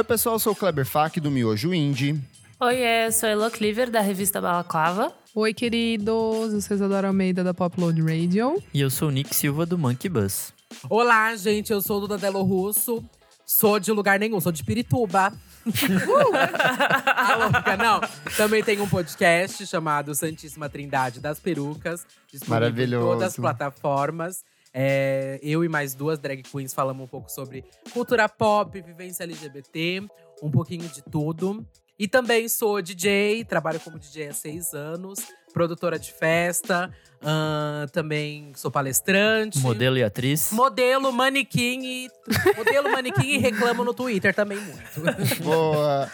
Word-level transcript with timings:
Oi, 0.00 0.04
pessoal, 0.04 0.36
eu 0.36 0.38
sou 0.38 0.54
o 0.54 0.56
Kleber 0.56 0.86
Fak, 0.86 1.20
do 1.20 1.30
Miojo 1.30 1.74
Indie. 1.74 2.18
Oi, 2.58 2.76
eu 3.06 3.12
sou 3.12 3.28
a 3.28 3.32
Elo 3.32 3.50
Cleaver, 3.50 3.90
da 3.90 4.00
revista 4.00 4.40
Balaclava. 4.40 5.12
Oi, 5.34 5.52
queridos, 5.52 6.54
eu 6.54 6.60
sou 6.62 6.74
Isadora 6.74 7.08
Almeida, 7.08 7.44
da 7.44 7.52
Popload 7.52 8.00
Radio. 8.00 8.62
E 8.72 8.80
eu 8.80 8.88
sou 8.88 9.08
o 9.08 9.10
Nick 9.10 9.36
Silva, 9.36 9.66
do 9.66 9.76
Monkey 9.76 10.08
Bus. 10.08 10.54
Olá, 10.88 11.36
gente, 11.36 11.70
eu 11.70 11.82
sou 11.82 11.98
o 11.98 12.00
Duda 12.00 12.16
Delo 12.16 12.42
Russo. 12.42 13.04
Sou 13.44 13.78
de 13.78 13.92
lugar 13.92 14.18
nenhum, 14.18 14.40
sou 14.40 14.50
de 14.50 14.64
Pirituba. 14.64 15.34
uh! 15.66 15.68
louca, 17.52 17.76
não. 17.76 18.00
Também 18.38 18.64
tem 18.64 18.80
um 18.80 18.88
podcast 18.88 19.66
chamado 19.66 20.14
Santíssima 20.14 20.70
Trindade 20.70 21.20
das 21.20 21.38
Perucas. 21.38 22.06
Maravilhoso. 22.46 23.04
Em 23.04 23.08
todas 23.10 23.28
as 23.32 23.36
plataformas. 23.36 24.44
É, 24.72 25.38
eu 25.42 25.64
e 25.64 25.68
mais 25.68 25.94
duas 25.94 26.18
drag 26.18 26.42
queens 26.42 26.72
falamos 26.72 27.04
um 27.04 27.08
pouco 27.08 27.30
sobre 27.30 27.64
cultura 27.92 28.28
pop, 28.28 28.80
vivência 28.80 29.24
LGBT, 29.24 30.06
um 30.42 30.50
pouquinho 30.50 30.88
de 30.88 31.02
tudo. 31.02 31.66
E 31.98 32.08
também 32.08 32.48
sou 32.48 32.80
DJ, 32.80 33.44
trabalho 33.44 33.78
como 33.80 33.98
DJ 33.98 34.28
há 34.28 34.32
seis 34.32 34.72
anos, 34.72 35.18
produtora 35.52 35.98
de 35.98 36.12
festa, 36.12 36.90
Uh, 37.20 37.86
também 37.90 38.50
sou 38.56 38.70
palestrante. 38.70 39.58
Modelo 39.58 39.98
e 39.98 40.02
atriz. 40.02 40.52
Modelo, 40.52 41.12
manequim 41.12 41.82
e. 41.84 42.10
Modelo, 42.56 42.90
manequim 42.90 43.34
e 43.34 43.36
reclamo 43.36 43.84
no 43.84 43.92
Twitter 43.92 44.34
também 44.34 44.58
muito. 44.58 44.80
Boa! 45.44 46.10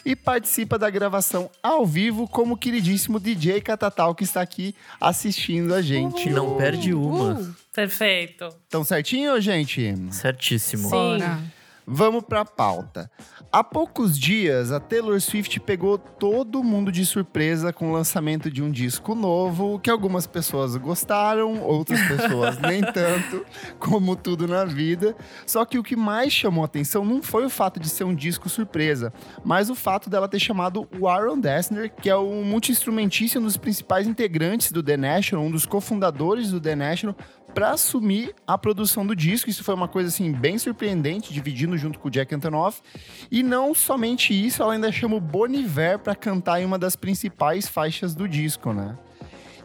e 0.05 0.15
participa 0.15 0.77
da 0.77 0.89
gravação 0.89 1.49
ao 1.61 1.85
vivo 1.85 2.27
como 2.27 2.53
o 2.53 2.57
queridíssimo 2.57 3.19
DJ 3.19 3.61
Catatal 3.61 4.13
que 4.15 4.23
está 4.23 4.41
aqui 4.41 4.75
assistindo 4.99 5.73
a 5.73 5.81
gente. 5.81 6.29
Uhul. 6.29 6.35
Não 6.35 6.57
perde 6.57 6.93
uma. 6.93 7.55
Perfeito. 7.73 8.49
Tão 8.69 8.83
certinho, 8.83 9.39
gente? 9.39 9.95
Certíssimo. 10.11 10.89
Sim. 10.89 11.51
Vamos 11.85 12.23
para 12.23 12.41
a 12.41 12.45
pauta. 12.45 13.09
Há 13.51 13.63
poucos 13.63 14.17
dias, 14.17 14.71
a 14.71 14.79
Taylor 14.79 15.19
Swift 15.19 15.59
pegou 15.59 15.97
todo 15.97 16.63
mundo 16.63 16.91
de 16.91 17.05
surpresa 17.05 17.73
com 17.73 17.89
o 17.89 17.93
lançamento 17.93 18.49
de 18.49 18.63
um 18.63 18.71
disco 18.71 19.13
novo, 19.13 19.79
que 19.79 19.89
algumas 19.89 20.25
pessoas 20.25 20.75
gostaram, 20.77 21.61
outras 21.61 21.99
pessoas 22.07 22.57
nem 22.61 22.81
tanto, 22.81 23.45
como 23.77 24.15
tudo 24.15 24.47
na 24.47 24.63
vida. 24.63 25.15
Só 25.45 25.65
que 25.65 25.77
o 25.77 25.83
que 25.83 25.95
mais 25.95 26.31
chamou 26.31 26.63
atenção 26.63 27.03
não 27.03 27.21
foi 27.21 27.45
o 27.45 27.49
fato 27.49 27.79
de 27.79 27.89
ser 27.89 28.03
um 28.03 28.15
disco 28.15 28.47
surpresa, 28.47 29.11
mas 29.43 29.69
o 29.69 29.75
fato 29.75 30.09
dela 30.09 30.29
ter 30.29 30.39
chamado 30.39 30.87
o 30.97 31.07
Aaron 31.07 31.39
Dessner, 31.39 31.91
que 31.93 32.09
é 32.09 32.15
o 32.15 32.43
multi-instrumentista, 32.43 33.39
um 33.39 33.43
dos 33.43 33.57
principais 33.57 34.07
integrantes 34.07 34.71
do 34.71 34.81
The 34.81 34.95
National, 34.95 35.45
um 35.45 35.51
dos 35.51 35.65
cofundadores 35.65 36.51
do 36.51 36.61
The 36.61 36.75
National, 36.75 37.15
para 37.53 37.71
assumir 37.71 38.33
a 38.45 38.57
produção 38.57 39.05
do 39.05 39.15
disco. 39.15 39.49
Isso 39.49 39.63
foi 39.63 39.73
uma 39.73 39.87
coisa 39.87 40.09
assim 40.09 40.31
bem 40.31 40.57
surpreendente, 40.57 41.33
dividindo 41.33 41.77
junto 41.77 41.99
com 41.99 42.07
o 42.07 42.11
Jack 42.11 42.33
Antonoff. 42.33 42.81
E 43.29 43.43
não 43.43 43.73
somente 43.73 44.33
isso, 44.33 44.61
ela 44.61 44.73
ainda 44.73 44.91
chama 44.91 45.15
o 45.15 45.21
Boniver 45.21 45.99
para 45.99 46.15
cantar 46.15 46.61
em 46.61 46.65
uma 46.65 46.79
das 46.79 46.95
principais 46.95 47.67
faixas 47.67 48.15
do 48.15 48.27
disco, 48.27 48.73
né? 48.73 48.97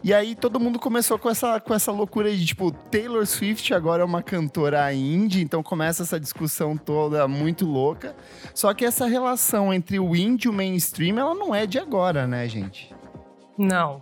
E 0.03 0.13
aí 0.13 0.35
todo 0.35 0.59
mundo 0.59 0.79
começou 0.79 1.17
com 1.17 1.29
essa, 1.29 1.59
com 1.59 1.73
essa 1.73 1.91
loucura 1.91 2.33
de 2.33 2.45
tipo, 2.45 2.71
Taylor 2.71 3.25
Swift 3.25 3.73
agora 3.73 4.03
é 4.03 4.05
uma 4.05 4.21
cantora 4.21 4.93
indie, 4.93 5.41
então 5.41 5.63
começa 5.63 6.03
essa 6.03 6.19
discussão 6.19 6.77
toda 6.77 7.27
muito 7.27 7.65
louca. 7.65 8.15
Só 8.53 8.73
que 8.73 8.85
essa 8.85 9.07
relação 9.07 9.73
entre 9.73 9.99
o 9.99 10.15
indie 10.15 10.47
e 10.47 10.49
o 10.49 10.53
mainstream, 10.53 11.17
ela 11.17 11.33
não 11.33 11.53
é 11.53 11.65
de 11.65 11.79
agora, 11.79 12.27
né, 12.27 12.47
gente? 12.47 12.93
Não. 13.57 14.01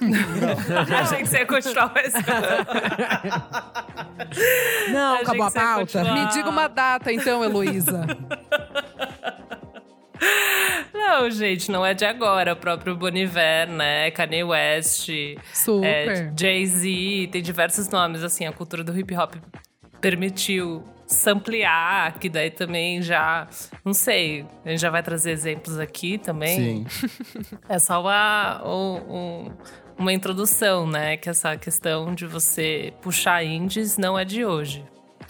Não. 0.00 0.98
Achei 0.98 1.18
que 1.18 1.26
você 1.26 1.38
ia 1.38 1.46
continuar 1.46 1.92
mais. 1.92 2.12
Não, 4.92 5.14
Achei 5.14 5.22
acabou 5.24 5.46
a 5.46 5.50
pauta. 5.50 6.04
Me 6.04 6.26
diga 6.32 6.48
uma 6.48 6.68
data, 6.68 7.12
então, 7.12 7.44
Heloísa. 7.44 8.06
Não, 10.94 11.30
gente, 11.30 11.70
não 11.70 11.84
é 11.84 11.94
de 11.94 12.04
agora. 12.04 12.52
O 12.52 12.56
próprio 12.56 12.96
Boniver, 12.96 13.68
né? 13.68 14.10
Kanye 14.12 14.44
West, 14.44 15.10
Super. 15.52 15.86
é, 15.86 16.32
Jay-Z, 16.38 17.28
tem 17.32 17.42
diversos 17.42 17.88
nomes, 17.88 18.22
assim. 18.22 18.46
A 18.46 18.52
cultura 18.52 18.84
do 18.84 18.96
hip 18.98 19.14
hop 19.16 19.34
permitiu 20.00 20.82
samplear, 21.12 22.18
que 22.18 22.28
daí 22.28 22.50
também 22.50 23.02
já, 23.02 23.46
não 23.84 23.92
sei, 23.94 24.46
a 24.64 24.70
gente 24.70 24.80
já 24.80 24.90
vai 24.90 25.02
trazer 25.02 25.30
exemplos 25.30 25.78
aqui 25.78 26.18
também. 26.18 26.86
Sim. 26.86 26.86
É 27.68 27.78
só 27.78 28.00
uma, 28.00 28.62
um- 28.64 29.14
um- 29.16 29.52
uma 29.98 30.12
introdução, 30.12 30.86
né? 30.86 31.16
Que 31.16 31.28
essa 31.30 31.56
questão 31.56 32.14
de 32.14 32.26
você 32.26 32.92
puxar 33.02 33.44
indies 33.44 33.96
não 33.98 34.18
é 34.18 34.24
de 34.24 34.44
hoje. 34.44 34.84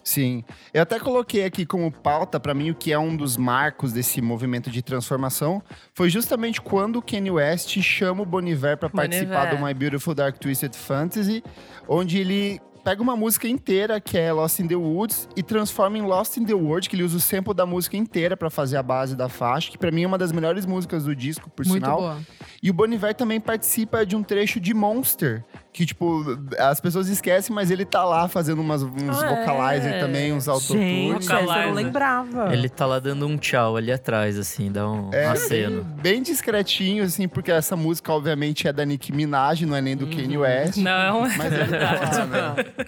Sim. 0.05 0.43
Eu 0.75 0.83
até 0.83 0.99
coloquei 0.99 1.45
aqui 1.45 1.65
como 1.65 1.91
pauta, 1.93 2.41
para 2.41 2.53
mim, 2.53 2.71
o 2.71 2.75
que 2.75 2.93
é 2.93 2.99
um 2.99 3.17
dos 3.17 3.37
marcos 3.37 3.93
desse 3.93 4.21
movimento 4.21 4.69
de 4.69 4.83
transformação 4.83 5.63
foi 5.95 6.11
justamente 6.11 6.61
quando 6.61 6.97
o 6.97 7.03
Kanye 7.03 7.31
West 7.31 7.79
chama 7.81 8.23
o 8.23 8.27
Boniver 8.27 8.77
para 8.77 8.89
participar 8.89 9.55
do 9.55 9.65
My 9.65 9.73
Beautiful 9.73 10.13
Dark 10.13 10.39
Twisted 10.39 10.75
Fantasy, 10.75 11.45
onde 11.89 12.19
ele 12.19 12.61
pega 12.83 13.03
uma 13.03 13.17
música 13.17 13.49
inteira, 13.49 14.01
que 14.01 14.19
é 14.19 14.33
Lost 14.33 14.59
in 14.61 14.67
the 14.67 14.75
Woods, 14.77 15.29
e 15.37 15.43
transforma 15.43 15.99
em 15.99 16.03
Lost 16.03 16.37
in 16.37 16.45
the 16.45 16.55
World, 16.55 16.89
que 16.89 16.97
ele 16.97 17.03
usa 17.03 17.17
o 17.17 17.21
sample 17.21 17.55
da 17.55 17.65
música 17.65 17.97
inteira 17.97 18.37
para 18.37 18.51
fazer 18.51 18.77
a 18.77 18.83
base 18.83 19.17
da 19.17 19.29
faixa, 19.29 19.71
que 19.71 19.79
para 19.79 19.91
mim 19.91 20.03
é 20.03 20.07
uma 20.07 20.19
das 20.19 20.33
melhores 20.33 20.67
músicas 20.67 21.05
do 21.05 21.15
disco, 21.15 21.49
por 21.51 21.67
Muito 21.67 21.85
sinal. 21.85 21.99
boa. 21.99 22.21
E 22.63 22.71
o 22.71 22.75
Boniver 22.75 23.15
também 23.15 23.41
participa 23.41 24.05
de 24.05 24.17
um 24.17 24.23
trecho 24.23 24.61
de 24.61 24.75
Monster, 24.75 25.45
que, 25.73 25.87
tipo, 25.87 26.23
as 26.59 26.81
pessoas 26.81 27.09
esquecem, 27.09 27.55
mas 27.55 27.71
ele 27.71 27.87
tá 27.87 28.05
lá 28.05 28.29
fazendo 28.29 28.61
umas, 28.61 28.83
uns 28.83 29.23
Ah, 29.23 29.29
vocalizer 29.35 29.95
é? 29.95 30.01
também, 30.01 30.31
uns 30.33 30.47
autotunes. 30.47 31.25
Gente, 31.25 31.33
eu 31.33 31.47
não 31.47 31.73
lembrava. 31.73 32.53
Ele 32.53 32.69
tá 32.69 32.85
lá 32.85 32.99
dando 32.99 33.27
um 33.27 33.39
tchau 33.39 33.77
ali 33.79 33.91
atrás, 33.91 34.39
assim, 34.39 34.71
dá 34.71 34.87
um 34.87 35.09
É, 35.15 35.27
aceno. 35.27 35.83
Bem 36.03 36.23
discretinho, 36.23 37.03
assim, 37.05 37.27
porque 37.27 37.51
essa 37.51 37.75
música, 37.75 38.13
obviamente, 38.13 38.69
é 38.69 38.73
da 38.73 38.85
Nicki 38.85 39.13
Minaj, 39.13 39.65
não 39.65 39.75
é 39.75 39.81
nem 39.81 39.97
do 39.97 40.07
Kanye 40.07 40.37
West. 40.37 40.77
Não, 40.77 41.23
Mas 41.37 41.53
ele 41.53 41.79
tá 41.79 41.93
lá, 41.93 42.27
né? 42.27 42.87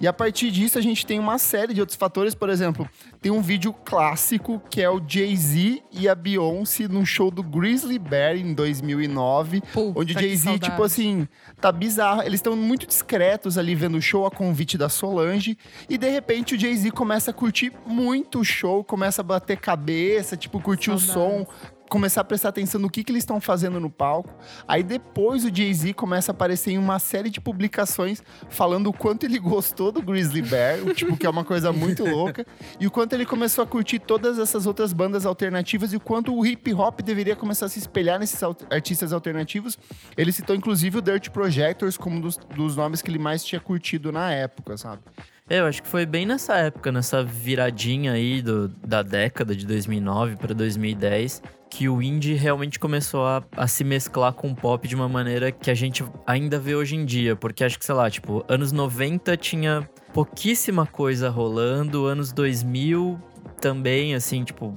E 0.00 0.06
a 0.06 0.12
partir 0.12 0.50
disso, 0.50 0.78
a 0.78 0.80
gente 0.80 1.04
tem 1.04 1.18
uma 1.18 1.38
série 1.38 1.74
de 1.74 1.80
outros 1.80 1.96
fatores. 1.96 2.34
Por 2.34 2.48
exemplo, 2.48 2.88
tem 3.20 3.32
um 3.32 3.42
vídeo 3.42 3.72
clássico 3.72 4.62
que 4.70 4.80
é 4.80 4.88
o 4.88 5.02
Jay-Z 5.04 5.82
e 5.92 6.08
a 6.08 6.14
Beyoncé 6.14 6.86
num 6.86 7.04
show 7.04 7.30
do 7.30 7.42
Grizzly 7.42 7.98
Bear 7.98 8.36
em 8.36 8.54
2009. 8.54 9.60
Puta, 9.72 9.98
onde 9.98 10.16
o 10.16 10.20
Jay-Z, 10.20 10.58
tipo 10.60 10.82
assim, 10.82 11.26
tá 11.60 11.72
bizarro. 11.72 12.22
Eles 12.22 12.38
estão 12.38 12.54
muito 12.54 12.86
discretos 12.86 13.58
ali 13.58 13.74
vendo 13.74 13.98
o 13.98 14.02
show 14.02 14.24
a 14.24 14.30
convite 14.30 14.78
da 14.78 14.88
Solange. 14.88 15.58
E 15.88 15.98
de 15.98 16.08
repente 16.08 16.54
o 16.54 16.60
Jay-Z 16.60 16.90
começa 16.92 17.32
a 17.32 17.34
curtir 17.34 17.72
muito 17.84 18.40
o 18.40 18.44
show, 18.44 18.84
começa 18.84 19.20
a 19.20 19.24
bater 19.24 19.56
cabeça, 19.56 20.36
tipo, 20.36 20.60
curtir 20.60 20.90
o 20.90 20.98
som. 20.98 21.46
Começar 21.88 22.20
a 22.20 22.24
prestar 22.24 22.50
atenção 22.50 22.80
no 22.80 22.90
que, 22.90 23.02
que 23.02 23.12
eles 23.12 23.22
estão 23.22 23.40
fazendo 23.40 23.80
no 23.80 23.88
palco. 23.88 24.34
Aí 24.66 24.82
depois 24.82 25.44
o 25.44 25.54
Jay-Z 25.54 25.94
começa 25.94 26.32
a 26.32 26.34
aparecer 26.34 26.72
em 26.72 26.78
uma 26.78 26.98
série 26.98 27.30
de 27.30 27.40
publicações 27.40 28.22
falando 28.50 28.88
o 28.88 28.92
quanto 28.92 29.24
ele 29.24 29.38
gostou 29.40 29.90
do 29.90 30.02
Grizzly 30.02 30.42
Bear, 30.42 30.78
tipo 30.94 31.16
que 31.16 31.26
é 31.26 31.30
uma 31.30 31.44
coisa 31.44 31.72
muito 31.72 32.04
louca, 32.04 32.46
e 32.78 32.86
o 32.86 32.90
quanto 32.90 33.14
ele 33.14 33.24
começou 33.24 33.64
a 33.64 33.66
curtir 33.66 33.98
todas 33.98 34.38
essas 34.38 34.66
outras 34.66 34.92
bandas 34.92 35.24
alternativas 35.24 35.92
e 35.92 35.96
o 35.96 36.00
quanto 36.00 36.34
o 36.34 36.44
hip 36.44 36.72
hop 36.74 37.00
deveria 37.00 37.34
começar 37.34 37.66
a 37.66 37.68
se 37.68 37.78
espelhar 37.78 38.18
nesses 38.18 38.40
artistas 38.70 39.12
alternativos. 39.12 39.78
Ele 40.16 40.32
citou 40.32 40.54
inclusive 40.54 40.98
o 40.98 41.02
Dirt 41.02 41.30
Projectors 41.30 41.96
como 41.96 42.16
um 42.16 42.20
dos, 42.20 42.36
dos 42.36 42.76
nomes 42.76 43.00
que 43.00 43.10
ele 43.10 43.18
mais 43.18 43.44
tinha 43.44 43.60
curtido 43.60 44.12
na 44.12 44.30
época, 44.32 44.76
sabe? 44.76 45.02
Eu 45.48 45.64
acho 45.64 45.82
que 45.82 45.88
foi 45.88 46.04
bem 46.04 46.26
nessa 46.26 46.56
época, 46.56 46.92
nessa 46.92 47.24
viradinha 47.24 48.12
aí 48.12 48.42
do, 48.42 48.68
da 48.68 49.02
década 49.02 49.56
de 49.56 49.66
2009 49.66 50.36
para 50.36 50.52
2010, 50.52 51.42
que 51.70 51.88
o 51.88 52.02
indie 52.02 52.34
realmente 52.34 52.78
começou 52.78 53.24
a, 53.24 53.42
a 53.56 53.66
se 53.66 53.84
mesclar 53.84 54.32
com 54.32 54.50
o 54.50 54.54
pop 54.54 54.86
de 54.86 54.94
uma 54.94 55.08
maneira 55.08 55.52
que 55.52 55.70
a 55.70 55.74
gente 55.74 56.04
ainda 56.26 56.58
vê 56.58 56.74
hoje 56.74 56.96
em 56.96 57.04
dia. 57.04 57.36
Porque 57.36 57.62
acho 57.64 57.78
que, 57.78 57.84
sei 57.84 57.94
lá, 57.94 58.10
tipo, 58.10 58.44
anos 58.48 58.72
90 58.72 59.36
tinha 59.36 59.88
pouquíssima 60.12 60.86
coisa 60.86 61.28
rolando, 61.28 62.06
anos 62.06 62.32
2000 62.32 63.20
também, 63.60 64.14
assim, 64.14 64.44
tipo, 64.44 64.74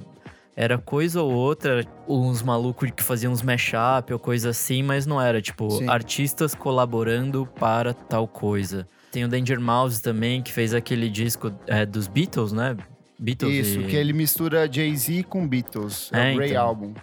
era 0.54 0.76
coisa 0.76 1.22
ou 1.22 1.32
outra, 1.32 1.84
uns 2.06 2.42
malucos 2.42 2.90
que 2.90 3.02
faziam 3.02 3.32
uns 3.32 3.42
mashup 3.42 4.12
ou 4.12 4.18
coisa 4.18 4.50
assim, 4.50 4.82
mas 4.82 5.06
não 5.06 5.20
era, 5.20 5.40
tipo, 5.40 5.70
Sim. 5.70 5.88
artistas 5.88 6.54
colaborando 6.54 7.46
para 7.58 7.94
tal 7.94 8.28
coisa. 8.28 8.86
Tem 9.10 9.24
o 9.24 9.28
Danger 9.28 9.60
Mouse 9.60 10.00
também, 10.02 10.42
que 10.42 10.52
fez 10.52 10.74
aquele 10.74 11.08
disco 11.08 11.52
é, 11.66 11.86
dos 11.86 12.06
Beatles, 12.06 12.52
né? 12.52 12.76
Beatles 13.18 13.54
Isso, 13.54 13.80
e... 13.80 13.86
que 13.86 13.96
ele 13.96 14.12
mistura 14.12 14.70
Jay-Z 14.70 15.24
com 15.24 15.46
Beatles. 15.46 16.10
É, 16.12 16.30
É, 16.30 16.32
o 16.32 16.36
Grey 16.36 16.50
então. 16.50 16.66
Album. 16.66 16.94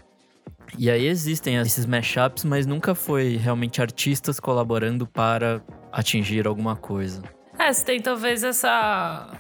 E 0.78 0.90
aí 0.90 1.08
existem 1.08 1.56
esses 1.58 1.86
mashups, 1.86 2.44
mas 2.44 2.66
nunca 2.66 2.94
foi 2.94 3.38
realmente 3.38 3.82
artistas 3.82 4.40
colaborando 4.40 5.08
para 5.08 5.62
atingir 5.92 6.46
alguma 6.46 6.76
coisa. 6.76 7.24
É, 7.58 7.72
você 7.74 7.84
tem 7.84 8.02
talvez 8.02 8.44
essa. 8.44 9.32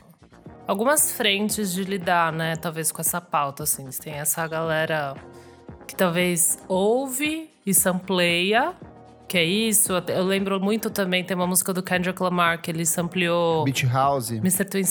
Algumas 0.68 1.12
frentes 1.12 1.74
de 1.74 1.83
lidar, 1.83 2.31
né? 2.31 2.56
Talvez 2.56 2.92
com 2.92 3.01
essa 3.01 3.19
pauta, 3.19 3.63
assim. 3.63 3.86
Você 3.86 4.04
tem 4.04 4.13
essa 4.13 4.45
galera 4.48 5.16
que 5.88 5.95
talvez 5.95 6.60
ouve 6.68 7.50
e 7.66 7.74
sampleia, 7.74 8.74
que 9.27 9.38
é 9.38 9.44
isso. 9.44 9.94
Eu 10.07 10.24
lembro 10.24 10.60
muito 10.60 10.89
também, 10.89 11.24
tem 11.24 11.36
uma 11.36 11.48
música 11.48 11.74
do 11.74 11.81
Kendrick 11.81 12.21
Lamar 12.21 12.62
que 12.62 12.69
ele 12.69 12.86
sampleou 12.86 13.63
Beach 13.63 13.86
House. 13.88 14.31
Mr. 14.31 14.66
Twin. 14.66 14.83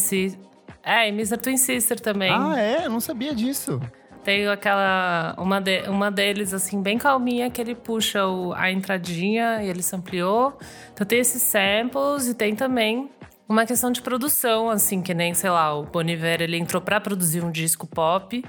É, 0.88 1.06
e 1.06 1.10
Mr. 1.10 1.36
Twin 1.36 1.56
Sister 1.56 2.00
também. 2.00 2.32
Ah, 2.32 2.54
é? 2.58 2.86
Eu 2.86 2.90
não 2.90 3.00
sabia 3.00 3.34
disso. 3.34 3.80
Tem 4.24 4.46
aquela. 4.48 5.34
Uma, 5.38 5.60
de, 5.60 5.82
uma 5.88 6.10
deles, 6.10 6.52
assim, 6.54 6.82
bem 6.82 6.96
calminha, 6.98 7.50
que 7.50 7.60
ele 7.60 7.74
puxa 7.74 8.26
o- 8.26 8.52
a 8.54 8.70
entradinha 8.70 9.62
e 9.62 9.68
ele 9.68 9.82
sampleou. 9.82 10.58
Então 10.92 11.06
tem 11.06 11.18
esses 11.20 11.42
samples 11.42 12.26
e 12.28 12.34
tem 12.34 12.54
também 12.54 13.10
uma 13.48 13.64
questão 13.64 13.90
de 13.90 14.02
produção, 14.02 14.68
assim, 14.70 15.00
que 15.02 15.14
nem, 15.14 15.32
sei 15.34 15.48
lá, 15.50 15.74
o 15.74 15.84
Boniver 15.84 16.42
ele 16.42 16.56
entrou 16.58 16.82
pra 16.82 17.00
produzir 17.00 17.42
um 17.44 17.50
disco 17.50 17.86
pop. 17.86 18.44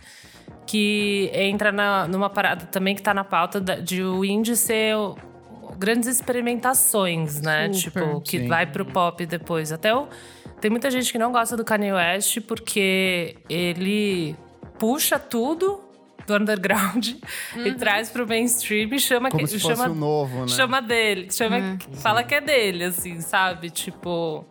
Que 0.65 1.31
entra 1.33 1.71
na- 1.71 2.07
numa 2.07 2.30
parada 2.30 2.65
também 2.65 2.95
que 2.95 3.01
tá 3.01 3.13
na 3.13 3.24
pauta 3.24 3.59
de 3.59 4.03
o 4.03 4.24
indie 4.24 4.56
ser 4.56 4.95
grandes 5.77 6.07
experimentações, 6.09 7.41
né? 7.41 7.71
Super, 7.74 8.03
tipo, 8.03 8.21
que 8.21 8.39
sim. 8.39 8.47
vai 8.47 8.65
pro 8.65 8.86
pop 8.86 9.25
depois. 9.25 9.71
Até 9.71 9.95
o, 9.95 10.07
tem 10.61 10.69
muita 10.71 10.89
gente 10.91 11.11
que 11.11 11.17
não 11.17 11.31
gosta 11.31 11.56
do 11.57 11.63
Kanye 11.65 11.94
West 11.94 12.39
porque 12.41 13.38
ele 13.50 14.35
puxa 14.77 15.17
tudo 15.19 15.81
do 16.27 16.35
underground 16.35 17.13
e 17.65 17.73
traz 17.73 18.09
pro 18.09 18.27
mainstream 18.27 18.94
e 18.94 19.00
chama 19.00 19.29
Como 19.31 19.44
que, 19.44 19.50
se 19.50 19.59
fosse 19.59 19.75
chama, 19.75 19.91
o 19.91 19.95
novo, 19.95 20.41
né? 20.41 20.47
chama 20.47 20.81
dele, 20.81 21.31
chama, 21.31 21.57
É. 21.57 21.77
fala 21.95 22.23
que 22.23 22.35
é 22.35 22.41
dele, 22.41 22.83
assim, 22.85 23.19
sabe? 23.21 23.69
Tipo, 23.69 24.45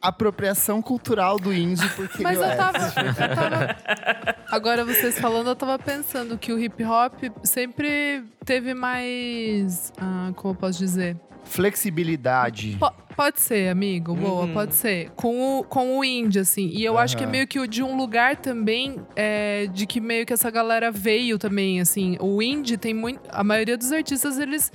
Apropriação 0.00 0.80
cultural 0.80 1.38
do 1.40 1.52
indie, 1.52 1.86
porque 1.96 2.22
Mas 2.22 2.36
ele 2.38 2.46
eu 2.46 2.52
é. 2.52 2.56
tava, 2.56 2.78
eu 2.78 3.34
tava- 3.36 4.36
Agora 4.48 4.84
vocês 4.84 5.18
falando, 5.18 5.48
eu 5.48 5.56
tava 5.56 5.76
pensando 5.76 6.38
que 6.38 6.52
o 6.52 6.58
hip 6.58 6.82
hop 6.84 7.14
sempre 7.42 8.22
teve 8.44 8.74
mais. 8.74 9.92
ah, 10.00 10.30
como 10.36 10.54
eu 10.54 10.56
posso 10.56 10.78
dizer? 10.78 11.16
Flexibilidade. 11.44 12.76
Po- 12.78 12.92
pode 13.18 13.40
ser, 13.40 13.68
amigo, 13.68 14.14
boa, 14.14 14.44
Uhum. 14.46 14.52
pode 14.54 14.76
ser. 14.76 15.10
Com 15.16 15.58
o, 15.58 15.64
com 15.64 15.98
o 15.98 16.04
indie, 16.04 16.38
assim. 16.38 16.68
E 16.72 16.84
eu 16.84 16.96
acho 16.96 17.16
que 17.16 17.24
é 17.24 17.26
meio 17.26 17.48
que 17.48 17.58
o 17.58 17.66
de 17.66 17.82
um 17.82 17.96
lugar 17.96 18.36
também 18.36 18.94
é, 19.16 19.66
de 19.66 19.86
que 19.88 20.00
meio 20.00 20.24
que 20.24 20.32
essa 20.32 20.48
galera 20.52 20.92
veio 20.92 21.36
também, 21.36 21.80
assim. 21.80 22.16
O 22.20 22.40
indie 22.40 22.76
tem 22.76 22.94
muito. 22.94 23.20
A 23.30 23.42
maioria 23.42 23.76
dos 23.76 23.90
artistas, 23.90 24.38
eles 24.38 24.70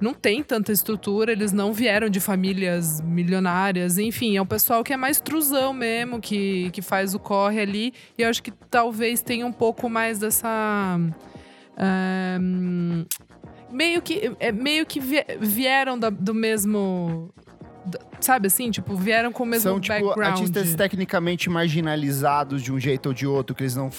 não 0.00 0.14
tem 0.14 0.42
tanta 0.42 0.72
estrutura, 0.72 1.32
eles 1.32 1.52
não 1.52 1.70
vieram 1.74 2.08
de 2.08 2.18
famílias 2.18 3.00
milionárias, 3.02 3.98
enfim, 3.98 4.36
é 4.38 4.42
um 4.42 4.46
pessoal 4.46 4.82
que 4.82 4.92
é 4.92 4.96
mais 4.96 5.20
truzão 5.20 5.74
mesmo, 5.74 6.18
que, 6.18 6.70
que 6.70 6.80
faz 6.80 7.14
o 7.14 7.18
corre 7.18 7.60
ali. 7.60 7.92
E 8.16 8.22
eu 8.22 8.28
acho 8.30 8.42
que 8.42 8.50
talvez 8.70 9.20
tenha 9.20 9.46
um 9.46 9.52
pouco 9.52 9.90
mais 9.90 10.18
dessa. 10.18 10.48
hum, 12.40 13.04
meio 13.70 14.02
que, 14.02 14.32
é, 14.40 14.50
meio 14.52 14.84
que 14.86 14.98
vie- 15.00 15.26
vieram 15.40 15.98
da- 15.98 16.10
do 16.10 16.34
mesmo. 16.34 17.30
Sabe 18.20 18.46
assim? 18.46 18.70
Tipo, 18.70 18.94
vieram 18.96 19.32
com 19.32 19.42
o 19.42 19.46
mesmo 19.46 19.70
São, 19.70 19.80
tipo, 19.80 19.92
background. 20.06 20.32
artistas 20.34 20.74
tecnicamente 20.74 21.50
marginalizados 21.50 22.62
de 22.62 22.72
um 22.72 22.78
jeito 22.78 23.06
ou 23.06 23.12
de 23.14 23.26
outro, 23.26 23.54
que 23.54 23.62
eles 23.64 23.74
não, 23.74 23.90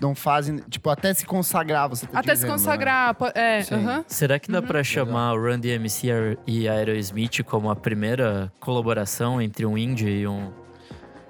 não 0.00 0.14
fazem, 0.14 0.56
tipo, 0.70 0.88
até 0.88 1.12
se 1.12 1.26
consagrar, 1.26 1.88
você 1.88 2.06
tá 2.06 2.18
Até 2.20 2.34
se 2.34 2.42
dizendo, 2.42 2.50
né? 2.52 2.56
consagrar. 2.56 3.14
po- 3.14 3.30
É, 3.34 3.62
Sim. 3.62 3.74
aham. 3.74 4.04
Será 4.08 4.38
que 4.38 4.50
dá 4.50 4.60
Uhum. 4.60 4.66
pra 4.66 4.82
chamar 4.82 5.34
o 5.34 5.42
Run 5.42 5.58
DMC 5.58 6.38
e 6.46 6.68
Aerosmith 6.68 7.42
como 7.44 7.70
a 7.70 7.76
primeira 7.76 8.50
colaboração 8.58 9.40
entre 9.42 9.66
um 9.66 9.76
indie 9.76 10.08
e 10.20 10.26
um... 10.26 10.50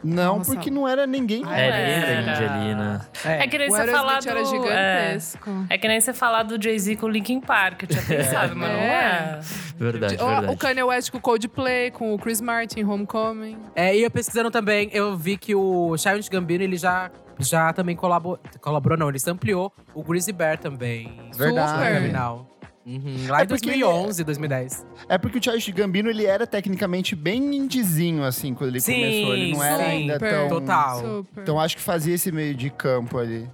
Não, 0.06 0.38
Nossa. 0.38 0.52
porque 0.54 0.70
não 0.70 0.86
era 0.86 1.06
ninguém. 1.06 1.42
Ah, 1.46 1.60
É, 1.60 1.66
era. 1.66 1.76
era 1.76 2.20
indie 2.22 2.44
ali, 2.44 2.74
né? 2.74 3.00
é, 3.24 3.46
que 3.46 3.58
nem 3.58 3.68
O 3.68 3.70
você 3.72 3.86
falar 3.88 4.20
do... 4.20 4.28
era 4.28 4.40
é, 4.40 4.44
gigantesco. 4.44 5.66
é 5.68 5.78
que 5.78 5.88
nem 5.88 6.00
você 6.00 6.12
falar 6.12 6.42
do 6.44 6.62
Jay-Z 6.62 6.96
com 6.96 7.06
o 7.06 7.08
Linkin 7.08 7.40
Park, 7.40 7.82
eu 7.82 7.88
tinha 7.88 8.02
pensado, 8.06 8.54
mas 8.56 8.68
não 8.68 8.76
é. 8.78 9.40
Verdade, 9.76 10.14
O- 10.14 10.26
verdade. 10.26 10.52
O 10.52 10.56
Kanye 10.56 10.82
West 10.84 11.10
com 11.10 11.18
o 11.18 11.20
Coldplay, 11.20 11.90
com 11.90 12.14
o 12.14 12.18
Chris 12.18 12.40
Martin, 12.40 12.82
Homecoming. 12.84 13.58
É, 13.74 13.94
e 13.94 14.02
eu 14.02 14.10
pesquisando 14.10 14.50
também, 14.50 14.88
eu 14.92 15.16
vi 15.16 15.36
que 15.36 15.54
o 15.54 15.94
Childish 15.98 16.28
Gambino, 16.30 16.64
ele 16.64 16.76
já, 16.78 17.10
já 17.38 17.72
também 17.74 17.94
colaborou, 17.94 18.38
colaborou, 18.60 18.96
não, 18.96 19.08
ele 19.10 19.18
ampliou 19.28 19.70
o 19.94 20.02
Grizzly 20.02 20.32
Bear 20.32 20.56
também. 20.58 21.30
Verdade. 21.36 21.78
Terminal. 21.82 22.48
Uhum, 22.86 23.26
lá 23.28 23.40
É 23.40 23.42
em 23.42 23.46
porque 23.48 23.66
2011, 23.66 24.22
2010. 24.22 24.86
É 25.08 25.18
porque 25.18 25.38
o 25.38 25.42
Childish 25.42 25.68
Gambino, 25.70 26.08
ele 26.08 26.24
era 26.24 26.46
tecnicamente 26.46 27.16
bem 27.16 27.56
indizinho, 27.56 28.22
assim, 28.22 28.54
quando 28.54 28.70
ele 28.70 28.80
Sim, 28.80 28.94
começou. 28.94 29.34
Ele 29.34 29.52
não 29.52 29.64
era 29.64 29.84
ainda 29.84 30.12
Super. 30.14 30.30
tão... 30.30 30.48
Total. 30.48 31.00
Super. 31.00 31.42
Então 31.42 31.60
acho 31.60 31.76
que 31.76 31.82
fazia 31.82 32.14
esse 32.14 32.30
meio 32.30 32.54
de 32.54 32.70
campo 32.70 33.18
ali. 33.18 33.50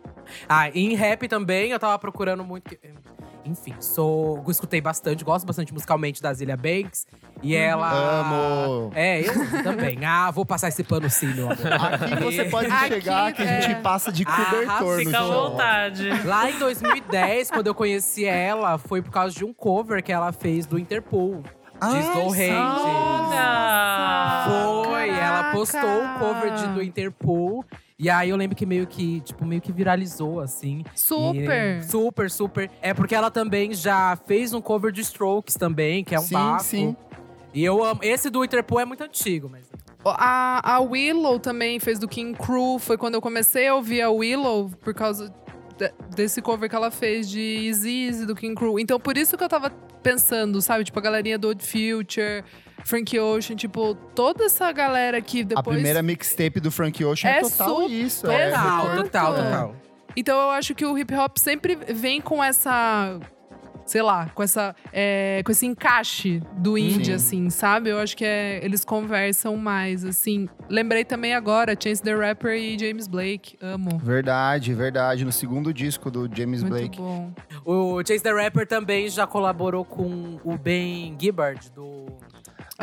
Ah, 0.47 0.69
e 0.69 0.85
em 0.85 0.95
rap 0.95 1.27
também, 1.29 1.71
eu 1.71 1.79
tava 1.79 1.99
procurando 1.99 2.45
muito. 2.45 2.77
Enfim, 3.45 3.75
sou. 3.81 4.43
Escutei 4.49 4.81
bastante, 4.81 5.25
gosto 5.25 5.45
bastante 5.45 5.73
musicalmente 5.73 6.23
da 6.23 6.33
Zilia 6.33 6.57
Banks. 6.57 7.07
E 7.43 7.57
ela. 7.57 7.91
Amo. 7.93 8.93
É, 8.95 9.21
eu 9.21 9.63
também. 9.65 10.05
Ah, 10.05 10.31
vou 10.31 10.47
passar 10.47 10.69
esse 10.69 10.85
pano 10.85 11.11
sim, 11.11 11.27
meu 11.35 11.47
amor. 11.51 11.73
Aqui 11.73 12.23
você 12.23 12.45
pode 12.45 12.71
Aqui, 12.71 12.89
chegar 12.89 13.33
que 13.33 13.43
a 13.43 13.47
gente 13.61 13.73
é. 13.73 13.75
passa 13.81 14.13
de 14.13 14.23
Ah, 14.27 14.45
cobertor 14.47 14.93
no 14.93 14.99
Fica 14.99 15.19
à 15.19 15.23
show. 15.23 15.51
vontade. 15.51 16.09
Lá 16.25 16.51
em 16.51 16.59
2010, 16.59 17.51
quando 17.51 17.67
eu 17.67 17.75
conheci 17.75 18.25
ela, 18.25 18.79
foi 18.79 19.03
por 19.03 19.11
causa 19.11 19.35
de 19.35 19.45
um 19.45 19.53
cover 19.53 20.03
que 20.05 20.13
ela 20.13 20.31
fez 20.33 20.65
do 20.67 20.79
Interpol. 20.79 21.43
De 21.43 21.99
Slow 21.99 22.31
Hand. 22.33 23.33
Olha! 23.43 24.45
Foi, 24.85 25.09
ela 25.09 25.53
postou 25.53 25.81
o 25.81 26.19
cover 26.19 26.53
de, 26.55 26.67
do 26.69 26.83
Interpol. 26.83 27.65
E 28.03 28.11
aí 28.11 28.31
eu 28.31 28.37
lembro 28.37 28.57
que 28.57 28.67
meio 28.67 28.85
que, 28.85 29.21
tipo, 29.21 29.45
meio 29.47 29.61
que 29.63 29.71
viralizou, 29.71 30.41
assim. 30.41 30.83
Super. 30.93 31.79
E- 31.79 31.83
super, 31.85 32.29
super. 32.29 32.69
É 32.83 32.93
porque 32.93 33.15
ela 33.15 33.31
também 33.31 33.73
já 33.73 34.19
fez 34.27 34.53
um 34.53 34.61
cover 34.61 34.91
de 34.91 35.01
Strokes 35.03 35.55
também, 35.55 36.03
que 36.03 36.13
é 36.13 36.19
um 36.19 36.23
Sim, 36.25 36.35
bafo. 36.35 36.65
sim. 36.65 36.97
E 37.55 37.65
eu 37.65 37.85
amo. 37.85 38.01
Esse 38.03 38.29
do 38.29 38.45
Interpol 38.45 38.81
é 38.81 38.85
muito 38.85 39.05
antigo, 39.05 39.49
mas. 39.49 39.71
A, 40.05 40.75
a 40.75 40.81
Willow 40.81 41.39
também 41.39 41.79
fez 41.79 41.97
do 42.01 42.09
King 42.09 42.37
Crew. 42.37 42.81
Foi 42.81 42.99
quando 42.99 43.15
eu 43.15 43.21
comecei 43.23 43.69
a 43.69 43.75
ouvir 43.77 44.03
a 44.03 44.11
Willow, 44.11 44.69
por 44.81 44.93
causa 44.95 45.33
de- 45.79 45.93
desse 46.17 46.43
cover 46.43 46.69
que 46.69 46.75
ela 46.75 46.91
fez 46.91 47.31
de 47.31 47.69
Easy 47.69 48.07
Easy 48.09 48.27
do 48.27 48.35
King 48.35 48.57
Crew. 48.57 48.81
Então, 48.81 48.99
por 48.99 49.17
isso 49.17 49.39
que 49.39 49.45
eu 49.45 49.49
tava 49.49 49.71
pensando, 50.03 50.61
sabe? 50.61 50.83
Tipo, 50.83 50.99
a 50.99 51.03
galerinha 51.03 51.39
do 51.39 51.47
Old 51.47 51.63
Future, 51.65 52.43
Frank 52.85 53.19
Ocean. 53.19 53.57
Tipo, 53.57 53.95
toda 54.15 54.45
essa 54.45 54.71
galera 54.73 55.21
que 55.21 55.41
A 55.41 55.45
depois… 55.45 55.75
primeira 55.77 56.03
mixtape 56.03 56.61
do 56.61 56.71
Frank 56.71 57.05
Ocean 57.05 57.31
é, 57.31 57.39
É 57.39 57.41
total 57.43 57.89
isso. 57.89 58.31
é 58.31 58.51
Total, 58.51 58.81
recorte- 58.81 59.03
total, 59.05 59.37
É. 59.37 59.43
total. 59.45 59.77
Então, 60.17 60.39
eu 60.39 60.51
acho 60.51 60.75
que 60.75 60.85
o 60.85 60.99
hip 60.99 61.15
hop 61.15 61.39
sempre 61.39 61.75
vem 61.89 62.21
com 62.21 62.43
essa… 62.45 63.19
sei 63.87 64.01
lá, 64.03 64.27
com 64.35 64.43
essa 64.43 64.77
é, 64.93 65.43
com 65.45 65.51
esse 65.51 65.67
encaixe 65.67 66.41
do 66.57 66.79
indie, 66.79 67.07
Sim. 67.07 67.13
assim, 67.15 67.51
sabe? 67.51 67.91
Eu 67.91 67.99
acho 67.99 68.17
que 68.17 68.25
é, 68.25 68.61
eles 68.63 68.85
conversam 68.85 69.57
mais, 69.57 70.05
assim. 70.05 70.49
Lembrei 70.69 71.05
também 71.05 71.35
agora, 71.35 71.75
Chance 71.79 72.01
the 72.03 72.15
Rapper 72.15 72.53
e 72.53 72.79
James 72.79 73.09
Blake. 73.09 73.57
Amo. 73.61 73.99
Verdade, 73.99 74.73
verdade. 74.73 75.25
No 75.25 75.33
segundo 75.33 75.73
disco 75.75 76.11
do 76.11 76.29
James 76.33 76.63
Muito 76.63 76.73
Blake. 76.75 76.99
bom. 76.99 77.33
O 77.65 77.99
Chase 78.07 78.23
the 78.23 78.33
Rapper 78.33 78.67
também 78.67 79.09
já 79.09 79.27
colaborou 79.27 79.85
com 79.85 80.39
o 80.45 80.57
Ben 80.57 81.17
Gibbard, 81.21 81.71
do. 81.75 82.07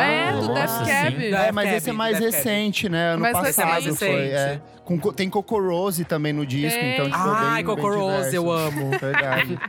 É, 0.02 0.32
do 0.34 0.48
nossa, 0.48 0.84
Death. 0.84 1.04
Cab. 1.14 1.26
É, 1.26 1.52
mas 1.52 1.66
Cab, 1.66 1.78
esse 1.78 1.90
é 1.90 1.94
mais 1.94 2.20
Death 2.20 2.32
Cab. 2.32 2.38
recente, 2.44 2.90
né? 2.90 3.12
Ano 3.14 3.22
Mais 3.22 3.38
passado 3.38 3.74
recente. 3.82 3.98
foi. 3.98 4.10
É. 4.30 4.62
Com 4.84 5.00
co- 5.00 5.14
tem 5.14 5.30
Coco 5.30 5.60
Rose 5.62 6.04
também 6.04 6.34
no 6.34 6.44
disco, 6.46 6.80
Tem. 6.80 6.94
então 6.94 7.06
tipo, 7.06 7.18
é 7.18 7.22
Ai, 7.36 7.56
bem, 7.58 7.66
Coco 7.66 7.90
bem 7.90 8.00
Rose, 8.00 8.36
eu 8.36 8.52
amo. 8.52 8.90
Verdade. 9.00 9.60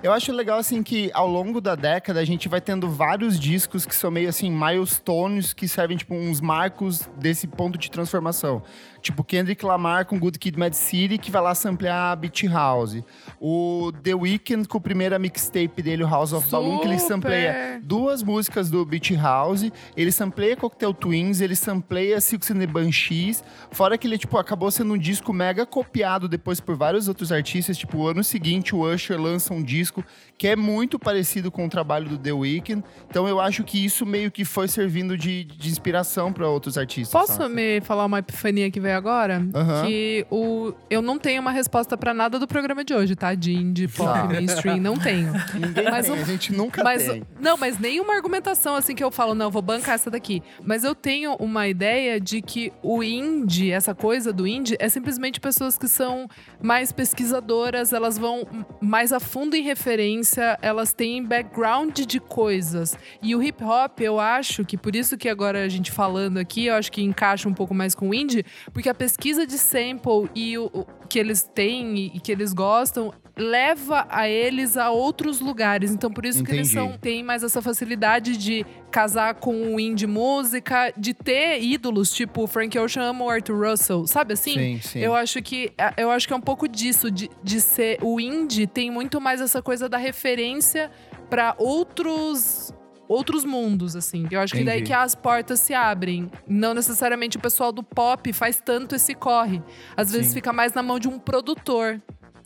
eu 0.00 0.12
acho 0.12 0.30
legal, 0.32 0.58
assim, 0.60 0.80
que 0.80 1.10
ao 1.12 1.26
longo 1.26 1.60
da 1.60 1.74
década 1.74 2.20
a 2.20 2.24
gente 2.24 2.48
vai 2.48 2.60
tendo 2.60 2.88
vários 2.88 3.38
discos 3.38 3.84
que 3.84 3.94
são 3.94 4.12
meio 4.12 4.28
assim, 4.28 4.48
milestones, 4.48 5.52
que 5.52 5.66
servem, 5.66 5.96
tipo, 5.96 6.14
uns 6.14 6.40
marcos 6.40 7.08
desse 7.16 7.48
ponto 7.48 7.76
de 7.76 7.90
transformação. 7.90 8.62
Tipo, 9.08 9.24
Kendrick 9.24 9.64
Lamar 9.64 10.04
com 10.04 10.18
Good 10.18 10.38
Kid 10.38 10.58
Mad 10.58 10.74
City, 10.74 11.16
que 11.16 11.30
vai 11.30 11.40
lá 11.40 11.54
samplear 11.54 12.12
a 12.12 12.14
Beat 12.14 12.42
House. 12.44 13.02
O 13.40 13.90
The 14.02 14.14
Weeknd 14.14 14.68
com 14.68 14.76
a 14.76 14.80
primeira 14.82 15.18
mixtape 15.18 15.80
dele, 15.80 16.04
o 16.04 16.06
House 16.06 16.34
of 16.34 16.46
Balloon, 16.50 16.80
que 16.80 16.86
ele 16.86 16.98
Super! 16.98 17.08
sampleia 17.08 17.80
duas 17.82 18.22
músicas 18.22 18.68
do 18.68 18.84
Beat 18.84 19.12
House. 19.12 19.70
Ele 19.96 20.12
sampleia 20.12 20.54
Cocktail 20.56 20.92
Twins, 20.92 21.40
ele 21.40 21.56
sampleia 21.56 22.20
Silks 22.20 22.50
and 22.50 22.58
the 22.58 22.66
Banshees. 22.66 23.42
Fora 23.70 23.96
que 23.96 24.06
ele, 24.06 24.18
tipo, 24.18 24.36
acabou 24.36 24.70
sendo 24.70 24.92
um 24.92 24.98
disco 24.98 25.32
mega 25.32 25.64
copiado 25.64 26.28
depois 26.28 26.60
por 26.60 26.76
vários 26.76 27.08
outros 27.08 27.32
artistas. 27.32 27.78
Tipo, 27.78 28.00
o 28.00 28.08
ano 28.08 28.22
seguinte, 28.22 28.74
o 28.74 28.86
Usher 28.86 29.18
lança 29.18 29.54
um 29.54 29.62
disco 29.62 30.04
que 30.36 30.46
é 30.46 30.54
muito 30.54 30.98
parecido 30.98 31.50
com 31.50 31.64
o 31.64 31.68
trabalho 31.70 32.10
do 32.10 32.18
The 32.18 32.32
Weeknd. 32.32 32.84
Então 33.08 33.26
eu 33.26 33.40
acho 33.40 33.64
que 33.64 33.82
isso 33.82 34.04
meio 34.04 34.30
que 34.30 34.44
foi 34.44 34.68
servindo 34.68 35.16
de, 35.16 35.44
de 35.44 35.70
inspiração 35.70 36.30
para 36.30 36.46
outros 36.46 36.76
artistas. 36.76 37.10
Posso 37.10 37.38
sabe? 37.38 37.54
me 37.54 37.80
falar 37.80 38.04
uma 38.04 38.18
epifania 38.18 38.70
que 38.70 38.78
veio 38.78 38.97
agora? 38.98 39.42
Aham. 39.54 39.86
Que 39.86 40.26
o, 40.30 40.72
eu 40.90 41.00
não 41.00 41.18
tenho 41.18 41.40
uma 41.40 41.50
resposta 41.50 41.96
pra 41.96 42.12
nada 42.12 42.38
do 42.38 42.46
programa 42.46 42.84
de 42.84 42.92
hoje, 42.92 43.14
tá? 43.16 43.34
De 43.34 43.52
indie, 43.54 43.88
pop, 43.88 44.12
Tá. 44.12 44.24
mainstream, 44.24 44.76
não 44.78 44.96
tenho. 44.98 45.32
Ninguém 45.54 45.84
Mas 45.90 46.06
tem, 46.06 46.14
o- 46.14 46.20
a 46.20 46.24
gente 46.24 46.52
nunca 46.52 46.82
Mas, 46.84 47.04
tem. 47.06 47.22
não, 47.40 47.56
mas 47.56 47.78
nenhuma 47.78 48.14
argumentação 48.14 48.74
assim 48.76 48.94
que 48.94 49.02
eu 49.02 49.10
falo, 49.10 49.34
não, 49.34 49.50
vou 49.50 49.62
bancar 49.62 49.94
essa 49.94 50.10
daqui. 50.10 50.42
Mas 50.64 50.84
eu 50.84 50.94
tenho 50.94 51.34
uma 51.36 51.66
ideia 51.68 52.20
de 52.20 52.42
que 52.42 52.72
o 52.82 53.02
indie, 53.02 53.70
essa 53.70 53.94
coisa 53.94 54.32
do 54.32 54.46
indie, 54.46 54.76
é 54.78 54.88
simplesmente 54.88 55.40
pessoas 55.40 55.78
que 55.78 55.88
são 55.88 56.28
mais 56.60 56.92
pesquisadoras, 56.92 57.92
elas 57.92 58.16
vão 58.18 58.46
mais 58.80 59.12
a 59.12 59.20
fundo 59.20 59.54
em 59.56 59.62
referência, 59.62 60.58
elas 60.62 60.92
têm 60.92 61.22
background 61.24 61.98
de 62.00 62.18
coisas. 62.20 62.96
E 63.22 63.34
o 63.34 63.42
hip 63.42 63.62
hop, 63.62 64.00
eu 64.00 64.18
acho 64.18 64.64
que 64.64 64.76
por 64.76 64.94
isso 64.96 65.16
que 65.16 65.28
agora 65.28 65.62
a 65.64 65.68
gente 65.68 65.90
falando 65.92 66.38
aqui, 66.38 66.66
eu 66.66 66.74
acho 66.74 66.90
que 66.90 67.02
encaixa 67.02 67.48
um 67.48 67.54
pouco 67.54 67.74
mais 67.74 67.94
com 67.94 68.08
o 68.10 68.14
indie, 68.14 68.44
porque 68.78 68.88
a 68.88 68.94
pesquisa 68.94 69.44
de 69.44 69.58
sample 69.58 70.30
e 70.36 70.56
o, 70.56 70.66
o 70.66 70.86
que 71.08 71.18
eles 71.18 71.42
têm 71.42 71.98
e, 71.98 72.06
e 72.14 72.20
que 72.20 72.30
eles 72.30 72.52
gostam 72.52 73.12
leva 73.36 74.06
a 74.08 74.28
eles 74.28 74.76
a 74.76 74.88
outros 74.90 75.40
lugares. 75.40 75.90
Então, 75.90 76.12
por 76.12 76.24
isso 76.24 76.44
que 76.44 76.52
eles 76.52 76.70
Entendi. 76.70 76.90
são, 76.92 76.96
têm 76.96 77.24
mais 77.24 77.42
essa 77.42 77.60
facilidade 77.60 78.36
de 78.36 78.64
casar 78.88 79.34
com 79.34 79.74
o 79.74 79.80
indie 79.80 80.06
música, 80.06 80.92
de 80.96 81.12
ter 81.12 81.60
ídolos, 81.60 82.12
tipo 82.12 82.46
Frank 82.46 82.78
Ocean 82.78 83.12
ou 83.18 83.28
Arthur 83.28 83.68
Russell, 83.68 84.06
sabe 84.06 84.34
assim? 84.34 84.54
Sim, 84.54 84.80
sim. 84.80 85.00
Eu 85.00 85.12
acho 85.12 85.42
que 85.42 85.72
eu 85.96 86.12
acho 86.12 86.28
que 86.28 86.32
é 86.32 86.36
um 86.36 86.40
pouco 86.40 86.68
disso, 86.68 87.10
de, 87.10 87.28
de 87.42 87.60
ser 87.60 87.98
o 88.00 88.20
indie 88.20 88.68
tem 88.68 88.92
muito 88.92 89.20
mais 89.20 89.40
essa 89.40 89.60
coisa 89.60 89.88
da 89.88 89.98
referência 89.98 90.88
para 91.28 91.56
outros 91.58 92.72
outros 93.08 93.44
mundos 93.44 93.96
assim. 93.96 94.26
Eu 94.30 94.40
acho 94.40 94.54
que 94.54 94.62
daí 94.62 94.76
Entendi. 94.76 94.88
que 94.88 94.92
as 94.92 95.14
portas 95.14 95.60
se 95.60 95.72
abrem. 95.74 96.30
Não 96.46 96.74
necessariamente 96.74 97.36
o 97.36 97.40
pessoal 97.40 97.72
do 97.72 97.82
pop 97.82 98.32
faz 98.32 98.60
tanto 98.64 98.94
esse 98.94 99.14
corre. 99.14 99.62
Às 99.96 100.12
vezes 100.12 100.28
Sim. 100.28 100.34
fica 100.34 100.52
mais 100.52 100.72
na 100.74 100.82
mão 100.82 100.98
de 100.98 101.08
um 101.08 101.18
produtor. 101.18 102.00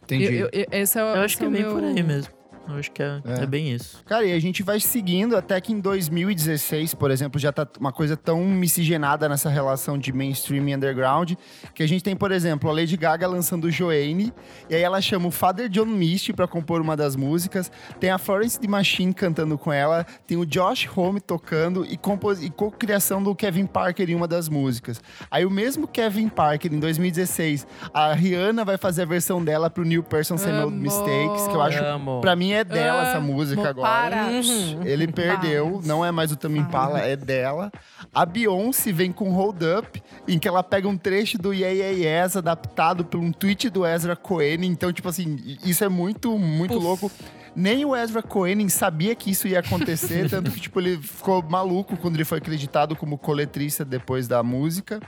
Entendi. 0.05 0.25
Eu, 0.35 0.49
eu- 0.53 0.67
esse 0.73 0.99
é, 0.99 1.03
o- 1.05 1.09
Eu 1.09 1.23
acho 1.23 1.25
esse 1.27 1.37
que 1.39 1.45
é 1.45 1.49
o 1.49 1.51
bem 1.51 1.63
meu- 1.63 1.73
por 1.75 1.85
aí 1.85 2.03
mesmo. 2.03 2.33
Eu 2.73 2.79
acho 2.79 2.91
que 2.91 3.03
é, 3.03 3.21
É. 3.25 3.43
é 3.43 3.47
bem 3.47 3.71
isso. 3.73 4.03
Cara, 4.05 4.25
e 4.25 4.33
a 4.33 4.41
gente 4.41 4.63
vai 4.63 4.81
seguindo 4.81 5.37
até 5.37 5.61
que 5.61 5.73
em 5.73 5.81
2016, 5.81 6.95
por 6.95 7.11
exemplo, 7.11 7.39
já 7.39 7.53
tá 7.53 7.67
uma 7.79 7.93
coisa 7.93 8.17
tão 8.17 8.45
miscigenada 8.45 9.29
nessa 9.29 9.49
relação 9.51 9.99
de 9.99 10.13
mainstream 10.13 10.69
e 10.69 10.75
underground, 10.75 11.33
que 11.75 11.83
a 11.83 11.87
gente 11.89 12.03
tem, 12.03 12.17
por 12.17 12.31
exemplo, 12.33 12.69
a 12.71 12.73
Lady 12.73 12.97
Gaga 12.97 13.27
lançando 13.27 13.71
Joanne, 13.71 14.33
e 14.69 14.75
aí 14.75 14.83
ela 14.83 15.01
chama 15.01 15.29
o 15.29 15.31
Father 15.31 15.69
John 15.69 15.87
Misty 15.87 16.33
pra 16.33 16.47
compor 16.47 16.81
uma 16.81 16.97
das 16.97 17.17
músicas, 17.17 17.71
tem 18.01 18.11
a 18.11 18.19
Florence 18.19 18.59
The 18.59 18.69
Machine 18.69 19.13
cantando 19.13 19.57
com 19.59 19.73
ela, 19.73 20.05
tem 20.27 20.37
o 20.37 20.47
Josh 20.47 20.89
Homme 20.97 21.21
tocando 21.21 21.85
e, 21.85 21.97
compos- 21.97 22.43
e 22.43 22.51
co-criação 22.51 23.23
do 23.23 23.35
Kevin 23.35 23.67
Parker 23.67 24.09
em 24.11 24.15
uma 24.15 24.29
das 24.29 24.49
músicas. 24.49 25.01
Aí 25.31 25.45
o 25.45 25.51
mesmo 25.51 25.87
Kevin 25.87 26.29
Parker, 26.29 26.73
em 26.73 26.79
2016, 26.79 27.67
a 27.93 28.13
Rihanna 28.13 28.65
vai 28.65 28.77
fazer 28.79 29.03
a 29.03 29.07
versão 29.07 29.43
dela 29.45 29.69
pro 29.71 29.85
New 29.85 30.03
Person 30.03 30.37
Say 30.39 30.53
No. 30.53 30.71
Mistakes, 30.71 31.47
que 31.49 31.55
eu 31.55 31.63
acho, 31.63 31.79
pra 32.21 32.35
mim 32.37 32.53
é 32.53 32.62
dela 32.65 33.09
essa 33.09 33.19
Amo. 33.19 33.33
música 33.33 33.69
agora. 33.69 34.17
Para. 34.17 34.33
Ele 34.85 35.07
perdeu, 35.09 35.81
não 35.85 36.05
é 36.05 36.11
mais 36.11 36.33
o 36.33 36.37
Tame 36.37 36.59
Impala, 36.59 37.01
é 37.01 37.17
dela. 37.17 37.71
A 38.15 38.27
Beyoncé 38.27 38.93
vem 38.93 39.13
com 39.13 39.31
Hold 39.31 39.63
Up, 39.79 40.03
em 40.29 40.39
que 40.39 40.47
ela 40.49 40.63
pega 40.63 40.89
um 40.89 40.97
trecho 40.97 41.39
do 41.39 41.53
Yeah 41.53 41.75
Yeah 41.75 42.25
Yes 42.25 42.37
adaptado 42.37 43.05
por 43.05 43.19
um 43.21 43.33
tweet 43.33 43.71
do 43.71 43.87
Ezra 43.87 44.17
Cohen. 44.17 44.65
Então, 44.65 44.93
tipo 44.93 45.09
assim, 45.09 45.39
isso 45.65 45.83
é 45.85 45.89
muito, 45.89 46.39
muito 46.39 46.75
Puf. 46.75 46.85
louco. 46.85 47.11
Nem 47.55 47.85
o 47.85 47.95
Ezra 47.95 48.23
Cohen 48.23 48.67
sabia 48.71 49.15
que 49.15 49.31
isso 49.31 49.47
ia 49.47 49.61
acontecer, 49.61 50.29
tanto 50.31 50.51
que, 50.51 50.59
tipo, 50.59 50.81
ele 50.81 50.97
ficou 50.97 51.43
maluco 51.43 51.97
quando 51.99 52.15
ele 52.15 52.25
foi 52.25 52.39
acreditado 52.39 52.97
como 52.97 53.19
coletrista 53.19 53.85
depois 53.85 54.27
da 54.27 54.43
música. 54.43 55.01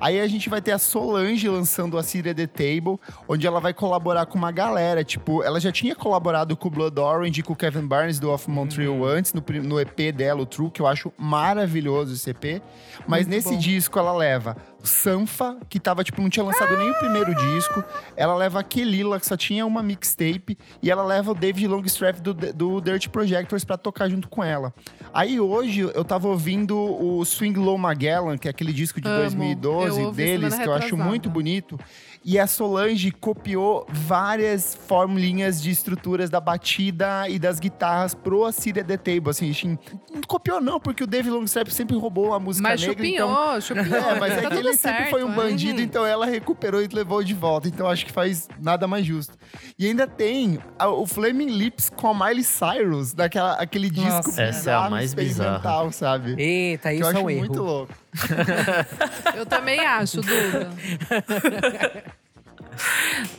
Aí 0.00 0.20
a 0.20 0.26
gente 0.26 0.48
vai 0.48 0.60
ter 0.60 0.72
a 0.72 0.78
Solange 0.78 1.48
lançando 1.48 1.98
a 1.98 2.02
Syria 2.02 2.34
The 2.34 2.46
Table, 2.46 2.98
onde 3.28 3.46
ela 3.46 3.60
vai 3.60 3.72
colaborar 3.72 4.26
com 4.26 4.38
uma 4.38 4.50
galera. 4.50 5.04
Tipo, 5.04 5.42
ela 5.42 5.60
já 5.60 5.72
tinha 5.72 5.94
colaborado 5.94 6.56
com 6.56 6.68
o 6.68 6.70
Blood 6.70 6.98
Orange 6.98 7.40
e 7.40 7.42
com 7.42 7.52
o 7.52 7.56
Kevin 7.56 7.86
Barnes 7.86 8.18
do 8.18 8.30
Off 8.30 8.50
Montreal 8.50 9.04
antes, 9.04 9.32
no, 9.32 9.42
no 9.62 9.80
EP 9.80 10.12
dela, 10.14 10.42
o 10.42 10.46
True, 10.46 10.70
que 10.70 10.80
eu 10.80 10.86
acho 10.86 11.12
maravilhoso 11.16 12.14
esse 12.14 12.30
EP. 12.30 12.62
Mas 13.06 13.26
Muito 13.26 13.36
nesse 13.36 13.54
bom. 13.54 13.58
disco 13.58 13.98
ela 13.98 14.12
leva 14.12 14.56
Sanfa, 14.82 15.56
que 15.68 15.78
tava, 15.78 16.02
tipo, 16.02 16.20
não 16.20 16.28
tinha 16.28 16.44
lançado 16.44 16.76
nem 16.76 16.90
o 16.90 16.94
primeiro 16.98 17.34
disco. 17.34 17.82
Ela 18.16 18.34
leva 18.34 18.60
a 18.60 18.62
Kelila, 18.62 19.18
que 19.20 19.26
só 19.26 19.36
tinha 19.36 19.64
uma 19.64 19.82
mixtape. 19.82 20.58
E 20.82 20.90
ela 20.90 21.02
leva 21.04 21.30
o 21.30 21.34
David 21.34 21.68
Longstreth 21.68 22.20
do, 22.20 22.34
do 22.34 22.80
Dirt 22.80 23.08
Projectors 23.08 23.64
pra 23.64 23.76
tocar 23.76 24.08
junto 24.08 24.28
com 24.28 24.42
ela. 24.42 24.72
Aí 25.12 25.38
hoje 25.40 25.80
eu 25.80 26.04
tava 26.04 26.28
ouvindo 26.28 26.76
o 26.76 27.24
Swing 27.24 27.58
Low 27.58 27.78
Magellan, 27.78 28.36
que 28.36 28.48
é 28.48 28.50
aquele 28.50 28.72
disco 28.72 29.00
de 29.00 29.08
Amo. 29.08 29.20
2012 29.20 30.00
Eu 30.00 30.06
ouvi 30.06 30.16
deles, 30.24 30.58
que 30.58 30.66
eu 30.68 30.72
acho 30.72 30.96
muito 30.96 31.28
bonito. 31.30 31.78
E 32.24 32.38
a 32.38 32.46
Solange 32.46 33.10
copiou 33.10 33.84
várias 33.90 34.76
formulinhas 34.86 35.60
de 35.60 35.70
estruturas 35.70 36.30
da 36.30 36.40
batida 36.40 37.28
e 37.28 37.36
das 37.38 37.58
guitarras 37.58 38.14
pro 38.14 38.44
Assyria 38.44 38.84
The 38.84 38.96
Table. 38.96 39.30
Assim, 39.30 39.50
assim, 39.50 39.78
não 40.14 40.20
copiou 40.22 40.60
não, 40.60 40.78
porque 40.78 41.02
o 41.02 41.06
David 41.06 41.30
Longstreth 41.34 41.70
sempre 41.72 41.96
roubou 41.96 42.32
a 42.32 42.38
música 42.38 42.68
Mas 42.68 42.80
negra. 42.80 42.94
chupinhou, 42.96 43.30
então... 43.30 43.60
chupinhou. 43.60 43.98
É, 43.98 44.20
mas 44.20 44.32
é 44.34 44.36
tá 44.36 44.42
que 44.42 44.56
tudo 44.56 44.68
ele 44.68 44.76
sempre 44.76 44.98
certo, 44.98 45.10
foi 45.10 45.24
um 45.24 45.32
é. 45.32 45.34
bandido, 45.34 45.78
Uhum. 45.78 45.84
então 45.84 46.06
ela 46.06 46.24
recuperou 46.26 46.80
e 46.80 46.86
levou 46.86 47.24
de 47.24 47.34
volta. 47.34 47.66
Então 47.66 47.88
acho 47.88 48.06
que 48.06 48.12
faz 48.12 48.48
nada 48.60 48.86
mais 48.86 49.04
justo. 49.04 49.34
E 49.76 49.86
ainda 49.86 50.06
tem 50.06 50.60
a- 50.78 50.88
o 50.88 51.04
Flaming 51.06 51.46
Lips 51.56 51.90
com 51.90 52.08
a 52.08 52.14
Miley 52.28 52.44
Cyrus, 52.44 53.12
daquela, 53.14 53.54
aquele 53.54 53.90
disco 53.90 54.08
Nossa, 54.28 54.42
essa 54.42 54.70
é 54.70 54.74
a 54.74 54.88
mais 54.88 55.06
experimental, 55.06 55.90
sabe? 55.90 56.34
Eita, 56.40 56.90
que 56.90 56.94
isso 56.96 57.02
eu 57.04 57.08
é 57.08 57.10
acho 57.10 57.20
um 57.24 57.30
erro. 57.30 57.38
muito 57.40 57.62
louco. 57.62 57.92
Eu 59.36 59.46
também 59.46 59.80
acho, 59.80 60.20
Duda. 60.20 60.70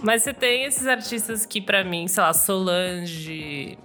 Mas 0.01 0.23
você 0.23 0.33
tem 0.33 0.63
esses 0.65 0.85
artistas 0.87 1.45
que, 1.45 1.61
pra 1.61 1.83
mim, 1.83 2.07
sei 2.07 2.23
lá, 2.23 2.33
Solange. 2.33 3.77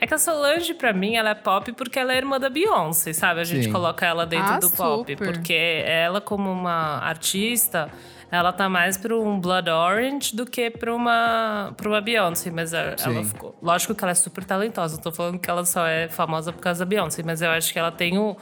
É 0.00 0.06
que 0.06 0.14
a 0.14 0.18
Solange, 0.18 0.74
pra 0.74 0.92
mim, 0.92 1.16
ela 1.16 1.30
é 1.30 1.34
pop 1.34 1.72
porque 1.72 1.98
ela 1.98 2.12
é 2.12 2.16
irmã 2.18 2.38
da 2.38 2.48
Beyoncé, 2.50 3.12
sabe? 3.12 3.40
A 3.40 3.44
gente 3.44 3.64
Sim. 3.64 3.72
coloca 3.72 4.04
ela 4.06 4.26
dentro 4.26 4.52
Ah, 4.54 4.58
do 4.58 4.70
pop. 4.70 5.10
super. 5.12 5.16
Porque 5.32 5.82
ela, 5.86 6.20
como 6.20 6.50
uma 6.52 6.98
artista, 6.98 7.90
ela 8.30 8.52
tá 8.52 8.68
mais 8.68 8.96
pra 8.98 9.16
um 9.16 9.40
Blood 9.40 9.70
Orange 9.70 10.36
do 10.36 10.44
que 10.44 10.70
pra 10.70 10.94
uma, 10.94 11.72
pra 11.76 11.88
uma 11.88 12.00
Beyoncé. 12.00 12.50
Mas 12.50 12.74
a- 12.74 12.94
ela 13.04 13.24
ficou. 13.24 13.56
Lógico 13.62 13.94
que 13.94 14.04
ela 14.04 14.12
é 14.12 14.14
super 14.14 14.44
talentosa. 14.44 14.96
Não 14.96 15.02
tô 15.02 15.10
falando 15.12 15.38
que 15.38 15.48
ela 15.50 15.64
só 15.64 15.86
é 15.86 16.08
famosa 16.08 16.52
por 16.52 16.60
causa 16.60 16.84
da 16.84 16.88
Beyoncé, 16.88 17.22
mas 17.24 17.40
eu 17.40 17.50
acho 17.50 17.72
que 17.72 17.78
ela 17.78 17.90
tem 17.92 18.18
o 18.18 18.36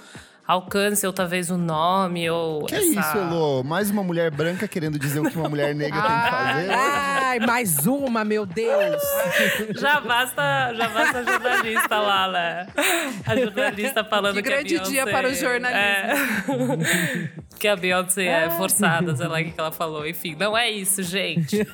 alcance, 0.46 1.06
ou 1.06 1.12
talvez 1.12 1.50
o 1.50 1.56
nome, 1.56 2.28
ou. 2.30 2.64
Que 2.66 2.74
essa... 2.74 2.84
isso, 3.00 3.18
Elô? 3.18 3.62
Mais 3.62 3.90
uma 3.90 4.02
mulher 4.02 4.30
branca 4.30 4.66
querendo 4.68 4.98
dizer 4.98 5.20
o 5.20 5.30
que 5.30 5.36
uma 5.36 5.48
mulher 5.48 5.74
negra 5.74 6.00
tem 6.00 6.10
que 6.10 6.30
fazer? 6.30 6.70
Ai, 6.70 7.38
mais 7.40 7.86
uma, 7.86 8.24
meu 8.24 8.44
Deus! 8.44 9.02
Já 9.78 10.00
basta, 10.00 10.74
já 10.74 10.88
basta 10.88 11.18
a 11.18 11.22
jornalista 11.24 11.98
lá, 11.98 12.28
né? 12.30 12.66
A 13.26 13.36
jornalista 13.36 14.04
falando 14.04 14.34
Que 14.34 14.42
que, 14.42 14.48
grande 14.48 14.76
a 14.76 14.78
Beyoncé- 14.78 14.90
dia 14.90 15.06
para 15.06 15.28
o 15.28 15.34
jornalismo. 15.34 15.78
É. 15.78 17.32
que 17.62 17.68
a 17.68 17.76
Beyoncé 17.76 18.24
é 18.26 18.50
forçada, 18.50 19.14
sei 19.14 19.28
lá 19.28 19.40
o 19.40 19.44
que 19.44 19.54
ela 19.56 19.70
falou. 19.72 20.04
Enfim, 20.04 20.34
não 20.36 20.58
é 20.58 20.68
isso, 20.68 21.00
gente. 21.00 21.64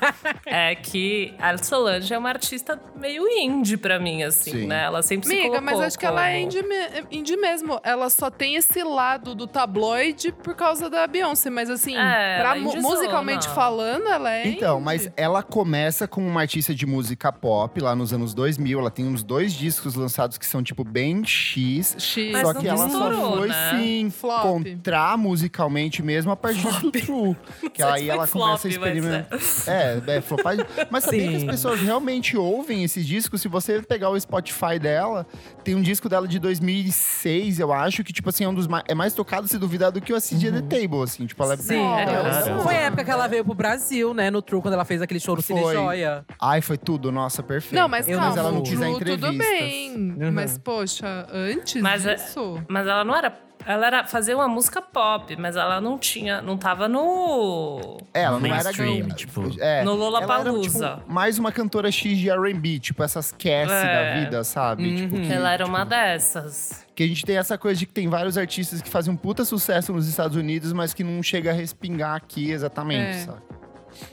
é 0.45 0.75
que 0.75 1.33
a 1.39 1.57
Solange 1.57 2.13
é 2.13 2.17
uma 2.17 2.29
artista 2.29 2.79
meio 2.95 3.27
indie 3.27 3.75
pra 3.75 3.97
mim, 3.99 4.21
assim, 4.21 4.51
Sim. 4.51 4.67
né? 4.67 4.83
Ela 4.83 5.01
sempre 5.01 5.27
Amiga, 5.29 5.41
se 5.41 5.47
colocou 5.49 5.65
mas 5.65 5.79
acho 5.87 5.97
que 5.97 6.05
ela 6.05 6.29
é 6.29 6.41
indie, 6.41 6.63
indie 7.09 7.35
mesmo. 7.37 7.79
Ela 7.83 8.07
só 8.11 8.29
tem 8.29 8.53
esse 8.55 8.83
lado 8.83 9.33
do 9.33 9.47
tabloide 9.47 10.31
por 10.31 10.53
causa 10.53 10.91
da 10.91 11.07
Beyoncé. 11.07 11.49
Mas 11.49 11.71
assim, 11.71 11.95
É, 11.97 12.39
pra 12.39 12.55
é 12.55 12.59
musicalmente 12.59 13.49
falando, 13.49 14.07
ela 14.07 14.31
é 14.31 14.47
Então, 14.47 14.75
indie. 14.75 14.85
mas 14.85 15.11
ela 15.17 15.41
começa 15.41 16.07
como 16.07 16.27
uma 16.27 16.41
artista 16.41 16.75
de 16.75 16.85
música 16.85 17.31
pop 17.31 17.81
lá 17.81 17.95
nos 17.95 18.13
anos 18.13 18.35
2000. 18.35 18.79
Ela 18.79 18.91
tem 18.91 19.07
uns 19.07 19.23
dois 19.23 19.53
discos 19.53 19.95
lançados 19.95 20.37
que 20.37 20.45
são, 20.45 20.61
tipo, 20.61 20.83
bem 20.83 21.25
X. 21.25 21.95
X. 21.97 22.31
Mas 22.31 22.41
só 22.47 22.53
não 22.53 22.61
que 22.61 22.67
ela 22.67 22.77
só 22.77 23.09
estourou, 23.09 23.37
foi, 23.39 23.47
né? 23.47 23.71
sim, 23.71 24.09
Flop. 24.11 24.45
encontrar 24.45 25.17
musicalmente 25.17 25.78
mesmo 26.03 26.31
a 26.31 26.35
partir 26.35 26.67
do 26.81 26.91
True. 26.91 27.35
Que 27.73 27.83
aí 27.83 28.09
ela 28.09 28.27
começa 28.27 28.27
a 28.27 28.27
flop, 28.27 28.63
mas 28.63 28.65
experimentar. 28.65 29.39
É, 29.67 30.17
é, 30.17 30.21
flopagem. 30.21 30.65
Mas 30.89 31.03
sabia 31.03 31.27
que 31.27 31.35
as 31.35 31.41
Sim. 31.41 31.47
pessoas 31.47 31.79
realmente 31.81 32.35
ouvem 32.35 32.83
esses 32.83 33.05
discos? 33.05 33.41
Se 33.41 33.47
você 33.47 33.81
pegar 33.81 34.09
o 34.09 34.19
Spotify 34.19 34.77
dela, 34.79 35.25
tem 35.63 35.75
um 35.75 35.81
disco 35.81 36.09
dela 36.09 36.27
de 36.27 36.39
2006, 36.39 37.59
eu 37.59 37.71
acho, 37.71 38.03
que, 38.03 38.11
tipo 38.11 38.29
assim, 38.29 38.43
é 38.43 38.49
um 38.49 38.53
dos 38.53 38.67
mais, 38.67 38.83
é 38.87 38.95
mais 38.95 39.13
tocado, 39.13 39.47
se 39.47 39.57
duvidar, 39.57 39.91
do 39.91 40.01
que 40.01 40.11
o 40.11 40.15
Acid 40.15 40.41
The 40.41 40.61
Table, 40.61 41.03
assim. 41.03 41.25
Tipo, 41.25 41.43
ela 41.43 41.53
é 41.53 41.57
Sim. 41.57 41.65
Sério? 41.65 42.61
Foi 42.61 42.75
a 42.75 42.81
época 42.81 43.03
que 43.03 43.11
ela 43.11 43.27
veio 43.27 43.45
pro 43.45 43.53
Brasil, 43.53 44.13
né? 44.13 44.29
No 44.29 44.41
True, 44.41 44.61
quando 44.61 44.73
ela 44.73 44.85
fez 44.85 45.01
aquele 45.01 45.19
show 45.19 45.35
no 45.35 45.41
Cine. 45.41 45.61
Joia. 45.61 46.25
Ai, 46.41 46.61
foi 46.61 46.77
tudo, 46.77 47.11
nossa, 47.11 47.41
perfeito. 47.43 47.79
Não, 47.79 47.87
mas 47.87 48.05
calma, 48.05 48.29
não 48.29 48.37
ela 48.37 48.51
não 48.51 48.63
quis 48.63 48.79
dar 48.79 48.93
True, 48.95 49.17
tudo 49.17 49.37
bem. 49.37 49.95
Uhum. 49.95 50.31
Mas, 50.33 50.57
poxa, 50.57 51.27
antes 51.31 51.81
Mas 51.81 52.05
é- 52.05 52.15
disso… 52.15 52.61
Mas 52.67 52.87
ela 52.87 53.03
não 53.03 53.15
era. 53.15 53.48
Ela 53.65 53.87
era 53.87 54.03
fazer 54.05 54.33
uma 54.33 54.47
música 54.47 54.81
pop, 54.81 55.35
mas 55.37 55.55
ela 55.55 55.79
não 55.81 55.97
tinha. 55.97 56.41
Não 56.41 56.57
tava 56.57 56.87
no. 56.87 57.97
É, 58.13 58.21
ela 58.23 58.39
No 58.39 58.47
não 58.47 58.55
era 58.55 58.63
mainstream, 58.63 58.99
gran- 59.07 59.15
tipo. 59.15 59.41
é, 59.59 59.83
No 59.83 59.91
ela 59.91 59.91
era, 59.91 59.93
Lollapalooza. 59.93 60.95
tipo, 60.97 61.11
mais 61.11 61.37
uma 61.37 61.51
cantora 61.51 61.91
X 61.91 62.17
de 62.17 62.29
R&B, 62.29 62.79
tipo 62.79 63.03
essas 63.03 63.31
Cassie 63.31 63.73
É. 63.75 64.15
da 64.15 64.19
vida, 64.23 64.43
sabe? 64.43 64.95
Tipo, 64.95 65.15
Uhum. 65.17 65.21
que, 65.23 65.33
Ela 65.33 65.51
era 65.53 65.65
uma 65.65 65.83
dessas. 65.85 66.85
que 66.95 67.03
a 67.03 67.07
gente 67.07 67.25
tem 67.25 67.37
essa 67.37 67.57
coisa 67.57 67.77
de 67.79 67.85
que 67.85 67.93
tem 67.93 68.07
vários 68.07 68.37
artistas 68.37 68.81
que 68.81 68.89
fazem 68.89 69.13
um 69.13 69.17
puta 69.17 69.43
sucesso 69.45 69.91
nos 69.93 70.07
Estados 70.07 70.35
Unidos, 70.37 70.71
mas 70.73 70.93
que 70.93 71.03
não 71.03 71.21
chega 71.21 71.51
a 71.51 71.53
respingar 71.53 72.15
aqui 72.15 72.51
exatamente, 72.51 73.17
É. 73.17 73.19
sabe? 73.25 73.39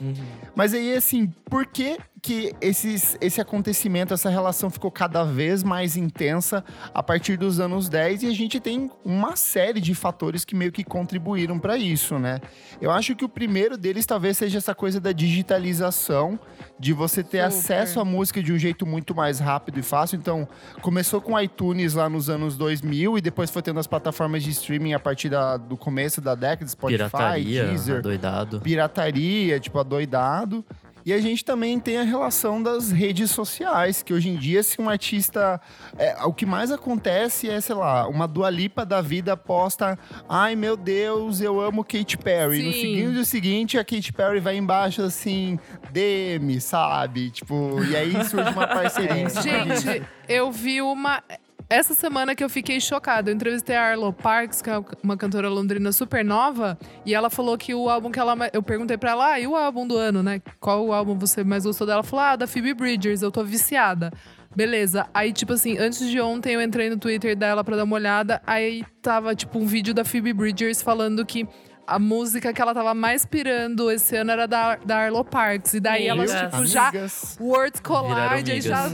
Uhum. 0.01 0.13
Mas 0.55 0.73
aí, 0.73 0.93
assim, 0.93 1.27
por 1.49 1.65
que 1.65 1.97
que 2.21 2.53
esses, 2.59 3.15
esse 3.21 3.39
acontecimento, 3.39 4.13
essa 4.13 4.29
relação 4.29 4.69
ficou 4.69 4.89
cada 4.91 5.23
vez 5.23 5.63
mais 5.63 5.95
intensa 5.95 6.63
a 6.93 7.03
partir 7.03 7.37
dos 7.37 7.59
anos 7.59 7.87
10 7.89 8.23
e 8.23 8.27
a 8.27 8.33
gente 8.33 8.59
tem 8.59 8.89
uma 9.05 9.35
série 9.35 9.79
de 9.79 9.93
fatores 9.93 10.43
que 10.43 10.55
meio 10.55 10.71
que 10.71 10.83
contribuíram 10.83 11.59
para 11.59 11.77
isso, 11.77 12.17
né? 12.17 12.39
Eu 12.81 12.91
acho 12.91 13.15
que 13.15 13.23
o 13.23 13.29
primeiro 13.29 13.77
deles 13.77 14.05
talvez 14.05 14.37
seja 14.37 14.57
essa 14.57 14.73
coisa 14.73 14.99
da 14.99 15.11
digitalização, 15.11 16.39
de 16.79 16.93
você 16.93 17.23
ter 17.23 17.43
Super. 17.43 17.45
acesso 17.45 17.99
à 17.99 18.05
música 18.05 18.41
de 18.41 18.51
um 18.53 18.57
jeito 18.57 18.85
muito 18.85 19.15
mais 19.15 19.39
rápido 19.39 19.79
e 19.79 19.83
fácil. 19.83 20.17
Então, 20.17 20.47
começou 20.81 21.19
com 21.21 21.39
iTunes 21.39 21.93
lá 21.93 22.09
nos 22.09 22.29
anos 22.29 22.55
2000 22.57 23.17
e 23.17 23.21
depois 23.21 23.49
foi 23.49 23.61
tendo 23.61 23.79
as 23.79 23.87
plataformas 23.87 24.43
de 24.43 24.49
streaming 24.51 24.93
a 24.93 24.99
partir 24.99 25.29
da- 25.29 25.57
do 25.57 25.75
começo 25.77 26.21
da 26.21 26.35
década, 26.35 26.69
Spotify, 26.69 26.97
Pirataria, 26.97 27.65
Deezer, 27.67 28.01
doidado. 28.01 28.61
pirataria, 28.61 29.59
tipo, 29.59 29.79
adoidado. 29.79 30.63
E 31.07 31.13
a 31.13 31.21
gente 31.21 31.45
também 31.45 31.79
tem 31.79 31.97
a 31.99 32.03
relação 32.03 32.61
das 32.61 32.91
redes 32.91 33.31
sociais, 33.31 34.03
que 34.03 34.13
hoje 34.13 34.27
em 34.27 34.35
dia, 34.35 34.61
se 34.61 34.81
um 34.81 34.89
artista. 34.89 35.61
é, 35.97 36.21
o 36.25 36.33
que 36.33 36.45
mais 36.45 36.69
acontece 36.69 37.49
é, 37.49 37.61
sei 37.61 37.75
lá, 37.75 38.05
uma 38.09 38.27
dualipa 38.27 38.85
da 38.85 38.99
vida 38.99 39.37
posta. 39.37 39.97
Ai 40.27 40.53
meu 40.53 40.75
Deus, 40.75 41.39
eu 41.39 41.61
amo 41.61 41.81
Katy 41.81 42.17
Perry. 42.17 42.61
No 42.61 42.73
Sim. 42.73 42.81
seguinte, 42.81 43.25
seguinte, 43.25 43.77
a 43.77 43.85
Katy 43.85 44.11
Perry 44.11 44.41
vai 44.41 44.57
embaixo 44.57 45.01
assim, 45.01 45.57
DM, 45.91 46.59
sabe? 46.59 47.31
Tipo, 47.31 47.81
e 47.85 47.95
aí 47.95 48.11
surge 48.25 48.51
uma 48.51 48.67
parceria. 48.67 49.29
Gente, 49.29 50.03
eu 50.27 50.51
vi 50.51 50.81
uma. 50.81 51.23
Essa 51.69 51.93
semana 51.93 52.33
que 52.33 52.41
eu 52.41 52.49
fiquei 52.49 52.79
chocada, 52.79 53.29
eu 53.29 53.35
entrevistei 53.35 53.75
a 53.75 53.83
Arlo 53.83 54.13
Parks, 54.13 54.61
que 54.61 54.69
é 54.69 54.81
uma 55.03 55.17
cantora 55.17 55.49
londrina 55.49 55.91
super 55.91 56.23
nova, 56.23 56.77
e 57.05 57.13
ela 57.13 57.29
falou 57.29 57.57
que 57.57 57.73
o 57.75 57.89
álbum 57.89 58.09
que 58.09 58.17
ela. 58.17 58.35
Eu 58.53 58.63
perguntei 58.63 58.97
pra 58.97 59.11
ela, 59.11 59.33
ah, 59.33 59.39
e 59.39 59.45
o 59.45 59.53
álbum 59.53 59.85
do 59.85 59.97
ano, 59.97 60.23
né? 60.23 60.41
Qual 60.61 60.85
o 60.85 60.93
álbum 60.93 61.17
você 61.17 61.43
mais 61.43 61.65
gostou 61.65 61.85
dela? 61.85 61.97
Ela 61.97 62.03
falou, 62.03 62.23
ah, 62.23 62.35
da 62.37 62.47
Phoebe 62.47 62.73
Bridgers, 62.73 63.21
eu 63.21 63.29
tô 63.29 63.43
viciada. 63.43 64.13
Beleza. 64.55 65.07
Aí, 65.13 65.33
tipo 65.33 65.51
assim, 65.53 65.77
antes 65.77 66.07
de 66.09 66.21
ontem 66.21 66.53
eu 66.53 66.61
entrei 66.61 66.89
no 66.89 66.97
Twitter 66.97 67.35
dela 67.35 67.65
pra 67.65 67.75
dar 67.75 67.83
uma 67.83 67.95
olhada, 67.95 68.41
aí 68.47 68.85
tava, 69.01 69.35
tipo, 69.35 69.59
um 69.59 69.65
vídeo 69.65 69.93
da 69.93 70.05
Phoebe 70.05 70.31
Bridgers 70.33 70.81
falando 70.81 71.25
que. 71.25 71.45
A 71.85 71.97
música 71.97 72.51
que 72.51 72.61
ela 72.61 72.73
tava 72.73 72.93
mais 72.93 73.25
pirando 73.25 73.89
esse 73.89 74.13
ano 74.17 74.31
era 74.31 74.45
da, 74.45 74.75
da 74.75 74.97
Arlo 74.97 75.23
Parks. 75.23 75.73
E 75.73 75.79
daí 75.79 76.05
elas, 76.05 76.29
Amigas. 76.31 76.51
tipo, 76.51 76.65
já 76.65 76.89
Amigas. 76.89 77.37
Words 77.39 77.79
Collide, 77.79 78.51
aí 78.51 78.59
já 78.59 78.89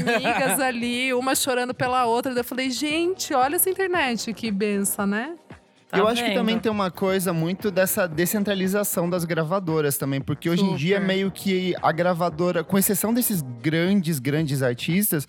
amigas. 0.00 0.24
amigas 0.24 0.60
ali, 0.60 1.12
uma 1.14 1.34
chorando 1.34 1.74
pela 1.74 2.06
outra. 2.06 2.32
Daí 2.32 2.40
eu 2.40 2.44
falei, 2.44 2.70
gente, 2.70 3.34
olha 3.34 3.56
essa 3.56 3.70
internet, 3.70 4.32
que 4.32 4.50
benção, 4.50 5.06
né? 5.06 5.34
Tá 5.92 5.98
eu 5.98 6.08
acho 6.08 6.22
que 6.22 6.28
vendo? 6.28 6.38
também 6.38 6.58
tem 6.58 6.72
uma 6.72 6.90
coisa 6.90 7.34
muito 7.34 7.70
dessa 7.70 8.08
descentralização 8.08 9.10
das 9.10 9.26
gravadoras 9.26 9.98
também, 9.98 10.22
porque 10.22 10.48
hoje 10.48 10.64
em 10.64 10.74
dia 10.74 10.96
Super. 10.96 11.06
meio 11.06 11.30
que 11.30 11.74
a 11.82 11.92
gravadora, 11.92 12.64
com 12.64 12.78
exceção 12.78 13.12
desses 13.12 13.42
grandes, 13.60 14.18
grandes 14.18 14.62
artistas, 14.62 15.28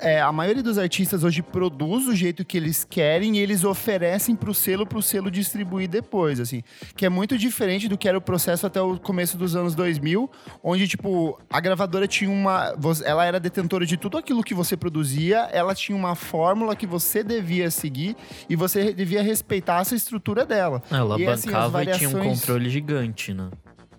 é, 0.00 0.20
a 0.20 0.30
maioria 0.32 0.62
dos 0.62 0.78
artistas 0.78 1.24
hoje 1.24 1.42
produz 1.42 2.06
o 2.06 2.14
jeito 2.14 2.44
que 2.44 2.56
eles 2.56 2.84
querem 2.88 3.36
e 3.36 3.40
eles 3.40 3.64
oferecem 3.64 4.34
pro 4.36 4.52
selo, 4.54 4.86
pro 4.86 5.00
selo 5.02 5.30
distribuir 5.30 5.88
depois, 5.88 6.38
assim. 6.40 6.62
Que 6.96 7.06
é 7.06 7.08
muito 7.08 7.36
diferente 7.38 7.88
do 7.88 7.96
que 7.98 8.08
era 8.08 8.16
o 8.18 8.20
processo 8.20 8.66
até 8.66 8.80
o 8.80 8.98
começo 8.98 9.36
dos 9.36 9.56
anos 9.56 9.74
2000, 9.74 10.30
onde, 10.62 10.86
tipo, 10.88 11.38
a 11.48 11.60
gravadora 11.60 12.06
tinha 12.06 12.30
uma... 12.30 12.74
Ela 13.04 13.24
era 13.24 13.40
detentora 13.40 13.86
de 13.86 13.96
tudo 13.96 14.18
aquilo 14.18 14.42
que 14.42 14.54
você 14.54 14.76
produzia, 14.76 15.48
ela 15.52 15.74
tinha 15.74 15.96
uma 15.96 16.14
fórmula 16.14 16.76
que 16.76 16.86
você 16.86 17.22
devia 17.22 17.70
seguir 17.70 18.16
e 18.48 18.56
você 18.56 18.92
devia 18.92 19.22
respeitar 19.22 19.80
essa 19.80 19.94
estrutura 19.94 20.44
dela. 20.44 20.82
Ela 20.90 21.18
E, 21.20 21.26
assim, 21.26 21.48
as 21.48 21.54
bancava 21.54 21.82
e 21.82 21.86
tinha 21.92 22.08
um 22.08 22.12
variações- 22.12 22.40
controle 22.40 22.68
gigante, 22.70 23.32
né? 23.34 23.48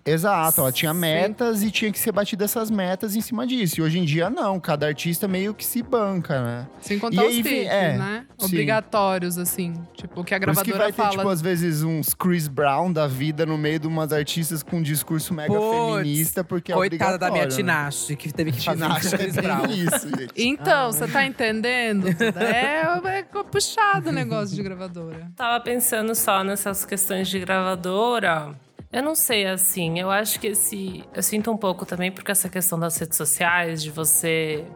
Exato, 0.04 0.60
ela 0.60 0.72
tinha 0.72 0.92
Sim. 0.92 1.00
metas 1.00 1.62
e 1.62 1.70
tinha 1.70 1.92
que 1.92 1.98
ser 1.98 2.10
batida 2.12 2.44
essas 2.44 2.70
metas 2.70 3.14
em 3.14 3.20
cima 3.20 3.46
disso. 3.46 3.80
E 3.80 3.82
hoje 3.82 3.98
em 3.98 4.04
dia, 4.04 4.28
não. 4.28 4.58
Cada 4.58 4.86
artista 4.86 5.28
meio 5.28 5.54
que 5.54 5.64
se 5.64 5.82
banca, 5.82 6.42
né? 6.42 6.66
Sem 6.80 6.98
contar 6.98 7.22
E 7.22 7.26
os 7.26 7.34
aí, 7.36 7.42
feats, 7.42 7.70
é, 7.72 7.96
né? 7.98 8.26
sim. 8.38 8.46
Obrigatórios, 8.46 9.38
assim. 9.38 9.74
Tipo, 9.94 10.20
o 10.20 10.24
que 10.24 10.34
a 10.34 10.40
Por 10.40 10.50
isso 10.50 10.64
gravadora 10.64 10.64
que 10.64 10.78
vai 10.78 10.92
ter, 10.92 11.02
fala. 11.02 11.10
tipo, 11.10 11.28
às 11.28 11.40
vezes 11.40 11.82
uns 11.82 12.14
Chris 12.14 12.48
Brown 12.48 12.92
da 12.92 13.06
vida 13.06 13.46
no 13.46 13.56
meio 13.56 13.78
de 13.78 13.86
umas 13.86 14.12
artistas 14.12 14.62
com 14.62 14.78
um 14.78 14.82
discurso 14.82 15.32
mega 15.32 15.54
Puts, 15.54 15.94
feminista, 15.94 16.42
porque 16.42 16.72
é 16.72 16.74
Coitada 16.74 17.18
da 17.18 17.30
minha 17.30 17.44
obrigatório, 17.44 17.66
né? 17.66 17.72
Tinashe, 17.72 18.16
que 18.16 18.32
teve 18.32 18.52
que 18.52 18.64
fazer 18.64 18.82
Tinashe 18.82 19.14
é 19.14 19.18
Chris 19.18 19.36
Brown. 19.36 19.66
isso, 19.66 20.08
gente. 20.08 20.32
Então, 20.52 20.92
você 20.92 21.06
tá 21.06 21.24
entendendo? 21.24 22.08
é, 22.08 22.82
é 23.18 23.22
puxado 23.44 24.08
o 24.08 24.12
negócio 24.12 24.54
de 24.54 24.62
gravadora. 24.62 25.30
Tava 25.36 25.62
pensando 25.62 26.14
só 26.14 26.42
nessas 26.42 26.84
questões 26.84 27.28
de 27.28 27.38
gravadora. 27.38 28.54
Eu 28.92 29.02
não 29.02 29.14
sei, 29.14 29.46
assim, 29.46 29.98
eu 29.98 30.10
acho 30.10 30.38
que 30.38 30.48
esse. 30.48 31.02
Eu 31.14 31.22
sinto 31.22 31.50
um 31.50 31.56
pouco 31.56 31.86
também, 31.86 32.12
porque 32.12 32.30
essa 32.30 32.48
questão 32.48 32.78
das 32.78 32.96
redes 32.98 33.16
sociais, 33.16 33.82
de 33.82 33.90
você 33.90 34.66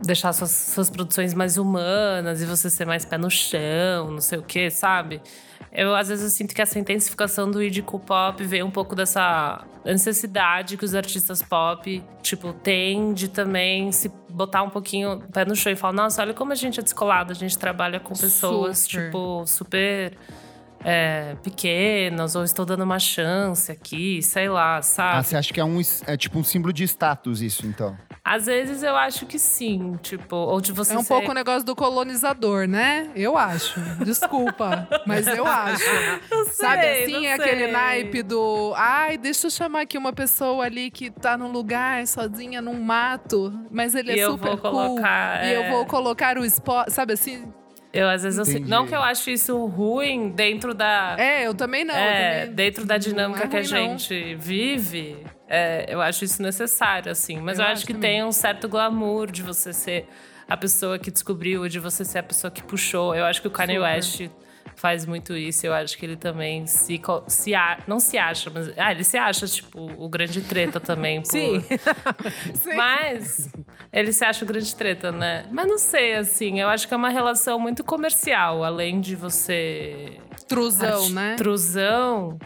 deixar 0.00 0.32
suas, 0.32 0.50
suas 0.50 0.88
produções 0.90 1.34
mais 1.34 1.56
humanas 1.56 2.40
e 2.40 2.46
você 2.46 2.70
ser 2.70 2.86
mais 2.86 3.04
pé 3.04 3.18
no 3.18 3.30
chão, 3.30 4.10
não 4.12 4.20
sei 4.20 4.38
o 4.38 4.42
quê, 4.42 4.70
sabe? 4.70 5.20
Eu, 5.72 5.94
às 5.96 6.06
vezes, 6.06 6.24
eu 6.24 6.30
sinto 6.30 6.54
que 6.54 6.62
essa 6.62 6.78
intensificação 6.78 7.50
do 7.50 7.60
indie 7.60 7.82
com 7.82 7.96
o 7.96 8.00
pop 8.00 8.42
veio 8.44 8.64
um 8.64 8.70
pouco 8.70 8.94
dessa 8.94 9.64
necessidade 9.84 10.76
que 10.76 10.84
os 10.84 10.94
artistas 10.94 11.42
pop, 11.42 12.02
tipo, 12.22 12.52
têm 12.52 13.12
de 13.12 13.26
também 13.28 13.90
se 13.90 14.08
botar 14.30 14.62
um 14.62 14.70
pouquinho 14.70 15.20
pé 15.32 15.44
no 15.44 15.56
chão 15.56 15.72
e 15.72 15.76
falar, 15.76 15.94
nossa, 15.94 16.22
olha 16.22 16.32
como 16.32 16.52
a 16.52 16.54
gente 16.54 16.78
é 16.78 16.82
descolado, 16.82 17.32
a 17.32 17.34
gente 17.34 17.58
trabalha 17.58 17.98
com 17.98 18.14
pessoas, 18.14 18.78
Super. 18.78 19.06
tipo, 19.06 19.44
super 19.46 20.16
é, 20.84 21.34
pequenas, 21.42 22.36
ou 22.36 22.44
estou 22.44 22.64
dando 22.66 22.84
uma 22.84 22.98
chance 22.98 23.72
aqui, 23.72 24.22
sei 24.22 24.48
lá, 24.48 24.76
Ah, 24.76 24.82
sabe? 24.82 25.26
você 25.26 25.36
acha 25.36 25.52
que 25.52 25.60
é, 25.60 25.64
um, 25.64 25.80
é 26.06 26.16
tipo 26.16 26.38
um 26.38 26.44
símbolo 26.44 26.72
de 26.72 26.84
status 26.84 27.40
isso, 27.40 27.66
então? 27.66 27.96
Às 28.26 28.46
vezes 28.46 28.82
eu 28.82 28.96
acho 28.96 29.26
que 29.26 29.38
sim, 29.38 29.98
tipo, 30.02 30.34
ou 30.34 30.58
de 30.60 30.72
você 30.72 30.94
É 30.94 30.98
um 30.98 31.02
ser- 31.02 31.08
pouco 31.08 31.30
o 31.30 31.34
negócio 31.34 31.62
do 31.64 31.76
colonizador, 31.76 32.66
né? 32.66 33.10
Eu 33.14 33.36
acho. 33.36 33.78
Desculpa, 34.02 34.88
mas 35.06 35.26
eu 35.26 35.46
acho. 35.46 35.84
Sabe 36.52 36.82
sei, 36.82 37.02
assim, 37.04 37.12
não 37.12 37.24
é 37.24 37.32
aquele 37.34 37.66
naipe 37.66 38.22
do. 38.22 38.72
Ai, 38.76 39.18
deixa 39.18 39.46
eu 39.46 39.50
chamar 39.50 39.82
aqui 39.82 39.98
uma 39.98 40.12
pessoa 40.12 40.64
ali 40.64 40.90
que 40.90 41.10
tá 41.10 41.36
num 41.36 41.52
lugar 41.52 42.06
sozinha 42.06 42.62
num 42.62 42.80
mato, 42.82 43.52
mas 43.70 43.94
ele 43.94 44.12
E 44.14 44.20
é 44.20 44.24
eu 44.24 44.32
super 44.32 44.48
vou 44.48 44.58
cool. 44.58 44.70
colocar, 44.70 45.44
E 45.44 45.52
eu 45.52 45.62
é. 45.64 45.70
vou 45.70 45.84
colocar 45.84 46.38
o 46.38 46.44
spot. 46.46 46.88
Sabe 46.88 47.12
assim? 47.12 47.44
Eu, 47.94 48.08
às 48.08 48.22
vezes, 48.24 48.38
eu 48.54 48.60
não 48.60 48.86
que 48.86 48.94
eu 48.94 49.02
acho 49.02 49.30
isso 49.30 49.64
ruim 49.66 50.30
dentro 50.30 50.74
da. 50.74 51.14
É, 51.18 51.46
eu 51.46 51.54
também 51.54 51.84
não. 51.84 51.94
eu 51.94 52.00
é, 52.00 52.40
também- 52.40 52.54
dentro 52.54 52.84
da 52.84 52.94
não 52.94 52.98
dinâmica 53.00 53.44
é 53.44 53.48
que 53.48 53.56
a 53.56 53.60
ruim, 53.60 53.70
não. 53.70 53.98
gente 53.98 54.34
vive, 54.34 55.16
é, 55.48 55.86
eu 55.88 56.00
acho 56.00 56.24
isso 56.24 56.42
necessário, 56.42 57.12
assim. 57.12 57.40
Mas 57.40 57.58
eu, 57.58 57.64
Eu 57.64 57.70
acho, 57.70 57.78
acho 57.78 57.86
que 57.86 57.94
também. 57.94 58.10
tem 58.18 58.24
um 58.24 58.32
certo 58.32 58.68
glamour 58.68 59.30
de 59.30 59.42
você 59.42 59.72
ser 59.72 60.06
a 60.48 60.56
pessoa 60.56 60.98
que 60.98 61.10
descobriu, 61.10 61.68
de 61.68 61.78
você 61.78 62.04
ser 62.04 62.18
a 62.18 62.22
pessoa 62.22 62.50
que 62.50 62.62
puxou. 62.62 63.14
Eu 63.14 63.24
acho 63.24 63.40
que 63.40 63.48
o 63.48 63.50
Kanye 63.50 63.74
Super. 63.76 63.82
West 63.94 64.30
faz 64.76 65.06
muito 65.06 65.36
isso. 65.36 65.66
Eu 65.66 65.72
acho 65.72 65.96
que 65.96 66.04
ele 66.04 66.16
também 66.16 66.66
se, 66.66 67.00
se 67.26 67.54
a, 67.54 67.78
não 67.86 68.00
se 68.00 68.18
acha, 68.18 68.50
mas 68.50 68.72
ah, 68.76 68.92
ele 68.92 69.04
se 69.04 69.16
acha 69.16 69.46
tipo 69.46 69.90
o 69.98 70.08
grande 70.08 70.40
treta 70.42 70.80
também. 70.80 71.22
Por, 71.22 71.30
Sim. 71.30 72.74
Mas 72.76 73.48
ele 73.92 74.12
se 74.12 74.24
acha 74.24 74.44
o 74.44 74.48
grande 74.48 74.74
treta, 74.74 75.12
né? 75.12 75.46
Mas 75.50 75.66
não 75.66 75.78
sei, 75.78 76.14
assim, 76.14 76.60
eu 76.60 76.68
acho 76.68 76.88
que 76.88 76.94
é 76.94 76.96
uma 76.96 77.10
relação 77.10 77.58
muito 77.58 77.84
comercial, 77.84 78.64
além 78.64 79.00
de 79.00 79.14
você. 79.16 80.18
Trusão, 80.48 81.08
né? 81.10 81.36
Trusão. 81.36 82.38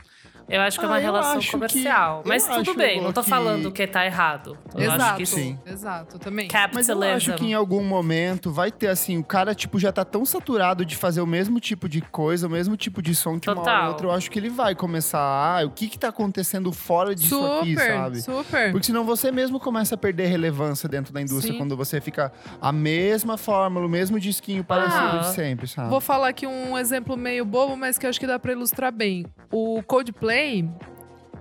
Eu 0.48 0.60
acho 0.62 0.78
que 0.78 0.84
é 0.84 0.88
uma 0.88 0.96
Ah, 0.96 1.00
relação 1.00 1.38
acho 1.38 1.50
comercial. 1.52 2.22
que- 2.22 2.28
Mas 2.28 2.44
tudo 2.46 2.60
acho 2.70 2.74
bem, 2.74 3.00
não 3.02 3.12
tô 3.12 3.22
que- 3.22 3.28
falando 3.28 3.70
que 3.70 3.86
tá 3.86 4.06
errado. 4.06 4.56
Eu 4.74 4.90
acho 4.90 4.96
Exato. 4.96 5.16
que 5.18 5.26
sim. 5.26 5.58
Exato, 5.66 6.18
também. 6.18 6.48
Mas 6.72 6.88
eu 6.88 7.02
acho 7.02 7.34
que 7.34 7.46
em 7.46 7.54
algum 7.54 7.82
momento 7.84 8.50
vai 8.50 8.70
ter 8.72 8.86
assim, 8.88 9.18
o 9.18 9.24
cara 9.24 9.54
tipo 9.54 9.78
já 9.78 9.92
tá 9.92 10.04
tão 10.04 10.24
saturado 10.24 10.84
de 10.84 10.96
fazer 10.96 11.20
o 11.20 11.26
mesmo 11.26 11.60
tipo 11.60 11.88
de 11.88 12.00
coisa, 12.00 12.46
o 12.46 12.50
mesmo 12.50 12.76
tipo 12.76 13.02
de 13.02 13.14
som 13.14 13.38
que 13.38 13.48
uma 13.50 13.60
hora 13.60 13.60
ou 13.60 13.64
Total. 13.76 13.88
outra, 13.90 14.06
eu 14.06 14.10
acho 14.12 14.30
que 14.30 14.38
ele 14.38 14.48
vai 14.48 14.74
começar, 14.74 15.18
ah, 15.20 15.64
o 15.66 15.70
que 15.70 15.88
que 15.88 15.98
tá 15.98 16.08
acontecendo 16.08 16.72
fora 16.72 17.14
disso 17.14 17.44
aqui, 17.58 17.70
super, 17.74 17.92
sabe? 17.92 18.22
super. 18.22 18.70
Porque 18.72 18.86
senão 18.86 19.04
você 19.04 19.30
mesmo 19.30 19.60
começa 19.60 19.94
a 19.94 19.98
perder 19.98 20.26
relevância 20.28 20.88
dentro 20.88 21.12
da 21.12 21.20
indústria 21.20 21.52
Sim. 21.52 21.58
quando 21.58 21.76
você 21.76 22.00
fica 22.00 22.32
a 22.60 22.72
mesma 22.72 23.36
fórmula, 23.36 23.84
o 23.84 23.88
mesmo 23.88 24.18
disquinho 24.18 24.64
parecido 24.64 25.18
de 25.20 25.26
sempre, 25.34 25.66
sabe? 25.66 25.90
Vou 25.90 26.00
falar 26.00 26.28
aqui 26.28 26.46
um 26.46 26.76
exemplo 26.78 27.16
meio 27.16 27.44
bobo, 27.44 27.76
mas 27.76 27.98
que 27.98 28.06
eu 28.06 28.10
acho 28.10 28.18
que 28.18 28.26
dá 28.26 28.38
pra 28.38 28.52
ilustrar 28.52 28.90
bem. 28.92 29.26
O 29.50 29.82
Coldplay, 29.82 30.37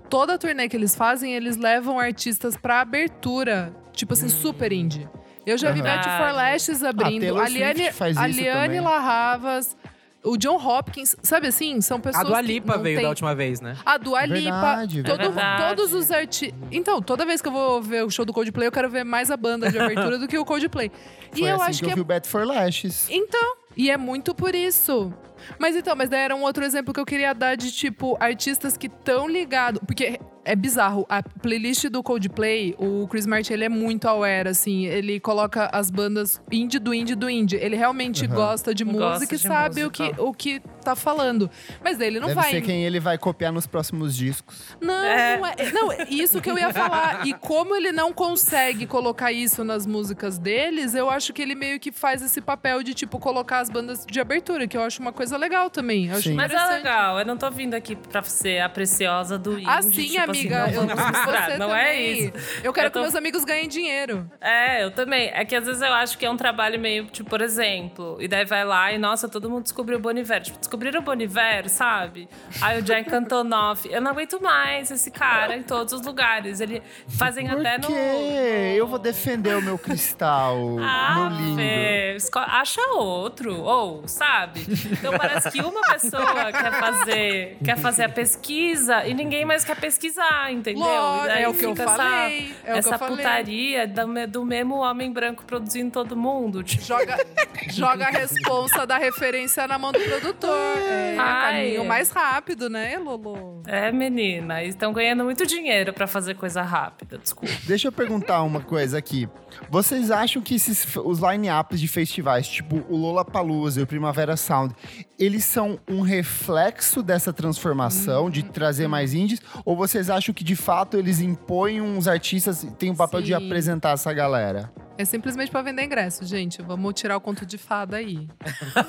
toda 0.10 0.34
a 0.36 0.38
turnê 0.38 0.68
que 0.70 0.76
eles 0.78 0.96
fazem, 0.96 1.34
eles 1.34 1.58
levam 1.58 2.00
artistas 2.00 2.56
pra 2.56 2.82
abertura, 2.82 3.74
tipo 3.94 4.14
assim, 4.14 4.30
super 4.30 4.72
indie. 4.72 5.08
Eu 5.46 5.58
já 5.58 5.72
vi 5.72 5.80
Aham. 5.82 5.90
Betty 5.96 6.10
For 6.10 6.34
Lashes 6.36 6.84
abrindo, 6.84 7.22
Taylor 7.22 7.44
a 7.44 7.48
Liane, 7.50 7.80
Swift 7.80 7.94
faz 7.94 8.18
a 8.18 8.28
isso 8.30 8.40
Liane 8.42 8.66
também. 8.66 8.80
Larravas, 8.82 9.78
o 10.24 10.36
John 10.38 10.58
Hopkins, 10.58 11.16
sabe 11.24 11.48
assim? 11.48 11.80
São 11.80 12.02
pessoas 12.02 12.26
A 12.26 12.28
Dua 12.28 12.42
que 12.42 12.48
Lipa 12.48 12.76
não 12.76 12.84
veio 12.84 12.98
tem- 12.98 13.04
da 13.04 13.10
última 13.10 13.34
vez, 13.34 13.62
né? 13.62 13.78
A 13.86 13.98
Dua 13.98 14.26
Lipa, 14.26 14.52
Verdade, 14.52 15.04
todo- 15.04 15.18
verdade. 15.18 15.76
todos 15.76 15.94
os 15.94 16.12
artistas. 16.12 16.60
Então, 16.70 17.02
toda 17.02 17.26
vez 17.26 17.42
que 17.42 17.48
eu 17.48 17.52
vou 17.54 17.82
ver 17.82 18.04
o 18.04 18.10
show 18.10 18.26
do 18.26 18.34
Coldplay, 18.34 18.68
eu 18.68 18.72
quero 18.74 18.90
ver 18.90 19.06
mais 19.06 19.32
a 19.32 19.38
banda 19.38 19.72
de 19.72 19.80
abertura 19.80 20.18
do 20.18 20.28
que 20.28 20.38
o 20.38 20.44
Coldplay. 20.44 20.92
E 21.34 21.40
Foi 21.40 21.50
eu 21.50 21.56
assim 21.56 21.64
acho 21.70 21.80
que 21.80 21.86
eu 21.86 21.92
é 21.92 21.96
vi 21.96 22.02
o 22.02 22.06
Bet 22.06 22.28
for 22.28 22.46
Lashes. 22.46 23.08
então, 23.10 23.56
e 23.78 23.92
é 23.92 23.98
muito 23.98 24.34
por 24.34 24.56
isso. 24.56 25.14
Mas 25.60 25.76
então, 25.76 25.96
mas 25.96 26.10
daí 26.10 26.22
era 26.22 26.36
um 26.36 26.42
outro 26.42 26.66
exemplo 26.66 26.94
que 26.94 27.00
eu 27.00 27.06
queria 27.06 27.34
dar 27.34 27.56
de, 27.56 27.72
tipo, 27.72 28.18
artistas 28.20 28.76
que 28.76 28.88
estão 28.88 29.28
ligados. 29.28 29.80
Porque 29.86 30.20
é 30.48 30.56
bizarro. 30.56 31.06
A 31.10 31.22
playlist 31.22 31.86
do 31.90 32.02
Coldplay, 32.02 32.76
o 32.80 33.08
Chris 33.08 33.26
Martin, 33.26 33.54
ele 33.54 33.66
é 33.66 33.70
muito 33.70 34.08
aware, 34.08 34.48
assim. 34.50 34.86
Ele 34.86 35.20
coloca 35.20 35.70
as 35.72 35.90
bandas 35.92 36.42
indie 36.52 36.80
do 36.80 36.94
indie 36.94 37.16
do 37.16 37.30
indie. 37.30 37.58
Ele 37.58 37.76
realmente 37.76 38.26
Uhum. 38.26 38.34
gosta 38.34 38.74
de 38.74 38.84
Gosta 38.84 39.14
música 39.20 39.36
e 39.36 39.40
sabe 39.40 39.82
o 39.84 39.88
música. 39.90 40.14
que, 40.16 40.22
o 40.22 40.34
que 40.34 40.62
tá 40.84 40.96
falando. 40.96 41.50
Mas 41.84 42.00
ele 42.00 42.20
não 42.20 42.28
Deve 42.30 42.40
vai. 42.42 42.52
ser 42.52 42.62
quem 42.62 42.86
ele 42.86 43.00
vai 43.00 43.18
copiar 43.18 43.52
nos 43.52 43.68
próximos 43.68 44.16
discos. 44.16 44.76
Não, 44.82 44.94
É. 45.04 45.38
não 45.38 45.46
é. 45.48 45.72
Não, 45.72 45.90
isso 46.10 46.42
que 46.42 46.50
eu 46.50 46.58
ia 46.58 46.74
falar. 46.74 47.28
E 47.28 47.34
como 47.34 47.76
ele 47.76 47.92
não 47.92 48.14
consegue 48.14 48.86
colocar 48.88 49.32
isso 49.32 49.64
nas 49.64 49.86
músicas 49.86 50.38
deles, 50.38 50.96
eu 50.96 51.10
acho 51.10 51.34
que 51.34 51.42
ele 51.42 51.56
meio 51.56 51.80
que 51.80 51.92
faz 51.92 52.22
esse 52.22 52.40
papel 52.42 52.82
de, 52.84 52.94
tipo, 52.94 53.20
colocar 53.20 53.60
as 53.60 53.70
bandas 53.70 54.06
de 54.06 54.20
abertura, 54.20 54.68
que 54.68 54.78
eu 54.78 54.82
acho 54.82 55.02
uma 55.02 55.12
coisa 55.12 55.36
legal 55.38 55.70
também. 55.70 56.08
Eu 56.08 56.14
acho 56.16 56.30
Sim. 56.30 56.34
Mas 56.36 56.52
é 56.52 56.66
legal, 56.78 57.20
eu 57.20 57.26
não 57.26 57.36
tô 57.38 57.50
vindo 57.52 57.74
aqui 57.74 57.96
pra 57.96 58.22
ser 58.24 58.60
a 58.62 58.70
preciosa 58.70 59.38
do 59.38 59.54
indie. 59.54 59.66
Ah, 59.68 59.82
sim, 59.82 59.92
tipo 59.92 60.22
amiga. 60.40 60.64
Assim, 60.66 60.76
eu 60.76 60.84
não, 60.84 60.96
vamos 60.96 61.12
misturar. 61.18 61.52
você 61.52 61.58
não 61.58 61.76
é 61.76 62.02
isso. 62.02 62.34
Eu 62.64 62.74
quero 62.74 62.88
Eu 62.88 62.92
que 62.92 62.94
tô- 62.98 63.02
meus 63.02 63.16
amigos 63.16 63.44
ganhem 63.46 63.68
dinheiro. 63.68 64.30
É, 64.42 64.84
eu 64.84 64.92
também. 64.92 65.30
É 65.34 65.44
que 65.46 65.56
às 65.56 65.66
vezes 65.66 65.82
eu 65.82 65.94
acho 65.94 66.18
que 66.18 66.26
é 66.26 66.30
um 66.30 66.38
trabalho 66.38 66.80
meio, 66.80 67.06
tipo, 67.06 67.30
por 67.30 67.42
exemplo, 67.42 68.18
e 68.20 68.28
daí 68.28 68.46
vai 68.46 68.64
lá 68.66 68.92
e, 68.92 68.98
nossa, 68.98 69.28
todo 69.30 69.50
mundo 69.50 69.64
descobriu 69.64 69.98
o 69.98 70.02
Boniver. 70.02 70.42
Tipo, 70.42 70.58
descobriram 70.60 71.00
o 71.02 71.04
Boniver, 71.04 71.70
sabe? 71.70 72.28
Aí 72.62 72.80
o 72.80 72.82
Jack 72.82 73.14
Antonoff. 73.14 73.88
Eu 73.92 74.02
não 74.02 74.12
aguento 74.12 74.42
mais 74.42 74.90
esse 74.92 75.12
cara 75.12 75.56
em 75.56 75.64
todos 75.64 75.94
os 75.94 76.02
lugares. 76.06 76.60
Ele 76.62 76.82
fazem 77.18 77.48
Por 77.48 77.60
até 77.60 77.78
no. 77.78 77.88
quê? 77.88 78.74
Eu 78.78 78.88
vou 78.88 79.00
defender 79.00 79.56
o 79.56 79.62
meu 79.62 79.78
cristal, 79.78 80.58
Ah, 80.82 81.30
meu 81.30 81.40
lindo. 81.40 81.58
Fê, 81.58 82.18
acha 82.48 82.82
outro, 82.94 83.62
ou, 83.62 84.08
sabe? 84.08 84.66
Então 84.92 85.18
parece 85.18 85.52
que 85.52 85.62
uma 85.62 85.82
pessoa 85.82 86.52
quer 86.52 86.72
fazer, 86.80 87.58
quer 87.64 87.78
fazer 87.78 88.04
a 88.06 88.10
pesquisa 88.10 89.06
e 89.06 89.14
ninguém 89.14 89.46
mais 89.46 89.64
quer 89.64 89.76
pesquisar, 89.76 90.27
entendeu? 90.52 90.84
Lógico, 90.84 91.26
E 91.26 91.28
daí 91.28 91.44
é 91.44 91.50
o 91.50 91.54
que 91.54 91.66
eu 91.66 91.72
essa- 91.74 91.86
falei, 91.86 92.56
é 92.64 92.70
o 92.70 92.74
que 92.74 92.80
essa 92.80 92.96
eu 92.96 93.00
falei. 93.00 93.18
putaria 93.18 93.88
do, 93.88 94.08
me- 94.08 94.28
do 94.28 94.46
mesmo 94.46 94.76
homem 94.78 95.12
branco 95.12 95.44
produzindo 95.46 95.92
todo 95.92 96.16
mundo. 96.16 96.64
Tipo, 96.64 96.84
Joga, 96.84 97.18
joga 97.72 98.08
a 98.08 98.12
responsa 98.12 98.86
da 98.86 98.98
referência 98.98 99.68
na 99.68 99.78
mão 99.78 99.92
do 99.92 100.00
produtor. 100.00 100.50
É 100.78 101.16
o 101.18 101.22
Ai. 101.22 101.52
caminho 101.54 101.86
mais 101.86 102.10
rápido, 102.12 102.70
né, 102.70 102.98
Lolo? 102.98 103.62
é, 103.68 103.92
menina, 103.92 104.64
estão 104.64 104.94
ganhando 104.94 105.24
muito 105.24 105.46
dinheiro 105.46 105.92
pra 105.94 106.08
fazer 106.08 106.36
coisa 106.36 106.62
rápida, 106.62 107.18
desculpa. 107.18 107.54
Deixa 107.66 107.88
eu 107.88 107.92
perguntar 107.92 108.42
uma 108.44 108.62
coisa 108.62 108.98
aqui. 108.98 109.28
Vocês 109.70 110.12
acham 110.12 110.42
que 110.42 110.56
esses, 110.56 110.86
os 110.98 111.20
line-ups 111.20 111.80
de 111.80 111.88
festivais, 111.88 112.48
tipo 112.48 112.84
o 112.90 112.96
Lollapalooza 112.96 113.80
e 113.80 113.84
o 113.84 113.88
Primavera 113.88 114.38
Sound, 114.38 114.74
eles 115.20 115.44
são 115.46 115.80
um 115.88 116.02
reflexo 116.02 117.02
dessa 117.02 117.34
transformação, 117.34 118.30
de 118.30 118.44
trazer 118.44 118.88
mais 118.88 119.14
indies? 119.14 119.42
Ou 119.66 119.76
vocês 119.76 120.10
acham 120.10 120.17
que, 120.34 120.44
de 120.44 120.56
fato, 120.56 120.98
eles 120.98 121.20
impõem 121.20 121.82
uns 121.82 122.08
artistas 122.08 122.64
e 122.64 122.72
têm 122.72 122.92
o 122.92 122.96
papel 122.96 123.22
de 123.22 123.28
Sim. 123.28 123.34
apresentar 123.34 123.92
essa 123.92 124.12
galera? 124.14 124.72
É 124.98 125.06
simplesmente 125.06 125.52
pra 125.52 125.62
vender 125.62 125.84
ingresso, 125.84 126.26
gente. 126.26 126.62
Vamos 126.62 126.94
tirar 126.96 127.16
o 127.18 127.22
conto 127.22 127.46
de 127.46 127.58
fada 127.58 127.98
aí. 127.98 128.28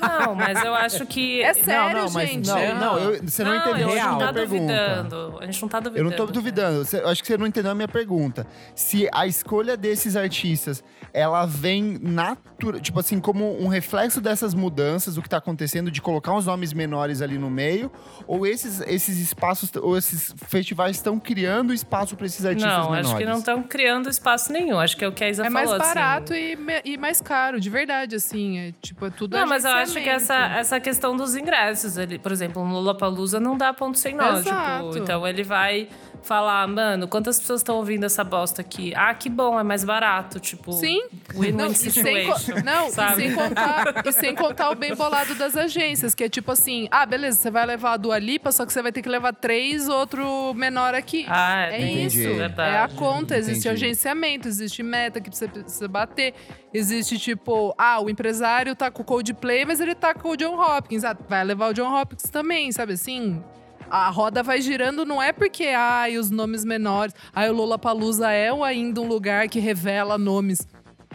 Não, 0.01 0.33
mas 0.35 0.63
eu 0.63 0.73
acho 0.73 1.05
que. 1.05 1.41
É 1.41 1.53
sério, 1.53 1.97
não, 1.97 2.05
não, 2.05 2.11
mas 2.13 2.29
gente. 2.29 2.47
não, 2.47 2.75
não, 2.79 2.97
eu- 2.99 3.23
você 3.23 3.43
não, 3.43 3.55
entendeu 3.55 3.89
a 3.89 3.91
a 3.91 3.95
gente 3.95 4.05
não 4.05 4.15
minha 4.15 4.27
tá 4.27 4.33
pergunta. 4.33 4.73
duvidando. 4.73 5.37
A 5.39 5.45
gente 5.45 5.61
não 5.61 5.69
tá 5.69 5.77
Eu 5.77 5.81
duvidando. 5.83 6.09
não 6.09 6.17
tô 6.17 6.25
duvidando. 6.27 6.87
Eu 6.97 7.09
acho 7.09 7.21
que 7.21 7.27
você 7.27 7.37
não 7.37 7.45
entendeu 7.45 7.71
a 7.71 7.75
minha 7.75 7.87
pergunta. 7.87 8.47
Se 8.75 9.07
a 9.13 9.27
escolha 9.27 9.77
desses 9.77 10.15
artistas, 10.15 10.83
ela 11.13 11.45
vem 11.45 11.99
natural, 12.01 12.79
tipo 12.81 12.99
assim, 12.99 13.19
como 13.19 13.61
um 13.61 13.67
reflexo 13.67 14.19
dessas 14.19 14.53
mudanças, 14.55 15.13
do 15.15 15.21
que 15.21 15.29
tá 15.29 15.37
acontecendo, 15.37 15.91
de 15.91 16.01
colocar 16.01 16.33
uns 16.33 16.45
nomes 16.47 16.73
menores 16.73 17.21
ali 17.21 17.37
no 17.37 17.49
meio, 17.51 17.91
ou 18.25 18.47
esses, 18.47 18.81
esses 18.81 19.17
espaços, 19.19 19.69
ou 19.75 19.95
esses 19.97 20.33
festivais 20.47 20.95
estão 20.97 21.19
criando 21.19 21.71
espaço 21.73 22.15
para 22.15 22.25
esses 22.25 22.43
artistas 22.45 22.71
Não, 22.73 22.83
menores? 22.85 23.07
acho 23.07 23.17
que 23.17 23.25
não 23.25 23.37
estão 23.37 23.61
criando 23.63 24.09
espaço 24.09 24.51
nenhum. 24.51 24.79
Acho 24.79 24.97
que 24.97 25.05
é 25.05 25.07
o 25.07 25.11
que 25.11 25.23
a 25.23 25.29
Isa 25.29 25.45
É 25.45 25.49
mais 25.49 25.69
falou. 25.69 25.81
assim. 25.83 25.93
barato 25.93 25.98
e, 26.35 26.55
me- 26.55 26.81
e 26.85 26.97
mais 26.97 27.21
caro, 27.21 27.59
de 27.59 27.69
verdade, 27.69 28.15
assim. 28.15 28.57
É, 28.59 28.73
tipo, 28.81 29.05
é 29.05 29.09
tudo 29.09 29.35
Não, 29.37 29.47
mas 29.47 29.63
eu 29.65 29.71
acho 29.71 29.93
que 29.93 30.09
essa, 30.09 30.35
essa 30.57 30.79
questão 30.79 31.15
dos 31.15 31.35
ingressos, 31.35 31.97
ele, 31.97 32.17
por 32.19 32.31
exemplo, 32.31 32.63
no 32.65 32.73
Lollapalooza 32.75 33.39
não 33.39 33.57
dá 33.57 33.73
ponto 33.73 33.97
sem 33.97 34.15
nó. 34.15 34.41
Tipo, 34.41 34.97
então 34.97 35.27
ele 35.27 35.43
vai 35.43 35.87
falar, 36.21 36.67
mano, 36.67 37.07
quantas 37.07 37.39
pessoas 37.39 37.61
estão 37.61 37.77
ouvindo 37.77 38.03
essa 38.05 38.23
bosta 38.23 38.61
aqui? 38.61 38.93
Ah, 38.95 39.13
que 39.13 39.29
bom, 39.29 39.59
é 39.59 39.63
mais 39.63 39.83
barato. 39.83 40.39
Tipo, 40.39 40.73
Sim. 40.73 41.01
win-win 41.33 41.51
Não, 41.53 41.71
e 41.71 41.75
sem, 41.75 41.89
situation. 41.91 42.55
não, 42.63 42.87
e 42.87 42.91
sabe? 42.91 43.21
sem 43.21 43.33
contar, 43.35 44.03
e 44.05 44.11
sem 44.11 44.35
contar 44.35 44.69
o 44.71 44.75
bem 44.75 44.93
bolado 44.95 45.33
das 45.35 45.55
agências, 45.57 46.13
que 46.13 46.23
é 46.25 46.29
tipo 46.29 46.51
assim, 46.51 46.87
ah, 46.91 47.05
beleza, 47.05 47.39
você 47.39 47.49
vai 47.51 47.65
levar 47.65 47.93
a 47.93 47.97
Dua 47.97 48.19
Lipa, 48.19 48.51
só 48.51 48.65
que 48.65 48.73
você 48.73 48.81
vai 48.81 48.91
ter 48.91 49.01
que 49.01 49.09
levar 49.09 49.33
três 49.33 49.87
outro 49.89 50.53
menor 50.53 50.93
aqui. 50.93 51.25
Ah, 51.27 51.67
É 51.71 51.81
Entendi. 51.81 52.19
isso. 52.25 52.35
Verdade. 52.37 52.75
É 52.75 52.79
a 52.79 52.87
conta, 52.89 53.37
existe 53.37 53.67
Entendi. 53.67 53.85
agenciamento, 53.85 54.47
existe 54.47 54.83
meta 54.83 55.19
que 55.21 55.35
você 55.35 55.47
precisa 55.47 55.87
bater. 55.87 56.33
Existe, 56.73 57.17
tipo, 57.17 57.73
ah, 57.77 57.99
o 58.01 58.09
empresário 58.09 58.75
tá 58.75 58.91
com 58.91 59.01
o 59.01 59.05
Coldplay, 59.05 59.65
mas 59.65 59.79
ele 59.79 59.95
tá 59.95 60.13
com 60.13 60.29
o 60.29 60.37
John 60.37 60.55
Hopkins. 60.59 61.03
Ah, 61.03 61.17
vai 61.27 61.43
levar 61.43 61.69
o 61.71 61.73
John 61.73 61.91
Hopkins 61.99 62.29
também, 62.29 62.71
sabe 62.71 62.93
assim? 62.93 63.41
A 63.89 64.09
roda 64.09 64.43
vai 64.43 64.61
girando, 64.61 65.05
não 65.05 65.21
é 65.21 65.31
porque, 65.31 65.67
ai, 65.67 66.17
os 66.17 66.29
nomes 66.29 66.63
menores. 66.63 67.13
Ai, 67.33 67.49
o 67.49 67.53
Lollapalooza 67.53 68.29
é 68.31 68.51
ou 68.51 68.63
ainda 68.63 69.01
um 69.01 69.07
lugar 69.07 69.47
que 69.47 69.59
revela 69.59 70.17
nomes. 70.17 70.67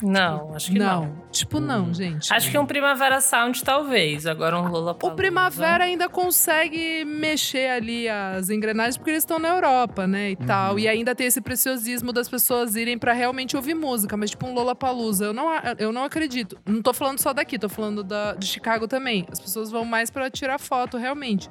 Não, 0.02 0.54
acho 0.54 0.72
que 0.72 0.78
não. 0.78 1.24
Tipo, 1.30 1.60
não, 1.60 1.94
gente. 1.94 2.32
Acho 2.32 2.50
que 2.50 2.58
um 2.58 2.66
Primavera 2.66 3.20
Sound, 3.20 3.62
talvez. 3.62 4.26
Agora 4.26 4.58
um 4.58 4.68
Lollapalooza. 4.68 5.14
O 5.14 5.16
Primavera 5.16 5.84
ainda 5.84 6.08
consegue 6.08 7.04
mexer 7.04 7.70
ali 7.70 8.08
as 8.08 8.50
engrenagens 8.50 8.96
porque 8.96 9.10
eles 9.10 9.22
estão 9.22 9.38
na 9.38 9.48
Europa, 9.48 10.06
né, 10.06 10.32
e 10.32 10.36
tal. 10.36 10.78
E 10.78 10.88
ainda 10.88 11.14
tem 11.14 11.28
esse 11.28 11.40
preciosismo 11.40 12.12
das 12.12 12.28
pessoas 12.28 12.74
irem 12.74 12.98
pra 12.98 13.12
realmente 13.12 13.56
ouvir 13.56 13.74
música. 13.74 14.16
Mas 14.16 14.30
tipo 14.30 14.46
um 14.46 14.52
Lollapalooza, 14.54 15.26
eu 15.26 15.32
não, 15.32 15.46
eu 15.78 15.92
não 15.92 16.04
acredito. 16.04 16.58
Não 16.66 16.82
tô 16.82 16.92
falando 16.92 17.20
só 17.20 17.32
daqui, 17.32 17.56
tô 17.56 17.68
falando 17.68 18.02
da, 18.02 18.34
de 18.34 18.46
Chicago 18.46 18.88
também. 18.88 19.24
As 19.30 19.38
pessoas 19.38 19.70
vão 19.70 19.84
mais 19.84 20.10
pra 20.10 20.28
tirar 20.28 20.58
foto, 20.58 20.96
realmente. 20.96 21.48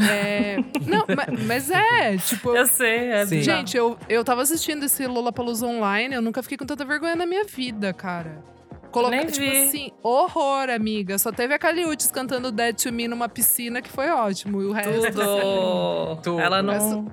É, 0.00 0.56
não, 0.86 1.04
ma- 1.08 1.26
mas 1.46 1.70
é, 1.70 2.16
tipo... 2.18 2.54
Eu 2.54 2.66
sei, 2.66 3.10
é 3.10 3.26
Sim. 3.26 3.42
Gente, 3.42 3.76
eu, 3.76 3.96
eu 4.08 4.22
tava 4.24 4.42
assistindo 4.42 4.84
esse 4.84 5.06
Lollapalooza 5.06 5.66
online, 5.66 6.14
eu 6.14 6.22
nunca 6.22 6.42
fiquei 6.42 6.56
com 6.58 6.66
tanta 6.66 6.84
vergonha 6.84 7.16
na 7.16 7.26
minha 7.26 7.44
vida, 7.44 7.92
cara. 7.92 8.42
Colocar, 8.90 9.16
Nem 9.16 9.26
tipo 9.26 9.40
vi. 9.40 9.64
assim, 9.66 9.90
horror, 10.02 10.70
amiga. 10.70 11.18
Só 11.18 11.30
teve 11.30 11.52
a 11.52 11.58
Caliutes 11.58 12.10
cantando 12.10 12.50
Dead 12.50 12.74
to 12.74 12.90
Me 12.92 13.06
numa 13.06 13.28
piscina, 13.28 13.82
que 13.82 13.90
foi 13.90 14.08
ótimo. 14.08 14.62
E 14.62 14.64
o 14.64 14.72
resto 14.72 14.90
assim, 14.90 15.12
Tudo. 15.12 16.20
Tudo. 16.22 16.40
Ela 16.40 16.62
não. 16.62 17.06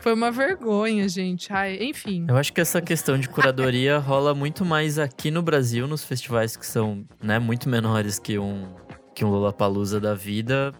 foi 0.00 0.14
uma 0.14 0.30
vergonha, 0.30 1.08
gente. 1.08 1.52
Ai, 1.52 1.78
enfim. 1.80 2.26
Eu 2.28 2.36
acho 2.36 2.52
que 2.52 2.60
essa 2.60 2.80
questão 2.80 3.18
de 3.18 3.28
curadoria 3.28 3.98
rola 3.98 4.34
muito 4.34 4.64
mais 4.64 5.00
aqui 5.00 5.30
no 5.32 5.42
Brasil, 5.42 5.88
nos 5.88 6.04
festivais 6.04 6.56
que 6.56 6.64
são 6.64 7.04
né, 7.20 7.40
muito 7.40 7.68
menores 7.68 8.20
que 8.20 8.38
um, 8.38 8.68
que 9.12 9.24
um 9.24 9.28
Lollapalooza 9.28 9.98
da 9.98 10.14
vida. 10.14 10.72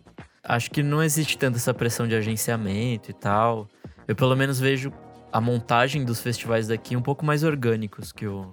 Acho 0.49 0.71
que 0.71 0.83
não 0.83 1.03
existe 1.03 1.37
tanta 1.37 1.59
essa 1.59 1.75
pressão 1.75 2.07
de 2.07 2.15
agenciamento 2.15 3.11
e 3.11 3.15
tal. 3.15 3.69
Eu 4.07 4.15
pelo 4.15 4.35
menos 4.37 4.59
vejo 4.61 4.93
a 5.33 5.41
montagem 5.41 6.05
dos 6.05 6.21
festivais 6.21 6.69
daqui 6.69 6.97
um 6.97 7.03
pouco 7.03 7.25
mais 7.25 7.43
orgânicos 7.43 8.13
que 8.13 8.27
o. 8.27 8.51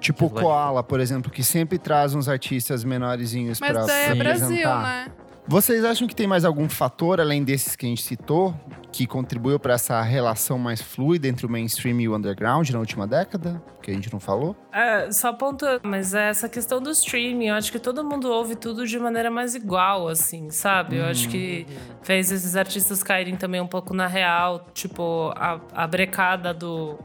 Tipo 0.00 0.26
o 0.26 0.30
Koala, 0.30 0.82
por 0.82 1.00
exemplo, 1.00 1.30
que 1.30 1.42
sempre 1.42 1.78
traz 1.78 2.14
uns 2.14 2.28
artistas 2.28 2.84
menorzinhos 2.84 3.58
Mas 3.60 3.70
pra 3.72 3.84
daí 3.86 4.04
é 4.04 4.12
se 4.12 4.18
Brasil, 4.18 4.46
apresentar. 4.46 4.82
né? 4.82 5.12
Vocês 5.46 5.84
acham 5.84 6.08
que 6.08 6.16
tem 6.16 6.26
mais 6.26 6.42
algum 6.42 6.70
fator, 6.70 7.20
além 7.20 7.44
desses 7.44 7.76
que 7.76 7.84
a 7.84 7.88
gente 7.88 8.02
citou, 8.02 8.54
que 8.90 9.06
contribuiu 9.06 9.60
para 9.60 9.74
essa 9.74 10.00
relação 10.00 10.58
mais 10.58 10.80
fluida 10.80 11.28
entre 11.28 11.44
o 11.44 11.50
mainstream 11.50 12.00
e 12.00 12.08
o 12.08 12.16
underground 12.16 12.70
na 12.70 12.78
última 12.78 13.06
década? 13.06 13.62
Que 13.82 13.90
a 13.90 13.94
gente 13.94 14.10
não 14.10 14.18
falou? 14.18 14.56
É, 14.72 15.12
só 15.12 15.34
pontuando, 15.34 15.82
mas 15.84 16.14
é 16.14 16.30
essa 16.30 16.48
questão 16.48 16.80
do 16.80 16.90
streaming, 16.90 17.48
eu 17.48 17.54
acho 17.56 17.70
que 17.70 17.78
todo 17.78 18.02
mundo 18.02 18.30
ouve 18.30 18.56
tudo 18.56 18.86
de 18.86 18.98
maneira 18.98 19.30
mais 19.30 19.54
igual, 19.54 20.08
assim, 20.08 20.48
sabe? 20.48 20.96
Eu 20.96 21.04
acho 21.04 21.28
que 21.28 21.66
fez 22.02 22.32
esses 22.32 22.56
artistas 22.56 23.02
caírem 23.02 23.36
também 23.36 23.60
um 23.60 23.66
pouco 23.66 23.92
na 23.92 24.06
real, 24.06 24.66
tipo, 24.72 25.30
a, 25.36 25.60
a 25.74 25.86
brecada 25.86 26.54
do. 26.54 26.98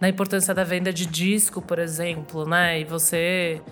na 0.00 0.08
importância 0.08 0.52
da 0.52 0.64
venda 0.64 0.92
de 0.92 1.06
disco, 1.06 1.62
por 1.62 1.78
exemplo, 1.78 2.44
né? 2.44 2.80
E 2.80 2.84
você 2.84 3.62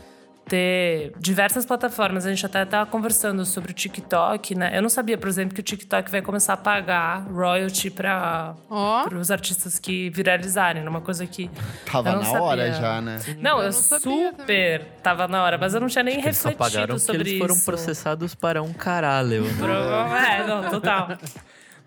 ter 0.47 1.13
diversas 1.19 1.65
plataformas. 1.65 2.27
A 2.27 2.31
gente 2.31 2.45
até 2.45 2.65
tava 2.65 2.91
conversando 2.91 3.45
sobre 3.45 3.71
o 3.71 3.75
TikTok, 3.75 4.55
né? 4.55 4.77
Eu 4.77 4.83
não 4.83 4.89
sabia, 4.89 5.17
por 5.17 5.29
exemplo, 5.29 5.55
que 5.55 5.61
o 5.61 5.65
TikTok 5.65 6.11
vai 6.11 6.21
começar 6.21 6.55
a 6.55 6.57
pagar 6.57 7.27
royalty 7.31 7.91
para 7.91 8.55
Ó, 8.69 9.07
os 9.15 9.31
artistas 9.31 9.79
que 9.79 10.11
viralizarem, 10.11 10.87
uma 10.87 11.01
coisa 11.01 11.27
que 11.27 11.51
Tava 11.91 12.13
na 12.17 12.31
hora 12.41 12.73
sabia. 12.73 12.81
já, 12.81 13.01
né? 13.01 13.19
não, 13.39 13.59
eu, 13.59 13.59
Eu 13.59 13.65
não 13.67 13.73
super 13.73 14.85
tava 15.03 15.27
na 15.29 15.43
hora, 15.43 15.57
mas 15.59 15.75
eu 15.75 15.81
não 15.81 15.89
tinha 15.89 16.03
nem 16.05 16.15
Eles 16.21 16.37
só 16.37 16.49
refletido 16.49 16.59
pagaram 16.59 16.95
porque 16.97 17.01
sobre 17.07 17.31
eles 17.31 17.39
foram 17.39 17.55
isso. 17.55 17.65
processados 17.65 18.35
para 18.35 18.63
um 18.63 18.73
caralho. 18.73 19.45
né? 19.45 19.53
É, 20.43 20.47
não, 20.47 20.69
total. 20.71 21.09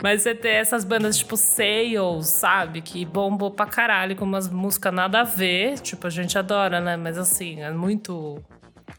Mas 0.04 0.22
você 0.24 0.36
ter 0.36 0.50
essas 0.50 0.84
bandas 0.84 1.18
tipo 1.18 1.38
Sales, 1.38 2.28
sabe? 2.28 2.82
Que 2.82 3.06
bombou 3.06 3.52
pra 3.52 3.66
caralho, 3.66 4.16
com 4.16 4.26
umas 4.26 4.50
músicas 4.50 4.94
nada 4.94 5.22
a 5.22 5.24
ver. 5.24 5.80
Tipo, 5.80 6.08
a 6.08 6.10
gente 6.10 6.38
adora, 6.38 6.80
né? 6.82 6.98
Mas 6.98 7.18
assim, 7.18 7.62
é 7.62 7.72
muito 7.72 8.38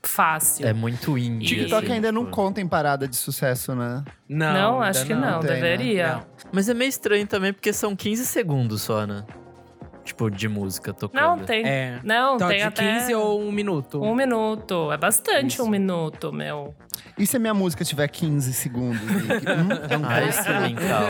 fácil. 0.02 0.66
É 0.66 0.72
muito 0.72 1.16
indie. 1.18 1.46
TikTok 1.48 1.84
assim, 1.84 1.94
ainda 1.94 2.10
não 2.12 2.24
tipo. 2.24 2.34
conta 2.36 2.60
em 2.60 2.68
parada 2.68 3.06
de 3.06 3.16
sucesso, 3.16 3.74
né? 3.74 4.02
Não, 4.28 4.52
Não, 4.52 4.82
acho 4.82 5.04
que 5.04 5.14
não, 5.14 5.32
Não 5.32 5.40
tem, 5.40 5.50
né? 5.50 5.54
deveria. 5.56 6.12
Não. 6.14 6.22
Mas 6.52 6.68
é 6.68 6.74
meio 6.74 6.88
estranho 6.88 7.26
também, 7.26 7.52
porque 7.52 7.72
são 7.72 7.94
15 7.94 8.24
segundos 8.26 8.82
só, 8.82 9.06
né? 9.06 9.24
Tipo, 10.04 10.30
de 10.30 10.48
música 10.48 10.92
tocando. 10.94 11.20
Não, 11.20 11.38
tem. 11.40 11.66
É. 11.66 11.98
Não, 12.04 12.36
Então, 12.36 12.48
tem 12.48 12.58
de 12.58 12.62
até 12.64 13.00
15 13.00 13.14
ou 13.16 13.40
um 13.42 13.50
minuto? 13.50 14.00
um 14.00 14.14
minuto. 14.14 14.92
É 14.92 14.96
bastante 14.96 15.54
Isso. 15.54 15.64
um 15.64 15.68
minuto, 15.68 16.32
meu. 16.32 16.74
E 17.18 17.26
se 17.26 17.36
a 17.36 17.40
minha 17.40 17.54
música 17.54 17.84
tiver 17.84 18.08
15 18.08 18.52
segundos? 18.52 19.00
Nick? 19.00 19.46
Hum, 19.50 19.68
é 19.88 19.96
um 19.98 20.04
Ah, 20.06 20.24
instrumental. 20.24 21.02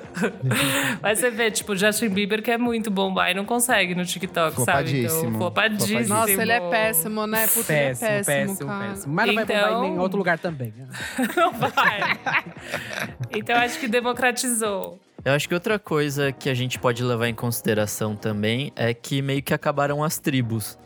Mas 1.02 1.18
você 1.18 1.30
vê, 1.30 1.50
tipo, 1.50 1.72
o 1.72 1.76
Justin 1.76 2.08
Bieber 2.08 2.42
que 2.42 2.50
é 2.50 2.58
muito 2.58 2.90
bombar 2.90 3.30
e 3.30 3.34
não 3.34 3.44
consegue 3.44 3.94
no 3.94 4.04
TikTok, 4.04 4.60
sabe? 4.62 5.04
Então, 5.04 5.34
Flopadíssimo. 5.34 6.08
nossa, 6.08 6.30
ele 6.30 6.52
é 6.52 6.60
péssimo, 6.70 7.26
né? 7.26 7.46
Puta, 7.46 7.72
ele 7.72 7.80
é 7.82 7.88
péssimo, 7.88 8.08
péssimo, 8.08 8.24
péssimo, 8.48 8.68
cara. 8.68 8.88
péssimo. 8.88 9.14
Mas 9.14 9.26
não 9.28 9.34
vai 9.34 9.44
bombar 9.44 9.60
Então- 9.60 9.78
em 9.84 9.88
nenhum 9.90 10.00
outro 10.00 10.18
lugar 10.18 10.38
também. 10.38 10.72
Não 11.36 11.52
vai. 11.70 12.18
então 13.34 13.56
acho 13.56 13.78
que 13.78 13.88
democratizou. 13.88 14.98
Eu 15.24 15.32
acho 15.34 15.46
que 15.46 15.54
outra 15.54 15.78
coisa 15.78 16.32
que 16.32 16.48
a 16.48 16.54
gente 16.54 16.78
pode 16.78 17.02
levar 17.04 17.28
em 17.28 17.34
consideração 17.34 18.16
também 18.16 18.72
é 18.74 18.94
que 18.94 19.20
meio 19.20 19.42
que 19.42 19.52
acabaram 19.52 20.02
as 20.02 20.18
tribos. 20.18 20.78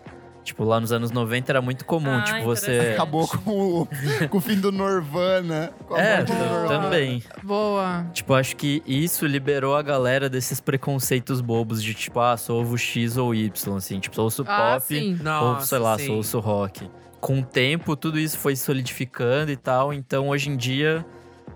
Tipo, 0.45 0.63
lá 0.63 0.79
nos 0.79 0.93
anos 0.93 1.11
90 1.11 1.51
era 1.51 1.63
muito 1.63 1.85
comum, 1.87 2.19
Ah, 2.19 2.23
tipo, 2.23 2.43
você. 2.45 2.93
Acabou 2.93 3.27
com 3.27 3.81
o, 3.83 3.89
com 4.29 4.39
o 4.39 4.41
fim 4.41 4.61
do 4.61 4.71
Nirvana. 4.71 5.73
com 5.89 5.95
a 5.95 6.01
É, 6.01 6.23
do 6.23 6.33
também. 6.69 7.23
Boa. 7.43 8.07
Tipo, 8.13 8.35
acho 8.35 8.55
que 8.55 8.83
isso 8.87 9.27
liberou 9.27 9.75
a 9.75 9.81
galera 9.83 10.29
desses 10.29 10.61
preconceitos 10.61 11.41
bobos 11.41 11.83
de 11.83 11.95
tipo, 11.95 12.21
ah, 12.21 12.37
sou 12.37 12.61
ovo 12.61 12.77
X 12.77 13.17
ou 13.17 13.35
Y, 13.35 13.77
assim. 13.77 13.99
Tipo, 13.99 14.15
sou 14.17 14.25
ouço 14.25 14.45
Ah, 14.47 14.75
pop 14.75 14.87
sim. 14.87 15.17
ou, 15.19 15.25
Nossa, 15.25 15.67
sei 15.67 15.79
lá, 15.79 15.99
sim. 15.99 16.07
sou 16.07 16.17
ouço 16.17 16.39
rock. 16.41 16.91
Com 17.21 17.39
o 17.41 17.43
tempo, 17.43 17.97
tudo 17.97 18.19
isso 18.19 18.37
foi 18.39 18.55
solidificando 18.55 19.51
e 19.51 19.57
tal. 19.57 19.95
Então, 19.95 20.29
hoje 20.29 20.51
em 20.51 20.57
dia, 20.59 21.07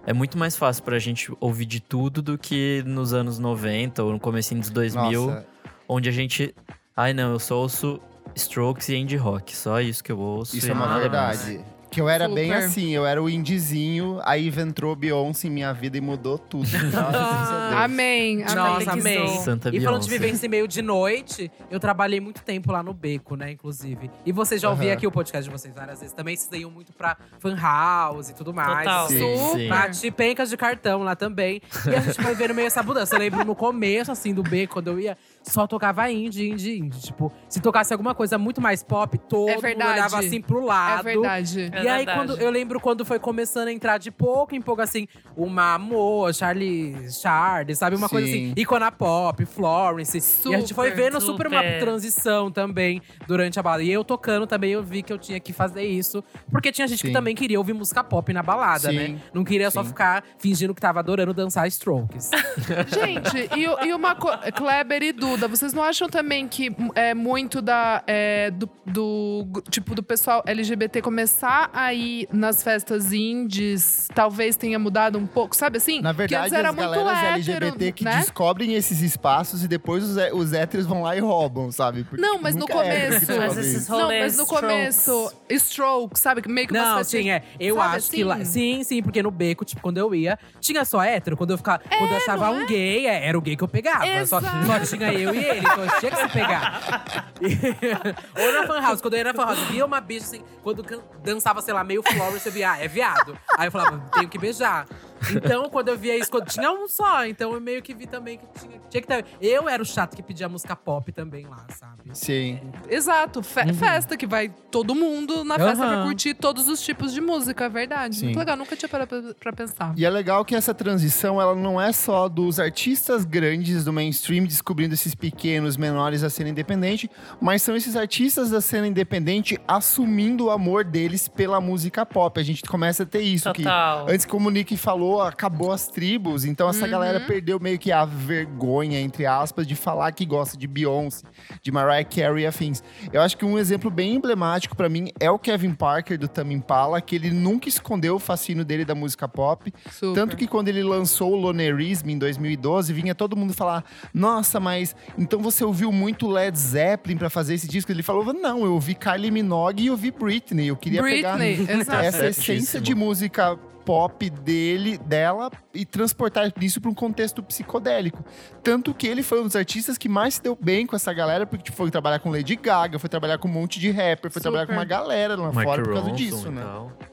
é 0.07 0.15
muito 0.15 0.39
mais 0.39 0.57
fácil 0.57 0.83
pra 0.83 0.99
gente 0.99 1.31
ouvir 1.41 1.67
de 1.67 1.79
tudo 1.81 2.23
do 2.23 2.39
que 2.39 2.83
nos 2.87 3.13
anos 3.13 3.39
90 3.39 4.03
ou 4.03 4.13
no 4.13 4.19
comecinho 4.19 4.61
dos 4.63 4.71
2000, 4.71 5.27
Nossa, 5.27 5.47
onde 5.87 6.09
a 6.09 6.13
gente... 6.13 6.55
Ai, 6.97 7.13
não, 7.13 7.33
eu 7.33 7.39
só 7.39 7.59
ouço 7.59 8.01
Strokes 8.39 8.89
e 8.89 8.97
indie 8.97 9.17
rock. 9.17 9.55
Só 9.57 9.81
isso 9.81 10.03
que 10.03 10.13
eu 10.13 10.19
ouço. 10.19 10.57
isso 10.57 10.71
é 10.71 10.73
uma 10.73 10.87
nada 10.87 11.09
mais. 11.09 11.43
verdade. 11.45 11.79
Que 11.91 12.03
eu 12.03 12.09
era 12.09 12.29
bem 12.29 12.53
Super. 12.53 12.65
assim, 12.65 12.91
eu 12.91 13.07
era 13.07 13.23
o 13.23 13.31
indizinho, 13.31 14.21
aí 14.23 14.53
entrou 14.59 14.95
Beyoncé 14.95 15.49
em 15.49 15.51
minha 15.51 15.73
vida 15.73 15.97
e 15.97 16.03
mudou 16.03 16.37
tudo. 16.37 16.69
Graças 16.69 16.95
a 16.95 17.69
Deus. 17.71 17.81
Amém. 17.83 18.45
Nossa, 18.45 18.93
amém. 18.93 19.17
amém. 19.17 19.39
Santa 19.39 19.75
E 19.75 19.81
falando 19.81 20.03
de 20.03 20.11
vivência 20.11 20.45
e 20.45 20.49
meio 20.51 20.69
de 20.69 20.83
noite, 20.83 21.51
eu 21.71 21.81
trabalhei 21.81 22.21
muito 22.21 22.43
tempo 22.43 22.71
lá 22.73 22.83
no 22.83 22.93
Beco, 22.93 23.37
né, 23.37 23.53
inclusive. 23.53 24.11
E 24.27 24.33
vocês 24.33 24.61
já 24.61 24.69
ouviram 24.69 24.93
aqui 24.93 25.07
o 25.07 25.11
podcast 25.11 25.49
de 25.49 25.59
vocês 25.59 25.75
várias 25.75 26.01
vezes 26.01 26.15
também. 26.15 26.37
Vocês 26.37 26.61
iam 26.61 26.71
muito 26.71 26.93
pra 26.93 27.17
fan 27.39 27.57
house 27.57 28.29
e 28.29 28.35
tudo 28.35 28.53
mais. 28.53 28.85
Total. 28.85 29.09
Sim. 29.09 29.37
Super. 29.39 29.69
Bate 29.71 30.11
pencas 30.11 30.51
de 30.51 30.59
cartão 30.59 31.03
lá 31.03 31.17
também. 31.17 31.63
E 31.87 31.95
a 31.95 32.01
gente 32.01 32.21
vai 32.21 32.35
vendo 32.35 32.55
meio 32.55 32.67
essa 32.67 32.83
mudança. 32.83 33.15
Eu 33.15 33.19
lembro 33.21 33.43
no 33.47 33.55
começo, 33.55 34.13
assim, 34.13 34.35
do 34.35 34.43
B, 34.43 34.67
quando 34.67 34.89
eu 34.89 35.01
ia, 35.01 35.17
só 35.49 35.67
tocava 35.67 36.11
indie, 36.11 36.51
indie, 36.51 36.79
indie. 36.79 37.01
Tipo, 37.01 37.33
se 37.49 37.61
tocasse 37.61 37.93
alguma 37.93 38.15
coisa 38.15 38.39
muito 38.39 38.61
mais 38.61 38.83
pop, 38.83 39.17
todo 39.19 39.49
É 39.49 39.55
mundo 39.55 39.85
olhava 39.85 40.19
assim 40.19 40.41
pro 40.41 40.65
lado. 40.65 41.01
É 41.09 41.13
verdade. 41.15 41.71
É 41.73 41.83
e 41.83 41.89
aí, 41.89 42.05
verdade. 42.07 42.19
quando, 42.19 42.41
eu 42.41 42.51
lembro 42.51 42.81
quando 42.81 43.05
foi 43.05 43.19
começando 43.19 43.69
a 43.69 43.73
entrar 43.73 43.99
de 43.99 44.11
pouco 44.11 44.55
em 44.55 44.61
pouco, 44.61 44.83
assim, 44.83 45.07
uma 45.37 45.75
Amor, 45.75 46.35
Charlie 46.35 47.11
Charlie, 47.11 47.75
sabe? 47.75 47.97
Uma 47.97 48.09
coisa 48.09 48.27
Sim. 48.27 48.53
assim, 48.53 48.61
Icona 48.61 48.91
Pop, 48.91 49.45
Florence. 49.45 50.19
e 50.49 50.55
a 50.55 50.59
gente 50.61 50.75
foi 50.75 50.91
Super, 50.91 51.03
vendo 51.05 51.21
super, 51.21 51.47
uma 51.47 51.63
super. 51.63 51.81
transição 51.81 52.51
também 52.51 53.01
durante 53.27 53.59
a 53.59 53.63
balada. 53.63 53.83
E 53.83 53.91
eu 53.91 54.03
tocando 54.05 54.47
também, 54.47 54.73
eu 54.73 54.83
vi 54.83 55.03
que 55.03 55.13
eu 55.13 55.19
tinha 55.19 55.39
que 55.39 55.53
fazer 55.53 55.85
isso. 55.85 56.23
Porque 56.51 56.73
tinha 56.73 56.87
gente 56.89 57.01
Sim. 57.01 57.09
que 57.09 57.13
também 57.13 57.35
queria 57.35 57.59
ouvir 57.59 57.73
música 57.75 58.03
pop 58.03 58.33
na 58.33 58.43
balada, 58.43 58.91
Sim. 58.91 58.97
né? 58.97 59.21
Não 59.33 59.45
queria 59.45 59.71
só 59.71 59.85
ficar 59.85 60.25
fingindo 60.39 60.75
que 60.75 60.81
tava 60.81 60.99
adorando 61.01 61.33
dançar 61.35 61.67
strokes. 61.69 62.31
Gente, 62.89 63.49
e, 63.57 63.89
e 63.89 63.93
uma 63.93 64.15
coisa. 64.15 64.51
Kleber 64.53 65.03
e 65.03 65.13
Duda, 65.13 65.38
vocês 65.47 65.73
não 65.73 65.83
acham 65.83 66.09
também 66.09 66.49
que 66.49 66.75
é 66.95 67.15
muito 67.15 67.61
da. 67.63 68.03
é, 68.07 68.51
do, 68.51 68.69
do- 68.87 69.63
Tipo, 69.71 69.95
do 69.95 70.03
pessoal 70.03 70.43
LGBT 70.47 71.03
começar 71.03 71.71
a 71.73 71.93
ir 71.93 72.27
nas 72.33 72.63
festas 72.63 73.13
indies, 73.13 74.09
talvez 74.15 74.57
tenha 74.57 74.79
mudado 74.79 75.19
um 75.19 75.27
pouco, 75.27 75.55
sabe 75.55 75.77
assim? 75.79 76.01
Na 76.01 76.13
verdade, 76.13 76.55
era 76.55 76.71
as 76.71 76.75
muito 76.75 76.91
galeras 76.91 77.19
hétero, 77.49 77.67
LGBT 77.67 77.93
que 77.93 78.05
né? 78.05 78.17
descobrem 78.21 78.75
esses 78.75 79.01
espaços 79.03 79.63
e 79.63 79.69
depois 79.69 80.03
os, 80.05 80.17
os 80.33 80.53
héteros 80.53 80.87
vão 80.87 81.03
lá 81.03 81.17
e 81.17 81.21
roubam, 81.21 81.71
sabe? 81.71 82.05
Porque 82.05 82.21
Não, 82.21 82.41
mas 82.41 82.55
no 82.57 82.65
é 82.65 82.69
começo- 82.69 83.27
Mas 83.39 83.57
esses 83.59 83.89
Não, 83.89 84.01
rolês 84.03 84.23
mas 84.23 84.37
no 84.37 84.43
strokes. 84.45 84.69
começo, 85.05 85.33
stroke, 85.51 86.19
sabe? 86.19 86.43
que 86.43 86.49
Meio 86.49 86.67
que 86.67 86.73
umas 86.75 86.83
Não, 86.89 86.97
festas- 86.99 87.21
sim, 87.21 87.31
é. 87.31 87.43
Eu 87.61 87.77
sabe 87.77 87.97
acho 87.97 88.11
que 88.11 88.25
lá. 88.25 88.35
assim? 88.37 88.45
Sim, 88.79 88.85
sim, 88.85 89.03
porque 89.03 89.23
no 89.23 89.31
beco, 89.31 89.65
tipo, 89.65 89.81
quando 89.83 89.99
eu 89.99 90.15
ia, 90.15 90.39
tinha 90.61 90.85
só 90.85 91.03
hétero. 91.03 91.37
Quando 91.37 91.51
eu 91.51 91.59
ficava. 91.59 91.83
quando 91.99 92.11
eu 92.11 92.17
achava 92.17 92.47
não 92.53 92.63
um 92.63 92.67
gay, 92.67 93.07
é, 93.07 93.27
era 93.27 93.37
o 93.39 93.41
gay 93.41 93.57
que 93.57 93.63
eu 93.63 93.69
pegava. 93.69 94.05
Só, 94.27 94.39
Exato. 94.39 94.67
só 94.67 94.97
tinha 94.97 95.13
eu 95.23 95.35
e 95.35 95.45
ele, 95.45 95.61
então 95.61 95.99
tinha 95.99 96.11
que 96.11 96.17
se 96.17 96.29
pegar. 96.29 97.03
Ou 98.39 98.53
na 98.53 98.67
fan 98.67 98.81
house, 98.81 99.01
quando 99.01 99.15
eu 99.15 99.19
ia 99.19 99.25
na 99.25 99.35
fan 99.35 99.45
house, 99.45 99.59
via 99.71 99.85
uma 99.85 100.01
bicha 100.01 100.27
assim, 100.27 100.45
quando 100.63 100.85
dançava, 101.23 101.61
sei 101.63 101.75
lá, 101.75 101.85
meio 101.85 102.03
Florence, 102.03 102.47
eu 102.47 102.53
via, 102.53 102.73
ah, 102.73 102.79
é 102.79 102.89
viado. 102.89 103.39
Aí 103.57 103.69
eu 103.69 103.73
falava, 103.73 104.03
tenho 104.13 104.29
que 104.29 104.39
beijar. 104.39 104.87
Então, 105.35 105.69
quando 105.69 105.89
eu 105.89 105.97
via 105.99 106.17
isso, 106.17 106.31
quando 106.31 106.47
tinha 106.47 106.71
um 106.73 106.87
só, 106.89 107.25
então 107.27 107.53
eu 107.53 107.61
meio 107.61 107.83
que 107.83 107.95
vi 107.95 108.07
também 108.07 108.39
que 108.39 108.47
tinha, 108.61 108.81
tinha 108.89 109.01
que 109.01 109.07
ter. 109.07 109.25
Eu 109.41 109.69
era 109.69 109.83
o 109.83 109.87
chato 109.87 110.17
que 110.17 110.23
pedia 110.23 110.49
música 110.49 110.75
pop 110.77 111.11
também 111.13 111.47
lá, 111.47 111.67
sabe? 111.77 112.03
Sim. 112.13 112.61
Exato, 112.89 113.43
fe- 113.43 113.73
festa 113.73 114.17
que 114.17 114.27
vai 114.27 114.49
todo 114.71 114.95
mundo 114.95 115.45
na 115.45 115.57
festa 115.59 115.87
pra 115.87 116.03
curtir 116.05 116.35
todos 116.35 116.69
os 116.69 116.81
tipos 116.83 117.13
de 117.13 117.21
música, 117.21 117.65
é 117.65 117.69
verdade. 117.69 118.17
Sim. 118.17 118.27
Muito 118.27 118.39
legal, 118.39 118.57
nunca 118.57 118.77
tinha 118.77 118.89
parado 118.89 119.09
pra, 119.09 119.35
pra 119.35 119.53
pensar. 119.53 119.93
E 119.97 120.05
é 120.05 120.11
legal 120.11 120.45
que 120.45 120.55
essa 120.55 120.75
transição, 120.75 121.41
ela 121.41 121.55
não 121.55 121.81
é 121.81 121.93
só 121.93 122.29
dos 122.29 122.59
artistas 122.61 123.25
grandes 123.25 123.85
do 123.85 123.93
mainstream 123.93 124.45
descobrindo 124.45 124.95
esses 124.95 125.15
pequenos, 125.15 125.77
menores 125.77 126.23
da 126.23 126.31
cena 126.31 126.51
independente, 126.51 127.11
mas 127.41 127.63
são 127.63 127.77
esses 127.77 127.97
artistas 127.97 128.51
da 128.51 128.61
cena 128.61 128.87
independente 128.87 129.59
assumindo 129.67 130.47
o 130.47 130.51
amor 130.51 130.85
deles 130.85 131.29
pela 131.29 131.61
música 131.61 132.05
pop. 132.07 132.39
A 132.39 132.43
gente 132.43 132.63
começa 132.65 133.03
a 133.03 133.07
ter 133.07 133.21
isso. 133.21 133.53
Que 133.53 133.63
Total. 133.63 134.07
antes, 134.09 134.25
como 134.27 134.49
o 134.49 134.51
Nick 134.51 134.77
falou, 134.77 135.08
acabou 135.21 135.73
as 135.73 135.89
tribos, 135.89 136.45
então 136.45 136.69
essa 136.69 136.87
galera 136.87 137.21
perdeu 137.21 137.59
meio 137.59 137.79
que 137.79 137.91
a 137.91 138.05
vergonha, 138.05 139.01
entre 139.01 139.27
aspas, 139.27 139.67
de 139.67 139.75
falar 139.75 140.13
que 140.13 140.25
gosta 140.25 140.57
de 140.57 140.67
Beyoncé, 140.67 141.25
de 141.63 141.73
Mariah 141.73 142.05
Carey 142.05 142.45
e 142.45 142.47
afins. 142.47 142.83
Eu 143.13 143.23
acho 143.23 143.37
que 143.37 143.45
um 143.45 143.59
exemplo 143.59 143.91
bem 143.91 144.15
emblemático 144.15 144.77
pra 144.77 144.89
mim 144.89 145.11
é 145.19 145.31
o 145.31 145.39
Kevin 145.39 145.73
Parker 145.75 146.19
do 146.19 146.29
Tame 146.29 146.55
Impala, 146.55 147.01
que 147.01 147.17
ele 147.17 147.31
nunca 147.31 147.69
escondeu 147.69 148.17
o 148.17 148.19
fascínio 148.19 148.65
dele 148.65 148.85
da 148.85 148.95
música 148.95 149.27
pop. 149.27 149.73
Super. 149.91 150.15
Tanto 150.15 150.37
que 150.37 150.47
quando 150.47 150.69
ele 150.69 150.83
lançou 150.83 151.33
o 151.33 151.37
Lonerism 151.37 152.11
em 152.11 152.19
2012, 152.19 152.93
vinha 152.93 153.15
todo 153.15 153.37
mundo 153.37 153.55
falar: 153.55 153.85
Nossa, 154.13 154.61
mas 154.61 154.95
então 155.17 155.41
você 155.41 155.65
ouviu 155.65 155.91
muito 155.91 156.29
Led 156.29 156.59
Zeppelin 156.59 157.17
pra 157.17 157.31
fazer 157.31 157.55
esse 157.55 157.67
disco? 157.69 157.91
Ele 157.91 158.03
falou: 158.03 158.33
Não, 158.33 158.65
eu 158.65 158.75
ouvi 158.75 158.95
Kylie 158.95 159.31
Minogue 159.31 159.85
e 159.85 159.87
eu 159.87 159.93
ouvi 159.93 160.11
Britney. 160.11 160.69
Eu 160.69 160.77
queria 160.77 161.01
Britney, 161.01 161.57
pegar 161.67 161.81
exato. 161.81 162.05
essa 162.05 162.27
essência 162.27 162.81
de 162.81 162.95
música 162.95 163.59
pop 163.89 164.29
dele, 164.29 164.99
dela 164.99 165.51
e 165.73 165.87
transportar 165.87 166.53
isso 166.61 166.79
para 166.79 166.91
um 166.91 166.95
contexto 166.95 167.43
psicodélico. 167.43 168.23
Tanto 168.63 168.93
que 168.93 169.07
ele 169.07 169.23
foi 169.23 169.41
um 169.41 169.45
dos 169.45 169.57
artistas 169.57 169.97
que 169.97 170.11
mais 170.11 170.35
se 170.35 170.43
deu 170.43 170.55
bem 170.61 170.85
com 170.87 170.95
essa 170.95 171.11
galera, 171.11 171.47
porque 171.47 171.65
tipo, 171.65 171.77
foi 171.79 171.91
trabalhar 171.91 172.19
com 172.19 172.31
Lady 172.31 172.55
Gaga, 172.55 172.99
foi 172.99 173.09
trabalhar 173.09 173.39
com 173.39 173.49
um 173.49 173.51
monte 173.51 173.81
de 173.81 173.91
rapper, 173.91 174.31
foi 174.31 174.33
Super. 174.33 174.43
trabalhar 174.43 174.67
com 174.67 174.75
uma 174.75 174.85
galera 174.85 175.37
lá 175.37 175.49
Mike 175.49 175.63
fora 175.63 175.83
por 175.83 175.95
causa 175.95 176.11
Ronson 176.11 176.17
disso, 176.17 176.51
né? 176.51 176.63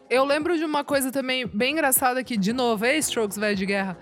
Eu 0.09 0.25
lembro 0.25 0.57
de 0.57 0.65
uma 0.65 0.83
coisa 0.83 1.13
também 1.13 1.47
bem 1.47 1.71
engraçada 1.71 2.21
que, 2.25 2.35
de 2.35 2.51
novo, 2.51 2.83
é 2.83 2.97
Strokes, 2.97 3.38
velho 3.38 3.55
de 3.55 3.65
guerra. 3.65 3.97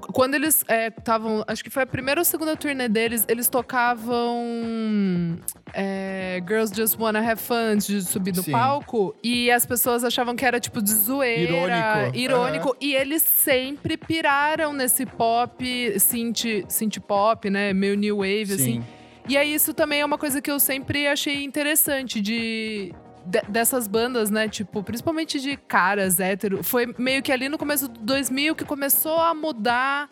Quando 0.00 0.34
eles 0.34 0.64
estavam. 0.96 1.44
acho 1.46 1.62
que 1.62 1.70
foi 1.70 1.82
a 1.82 1.86
primeira 1.86 2.20
ou 2.20 2.24
segunda 2.24 2.56
turnê 2.56 2.88
deles, 2.88 3.24
eles 3.28 3.48
tocavam. 3.48 5.38
é, 5.72 6.42
Girls 6.46 6.74
Just 6.74 6.98
Wanna 6.98 7.20
Have 7.20 7.40
Fun 7.40 7.76
de 7.76 8.02
subir 8.02 8.34
no 8.34 8.42
Sim. 8.42 8.52
palco. 8.52 9.14
E 9.22 9.50
as 9.50 9.64
pessoas 9.64 10.04
achavam 10.04 10.34
que 10.34 10.44
era 10.44 10.58
tipo 10.58 10.82
de 10.82 10.92
zoeira. 10.92 11.52
Irônico. 11.52 12.18
irônico. 12.18 12.76
E 12.80 12.94
eles 12.94 13.22
sempre 13.22 13.96
piraram 13.96 14.72
nesse 14.72 15.06
pop, 15.06 16.00
synth, 16.00 16.64
synth 16.68 16.98
pop, 17.00 17.48
né? 17.48 17.72
Meio 17.72 17.96
new 17.96 18.16
wave, 18.18 18.54
assim. 18.54 18.80
Sim. 18.80 18.84
E 19.28 19.36
aí, 19.36 19.54
isso 19.54 19.72
também 19.72 20.00
é 20.00 20.04
uma 20.04 20.18
coisa 20.18 20.40
que 20.42 20.50
eu 20.50 20.58
sempre 20.58 21.06
achei 21.06 21.44
interessante 21.44 22.20
de. 22.20 22.92
De- 23.26 23.42
dessas 23.48 23.86
bandas, 23.86 24.30
né? 24.30 24.48
Tipo, 24.48 24.82
principalmente 24.82 25.40
de 25.40 25.56
caras 25.56 26.20
hétero. 26.20 26.62
Foi 26.62 26.94
meio 26.98 27.22
que 27.22 27.32
ali 27.32 27.48
no 27.48 27.58
começo 27.58 27.88
do 27.88 28.00
2000 28.00 28.54
que 28.54 28.64
começou 28.64 29.18
a 29.18 29.34
mudar. 29.34 30.08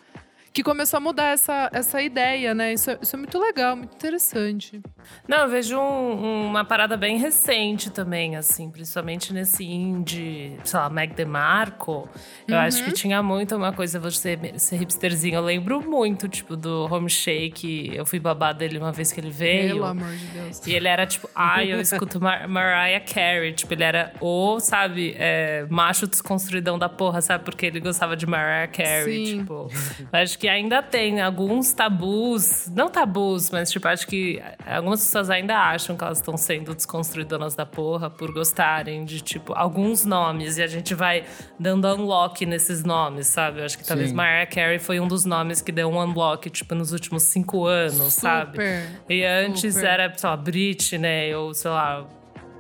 Que 0.53 0.63
começou 0.63 0.97
a 0.97 1.01
mudar 1.01 1.27
essa, 1.27 1.69
essa 1.73 2.03
ideia, 2.03 2.55
né? 2.55 2.73
Isso 2.73 2.91
é, 2.91 2.99
isso 3.01 3.15
é 3.15 3.19
muito 3.19 3.39
legal, 3.39 3.77
muito 3.77 3.95
interessante. 3.95 4.81
Não, 5.27 5.39
eu 5.39 5.49
vejo 5.49 5.79
um- 5.79 6.47
uma 6.47 6.65
parada 6.65 6.97
bem 6.97 7.19
recente 7.19 7.91
também, 7.91 8.35
assim, 8.37 8.71
principalmente 8.71 9.33
nesse 9.33 9.65
indie, 9.65 10.57
sei 10.65 10.81
lá, 10.81 10.89
Meg 10.89 11.15
DeMarco. 11.15 12.09
Eu 12.47 12.57
acho 12.59 12.83
que 12.85 12.93
tinha 12.93 13.23
muito 13.23 13.55
uma 13.55 13.73
coisa, 13.73 14.01
você 14.01 14.39
ser 14.57 14.77
hipsterzinho. 14.77 15.35
Eu 15.37 15.43
lembro 15.43 15.83
muito, 15.83 16.29
tipo, 16.29 16.57
do 16.57 16.89
Home 16.91 17.11
Shake. 17.11 17.91
Eu 17.95 18.07
fui 18.07 18.19
babá 18.19 18.53
dele 18.53 18.79
uma 18.79 18.91
vez 18.91 19.13
que 19.13 19.21
ele 19.21 19.31
veio. 19.31 19.75
Pelo 19.75 19.85
amor 19.85 20.09
de 20.11 20.27
Deus. 20.27 20.67
E 20.67 20.73
ele 20.73 20.89
era 20.89 21.07
tipo, 21.07 21.29
ai, 21.35 21.73
eu 21.73 21.81
escuto 21.81 22.21
Mar 22.21 22.49
Mariah 22.49 23.01
Carey. 23.05 23.53
Tipo, 23.53 23.75
ele 23.75 23.85
era 23.85 24.13
o, 24.21 24.59
sabe, 24.61 25.15
é, 25.19 25.67
macho 25.69 26.07
desconstruidão 26.07 26.79
da 26.79 26.89
porra, 26.89 27.21
sabe? 27.21 27.45
Porque 27.45 27.67
ele 27.67 27.81
gostava 27.81 28.17
de 28.17 28.27
Mariah 28.27 28.67
Carey. 28.69 29.27
Sim. 29.27 29.39
Tipo, 29.41 29.71
eu 30.13 30.19
acho 30.21 30.39
que 30.39 30.49
ainda 30.49 30.83
tem 30.83 31.21
alguns 31.21 31.73
tabus, 31.73 32.71
não 32.75 32.89
tabus, 32.89 33.51
mas 33.51 33.71
tipo, 33.71 33.87
acho 33.89 34.07
que 34.07 34.41
algumas 34.67 34.98
pessoas 35.05 35.31
ainda 35.31 35.57
acham 35.57 35.97
que 35.97 36.05
elas 36.05 36.19
estão 36.19 36.37
sendo 36.37 36.75
desconstruidonas 36.75 37.55
da 37.55 37.67
porra 37.67 38.11
por 38.11 38.33
gostarem 38.33 39.05
de, 39.05 39.21
tipo, 39.21 39.53
alguns 39.55 40.05
nomes. 40.05 40.59
E 40.59 40.63
a 40.63 40.67
gente 40.67 40.95
vai 40.95 41.25
dando 41.59 41.87
unlock 41.87 42.45
nesses 42.47 42.85
nomes, 42.85 43.27
sabe? 43.27 43.61
Eu 43.61 43.65
acho 43.65 43.79
que 43.79 43.85
talvez 43.85 44.11
Sim. 44.11 44.17
Mariah 44.17 44.47
Carey 44.47 44.79
foi 44.79 45.01
um 45.01 45.09
dos 45.09 45.25
nomes 45.25 45.61
que 45.61 45.73
deu 45.73 45.89
um 45.89 45.99
unlock, 46.01 46.49
tipo, 46.51 46.75
nos 46.75 46.93
últimos 46.93 47.25
cinco 47.25 47.67
anos, 47.67 48.15
sabe? 48.15 48.53
Super. 48.53 49.01
E 49.09 49.25
antes 49.25 49.75
Super. 49.75 49.89
era, 49.89 50.13
sei 50.17 50.29
lá, 50.29 50.37
Britney 50.37 51.35
ou, 51.35 51.55
sei 51.55 51.71
lá, 51.71 52.07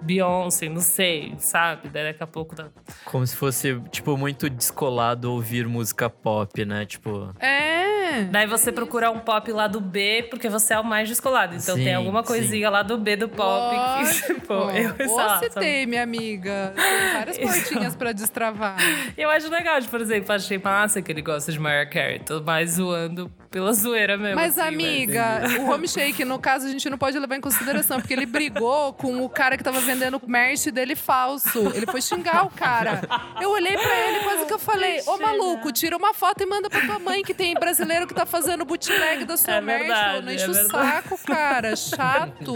Beyoncé, 0.03 0.69
não 0.69 0.81
sei, 0.81 1.35
sabe? 1.39 1.89
Daí 1.89 2.05
daqui 2.05 2.23
a 2.23 2.27
pouco 2.27 2.55
tá. 2.55 2.67
Como 3.05 3.27
se 3.27 3.37
fosse, 3.37 3.81
tipo, 3.91 4.17
muito 4.17 4.49
descolado 4.49 5.33
ouvir 5.33 5.67
música 5.67 6.09
pop, 6.09 6.65
né? 6.65 6.85
Tipo. 6.87 7.35
É. 7.41 7.79
Daí 8.31 8.47
você 8.47 8.73
procura 8.73 9.11
um 9.11 9.19
pop 9.19 9.51
lá 9.53 9.67
do 9.67 9.81
B, 9.81 10.27
porque 10.31 10.49
você 10.49 10.75
é 10.75 10.79
o 10.79 10.85
mais 10.85 11.09
descolado. 11.09 11.55
Então 11.55 11.77
Sim, 11.77 11.85
tem 11.85 11.95
alguma 11.95 12.23
coisinha 12.23 12.71
lá 12.71 12.83
do 12.83 12.97
B 12.97 13.17
do 13.17 13.29
pop 13.29 13.71
que, 13.71 14.05
Lógico. 14.05 14.35
tipo, 14.41 14.53
eu, 14.55 15.15
lá, 15.15 15.29
sabe? 15.29 15.45
citei, 15.45 15.87
minha 15.87 16.03
amiga. 16.03 16.73
Tem 16.75 17.13
várias 17.13 17.39
portinhas 17.39 17.97
pra 17.97 18.13
destravar. 18.13 18.77
Eu 19.17 19.29
acho 19.31 19.51
legal, 19.51 19.79
tipo, 19.81 19.91
por 19.91 20.01
exemplo, 20.01 20.33
achei 20.33 20.59
massa 20.59 21.03
que 21.03 21.11
ele 21.11 21.23
gosta 21.23 21.53
de 21.53 21.59
Mariah 21.59 21.89
Carey. 21.89 22.19
Tô 22.21 22.41
mais 22.41 22.73
zoando 22.73 23.31
pela 23.51 23.73
zoeira 23.73 24.17
mesmo. 24.17 24.37
Mas, 24.37 24.59
assim, 24.59 24.69
amiga, 24.69 25.41
o 25.61 25.71
home 25.71 25.89
shake, 25.89 26.25
no 26.25 26.39
caso, 26.39 26.67
a 26.67 26.71
gente 26.71 26.89
não 26.91 26.99
pode 26.99 27.19
levar 27.19 27.37
em 27.37 27.41
consideração, 27.41 27.99
porque 28.01 28.13
ele 28.13 28.27
brigou 28.27 28.93
com 28.93 29.23
o 29.25 29.29
cara 29.29 29.57
que 29.57 29.65
tava 29.65 29.81
vendendo 29.81 30.21
merch 30.27 30.67
dele 30.71 30.95
falso. 30.95 31.59
Ele 31.75 31.87
foi 31.87 32.01
xingar 32.03 32.45
o 32.45 32.51
cara. 32.51 33.01
Eu 33.41 33.51
olhei 33.51 33.77
pra 33.77 33.97
ele, 34.09 34.21
quase 34.25 34.47
que 34.47 34.53
eu 34.53 34.59
falei: 34.59 35.01
Ô 35.07 35.17
maluco, 35.19 35.73
tira 35.73 35.97
uma 35.97 36.13
foto 36.15 36.43
e 36.43 36.47
manda 36.47 36.69
pra 36.69 36.81
tua 36.83 36.99
mãe, 36.99 37.23
que 37.23 37.33
tem 37.35 37.55
brasileiro 37.55 38.07
que 38.07 38.15
tá 38.15 38.27
fazendo 38.27 38.65
bootleg 38.65 39.25
da 39.25 39.37
sua 39.37 39.55
É 39.55 39.61
merch. 39.61 39.79
verdade, 39.87 40.25
não 40.25 40.33
é 40.33 40.35
enche 40.35 40.51
o 40.51 40.53
verdade. 40.55 40.85
saco, 40.93 41.19
cara. 41.27 41.77
Chato. 41.77 42.55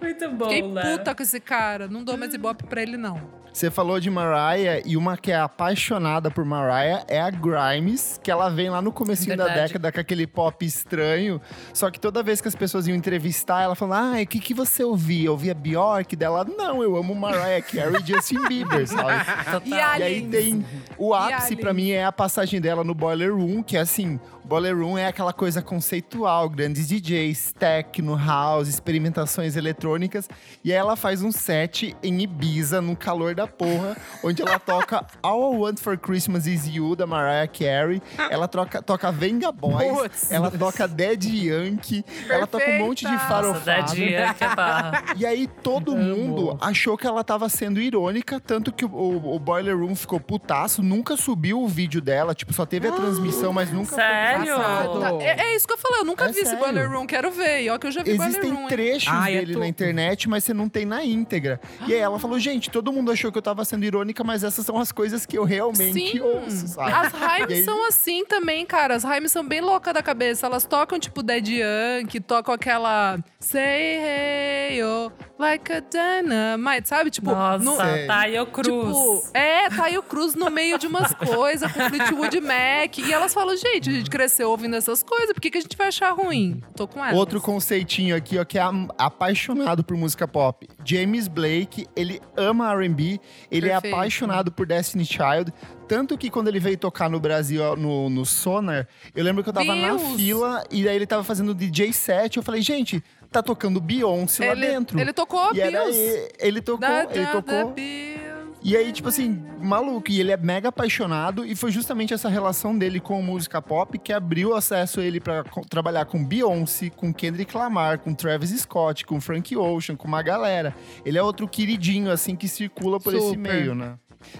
Muito 0.00 0.30
bom, 0.30 0.48
Fiquei 0.48 0.62
né? 0.68 0.82
puta 0.82 1.14
com 1.14 1.22
esse 1.22 1.40
cara. 1.40 1.88
Não 1.88 2.04
dou 2.04 2.16
mais 2.16 2.34
ibope 2.34 2.64
pra 2.64 2.82
ele, 2.82 2.96
não. 2.96 3.20
Você 3.52 3.70
falou 3.70 3.98
de 3.98 4.10
Mariah 4.10 4.82
e 4.84 4.98
uma 4.98 5.16
que 5.16 5.32
é 5.32 5.36
apaixonada 5.36 6.30
por 6.30 6.44
Mariah 6.44 7.04
é 7.08 7.18
a 7.18 7.30
Grimes, 7.30 8.20
que 8.22 8.30
ela 8.30 8.50
vem 8.50 8.68
lá 8.68 8.82
no 8.82 8.92
comecinho 8.92 9.34
da 9.34 9.48
década 9.48 9.90
com 9.90 9.98
aquele 9.98 10.25
pop 10.26 10.64
estranho. 10.64 11.40
Só 11.72 11.90
que 11.90 11.98
toda 12.00 12.22
vez 12.22 12.40
que 12.40 12.48
as 12.48 12.54
pessoas 12.54 12.86
iam 12.86 12.96
entrevistar, 12.96 13.62
ela 13.62 13.74
falava: 13.74 14.18
Ah, 14.18 14.22
o 14.22 14.26
que, 14.26 14.40
que 14.40 14.54
você 14.54 14.82
ouvia? 14.84 15.30
Ouvia 15.30 15.54
Bjork? 15.54 16.14
Dela, 16.16 16.44
não, 16.44 16.82
eu 16.82 16.96
amo 16.96 17.14
Mariah 17.14 17.62
Carey 17.62 18.00
e 18.02 18.06
Justin 18.06 18.46
Bieber, 18.48 18.86
sabe? 18.86 19.24
E 19.66 19.70
E 19.70 19.74
aí 20.02 20.26
tem 20.28 20.64
o 20.98 21.14
ápice 21.14 21.56
pra 21.56 21.70
Aliens. 21.70 21.86
mim 21.86 21.92
é 21.92 22.04
a 22.04 22.12
passagem 22.12 22.60
dela 22.60 22.82
no 22.84 22.94
Boiler 22.94 23.34
Room, 23.34 23.62
que 23.62 23.76
é 23.76 23.80
assim, 23.80 24.18
o 24.46 24.48
Boiler 24.48 24.78
Room 24.78 24.96
é 24.96 25.08
aquela 25.08 25.32
coisa 25.32 25.60
conceitual, 25.60 26.48
grandes 26.48 26.86
DJs, 26.86 27.52
techno, 27.58 28.16
house, 28.16 28.68
experimentações 28.68 29.56
eletrônicas, 29.56 30.28
e 30.64 30.70
aí 30.72 30.78
ela 30.78 30.94
faz 30.94 31.20
um 31.20 31.32
set 31.32 31.96
em 32.00 32.22
Ibiza, 32.22 32.80
no 32.80 32.94
calor 32.94 33.34
da 33.34 33.48
porra, 33.48 33.96
onde 34.22 34.42
ela 34.42 34.56
toca 34.60 35.04
All 35.20 35.52
I 35.52 35.56
Want 35.58 35.80
for 35.80 35.98
Christmas 35.98 36.46
Is 36.46 36.64
You 36.68 36.94
da 36.94 37.08
Mariah 37.08 37.48
Carey, 37.48 38.00
ela 38.30 38.46
troca, 38.46 38.80
toca 38.80 39.10
Venga 39.10 39.50
Boys, 39.50 39.92
Putz. 39.98 40.30
ela 40.30 40.48
toca 40.48 40.86
Dead 40.86 41.24
Yankee, 41.24 42.04
ela 42.30 42.46
toca 42.46 42.70
um 42.70 42.78
monte 42.86 43.00
de 43.04 43.10
Perfeita. 43.10 43.26
Farofada. 43.26 43.96
é 43.98 44.54
barra. 44.54 45.04
E 45.16 45.26
aí 45.26 45.48
todo 45.48 45.96
mundo 45.96 46.56
achou 46.60 46.96
que 46.96 47.04
ela 47.04 47.24
tava 47.24 47.48
sendo 47.48 47.80
irônica, 47.80 48.38
tanto 48.38 48.70
que 48.72 48.84
o, 48.84 48.88
o- 48.94 49.34
o 49.34 49.38
Boiler 49.40 49.76
Room 49.76 49.96
ficou 49.96 50.20
putaço, 50.20 50.84
nunca 50.84 51.16
subiu 51.16 51.60
o 51.60 51.66
vídeo 51.66 52.00
dela, 52.00 52.32
tipo, 52.32 52.52
só 52.52 52.64
teve 52.64 52.86
a 52.86 52.92
transmissão, 52.92 53.52
mas 53.52 53.72
nunca 53.72 53.96
Sério? 53.96 54.35
Passado. 54.38 54.92
Passado. 55.00 55.20
É, 55.22 55.40
é 55.40 55.56
isso 55.56 55.66
que 55.66 55.72
eu 55.72 55.78
falei, 55.78 56.00
eu 56.00 56.04
nunca 56.04 56.24
É 56.24 56.28
vi 56.28 56.40
esse 56.40 56.44
sério. 56.50 56.58
Boiler 56.58 56.90
Room, 56.90 57.06
quero 57.06 57.30
ver. 57.30 57.62
E 57.62 57.70
ó, 57.70 57.78
que 57.78 57.86
eu 57.86 57.90
já 57.90 58.02
vi 58.02 58.10
Boiler 58.16 58.28
Existem 58.28 58.50
Room. 58.50 58.62
hein? 58.62 58.68
trechos 58.68 59.08
Ai, 59.12 59.36
é 59.36 59.38
dele 59.40 59.56
na 59.56 59.66
internet, 59.66 60.28
mas 60.28 60.44
você 60.44 60.52
não 60.54 60.68
tem 60.68 60.84
na 60.84 61.04
íntegra. 61.04 61.60
E 61.86 61.92
aí 61.94 61.98
ela 62.00 62.18
falou, 62.18 62.38
gente, 62.38 62.70
todo 62.70 62.92
mundo 62.92 63.10
achou 63.12 63.30
que 63.32 63.38
eu 63.38 63.42
tava 63.42 63.64
sendo 63.64 63.84
irônica, 63.84 64.22
mas 64.24 64.44
essas 64.44 64.64
são 64.66 64.78
as 64.78 64.92
coisas 64.92 65.24
que 65.26 65.38
eu 65.38 65.44
realmente 65.44 66.12
Sim. 66.12 66.20
ouço, 66.20 66.68
sabe? 66.68 66.92
As 66.92 67.12
rhymes 67.12 67.58
aí- 67.58 67.64
são 67.64 67.86
assim 67.86 68.24
também, 68.24 68.64
cara. 68.66 68.94
As 68.94 69.04
rhymes 69.04 69.30
são 69.32 69.46
bem 69.46 69.60
loucas 69.60 69.92
da 69.94 70.02
cabeça. 70.02 70.46
Elas 70.46 70.64
tocam, 70.64 70.98
tipo, 70.98 71.22
Dead 71.22 71.48
Yankee, 71.48 72.20
tocam 72.20 72.54
aquela 72.54 73.18
Say 73.46 73.96
Hey, 74.00 74.82
oh, 74.82 75.12
like 75.38 75.72
a 75.72 75.78
dynamite, 75.80 76.88
sabe? 76.88 77.10
Tipo, 77.10 77.30
Nossa, 77.30 77.62
no- 77.64 77.76
Sei. 77.76 78.04
Tayo 78.04 78.46
Cruz. 78.46 78.66
Tipo, 78.66 79.22
é, 79.32 79.68
Taio 79.70 80.02
Cruz 80.02 80.34
no 80.34 80.50
meio 80.50 80.76
de 80.78 80.88
umas 80.88 81.14
coisas, 81.14 81.70
com 81.70 81.80
Fleetwood 81.88 82.40
Mac. 82.40 82.98
E 82.98 83.12
elas 83.12 83.32
falam, 83.32 83.56
gente, 83.56 83.88
a 83.88 83.92
gente 83.92 84.10
cresceu 84.10 84.50
ouvindo 84.50 84.74
essas 84.74 85.00
coisas, 85.00 85.32
por 85.32 85.40
que, 85.40 85.48
que 85.52 85.58
a 85.58 85.60
gente 85.60 85.76
vai 85.76 85.86
achar 85.86 86.10
ruim? 86.10 86.60
Tô 86.74 86.88
com 86.88 86.98
elas. 87.04 87.16
Outro 87.16 87.40
conceitinho 87.40 88.16
aqui, 88.16 88.36
ó, 88.36 88.44
que 88.44 88.58
é 88.58 88.62
apaixonado 88.98 89.84
por 89.84 89.96
música 89.96 90.26
pop. 90.26 90.68
James 90.84 91.28
Blake, 91.28 91.86
ele 91.94 92.20
ama 92.36 92.72
R&B, 92.72 93.20
ele 93.48 93.68
é 93.68 93.74
Perfeito. 93.74 93.94
apaixonado 93.94 94.50
por 94.50 94.66
Destiny 94.66 95.04
Child. 95.04 95.52
Tanto 95.88 96.18
que 96.18 96.28
quando 96.30 96.48
ele 96.48 96.58
veio 96.58 96.76
tocar 96.76 97.08
no 97.08 97.20
Brasil, 97.20 97.76
no, 97.76 98.10
no 98.10 98.24
Sonar, 98.26 98.88
eu 99.14 99.22
lembro 99.24 99.42
que 99.42 99.48
eu 99.48 99.52
tava 99.54 99.74
na 99.74 99.88
Deus! 99.96 100.16
fila 100.16 100.64
e 100.70 100.88
aí 100.88 100.96
ele 100.96 101.06
tava 101.06 101.22
fazendo 101.22 101.54
DJ 101.54 101.92
set. 101.92 102.36
Eu 102.36 102.42
falei, 102.42 102.60
gente, 102.60 103.02
tá 103.30 103.42
tocando 103.42 103.80
Beyoncé 103.80 104.46
lá 104.46 104.52
ele, 104.52 104.66
dentro. 104.66 104.98
ele 104.98 105.12
tocou 105.12 105.54
e 105.54 105.60
era 105.60 105.88
ele, 105.88 106.28
ele 106.38 106.60
tocou, 106.60 106.80
Da, 106.80 107.04
ele 107.04 107.24
da, 107.24 107.32
tocou. 107.32 107.54
da 107.54 107.64
Bills. 107.72 108.26
E 108.62 108.76
aí, 108.76 108.90
tipo 108.90 109.08
assim, 109.08 109.40
maluco, 109.60 110.10
e 110.10 110.18
ele 110.18 110.32
é 110.32 110.36
mega 110.36 110.70
apaixonado, 110.70 111.44
e 111.46 111.54
foi 111.54 111.70
justamente 111.70 112.12
essa 112.12 112.28
relação 112.28 112.76
dele 112.76 112.98
com 112.98 113.22
música 113.22 113.62
pop 113.62 113.96
que 113.96 114.12
abriu 114.12 114.56
acesso 114.56 114.98
a 114.98 115.04
ele 115.04 115.20
pra 115.20 115.44
co- 115.44 115.60
trabalhar 115.60 116.04
com 116.06 116.24
Beyoncé, 116.24 116.90
com 116.90 117.14
Kendrick 117.14 117.56
Lamar, 117.56 118.00
com 118.00 118.12
Travis 118.12 118.50
Scott, 118.50 119.06
com 119.06 119.20
Frank 119.20 119.56
Ocean, 119.56 119.94
com 119.94 120.08
uma 120.08 120.20
galera. 120.20 120.74
Ele 121.04 121.16
é 121.16 121.22
outro 121.22 121.46
queridinho, 121.46 122.10
assim, 122.10 122.34
que 122.34 122.48
circula 122.48 122.98
por 122.98 123.14
esse 123.14 123.28
Super. 123.28 123.38
meio, 123.54 123.72
né? 123.76 123.94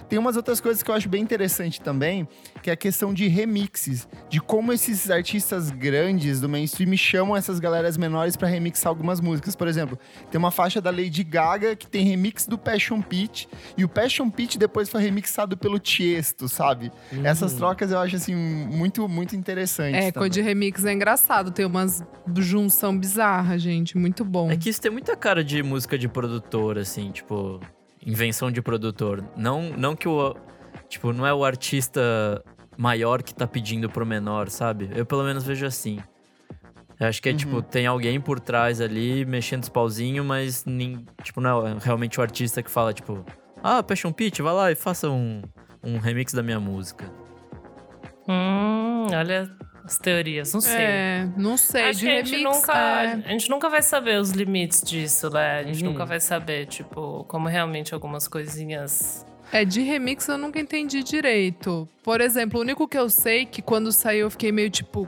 Tem 0.09 0.17
umas 0.17 0.35
outras 0.35 0.59
coisas 0.59 0.81
que 0.83 0.89
eu 0.89 0.95
acho 0.95 1.09
bem 1.09 1.21
interessante 1.21 1.81
também, 1.81 2.27
que 2.61 2.69
é 2.69 2.73
a 2.73 2.77
questão 2.77 3.13
de 3.13 3.27
remixes, 3.27 4.07
de 4.29 4.39
como 4.39 4.73
esses 4.73 5.09
artistas 5.09 5.69
grandes 5.69 6.41
do 6.41 6.49
mainstream 6.49 6.95
chamam 6.97 7.35
essas 7.35 7.59
galeras 7.59 7.97
menores 7.97 8.35
pra 8.35 8.47
remixar 8.47 8.89
algumas 8.89 9.19
músicas. 9.19 9.55
Por 9.55 9.67
exemplo, 9.67 9.97
tem 10.31 10.39
uma 10.39 10.51
faixa 10.51 10.81
da 10.81 10.89
Lady 10.89 11.23
Gaga 11.23 11.75
que 11.75 11.87
tem 11.87 12.05
remix 12.05 12.47
do 12.47 12.57
Passion 12.57 13.01
Pit, 13.01 13.47
e 13.77 13.83
o 13.83 13.89
Passion 13.89 14.29
Pit 14.29 14.57
depois 14.57 14.89
foi 14.89 15.01
remixado 15.01 15.57
pelo 15.57 15.79
Tiesto, 15.79 16.47
sabe? 16.47 16.91
Essas 17.23 17.53
trocas 17.53 17.91
eu 17.91 17.99
acho 17.99 18.15
assim 18.15 18.35
muito 18.35 19.07
muito 19.07 19.35
interessantes. 19.35 19.95
É, 19.95 20.11
também. 20.11 20.13
coisa 20.13 20.29
de 20.29 20.41
remix 20.41 20.85
é 20.85 20.93
engraçado. 20.93 21.51
Tem 21.51 21.65
umas 21.65 22.03
junção 22.35 22.97
bizarra, 22.97 23.57
gente. 23.57 23.97
Muito 23.97 24.23
bom. 24.23 24.51
É 24.51 24.57
que 24.57 24.69
isso 24.69 24.81
tem 24.81 24.91
muita 24.91 25.15
cara 25.15 25.43
de 25.43 25.61
música 25.63 25.97
de 25.97 26.07
produtor, 26.07 26.77
assim, 26.77 27.11
tipo, 27.11 27.59
invenção 28.07 28.49
de 28.51 28.61
produtor. 28.61 29.23
Não, 29.35 29.69
não 29.77 29.95
que 29.95 30.07
o, 30.07 30.35
Tipo, 30.89 31.11
não 31.11 31.27
é 31.27 31.33
o 31.33 31.43
artista 31.43 32.01
maior 32.77 33.21
que 33.21 33.33
tá 33.35 33.45
pedindo 33.45 33.89
pro 33.89 34.05
menor, 34.05 34.49
sabe? 34.49 34.89
Eu 34.95 35.05
pelo 35.05 35.23
menos 35.23 35.43
vejo 35.43 35.65
assim. 35.65 35.99
Eu 36.99 37.07
acho 37.07 37.21
que 37.21 37.29
é 37.29 37.33
tipo, 37.33 37.57
Uhum. 37.57 37.61
tem 37.61 37.85
alguém 37.85 38.19
por 38.21 38.39
trás 38.39 38.79
ali 38.79 39.25
mexendo 39.25 39.63
os 39.63 39.69
pauzinhos, 39.69 40.25
mas 40.25 40.63
nem, 40.65 41.05
tipo, 41.23 41.41
não 41.41 41.67
é 41.67 41.75
realmente 41.79 42.19
o 42.19 42.23
artista 42.23 42.63
que 42.63 42.71
fala, 42.71 42.93
tipo, 42.93 43.23
ah, 43.61 43.83
Passion 43.83 44.11
Pit, 44.11 44.41
vai 44.41 44.53
lá 44.53 44.71
e 44.71 44.75
faça 44.75 45.09
um, 45.09 45.41
um 45.83 45.97
remix 45.99 46.33
da 46.33 46.41
minha 46.41 46.59
música. 46.59 47.11
Hum, 48.27 49.07
olha 49.13 49.49
as 49.87 49.97
teorias, 49.97 50.53
não 50.53 50.61
sei. 50.61 50.75
É, 50.75 51.27
não 51.37 51.57
sei. 51.57 51.83
Acho 51.83 51.99
de 51.99 52.05
que 52.05 52.11
a 52.11 52.15
remix, 52.15 52.29
gente, 52.29 52.43
nunca, 52.43 52.73
é, 52.73 53.13
a 53.13 53.29
gente 53.31 53.49
nunca 53.49 53.69
vai 53.69 53.81
saber 53.81 54.19
os 54.19 54.31
limites 54.31 54.81
disso, 54.81 55.29
né? 55.29 55.59
A 55.59 55.63
gente 55.63 55.83
Uhum. 55.83 55.91
nunca 55.91 56.05
vai 56.05 56.19
saber, 56.19 56.65
tipo, 56.67 57.23
como 57.27 57.47
realmente 57.47 57.93
algumas 57.93 58.27
coisinhas. 58.27 59.25
é, 59.51 59.63
de 59.63 59.81
remix 59.81 60.27
eu 60.27 60.37
nunca 60.37 60.59
entendi 60.59 61.01
direito. 61.03 61.87
Por 62.03 62.19
exemplo, 62.21 62.59
o 62.59 62.61
único 62.63 62.87
que 62.87 62.97
eu 62.97 63.09
sei 63.09 63.45
que 63.45 63.61
quando 63.61 63.91
saiu 63.91 64.21
eu 64.27 64.29
fiquei 64.31 64.51
meio 64.51 64.69
tipo. 64.69 65.07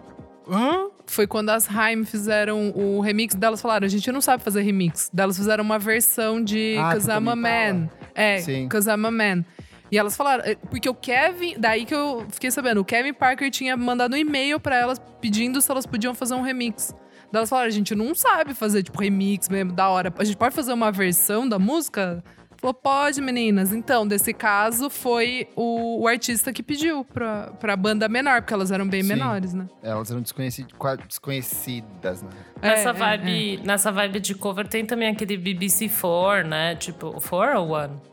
Hã? 0.49 0.87
Foi 1.05 1.25
quando 1.27 1.49
as 1.49 1.67
Haim 1.69 2.05
fizeram 2.05 2.69
o 2.75 3.01
remix 3.01 3.33
delas 3.35 3.61
falaram, 3.61 3.85
a 3.85 3.89
gente 3.89 4.11
não 4.11 4.21
sabe 4.21 4.43
fazer 4.43 4.61
remix. 4.61 5.09
Delas 5.13 5.35
fizeram 5.37 5.63
uma 5.63 5.77
versão 5.79 6.41
de 6.43 6.75
Ah, 6.79 6.93
Cause 6.93 7.09
I'm 7.09 7.27
a 7.29 7.35
Man. 7.35 7.89
É, 8.15 8.37
Sim. 8.39 8.69
Cause 8.69 8.87
I'm 8.89 9.05
a 9.05 9.11
Man. 9.11 9.43
E 9.91 9.97
elas 9.97 10.15
falaram, 10.15 10.43
é, 10.45 10.55
porque 10.55 10.87
o 10.89 10.93
Kevin, 10.93 11.55
daí 11.57 11.85
que 11.85 11.93
eu 11.95 12.25
fiquei 12.29 12.51
sabendo, 12.51 12.81
o 12.81 12.85
Kevin 12.85 13.13
Parker 13.13 13.49
tinha 13.49 13.75
mandado 13.75 14.13
um 14.13 14.17
e-mail 14.17 14.59
pra 14.59 14.75
elas 14.75 14.99
pedindo 15.19 15.61
se 15.61 15.69
elas 15.71 15.85
podiam 15.85 16.13
fazer 16.13 16.35
um 16.35 16.41
remix. 16.41 16.93
Daí 17.31 17.39
elas 17.39 17.49
falaram, 17.49 17.67
a 17.67 17.71
gente 17.71 17.93
não 17.95 18.13
sabe 18.15 18.53
fazer, 18.53 18.83
tipo, 18.83 18.99
remix 18.99 19.49
mesmo, 19.49 19.71
da 19.71 19.89
hora. 19.89 20.13
A 20.17 20.23
gente 20.23 20.37
pode 20.37 20.53
fazer 20.55 20.73
uma 20.73 20.91
versão 20.91 21.47
da 21.47 21.57
música? 21.59 22.23
Falou, 22.57 22.73
pode, 22.73 23.21
meninas. 23.21 23.71
Então, 23.71 24.05
desse 24.05 24.33
caso, 24.33 24.89
foi 24.89 25.47
o, 25.55 26.01
o 26.01 26.07
artista 26.09 26.51
que 26.51 26.61
pediu 26.61 27.05
pra, 27.05 27.51
pra 27.59 27.75
banda 27.77 28.09
menor, 28.09 28.41
porque 28.41 28.53
elas 28.53 28.69
eram 28.69 28.85
bem 28.87 29.01
Sim. 29.01 29.09
menores, 29.09 29.53
né? 29.53 29.65
Elas 29.81 30.11
eram 30.11 30.21
desconheci- 30.21 30.65
qua- 30.77 30.97
desconhecidas, 30.97 32.21
né? 32.21 32.29
Nessa 32.61 32.89
É, 32.89 32.91
é, 32.91 32.93
vibe, 32.93 33.61
nessa 33.65 33.91
vibe 33.91 34.19
de 34.19 34.35
cover 34.35 34.67
tem 34.67 34.85
também 34.85 35.07
aquele 35.07 35.37
BBC4, 35.37 36.43
né? 36.45 36.75
Tipo, 36.75 37.11
4 37.21 37.59
ou 37.61 37.77
1? 37.77 38.08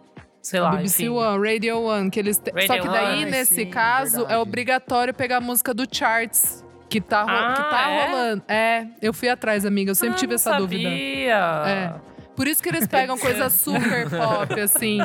Sei 0.47 0.61
lá, 0.61 0.70
BBC 0.76 1.03
enfim. 1.07 1.09
One, 1.12 1.53
Radio 1.53 1.80
One, 1.82 2.09
que 2.09 2.20
eles 2.20 2.38
te- 2.38 2.53
Radio 2.53 2.68
Só 2.68 2.78
que 2.80 2.88
daí, 2.88 3.22
One, 3.22 3.30
nesse 3.32 3.55
sim, 3.57 3.66
caso, 3.66 4.14
é 4.16 4.18
verdade. 4.20 4.40
obrigatório 4.42 5.12
pegar 5.12 5.38
a 5.38 5.40
música 5.40 5.74
do 5.74 5.84
Charts. 5.90 6.64
Que 6.88 7.01
tá, 7.01 7.22
ro- 7.22 7.30
Ah, 7.30 7.55
que 7.57 7.62
tá 7.70 7.90
é? 7.90 8.07
rolando. 8.07 8.42
É, 8.47 8.86
eu 9.03 9.12
fui 9.12 9.28
atrás, 9.28 9.66
amiga. 9.66 9.90
Eu 9.90 9.94
sempre 9.97 10.14
Ah, 10.14 10.18
tive 10.18 10.30
não 10.30 10.34
essa 10.36 10.51
sabia. 10.51 10.61
dúvida. 10.61 10.88
É. 11.68 11.92
Por 12.36 12.47
isso 12.47 12.62
que 12.62 12.68
eles 12.68 12.86
pegam 12.86 13.18
coisa 13.18 13.51
super 13.51 14.09
pop, 14.09 14.61
assim. 14.61 14.99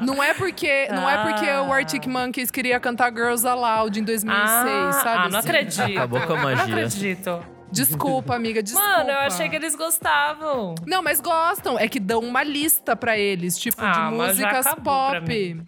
Não 0.00 0.22
é 0.22 0.32
porque, 0.32 0.88
não 0.90 1.10
é 1.10 1.18
porque 1.30 1.50
Ah. 1.50 1.62
o 1.64 1.70
Arctic 1.72 2.06
Monkeys 2.06 2.50
queria 2.50 2.80
cantar 2.80 3.12
Girls 3.12 3.46
Aloud 3.46 4.00
em 4.00 4.02
2006, 4.04 4.40
Ah, 4.40 4.92
sabe? 5.02 5.18
ah, 5.18 5.28
não 5.28 5.38
assim? 5.40 5.48
acredito. 5.50 5.98
Acabou 5.98 6.20
com 6.22 6.32
a 6.32 6.36
Não 6.36 6.42
magia. 6.44 6.64
acredito. 6.64 7.44
Desculpa, 7.72 8.34
amiga, 8.36 8.62
desculpa. 8.62 8.86
Mano, 8.98 9.10
eu 9.10 9.18
achei 9.18 9.48
que 9.48 9.56
eles 9.56 9.74
gostavam. 9.74 10.74
Não, 10.86 11.02
mas 11.02 11.20
gostam. 11.20 11.78
É 11.78 11.88
que 11.88 11.98
dão 11.98 12.20
uma 12.20 12.42
lista 12.42 12.94
pra 12.94 13.16
eles, 13.18 13.58
tipo, 13.58 13.80
Ah, 13.82 14.10
de 14.10 14.14
músicas 14.16 14.66
pop. 14.82 15.64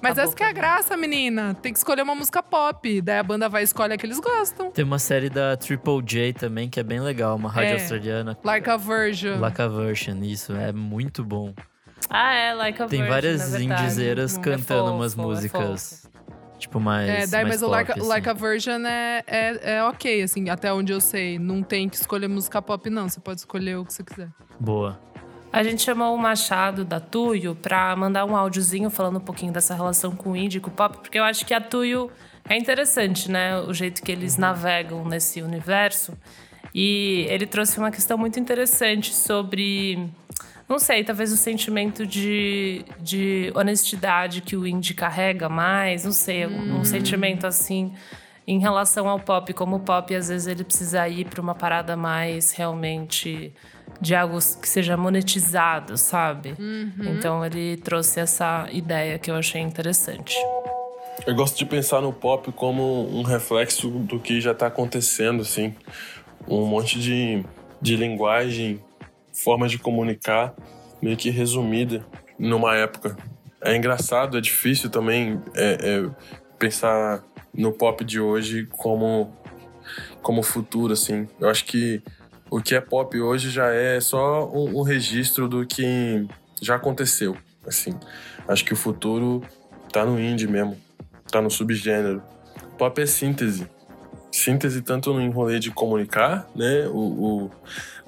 Mas 0.00 0.12
Acabou 0.12 0.24
essa 0.28 0.36
que 0.36 0.42
é 0.44 0.46
a 0.46 0.52
graça, 0.52 0.96
menina. 0.96 1.54
Tem 1.60 1.72
que 1.72 1.78
escolher 1.78 2.02
uma 2.02 2.14
música 2.14 2.40
pop. 2.40 3.00
Daí 3.00 3.18
a 3.18 3.22
banda 3.22 3.48
vai 3.48 3.64
escolher 3.64 3.94
a 3.94 3.96
que 3.96 4.06
eles 4.06 4.20
gostam. 4.20 4.70
Tem 4.70 4.84
uma 4.84 4.98
série 5.00 5.28
da 5.28 5.56
Triple 5.56 6.00
J 6.04 6.32
também, 6.34 6.68
que 6.68 6.78
é 6.78 6.84
bem 6.84 7.00
legal, 7.00 7.34
uma 7.34 7.50
rádio 7.50 7.70
É. 7.70 7.80
australiana. 7.80 8.38
Like 8.44 8.70
a 8.70 8.76
Version. 8.76 9.40
Like 9.40 9.60
a 9.60 9.66
Version, 9.66 10.22
isso, 10.22 10.54
é 10.54 10.72
muito 10.72 11.24
bom. 11.24 11.52
Ah, 12.08 12.32
é, 12.32 12.54
Like 12.54 12.80
a 12.80 12.86
Tem 12.86 13.00
Virgin, 13.00 13.12
várias 13.12 13.54
é 13.54 13.60
indizeiras 13.60 14.38
É 14.38 14.40
cantando 14.40 14.84
fofo, 14.84 14.94
umas 14.94 15.18
é 15.18 15.20
músicas, 15.20 16.07
tipo, 16.58 16.80
mais 16.80 17.08
É, 17.08 17.26
daí, 17.26 17.44
mais 17.44 17.60
mas 17.60 17.62
o 17.62 17.68
like, 17.68 17.92
pop, 17.92 18.00
o 18.02 18.06
like 18.06 18.28
a 18.28 18.32
assim. 18.32 18.40
Version 18.40 18.86
é, 18.86 19.24
é, 19.26 19.76
é 19.76 19.84
ok, 19.84 20.22
assim, 20.22 20.50
até 20.50 20.72
onde 20.72 20.92
eu 20.92 21.00
sei. 21.00 21.38
Não 21.38 21.62
tem 21.62 21.88
que 21.88 21.96
escolher 21.96 22.28
música 22.28 22.60
pop, 22.60 22.90
não. 22.90 23.08
Você 23.08 23.20
pode 23.20 23.40
escolher 23.40 23.76
o 23.76 23.84
que 23.84 23.92
você 23.92 24.04
quiser. 24.04 24.28
Boa. 24.58 24.98
A 25.50 25.62
gente 25.62 25.82
chamou 25.82 26.14
o 26.14 26.18
Machado 26.18 26.84
da 26.84 27.00
Tuyo 27.00 27.54
pra 27.54 27.96
mandar 27.96 28.26
um 28.26 28.36
áudiozinho 28.36 28.90
falando 28.90 29.16
um 29.16 29.20
pouquinho 29.20 29.50
dessa 29.52 29.74
relação 29.74 30.14
com 30.14 30.32
o 30.32 30.36
indie 30.36 30.58
e 30.58 30.60
com 30.60 30.68
o 30.68 30.72
pop, 30.72 30.98
porque 30.98 31.18
eu 31.18 31.24
acho 31.24 31.46
que 31.46 31.54
a 31.54 31.60
Tuyo 31.60 32.10
é 32.46 32.56
interessante, 32.56 33.30
né? 33.30 33.58
O 33.60 33.72
jeito 33.72 34.02
que 34.02 34.12
eles 34.12 34.36
navegam 34.36 35.04
nesse 35.06 35.40
universo. 35.40 36.12
E 36.74 37.26
ele 37.30 37.46
trouxe 37.46 37.78
uma 37.78 37.90
questão 37.90 38.18
muito 38.18 38.38
interessante 38.38 39.14
sobre, 39.14 40.10
não 40.68 40.78
sei, 40.78 41.02
talvez 41.02 41.32
o 41.32 41.36
sentimento 41.36 42.06
de, 42.06 42.84
de 43.00 43.50
honestidade 43.54 44.42
que 44.42 44.56
o 44.56 44.66
indie 44.66 44.94
carrega 44.94 45.48
mais, 45.48 46.04
não 46.04 46.12
sei, 46.12 46.46
um 46.46 46.84
sentimento 46.84 47.46
assim 47.46 47.92
em 48.46 48.58
relação 48.58 49.08
ao 49.08 49.20
pop, 49.20 49.52
como 49.52 49.76
o 49.76 49.80
pop 49.80 50.14
às 50.14 50.28
vezes 50.28 50.46
ele 50.46 50.64
precisa 50.64 51.06
ir 51.06 51.26
para 51.26 51.40
uma 51.40 51.54
parada 51.54 51.96
mais 51.96 52.52
realmente 52.52 53.52
de 54.00 54.14
algo 54.14 54.38
que 54.38 54.68
seja 54.68 54.96
monetizado, 54.96 55.98
sabe? 55.98 56.54
Então 57.18 57.44
ele 57.44 57.76
trouxe 57.76 58.20
essa 58.20 58.66
ideia 58.72 59.18
que 59.18 59.30
eu 59.30 59.34
achei 59.34 59.60
interessante. 59.60 60.34
Eu 61.26 61.34
gosto 61.34 61.58
de 61.58 61.66
pensar 61.66 62.00
no 62.00 62.12
pop 62.12 62.50
como 62.52 63.08
um 63.14 63.22
reflexo 63.22 63.90
do 63.90 64.18
que 64.18 64.40
já 64.40 64.54
tá 64.54 64.68
acontecendo, 64.68 65.42
assim. 65.42 65.74
Um 66.46 66.64
monte 66.64 66.98
de, 66.98 67.44
de 67.82 67.96
linguagem, 67.96 68.80
forma 69.42 69.68
de 69.68 69.78
comunicar, 69.78 70.54
meio 71.00 71.16
que 71.16 71.30
resumida 71.30 72.04
numa 72.38 72.74
época. 72.76 73.16
É 73.60 73.76
engraçado, 73.76 74.38
é 74.38 74.40
difícil 74.40 74.90
também 74.90 75.40
é, 75.54 75.78
é, 75.80 76.10
pensar 76.58 77.24
no 77.52 77.72
pop 77.72 78.04
de 78.04 78.20
hoje 78.20 78.66
como, 78.70 79.32
como 80.22 80.42
futuro, 80.42 80.92
assim. 80.92 81.28
Eu 81.40 81.48
acho 81.48 81.64
que 81.64 82.02
o 82.50 82.60
que 82.60 82.74
é 82.74 82.80
pop 82.80 83.18
hoje 83.20 83.50
já 83.50 83.72
é 83.72 84.00
só 84.00 84.48
um, 84.48 84.78
um 84.78 84.82
registro 84.82 85.48
do 85.48 85.66
que 85.66 86.26
já 86.62 86.76
aconteceu, 86.76 87.36
assim. 87.66 87.98
Acho 88.46 88.64
que 88.64 88.72
o 88.72 88.76
futuro 88.76 89.42
tá 89.92 90.04
no 90.04 90.18
indie 90.20 90.46
mesmo 90.46 90.76
tá 91.30 91.40
no 91.42 91.50
subgênero. 91.50 92.22
Pop 92.76 93.00
é 93.00 93.06
síntese. 93.06 93.68
Síntese 94.30 94.82
tanto 94.82 95.12
no 95.12 95.20
enrolê 95.20 95.58
de 95.58 95.70
comunicar, 95.70 96.48
né, 96.54 96.86
o, 96.88 96.98
o- 96.98 97.50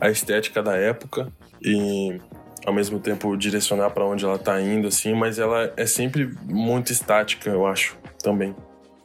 a 0.00 0.08
estética 0.08 0.62
da 0.62 0.76
época 0.76 1.32
e 1.62 2.18
ao 2.64 2.72
mesmo 2.72 2.98
tempo 2.98 3.36
direcionar 3.36 3.90
para 3.90 4.04
onde 4.04 4.24
ela 4.24 4.38
tá 4.38 4.60
indo, 4.60 4.88
assim, 4.88 5.14
mas 5.14 5.38
ela 5.38 5.72
é 5.76 5.86
sempre 5.86 6.30
muito 6.44 6.92
estática, 6.92 7.50
eu 7.50 7.66
acho, 7.66 7.96
também. 8.22 8.54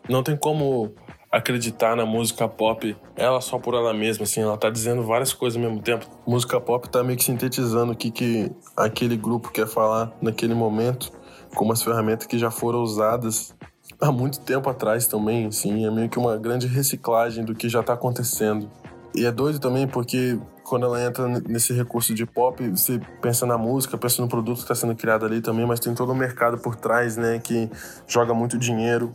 Não 0.09 0.21
tem 0.21 0.35
como 0.35 0.93
acreditar 1.31 1.95
na 1.95 2.05
música 2.05 2.47
pop 2.47 2.95
ela 3.15 3.41
só 3.41 3.59
por 3.59 3.73
ela 3.73 3.93
mesma, 3.93 4.23
assim, 4.23 4.41
ela 4.41 4.57
tá 4.57 4.69
dizendo 4.69 5.03
várias 5.03 5.33
coisas 5.33 5.61
ao 5.61 5.69
mesmo 5.69 5.81
tempo. 5.81 6.05
Música 6.25 6.59
pop 6.61 6.87
tá 6.89 7.03
meio 7.03 7.17
que 7.17 7.23
sintetizando 7.23 7.93
o 7.93 7.95
que, 7.95 8.11
que 8.11 8.51
aquele 8.75 9.17
grupo 9.17 9.51
quer 9.51 9.67
falar 9.67 10.15
naquele 10.21 10.53
momento, 10.53 11.11
com 11.53 11.65
umas 11.65 11.81
ferramentas 11.81 12.27
que 12.27 12.37
já 12.37 12.51
foram 12.51 12.81
usadas 12.81 13.55
há 13.99 14.11
muito 14.11 14.39
tempo 14.41 14.69
atrás 14.69 15.07
também, 15.07 15.47
assim, 15.47 15.85
é 15.85 15.91
meio 15.91 16.09
que 16.09 16.19
uma 16.19 16.37
grande 16.37 16.67
reciclagem 16.67 17.43
do 17.43 17.55
que 17.55 17.69
já 17.69 17.83
tá 17.83 17.93
acontecendo. 17.93 18.69
E 19.15 19.25
é 19.25 19.31
doido 19.31 19.59
também 19.59 19.87
porque 19.87 20.37
quando 20.63 20.85
ela 20.85 21.01
entra 21.01 21.27
nesse 21.47 21.73
recurso 21.73 22.13
de 22.13 22.25
pop, 22.25 22.67
você 22.69 22.99
pensa 23.21 23.45
na 23.45 23.57
música, 23.57 23.97
pensa 23.97 24.21
no 24.21 24.27
produto 24.27 24.57
que 24.57 24.63
está 24.63 24.75
sendo 24.75 24.95
criado 24.95 25.25
ali 25.25 25.41
também, 25.41 25.65
mas 25.65 25.79
tem 25.79 25.93
todo 25.93 26.11
um 26.11 26.15
mercado 26.15 26.57
por 26.57 26.75
trás, 26.75 27.15
né, 27.15 27.39
que 27.39 27.69
joga 28.07 28.33
muito 28.33 28.57
dinheiro 28.57 29.11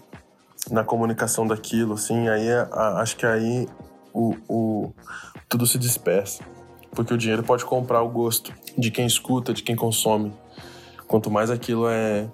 na 0.71 0.85
comunicação 0.85 1.47
daquilo, 1.47 1.95
assim, 1.95 2.29
aí 2.29 2.51
a- 2.51 3.01
acho 3.01 3.17
que 3.17 3.27
aí 3.27 3.69
o, 4.15 4.35
o- 4.49 4.93
tudo 5.49 5.67
se 5.67 5.79
dispersa. 5.79 6.43
Porque 6.93 7.15
o 7.15 7.19
dinheiro 7.19 7.43
pode 7.43 7.65
comprar 7.65 8.03
o 8.03 8.09
gosto 8.09 8.53
de 8.77 8.91
quem 8.91 9.07
escuta, 9.07 9.53
de 9.53 9.63
quem 9.63 9.77
consome. 9.77 10.33
Quanto 11.07 11.31
mais 11.31 11.51
aquilo 11.51 11.89
é, 11.89 12.29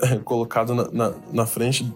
é 0.00 0.16
colocado 0.18 0.74
na, 0.74 0.90
na, 0.92 1.12
na 1.32 1.46
frente 1.46 1.92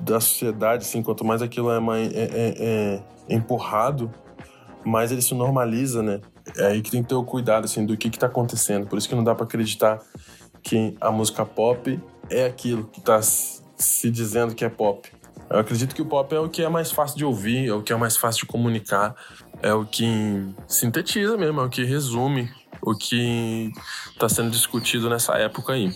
da 0.00 0.20
sociedade, 0.20 0.84
assim, 0.84 1.02
quanto 1.02 1.24
mais 1.24 1.40
aquilo 1.42 1.70
é, 1.70 1.78
é, 1.78 2.08
é- 2.14 3.02
é 3.28 3.34
empurrado, 3.34 4.10
mais 4.84 5.12
ele 5.12 5.22
se 5.22 5.34
normaliza, 5.34 6.02
né? 6.02 6.20
É 6.56 6.66
aí 6.66 6.82
que 6.82 6.90
tem 6.90 7.02
que 7.02 7.08
ter 7.08 7.14
o 7.14 7.24
cuidado, 7.24 7.64
assim, 7.64 7.84
do 7.86 7.96
que 7.96 8.10
que 8.10 8.18
tá 8.18 8.26
acontecendo. 8.26 8.86
Por 8.86 8.98
isso 8.98 9.08
que 9.08 9.14
não 9.14 9.24
dá 9.24 9.34
pra 9.34 9.44
acreditar 9.44 10.00
que 10.62 10.96
a 11.00 11.10
música 11.10 11.44
pop 11.44 12.00
é 12.30 12.46
aquilo 12.46 12.84
que 12.84 13.00
tá 13.00 13.20
se 13.22 14.10
dizendo 14.10 14.54
que 14.54 14.64
é 14.64 14.68
pop. 14.68 15.08
Eu 15.50 15.58
acredito 15.58 15.94
que 15.94 16.02
o 16.02 16.06
pop 16.06 16.34
é 16.34 16.40
o 16.40 16.48
que 16.48 16.62
é 16.62 16.68
mais 16.68 16.90
fácil 16.90 17.16
de 17.16 17.24
ouvir, 17.24 17.68
é 17.68 17.74
o 17.74 17.82
que 17.82 17.92
é 17.92 17.96
mais 17.96 18.16
fácil 18.16 18.42
de 18.42 18.46
comunicar, 18.46 19.14
é 19.62 19.74
o 19.74 19.84
que 19.84 20.46
sintetiza 20.66 21.36
mesmo, 21.36 21.60
é 21.60 21.64
o 21.64 21.68
que 21.68 21.84
resume 21.84 22.48
o 22.80 22.94
que 22.96 23.70
tá 24.18 24.28
sendo 24.28 24.50
discutido 24.50 25.08
nessa 25.08 25.34
época 25.34 25.74
aí. 25.74 25.94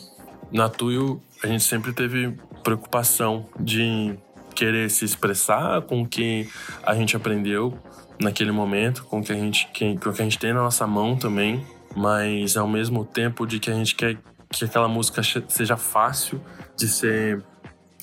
Na 0.53 0.69
Tuyo, 0.69 1.21
a 1.43 1.47
gente 1.49 1.65
sempre 1.65 1.93
teve 1.93 2.37
preocupação 2.63 3.47
de 3.59 4.17
querer 4.55 4.91
se 4.91 5.05
expressar 5.05 5.83
com 5.83 6.03
o 6.03 6.09
que 6.09 6.49
a 6.83 6.95
gente 6.95 7.17
aprendeu 7.17 7.77
naquele 8.21 8.53
momento, 8.53 9.05
com 9.05 9.21
o 9.21 9.23
que 9.23 9.33
a 9.33 9.37
gente, 9.37 9.69
com 9.73 10.11
o 10.11 10.13
que 10.13 10.23
a 10.23 10.25
gente 10.25 10.39
tem 10.39 10.53
na 10.53 10.63
nossa 10.63 10.87
mão 10.87 11.17
também, 11.17 11.65
mas 11.95 12.57
ao 12.57 12.69
mesmo 12.69 13.05
tempo 13.05 13.47
de 13.47 13.59
que 13.59 13.71
a 13.71 13.75
gente 13.75 13.95
quer 13.95 14.19
que 14.49 14.65
aquela 14.65 14.89
música 14.89 15.23
seja 15.49 15.77
fácil 15.77 16.41
de 16.77 16.89
ser 16.89 17.43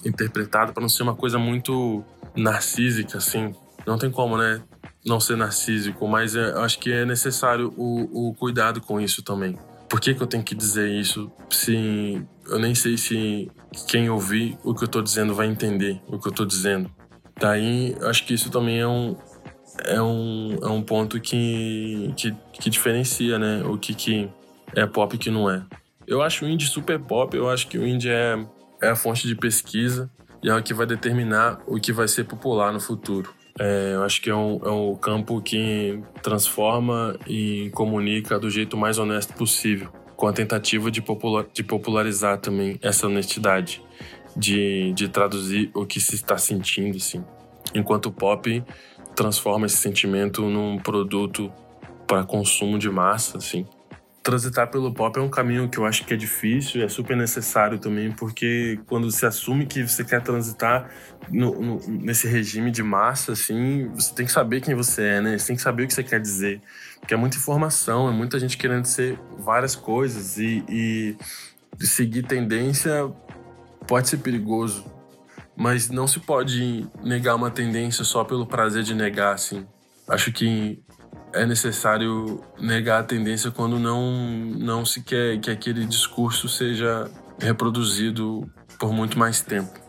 interpretado 0.06 0.74
para 0.74 0.82
não 0.82 0.90
ser 0.90 1.04
uma 1.04 1.16
coisa 1.16 1.40
muito 1.40 2.04
narcísica, 2.36 3.18
assim. 3.18 3.54
Não 3.86 3.98
tem 3.98 4.12
como, 4.12 4.38
né? 4.38 4.62
Não 5.06 5.20
ser 5.20 5.38
narcísico, 5.38 6.08
mas 6.08 6.36
é, 6.36 6.52
acho 6.60 6.80
que 6.80 6.92
é 6.92 7.06
necessário 7.06 7.74
o, 7.78 8.30
o 8.30 8.34
cuidado 8.34 8.82
com 8.82 9.00
isso 9.00 9.22
também. 9.22 9.58
Por 9.90 10.00
que, 10.00 10.14
que 10.14 10.22
eu 10.22 10.28
tenho 10.28 10.44
que 10.44 10.56
dizer 10.56 10.90
isso 10.90 11.32
se 11.50 12.26
eu 12.48 12.60
nem 12.60 12.74
sei 12.74 12.98
se 12.98 13.52
quem 13.88 14.10
ouvir 14.10 14.58
o 14.64 14.74
que 14.74 14.84
eu 14.84 14.88
tô 14.88 15.02
dizendo 15.02 15.36
vai 15.36 15.48
entender 15.48 16.02
o 16.08 16.18
que 16.18 16.28
eu 16.28 16.32
tô 16.32 16.46
dizendo? 16.46 16.90
Daí, 17.40 17.96
acho 18.02 18.26
que 18.26 18.34
isso 18.34 18.50
também 18.50 18.80
é 18.80 18.88
um, 18.88 19.16
é 19.80 20.02
um, 20.02 20.58
é 20.62 20.68
um 20.68 20.82
ponto 20.82 21.20
que, 21.20 22.14
que, 22.16 22.36
que 22.54 22.70
diferencia, 22.70 23.40
né? 23.40 23.64
O 23.66 23.78
que, 23.78 23.94
que 23.94 24.30
é 24.76 24.86
pop 24.86 25.16
e 25.16 25.18
que 25.18 25.30
não 25.30 25.50
é. 25.50 25.64
Eu 26.08 26.22
acho 26.22 26.46
o 26.46 26.50
indie 26.50 26.68
super 26.68 27.00
pop, 27.00 27.36
eu 27.36 27.50
acho 27.50 27.68
que 27.68 27.78
o 27.78 27.88
indie 27.88 28.10
é, 28.10 28.46
é 28.82 28.90
a 28.90 28.96
fonte 28.96 29.28
de 29.28 29.36
pesquisa 29.36 30.10
e 30.42 30.50
é 30.50 30.56
o 30.56 30.62
que 30.62 30.74
vai 30.74 30.86
determinar 30.86 31.60
o 31.66 31.80
que 31.80 31.94
vai 31.94 32.08
ser 32.08 32.26
popular 32.26 32.74
no 32.74 32.80
futuro. 32.80 33.34
É, 33.60 33.92
eu 33.94 34.04
acho 34.04 34.22
que 34.22 34.30
é 34.30 34.36
um, 34.36 34.60
é 34.64 34.72
um 34.72 34.96
campo 34.96 35.42
que 35.42 36.02
transforma 36.22 37.16
e 37.28 37.70
comunica 37.74 38.40
do 38.40 38.50
jeito 38.50 38.76
mais 38.76 38.98
honesto 38.98 39.34
possível, 39.34 39.90
com 40.16 40.28
a 40.28 40.34
tentativa 40.34 40.90
de, 40.90 41.02
popular, 41.02 41.46
de 41.54 41.64
popularizar 41.64 42.40
também 42.40 42.80
essa 42.82 43.08
honestidade, 43.08 43.82
de, 44.36 44.92
de 44.94 45.08
traduzir 45.08 45.70
o 45.74 45.86
que 45.86 46.00
se 46.00 46.16
está 46.16 46.38
sentindo, 46.38 46.98
assim. 46.98 47.24
Enquanto 47.76 48.08
o 48.08 48.12
pop 48.12 48.64
transforma 49.16 49.66
esse 49.66 49.78
sentimento 49.78 50.42
num 50.44 50.78
produto 50.78 51.52
para 52.08 52.24
consumo 52.24 52.78
de 52.78 52.90
massa, 52.90 53.38
assim 53.38 53.66
transitar 54.24 54.72
pelo 54.72 54.92
pop 54.94 55.20
é 55.20 55.22
um 55.22 55.30
caminho 55.30 55.68
que 55.68 55.78
eu 55.78 55.86
acho 55.86 56.06
que 56.06 56.14
é 56.14 56.18
difícil 56.18 56.82
é 56.82 56.88
super 56.88 57.16
necessário 57.16 57.78
também, 57.78 58.10
porque 58.10 58.80
quando 58.88 59.12
você 59.12 59.26
assume 59.26 59.66
que 59.66 59.86
você 59.86 60.06
quer 60.06 60.22
transitar 60.22 60.90
no, 61.30 61.62
no, 61.62 61.88
nesse 61.90 62.26
regime 62.26 62.72
de 62.72 62.82
massa, 62.82 63.34
assim, 63.34 63.90
você 63.94 64.16
tem 64.16 64.26
que 64.26 64.32
saber 64.32 64.62
quem 64.62 64.74
você 64.74 65.04
é, 65.04 65.22
né? 65.22 65.38
Você 65.38 65.48
tem 65.48 65.56
que 65.58 65.62
saber 65.62 65.84
o 65.84 65.88
que 65.88 65.94
você 65.94 66.04
quer 66.04 66.22
dizer. 66.22 66.62
Porque 67.02 67.14
é 67.14 67.18
muita 67.18 67.36
informação, 67.36 68.08
é 68.08 68.14
muita 68.14 68.40
gente 68.40 68.58
querendo 68.58 68.86
ser 68.86 69.20
várias 69.40 69.76
coisas 69.76 70.38
e, 70.38 70.64
e 70.70 71.18
seguir 71.86 72.24
tendência 72.24 73.12
pode 73.86 74.08
ser 74.08 74.18
perigoso, 74.18 74.86
mas 75.56 75.90
não 75.90 76.08
se 76.08 76.20
pode 76.20 76.88
negar 77.04 77.36
uma 77.36 77.52
tendência 77.52 78.04
só 78.04 78.24
pelo 78.24 78.46
prazer 78.46 78.84
de 78.84 78.94
negar, 78.94 79.34
assim. 79.34 79.66
Acho 80.08 80.32
que 80.32 80.84
é 81.34 81.46
necessário 81.46 82.42
negar 82.60 83.00
a 83.00 83.04
tendência 83.04 83.52
quando 83.52 83.80
não, 83.80 84.12
não 84.58 84.86
se 84.86 85.02
quer 85.02 85.40
que 85.40 85.50
aquele 85.50 85.86
discurso 85.86 86.48
seja 86.48 87.10
reproduzido 87.40 88.50
por 88.80 88.92
muito 88.92 89.18
mais 89.18 89.42
tempo. 89.42 89.80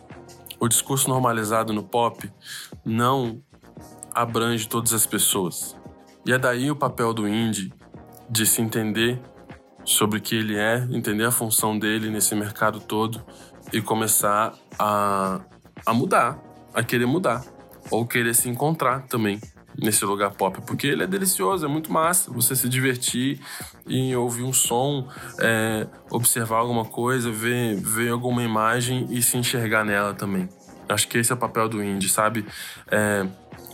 O 0.58 0.68
discurso 0.68 1.08
normalizado 1.08 1.72
no 1.72 1.82
pop 1.82 2.30
não 2.84 3.42
abrange 4.14 4.68
todas 4.68 4.92
as 4.92 5.04
pessoas. 5.04 5.76
E 6.26 6.32
é 6.32 6.38
daí 6.38 6.70
o 6.70 6.76
papel 6.76 7.12
do 7.12 7.28
indie 7.28 7.72
de 8.30 8.46
se 8.46 8.62
entender 8.62 9.20
sobre 9.84 10.18
o 10.18 10.22
que 10.22 10.34
ele 10.34 10.56
é, 10.56 10.86
entender 10.90 11.24
a 11.24 11.30
função 11.30 11.78
dele 11.78 12.08
nesse 12.08 12.34
mercado 12.34 12.80
todo 12.80 13.22
e 13.72 13.82
começar 13.82 14.54
a, 14.78 15.40
a 15.86 15.92
mudar, 15.92 16.38
a 16.72 16.82
querer 16.82 17.06
mudar, 17.06 17.44
ou 17.90 18.06
querer 18.06 18.34
se 18.34 18.48
encontrar 18.48 19.06
também 19.06 19.40
nesse 19.76 20.04
lugar 20.04 20.30
pop, 20.30 20.60
porque 20.62 20.86
ele 20.86 21.02
é 21.02 21.06
delicioso, 21.06 21.64
é 21.64 21.68
muito 21.68 21.92
massa. 21.92 22.30
Você 22.30 22.54
se 22.54 22.68
divertir 22.68 23.40
e 23.86 24.14
ouvir 24.14 24.42
um 24.42 24.52
som, 24.52 25.08
é, 25.40 25.86
observar 26.10 26.58
alguma 26.58 26.84
coisa, 26.84 27.30
ver, 27.30 27.76
ver 27.76 28.10
alguma 28.10 28.42
imagem 28.42 29.06
e 29.10 29.22
se 29.22 29.36
enxergar 29.36 29.84
nela 29.84 30.14
também. 30.14 30.48
Acho 30.88 31.08
que 31.08 31.18
esse 31.18 31.32
é 31.32 31.34
o 31.34 31.38
papel 31.38 31.68
do 31.68 31.82
indie, 31.82 32.08
sabe? 32.08 32.46
É, 32.90 33.26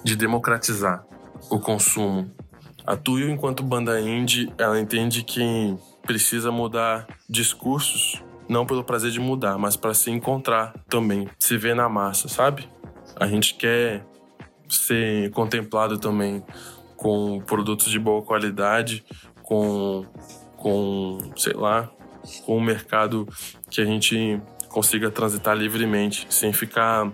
de 0.03 0.17
democratizar 0.17 1.05
o 1.51 1.59
consumo. 1.59 2.31
A 2.87 2.97
Tuyo, 2.97 3.29
enquanto 3.29 3.63
banda 3.63 4.01
indie, 4.01 4.53
ela 4.57 4.81
entende 4.81 5.23
que 5.23 5.77
precisa 6.03 6.51
mudar 6.51 7.07
discursos, 7.29 8.23
não 8.51 8.67
pelo 8.67 8.83
prazer 8.83 9.13
de 9.13 9.21
mudar, 9.21 9.57
mas 9.57 9.77
para 9.77 9.95
se 9.95 10.11
encontrar 10.11 10.75
também, 10.89 11.29
se 11.39 11.57
ver 11.57 11.77
na 11.77 11.89
massa, 11.89 12.29
sabe? 12.29 12.69
A 13.15 13.29
gente 13.29 13.55
quer 13.55 14.05
ser 14.69 15.31
contemplado 15.31 15.99
também 15.99 16.45
com 16.97 17.41
produtos 17.47 17.89
de 17.93 17.99
boa 17.99 18.23
qualidade, 18.23 19.05
com, 19.45 20.05
com 20.57 21.19
sei 21.37 21.53
lá, 21.53 21.89
com 22.45 22.59
um 22.59 22.61
mercado 22.61 23.29
que 23.71 23.81
a 23.81 23.85
gente 23.85 24.43
consiga 24.69 25.13
transitar 25.13 25.57
livremente, 25.57 26.27
sem 26.29 26.53
ficar 26.53 27.09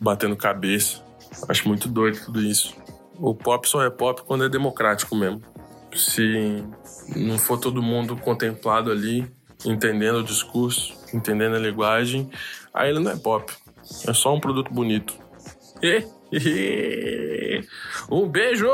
batendo 0.00 0.34
cabeça. 0.34 1.04
Acho 1.46 1.68
muito 1.68 1.88
doido 1.88 2.24
tudo 2.24 2.40
isso. 2.40 2.74
O 3.18 3.34
pop 3.34 3.68
só 3.68 3.84
é 3.84 3.90
pop 3.90 4.22
quando 4.22 4.44
é 4.44 4.48
democrático 4.48 5.14
mesmo. 5.14 5.42
Se 5.94 6.64
não 7.14 7.36
for 7.36 7.58
todo 7.58 7.82
mundo 7.82 8.16
contemplado 8.16 8.90
ali, 8.90 9.30
entendendo 9.64 10.18
o 10.18 10.24
discurso, 10.24 10.94
entendendo 11.12 11.56
a 11.56 11.58
linguagem, 11.58 12.30
aí 12.72 12.90
ele 12.90 13.00
não 13.00 13.12
é 13.12 13.16
pop. 13.16 13.52
É 14.06 14.12
só 14.12 14.34
um 14.34 14.40
produto 14.40 14.72
bonito. 14.72 15.14
Um 18.10 18.28
beijo! 18.28 18.68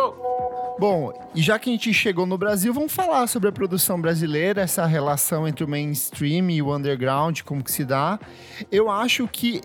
Bom, 0.78 1.11
e 1.34 1.41
já 1.41 1.59
que 1.59 1.70
a 1.70 1.72
gente 1.72 1.93
chegou 1.95 2.26
no 2.26 2.37
Brasil, 2.37 2.72
vamos 2.72 2.93
falar 2.93 3.26
sobre 3.28 3.49
a 3.49 3.53
produção 3.53 3.99
brasileira, 3.99 4.61
essa 4.61 4.84
relação 4.84 5.49
entre 5.49 5.64
o 5.64 5.68
mainstream 5.68 6.51
e 6.51 6.61
o 6.61 6.74
underground, 6.74 7.41
como 7.43 7.64
que 7.64 7.72
se 7.72 7.82
dá. 7.82 8.20
Eu 8.70 8.91
acho 8.91 9.26
que, 9.26 9.62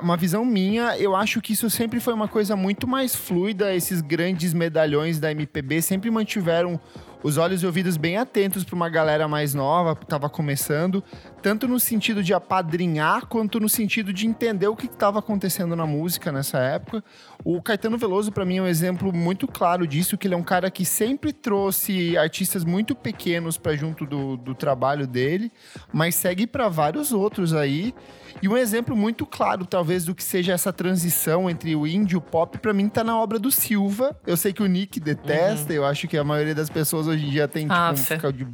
uma 0.00 0.16
visão 0.16 0.44
minha, 0.44 0.96
eu 0.96 1.16
acho 1.16 1.40
que 1.40 1.52
isso 1.52 1.68
sempre 1.68 1.98
foi 1.98 2.14
uma 2.14 2.28
coisa 2.28 2.54
muito 2.54 2.86
mais 2.86 3.14
fluida. 3.14 3.74
Esses 3.74 4.00
grandes 4.00 4.54
medalhões 4.54 5.18
da 5.18 5.32
MPB 5.32 5.82
sempre 5.82 6.12
mantiveram 6.12 6.80
os 7.22 7.36
olhos 7.36 7.62
e 7.62 7.66
ouvidos 7.66 7.96
bem 7.96 8.16
atentos 8.16 8.64
para 8.64 8.74
uma 8.74 8.88
galera 8.88 9.28
mais 9.28 9.54
nova, 9.54 9.94
que 9.94 10.04
estava 10.04 10.28
começando, 10.28 11.02
tanto 11.40 11.68
no 11.68 11.78
sentido 11.78 12.22
de 12.22 12.34
apadrinhar, 12.34 13.26
quanto 13.26 13.60
no 13.60 13.68
sentido 13.68 14.12
de 14.12 14.26
entender 14.26 14.66
o 14.66 14.76
que 14.76 14.86
estava 14.86 15.18
acontecendo 15.18 15.76
na 15.76 15.86
música 15.86 16.32
nessa 16.32 16.58
época. 16.58 17.02
O 17.44 17.60
Caetano 17.60 17.98
Veloso, 17.98 18.30
para 18.30 18.44
mim, 18.44 18.58
é 18.58 18.62
um 18.62 18.66
exemplo 18.66 19.12
muito 19.12 19.48
claro 19.48 19.86
disso, 19.86 20.16
que 20.16 20.26
ele 20.26 20.34
é 20.34 20.36
um 20.36 20.42
cara 20.42 20.70
que 20.70 20.84
sempre 20.84 21.32
trouxe 21.32 22.16
artistas 22.16 22.64
muito 22.64 22.94
pequenos 22.94 23.56
para 23.58 23.74
junto 23.74 24.06
do, 24.06 24.36
do 24.36 24.54
trabalho 24.54 25.06
dele, 25.06 25.50
mas 25.92 26.14
segue 26.14 26.46
para 26.46 26.68
vários 26.68 27.12
outros 27.12 27.54
aí. 27.54 27.94
E 28.40 28.48
um 28.48 28.56
exemplo 28.56 28.96
muito 28.96 29.26
claro, 29.26 29.66
talvez, 29.66 30.04
do 30.04 30.14
que 30.14 30.22
seja 30.22 30.52
essa 30.52 30.72
transição 30.72 31.50
entre 31.50 31.76
o 31.76 31.86
indie 31.86 32.14
e 32.14 32.16
o 32.16 32.20
pop, 32.20 32.58
para 32.58 32.72
mim, 32.72 32.88
tá 32.88 33.04
na 33.04 33.18
obra 33.18 33.38
do 33.38 33.50
Silva. 33.50 34.16
Eu 34.26 34.36
sei 34.36 34.52
que 34.52 34.62
o 34.62 34.66
Nick 34.66 34.98
detesta, 34.98 35.72
uhum. 35.72 35.76
eu 35.76 35.84
acho 35.84 36.08
que 36.08 36.16
a 36.16 36.24
maioria 36.24 36.54
das 36.54 36.70
pessoas 36.70 37.06
hoje 37.06 37.26
em 37.26 37.30
dia 37.30 37.46
tem 37.46 37.68
tipo, 37.68 37.80
um, 37.80 37.96
fica 37.96 38.32
de, 38.32 38.46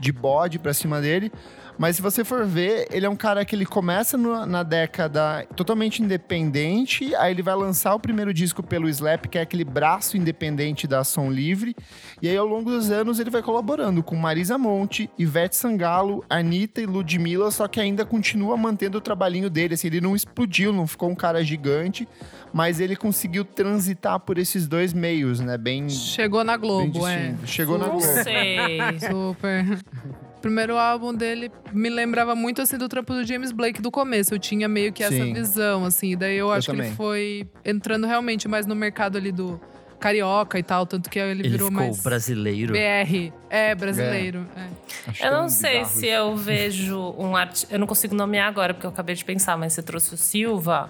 de 0.00 0.12
bode 0.12 0.58
pra 0.58 0.72
cima 0.72 1.00
dele. 1.00 1.30
Mas 1.78 1.94
se 1.94 2.02
você 2.02 2.24
for 2.24 2.44
ver, 2.44 2.88
ele 2.90 3.06
é 3.06 3.08
um 3.08 3.14
cara 3.14 3.44
que 3.44 3.54
ele 3.54 3.64
começa 3.64 4.18
no, 4.18 4.44
na 4.44 4.64
década 4.64 5.46
totalmente 5.54 6.02
independente, 6.02 7.14
aí 7.14 7.30
ele 7.32 7.42
vai 7.42 7.54
lançar 7.54 7.94
o 7.94 8.00
primeiro 8.00 8.34
disco 8.34 8.64
pelo 8.64 8.88
Slap, 8.88 9.26
que 9.26 9.38
é 9.38 9.42
aquele 9.42 9.64
braço 9.64 10.16
independente 10.16 10.88
da 10.88 11.00
ação 11.00 11.30
livre, 11.30 11.76
e 12.20 12.28
aí 12.28 12.36
ao 12.36 12.46
longo 12.46 12.68
dos 12.68 12.90
anos 12.90 13.20
ele 13.20 13.30
vai 13.30 13.42
colaborando 13.42 14.02
com 14.02 14.16
Marisa 14.16 14.58
Monte, 14.58 15.08
Ivete 15.16 15.54
Sangalo, 15.54 16.24
Anitta 16.28 16.80
e 16.80 16.86
Ludmilla, 16.86 17.48
só 17.52 17.68
que 17.68 17.78
ainda 17.78 18.04
continua 18.04 18.56
mantendo 18.56 18.98
o 18.98 19.00
trabalhinho 19.00 19.48
dele, 19.48 19.74
assim, 19.74 19.86
ele 19.86 20.00
não 20.00 20.16
explodiu, 20.16 20.72
não 20.72 20.86
ficou 20.86 21.08
um 21.08 21.14
cara 21.14 21.44
gigante, 21.44 22.08
mas 22.52 22.80
ele 22.80 22.96
conseguiu 22.96 23.44
transitar 23.44 24.18
por 24.18 24.36
esses 24.36 24.66
dois 24.66 24.92
meios, 24.92 25.38
né? 25.38 25.56
Bem. 25.56 25.88
Chegou 25.88 26.42
na 26.42 26.56
Globo, 26.56 27.06
é. 27.06 27.36
Chegou 27.44 27.78
na 27.78 27.86
Globo. 27.86 28.04
Não 28.04 28.24
sei. 28.24 28.78
Super. 28.98 29.78
O 30.38 30.40
primeiro 30.40 30.78
álbum 30.78 31.12
dele 31.12 31.50
me 31.72 31.90
lembrava 31.90 32.32
muito 32.32 32.62
assim 32.62 32.78
do 32.78 32.88
trampo 32.88 33.12
do 33.12 33.24
James 33.26 33.50
Blake 33.50 33.82
do 33.82 33.90
começo. 33.90 34.32
Eu 34.32 34.38
tinha 34.38 34.68
meio 34.68 34.92
que 34.92 35.02
essa 35.02 35.12
Sim. 35.12 35.32
visão, 35.32 35.84
assim. 35.84 36.16
Daí 36.16 36.36
eu, 36.36 36.46
eu 36.46 36.52
acho 36.52 36.68
também. 36.68 36.82
que 36.82 36.88
ele 36.88 36.96
foi 36.96 37.48
entrando 37.64 38.06
realmente 38.06 38.46
mais 38.46 38.64
no 38.64 38.76
mercado 38.76 39.18
ali 39.18 39.32
do 39.32 39.60
carioca 39.98 40.56
e 40.56 40.62
tal, 40.62 40.86
tanto 40.86 41.10
que 41.10 41.18
ele, 41.18 41.42
ele 41.42 41.48
virou 41.48 41.70
ficou 41.70 41.84
mais 41.84 42.00
brasileiro. 42.00 42.72
BR, 42.72 43.32
é 43.50 43.74
brasileiro. 43.74 44.46
É. 44.56 45.24
É. 45.24 45.26
Eu 45.26 45.32
não 45.32 45.48
sei 45.48 45.84
se 45.84 46.06
isso. 46.06 46.14
eu 46.14 46.36
vejo 46.36 47.14
um 47.18 47.36
artista, 47.36 47.74
eu 47.74 47.80
não 47.80 47.86
consigo 47.88 48.14
nomear 48.14 48.46
agora 48.46 48.72
porque 48.72 48.86
eu 48.86 48.90
acabei 48.90 49.16
de 49.16 49.24
pensar, 49.24 49.58
mas 49.58 49.72
você 49.72 49.82
trouxe 49.82 50.14
o 50.14 50.16
Silva. 50.16 50.88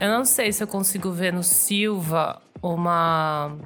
Eu 0.00 0.08
não 0.08 0.24
sei 0.24 0.52
se 0.52 0.60
eu 0.60 0.66
consigo 0.66 1.12
ver 1.12 1.32
no 1.32 1.44
Silva 1.44 2.42
uma 2.60 3.56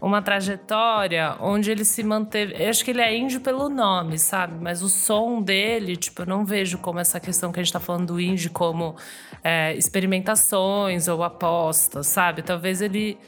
uma 0.00 0.22
trajetória 0.22 1.36
onde 1.40 1.70
ele 1.70 1.84
se 1.84 2.02
manteve. 2.02 2.54
Eu 2.58 2.70
acho 2.70 2.84
que 2.84 2.90
ele 2.90 3.00
é 3.00 3.16
índio 3.16 3.40
pelo 3.40 3.68
nome, 3.68 4.18
sabe? 4.18 4.54
Mas 4.60 4.82
o 4.82 4.88
som 4.88 5.42
dele, 5.42 5.96
tipo, 5.96 6.22
eu 6.22 6.26
não 6.26 6.44
vejo 6.44 6.78
como 6.78 6.98
essa 6.98 7.18
questão 7.18 7.50
que 7.50 7.60
a 7.60 7.62
gente 7.62 7.72
tá 7.72 7.80
falando 7.80 8.06
do 8.06 8.20
índio 8.20 8.50
como 8.50 8.94
é, 9.42 9.74
experimentações 9.74 11.08
ou 11.08 11.22
apostas, 11.22 12.06
sabe? 12.06 12.42
Talvez 12.42 12.80
ele 12.80 13.18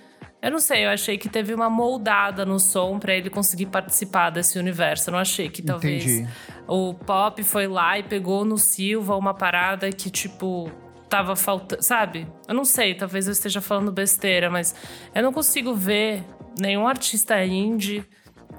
Eu 0.43 0.51
não 0.51 0.59
sei, 0.59 0.87
eu 0.87 0.91
achei 0.91 1.18
que 1.18 1.29
teve 1.29 1.53
uma 1.53 1.68
moldada 1.68 2.47
no 2.47 2.59
som 2.59 2.99
para 2.99 3.14
ele 3.14 3.29
conseguir 3.29 3.66
participar 3.66 4.31
desse 4.31 4.59
universo. 4.59 5.11
Eu 5.11 5.12
não 5.12 5.18
achei 5.18 5.49
que 5.51 5.62
talvez 5.62 6.05
Entendi. 6.05 6.29
o 6.66 6.95
pop 6.95 7.43
foi 7.43 7.66
lá 7.66 7.99
e 7.99 8.03
pegou 8.03 8.45
no 8.45 8.57
Silva 8.57 9.16
uma 9.16 9.35
parada 9.35 9.91
que, 9.91 10.09
tipo, 10.09 10.71
tava 11.11 11.37
faltando. 11.37 11.83
Sabe? 11.83 12.27
Eu 12.49 12.55
não 12.55 12.64
sei, 12.64 12.95
talvez 12.95 13.27
eu 13.27 13.33
esteja 13.33 13.61
falando 13.61 13.93
besteira, 13.93 14.49
mas 14.49 14.75
eu 15.14 15.23
não 15.23 15.33
consigo 15.33 15.75
ver 15.75 16.25
nenhum 16.59 16.86
artista 16.86 17.42
indie 17.44 18.05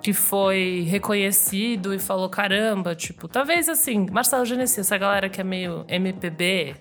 que 0.01 0.13
foi 0.13 0.85
reconhecido 0.89 1.93
e 1.93 1.99
falou: 1.99 2.29
caramba, 2.29 2.95
tipo, 2.95 3.27
talvez 3.27 3.69
assim, 3.69 4.05
Marcelo 4.11 4.45
Genesi, 4.45 4.79
essa 4.79 4.97
galera 4.97 5.29
que 5.29 5.41
é 5.41 5.43
meio 5.43 5.85
MPB. 5.87 6.75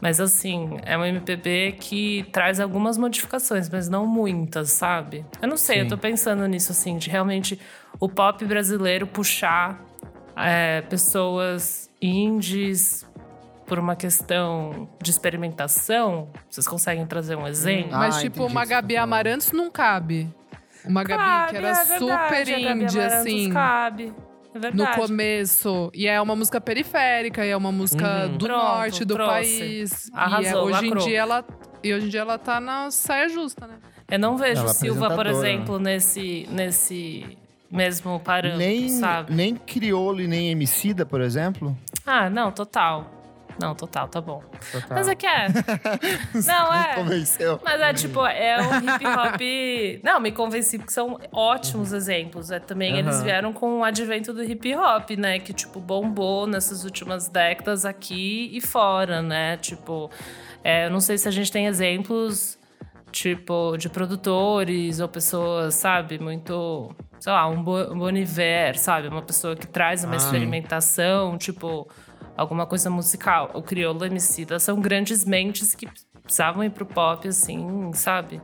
Mas 0.00 0.20
assim, 0.20 0.78
é 0.84 0.96
um 0.96 1.04
MPB 1.04 1.72
que 1.80 2.24
traz 2.32 2.60
algumas 2.60 2.96
modificações, 2.96 3.68
mas 3.68 3.88
não 3.88 4.06
muitas, 4.06 4.70
sabe? 4.70 5.26
Eu 5.42 5.48
não 5.48 5.56
sei, 5.56 5.80
eu 5.80 5.84
Sim. 5.84 5.88
tô 5.88 5.98
pensando 5.98 6.46
nisso, 6.46 6.70
assim, 6.70 6.96
de 6.98 7.10
realmente 7.10 7.58
o 7.98 8.08
pop 8.08 8.44
brasileiro 8.44 9.08
puxar 9.08 9.84
é, 10.36 10.82
pessoas 10.82 11.90
indies 12.00 13.04
por 13.68 13.78
uma 13.78 13.94
questão 13.94 14.88
de 15.02 15.10
experimentação. 15.10 16.28
Vocês 16.50 16.66
conseguem 16.66 17.06
trazer 17.06 17.36
um 17.36 17.46
exemplo? 17.46 17.94
Ah, 17.94 17.98
Mas, 17.98 18.16
tipo, 18.20 18.38
entendi 18.40 18.52
uma 18.52 18.60
tá 18.62 18.66
Gabi. 18.66 18.96
Amarantos 18.96 19.52
não 19.52 19.70
cabe. 19.70 20.28
Uma 20.84 21.04
Gabi 21.04 21.50
que 21.50 21.56
era 21.56 21.68
é 21.68 21.74
verdade, 21.74 21.98
super 21.98 22.14
a 22.14 22.28
Gabi 22.28 22.52
indie, 22.52 22.66
Amarantos 22.66 22.96
assim. 22.96 23.50
Cabe. 23.52 24.04
É 24.54 24.54
No 24.54 24.60
verdade. 24.60 24.96
começo. 24.96 25.90
E 25.94 26.08
é 26.08 26.20
uma 26.20 26.34
música 26.34 26.60
periférica, 26.60 27.44
e 27.44 27.50
é 27.50 27.56
uma 27.56 27.70
música 27.70 28.24
Uhum. 28.26 28.36
do 28.38 28.46
Pronto, 28.46 28.62
norte 28.64 29.04
do 29.04 29.14
trouxe. 29.14 29.32
país. 29.58 30.08
e 30.08 30.10
é, 30.12 30.18
Arrasou, 30.18 30.64
hoje 30.64 30.86
em 30.86 30.96
dia 30.96 31.18
ela. 31.18 31.44
E 31.84 31.94
hoje 31.94 32.06
em 32.06 32.08
dia 32.08 32.20
ela 32.20 32.38
tá 32.38 32.58
na 32.58 32.90
saia 32.90 33.28
justa, 33.28 33.66
né? 33.66 33.74
Eu 34.10 34.18
não 34.18 34.36
vejo 34.38 34.62
Ela 34.62 34.70
é 34.70 34.74
Silva, 34.74 35.10
por 35.14 35.26
exemplo, 35.26 35.78
nesse, 35.78 36.48
nesse 36.50 37.36
mesmo 37.70 38.18
parâmetro, 38.18 38.58
Nem, 38.66 38.88
sabe? 38.88 39.34
nem 39.34 39.54
Criolo 39.54 40.22
e 40.22 40.26
nem 40.26 40.50
Emicida, 40.50 41.04
por 41.04 41.20
exemplo. 41.20 41.76
Ah, 42.06 42.30
não, 42.30 42.50
total. 42.50 43.17
Não, 43.60 43.74
total, 43.74 44.08
tá 44.08 44.20
bom. 44.20 44.42
Total. 44.72 44.88
Mas 44.90 45.08
é 45.08 45.14
que 45.14 45.26
é. 45.26 45.48
não, 46.46 46.72
Me 46.72 46.78
é. 46.86 46.94
convenceu. 46.94 47.60
Mas 47.64 47.80
é 47.80 47.92
tipo, 47.92 48.24
é 48.24 48.58
um 48.60 48.78
hip 48.78 49.06
hop. 49.06 49.40
Não, 50.04 50.20
me 50.20 50.30
convenci 50.32 50.78
porque 50.78 50.92
são 50.92 51.18
ótimos 51.32 51.92
exemplos. 51.92 52.50
É, 52.50 52.58
também 52.60 52.96
eles 52.98 53.16
Aham. 53.16 53.24
vieram 53.24 53.52
com 53.52 53.80
o 53.80 53.84
advento 53.84 54.32
do 54.32 54.42
hip 54.44 54.74
hop, 54.76 55.10
né? 55.18 55.38
Que, 55.38 55.52
tipo, 55.52 55.80
bombou 55.80 56.46
nessas 56.46 56.84
últimas 56.84 57.28
décadas 57.28 57.84
aqui 57.84 58.50
e 58.52 58.60
fora, 58.60 59.20
né? 59.22 59.56
Tipo, 59.56 60.10
é, 60.62 60.86
eu 60.86 60.90
não 60.90 61.00
sei 61.00 61.18
se 61.18 61.26
a 61.26 61.30
gente 61.32 61.50
tem 61.50 61.66
exemplos, 61.66 62.58
tipo, 63.10 63.76
de 63.76 63.88
produtores 63.88 65.00
ou 65.00 65.08
pessoas, 65.08 65.74
sabe, 65.74 66.18
muito. 66.18 66.94
Sei 67.20 67.32
lá, 67.32 67.48
um 67.48 67.58
um 67.58 67.98
Boniver, 67.98 68.78
sabe? 68.78 69.08
Uma 69.08 69.22
pessoa 69.22 69.56
que 69.56 69.66
traz 69.66 70.04
uma 70.04 70.14
Ah. 70.14 70.16
experimentação, 70.18 71.36
tipo, 71.36 71.88
alguma 72.38 72.64
coisa 72.66 72.88
musical. 72.88 73.50
O 73.52 73.60
Criolo 73.62 74.04
Emicida 74.04 74.58
são 74.58 74.80
grandes 74.80 75.24
mentes 75.24 75.74
que 75.74 75.86
precisavam 76.22 76.62
ir 76.64 76.70
pro 76.70 76.86
pop, 76.86 77.26
assim, 77.28 77.90
sabe? 77.92 78.40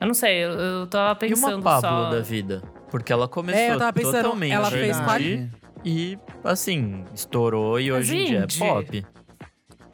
Eu 0.00 0.06
não 0.06 0.14
sei, 0.14 0.44
eu, 0.44 0.50
eu 0.52 0.86
tava 0.86 1.12
E 1.24 1.28
pensando 1.28 1.54
uma 1.56 1.62
Pablo 1.80 2.04
só... 2.04 2.10
da 2.10 2.20
vida? 2.20 2.62
Porque 2.90 3.12
ela 3.12 3.26
começou 3.28 3.60
É, 3.60 3.70
eu 3.72 3.78
tava 3.78 3.92
pensando, 3.92 4.22
totalmente 4.24 4.52
ela 4.52 4.70
fez 4.70 4.96
indie 4.98 5.50
e, 5.84 6.18
assim, 6.44 7.04
estourou 7.14 7.78
e 7.80 7.90
Mas 7.90 8.00
hoje 8.00 8.16
em 8.16 8.24
dia 8.26 8.38
é 8.40 8.42
indie? 8.44 8.58
pop. 8.58 9.06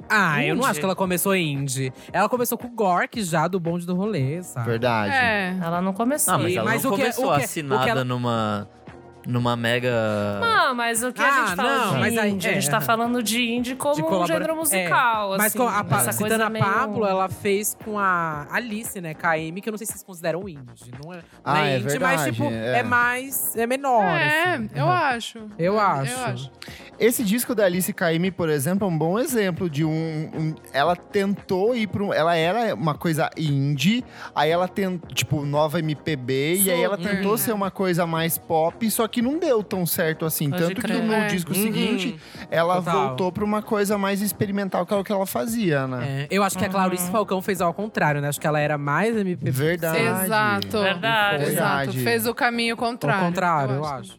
Ah, 0.08 0.40
eu 0.44 0.54
não 0.54 0.60
Indie. 0.62 0.70
acho 0.70 0.78
que 0.78 0.84
ela 0.86 0.94
começou 0.94 1.34
indie. 1.34 1.92
Ela 2.12 2.28
começou 2.28 2.56
com 2.56 2.68
o 2.68 2.70
Gork 2.70 3.20
já 3.24 3.48
do 3.48 3.58
bonde 3.58 3.84
do 3.84 3.94
rolê, 3.96 4.40
sabe? 4.42 4.66
Verdade. 4.70 5.12
É. 5.12 5.58
Ela 5.60 5.82
não 5.82 5.92
começou. 5.92 6.34
Ah, 6.34 6.38
mas 6.38 6.52
E- 6.52 6.56
ela 6.56 6.70
mas 6.70 6.84
não 6.84 6.92
o 6.92 6.94
que- 6.94 7.00
começou 7.02 7.24
o 7.24 7.28
que- 7.30 7.34
o 7.34 7.38
que 7.38 7.44
assinada 7.44 7.90
ela- 7.90 8.04
numa, 8.04 8.68
numa 9.26 9.56
mega... 9.56 9.90
Não, 10.40 10.74
mas 10.74 11.02
o 11.02 11.12
que 11.12 11.20
a 11.22 11.26
Ah, 11.26 11.46
gente 11.46 11.56
fala 11.56 11.78
não, 11.86 11.94
de 11.94 11.98
mas 12.00 12.12
indie, 12.12 12.48
a 12.48 12.52
gente 12.54 12.68
é, 12.68 12.70
tá 12.70 12.76
é. 12.78 12.80
falando 12.80 13.22
de 13.22 13.42
indie 13.42 13.74
como 13.74 13.94
De 13.94 14.02
um 14.02 14.04
colabora- 14.04 14.32
gênero 14.32 14.56
musical, 14.56 15.30
Mas 15.36 15.46
assim. 15.46 15.58
com 15.58 15.68
a, 15.68 15.84
Pa- 15.84 15.96
essa 16.00 16.12
citando 16.12 16.30
coisa 16.30 16.46
a 16.46 16.50
meio... 16.50 16.64
Pablo, 16.64 17.06
ela 17.06 17.28
fez 17.28 17.76
com 17.84 17.98
a 17.98 18.46
Alice, 18.50 19.00
né? 19.00 19.14
KM, 19.14 19.60
que 19.60 19.68
eu 19.68 19.72
não 19.72 19.78
sei 19.78 19.86
se 19.86 19.92
vocês 19.94 20.02
consideram 20.04 20.48
indie. 20.48 20.90
Não 21.02 21.12
é, 21.12 21.16
não 21.16 21.22
Ah, 21.44 21.66
é 21.66 21.78
indie, 21.78 21.84
mas 21.84 21.92
verdade, 22.20 22.32
tipo, 22.32 22.44
é. 22.50 22.78
é, 22.78 22.82
mais. 22.82 23.56
É 23.56 23.66
menor. 23.66 24.02
É, 24.04 24.54
assim. 24.54 24.70
eu 24.74 24.84
Uhum. 24.84 24.90
acho. 24.90 25.38
Eu 25.58 25.80
acho. 25.80 26.12
Eu 26.12 26.24
acho. 26.26 26.50
Esse 26.98 27.22
disco 27.22 27.54
da 27.54 27.64
Alice 27.66 27.92
Caymmi, 27.92 28.30
por 28.30 28.48
exemplo, 28.48 28.86
é 28.88 28.90
um 28.90 28.96
bom 28.96 29.18
exemplo 29.18 29.68
de 29.68 29.84
um, 29.84 29.90
um- 29.90 30.54
ela 30.72 30.96
tentou 30.96 31.74
ir 31.76 31.86
para 31.88 32.02
um, 32.02 32.12
ela 32.12 32.34
era 32.36 32.74
uma 32.74 32.94
coisa 32.94 33.28
indie, 33.36 34.02
aí 34.34 34.50
ela 34.50 34.66
tentou, 34.66 35.10
tipo, 35.12 35.44
nova 35.44 35.78
MPB 35.78 36.54
e 36.62 36.70
aí 36.70 36.82
ela 36.82 36.96
tentou 36.96 37.32
né? 37.32 37.38
ser 37.38 37.52
uma 37.52 37.70
coisa 37.70 38.06
mais 38.06 38.38
pop, 38.38 38.90
só 38.90 39.06
que 39.06 39.15
não 39.22 39.38
deu 39.38 39.62
tão 39.62 39.84
certo 39.86 40.24
assim, 40.24 40.50
Pode 40.50 40.62
tanto 40.62 40.80
crer. 40.80 40.96
que 41.00 41.02
no 41.06 41.12
É. 41.12 41.26
disco 41.26 41.52
Uhum. 41.54 41.62
seguinte 41.62 42.18
ela 42.50 42.76
Total. 42.76 43.08
voltou 43.08 43.32
para 43.32 43.44
uma 43.44 43.62
coisa 43.62 43.96
mais 43.98 44.20
experimental 44.22 44.84
que 44.86 44.94
é 44.94 44.96
o 44.96 45.04
que 45.04 45.12
ela 45.12 45.26
fazia, 45.26 45.86
né? 45.86 46.22
É, 46.22 46.28
eu 46.30 46.42
acho 46.42 46.58
que 46.58 46.64
a 46.64 46.68
Clarice 46.68 47.10
Falcão 47.10 47.40
fez 47.42 47.60
ao 47.60 47.72
contrário, 47.74 48.20
né? 48.20 48.28
Acho 48.28 48.40
que 48.40 48.46
ela 48.46 48.60
era 48.60 48.76
mais 48.78 49.16
MPB. 49.16 49.50
Verdade. 49.50 49.98
Exato. 49.98 50.80
Verdade. 50.82 51.44
Exato. 51.44 51.92
Fez 51.92 52.26
o 52.26 52.34
caminho 52.34 52.76
contrário. 52.76 53.24
contrário, 53.26 53.74
eu 53.76 53.84
acho. 53.84 54.18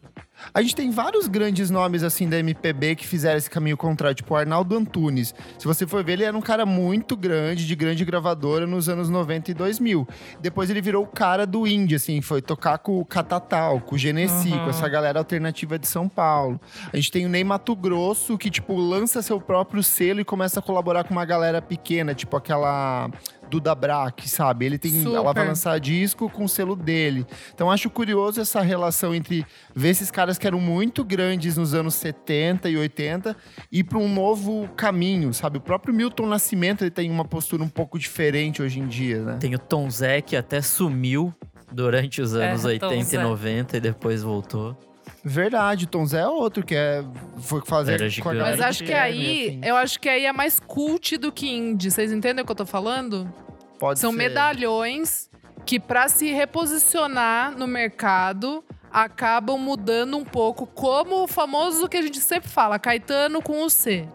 A 0.52 0.62
gente 0.62 0.74
tem 0.74 0.90
vários 0.90 1.26
grandes 1.26 1.70
nomes, 1.70 2.02
assim, 2.02 2.28
da 2.28 2.38
MPB 2.38 2.96
que 2.96 3.06
fizeram 3.06 3.38
esse 3.38 3.50
caminho 3.50 3.76
contrário. 3.76 4.14
Tipo, 4.14 4.34
o 4.34 4.36
Arnaldo 4.36 4.76
Antunes. 4.76 5.34
Se 5.58 5.66
você 5.66 5.86
for 5.86 6.02
ver, 6.04 6.14
ele 6.14 6.24
era 6.24 6.36
um 6.36 6.40
cara 6.40 6.64
muito 6.64 7.16
grande, 7.16 7.66
de 7.66 7.74
grande 7.74 8.04
gravadora 8.04 8.66
nos 8.66 8.88
anos 8.88 9.08
90 9.08 9.50
e 9.50 9.54
2000. 9.54 10.06
Depois 10.40 10.70
ele 10.70 10.80
virou 10.80 11.04
o 11.04 11.06
cara 11.06 11.46
do 11.46 11.66
indie, 11.66 11.96
assim. 11.96 12.20
Foi 12.20 12.40
tocar 12.40 12.78
com 12.78 12.98
o 12.98 13.04
Catatal, 13.04 13.80
com 13.80 13.94
o 13.94 13.98
Genesi, 13.98 14.50
com 14.50 14.70
essa 14.70 14.88
galera 14.88 15.18
alternativa 15.18 15.78
de 15.78 15.86
São 15.86 16.08
Paulo. 16.08 16.60
A 16.92 16.96
gente 16.96 17.10
tem 17.10 17.26
o 17.26 17.28
Ney 17.28 17.44
Mato 17.44 17.74
Grosso, 17.74 18.38
que, 18.38 18.50
tipo, 18.50 18.76
lança 18.76 19.22
seu 19.22 19.40
próprio 19.40 19.82
selo 19.82 20.20
e 20.20 20.24
começa 20.24 20.60
a 20.60 20.62
colaborar 20.62 21.04
com 21.04 21.12
uma 21.12 21.24
galera 21.24 21.60
pequena. 21.60 22.14
Tipo, 22.14 22.36
aquela... 22.36 23.10
Duda 23.48 23.74
Brack, 23.74 24.28
sabe? 24.28 24.66
Ele 24.66 24.78
tem, 24.78 24.92
ela 25.04 25.22
vai 25.22 25.32
Super. 25.34 25.48
lançar 25.48 25.80
disco 25.80 26.28
com 26.30 26.44
o 26.44 26.48
selo 26.48 26.76
dele. 26.76 27.26
Então 27.54 27.70
acho 27.70 27.88
curioso 27.90 28.40
essa 28.40 28.60
relação 28.60 29.14
entre 29.14 29.44
ver 29.74 29.88
esses 29.90 30.10
caras 30.10 30.38
que 30.38 30.46
eram 30.46 30.60
muito 30.60 31.04
grandes 31.04 31.56
nos 31.56 31.74
anos 31.74 31.94
70 31.94 32.68
e 32.68 32.76
80 32.76 33.36
e 33.72 33.82
para 33.82 33.98
um 33.98 34.12
novo 34.12 34.68
caminho, 34.76 35.32
sabe? 35.32 35.58
O 35.58 35.60
próprio 35.60 35.92
Milton 35.94 36.26
Nascimento 36.26 36.82
ele 36.82 36.90
tem 36.90 37.10
uma 37.10 37.24
postura 37.24 37.62
um 37.62 37.68
pouco 37.68 37.98
diferente 37.98 38.62
hoje 38.62 38.80
em 38.80 38.86
dia, 38.86 39.22
né? 39.22 39.36
Tem 39.40 39.54
o 39.54 39.58
Tom 39.58 39.88
Zé, 39.90 40.20
que 40.20 40.36
até 40.36 40.60
sumiu 40.60 41.34
durante 41.72 42.20
os 42.22 42.34
É, 42.34 42.48
anos 42.50 42.62
Tom 42.62 42.68
80 42.68 43.04
Zé. 43.04 43.16
e 43.16 43.22
90 43.22 43.76
e 43.76 43.80
depois 43.80 44.22
voltou. 44.22 44.76
Verdade, 45.24 45.84
o 45.84 45.88
Tom 45.88 46.06
Zé 46.06 46.20
é 46.20 46.26
outro 46.26 46.64
que 46.64 46.74
é 46.74 47.04
foi 47.40 47.60
fazer 47.66 47.92
Era 47.92 48.00
com 48.00 48.06
a 48.06 48.08
gigante. 48.08 48.38
Mas 48.38 48.60
acho 48.60 48.84
que 48.84 48.92
aí, 48.92 49.48
assim. 49.48 49.60
eu 49.64 49.76
acho 49.76 50.00
que 50.00 50.08
aí 50.08 50.24
é 50.26 50.32
mais 50.32 50.60
cult 50.60 51.16
do 51.16 51.32
que 51.32 51.48
indie. 51.48 51.90
Vocês 51.90 52.12
entendem 52.12 52.42
o 52.42 52.46
que 52.46 52.52
eu 52.52 52.56
tô 52.56 52.66
falando? 52.66 53.32
Pode 53.78 53.98
São 53.98 54.10
ser. 54.10 54.16
medalhões 54.16 55.28
que, 55.66 55.78
pra 55.78 56.08
se 56.08 56.32
reposicionar 56.32 57.56
no 57.56 57.66
mercado, 57.66 58.64
acabam 58.90 59.58
mudando 59.58 60.16
um 60.16 60.24
pouco, 60.24 60.66
como 60.66 61.24
o 61.24 61.28
famoso 61.28 61.88
que 61.88 61.96
a 61.96 62.02
gente 62.02 62.20
sempre 62.20 62.48
fala, 62.48 62.78
Caetano 62.78 63.42
com 63.42 63.62
o 63.62 63.68
C. 63.70 64.08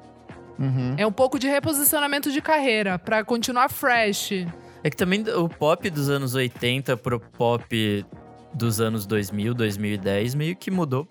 Uhum. 0.57 0.95
É 0.97 1.05
um 1.05 1.11
pouco 1.11 1.37
de 1.37 1.47
reposicionamento 1.47 2.31
de 2.31 2.41
carreira, 2.41 2.97
pra 2.97 3.23
continuar 3.23 3.69
fresh. 3.69 4.45
É 4.83 4.89
que 4.89 4.97
também 4.97 5.23
o 5.29 5.47
pop 5.47 5.89
dos 5.89 6.09
anos 6.09 6.35
80 6.35 6.97
pro 6.97 7.19
pop 7.19 8.05
dos 8.53 8.79
anos 8.79 9.05
2000, 9.05 9.53
2010 9.53 10.35
meio 10.35 10.55
que 10.55 10.69
mudou 10.69 11.07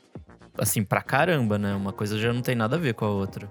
assim 0.58 0.84
pra 0.84 1.02
caramba, 1.02 1.58
né? 1.58 1.74
Uma 1.74 1.92
coisa 1.92 2.18
já 2.18 2.32
não 2.32 2.42
tem 2.42 2.54
nada 2.54 2.76
a 2.76 2.78
ver 2.78 2.94
com 2.94 3.04
a 3.04 3.10
outra. 3.10 3.50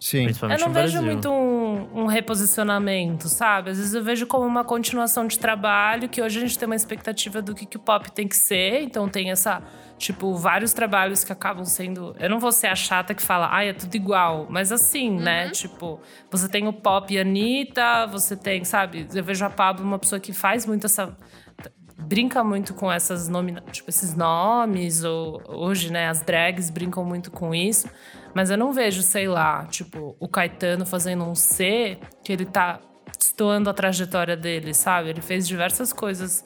Sim. 0.00 0.18
Eu 0.18 0.24
Principalmente 0.26 0.60
não 0.60 0.68
no 0.68 0.74
vejo 0.74 1.02
muito 1.02 1.28
um, 1.28 2.02
um 2.02 2.06
reposicionamento, 2.06 3.28
sabe? 3.28 3.70
Às 3.70 3.78
vezes 3.78 3.94
eu 3.94 4.02
vejo 4.02 4.26
como 4.26 4.46
uma 4.46 4.62
continuação 4.62 5.26
de 5.26 5.38
trabalho, 5.38 6.08
que 6.08 6.22
hoje 6.22 6.38
a 6.38 6.40
gente 6.40 6.56
tem 6.56 6.66
uma 6.66 6.76
expectativa 6.76 7.42
do 7.42 7.54
que, 7.54 7.66
que 7.66 7.76
o 7.76 7.80
pop 7.80 8.10
tem 8.12 8.28
que 8.28 8.36
ser. 8.36 8.82
Então 8.82 9.08
tem 9.08 9.30
essa, 9.32 9.60
tipo, 9.98 10.36
vários 10.36 10.72
trabalhos 10.72 11.24
que 11.24 11.32
acabam 11.32 11.64
sendo. 11.64 12.14
Eu 12.20 12.30
não 12.30 12.38
vou 12.38 12.52
ser 12.52 12.68
a 12.68 12.76
chata 12.76 13.12
que 13.12 13.22
fala, 13.22 13.48
ai, 13.50 13.70
é 13.70 13.72
tudo 13.72 13.92
igual. 13.96 14.46
Mas 14.48 14.70
assim, 14.70 15.10
né? 15.10 15.50
Tipo, 15.50 16.00
você 16.30 16.48
tem 16.48 16.68
o 16.68 16.72
pop 16.72 17.12
e 17.12 17.18
a 17.18 17.22
Anitta, 17.22 18.06
você 18.06 18.36
tem, 18.36 18.64
sabe? 18.64 19.08
Eu 19.12 19.24
vejo 19.24 19.44
a 19.44 19.50
Pablo 19.50 19.84
uma 19.84 19.98
pessoa 19.98 20.20
que 20.20 20.32
faz 20.32 20.64
muito 20.64 20.86
essa 20.86 21.16
brinca 21.98 22.44
muito 22.44 22.74
com 22.74 22.90
essas 22.90 23.28
nomina 23.28 23.60
tipo 23.72 23.90
esses 23.90 24.14
nomes 24.14 25.02
ou 25.04 25.42
hoje 25.48 25.90
né 25.92 26.08
as 26.08 26.22
drags 26.22 26.70
brincam 26.70 27.04
muito 27.04 27.30
com 27.30 27.54
isso 27.54 27.88
mas 28.34 28.50
eu 28.50 28.56
não 28.56 28.72
vejo 28.72 29.02
sei 29.02 29.26
lá 29.28 29.66
tipo 29.66 30.16
o 30.20 30.28
Caetano 30.28 30.86
fazendo 30.86 31.24
um 31.24 31.34
C 31.34 31.98
que 32.24 32.32
ele 32.32 32.44
tá 32.46 32.78
destoando 33.18 33.68
a 33.68 33.74
trajetória 33.74 34.36
dele 34.36 34.72
sabe 34.72 35.08
ele 35.10 35.20
fez 35.20 35.46
diversas 35.46 35.92
coisas 35.92 36.44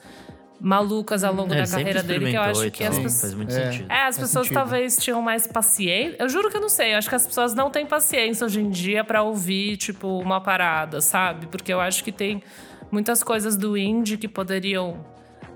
malucas 0.59 1.23
ao 1.23 1.33
longo 1.33 1.53
É, 1.53 1.61
da 1.63 1.67
carreira 1.69 2.01
dele 2.01 2.31
que 2.31 2.37
eu 2.37 2.41
acho 2.41 2.71
que 2.71 2.83
as 2.83 2.95
pessoas 2.97 3.21
faz 3.21 3.33
muito 3.33 3.51
É. 3.53 3.71
sentido. 3.71 3.91
é, 3.91 3.95
as 3.95 4.01
Faz 4.15 4.17
pessoas 4.17 4.47
sentido. 4.47 4.53
talvez 4.63 4.95
tinham 4.97 5.21
mais 5.21 5.45
paciência. 5.45 6.15
Eu 6.17 6.29
juro 6.29 6.49
que 6.49 6.55
eu 6.55 6.61
não 6.61 6.69
sei. 6.69 6.93
Eu 6.93 6.99
acho 6.99 7.09
que 7.09 7.15
as 7.15 7.27
pessoas 7.27 7.53
não 7.53 7.69
têm 7.69 7.85
paciência 7.85 8.45
hoje 8.45 8.61
em 8.61 8.69
dia 8.69 9.03
pra 9.03 9.23
ouvir, 9.23 9.75
tipo, 9.75 10.07
uma 10.19 10.39
parada, 10.39 11.01
sabe? 11.01 11.47
Porque 11.47 11.73
eu 11.73 11.81
acho 11.81 12.01
que 12.01 12.13
tem 12.13 12.41
muitas 12.89 13.21
coisas 13.23 13.57
do 13.57 13.75
indie 13.75 14.15
que 14.17 14.27
poderiam 14.29 15.03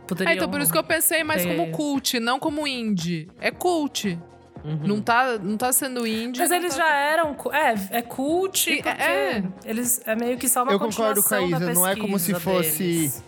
poderiam. 0.07 0.31
É, 0.31 0.35
então 0.35 0.49
por 0.49 0.59
isso 0.61 0.71
que 0.71 0.77
eu 0.77 0.83
pensei 0.83 1.23
mais 1.23 1.43
ter- 1.43 1.55
como 1.55 1.71
cult, 1.71 2.19
não 2.19 2.39
como 2.39 2.65
indie. 2.67 3.27
É 3.39 3.51
cult. 3.51 4.17
Uhum. 4.63 4.79
Não, 4.83 5.01
tá, 5.01 5.37
não 5.37 5.55
tá 5.55 5.71
sendo 5.71 6.05
indie. 6.07 6.39
Mas 6.39 6.51
eles 6.51 6.73
tá- 6.75 6.79
já 6.79 6.95
eram. 6.95 7.35
É, 7.53 7.99
é 7.99 8.01
cult, 8.01 8.69
E- 8.69 8.77
porque 8.77 8.89
é. 8.89 9.43
eles 9.65 10.01
é 10.05 10.15
meio 10.15 10.37
que 10.37 10.49
só 10.49 10.63
uma 10.63 10.71
Eu 10.71 10.79
concordo 10.79 11.21
com 11.23 11.33
a 11.35 11.41
Isa, 11.41 11.73
não 11.73 11.87
é 11.87 11.95
como 11.95 12.17
se 12.19 12.33
fosse- 12.33 12.77
deles. 12.79 13.23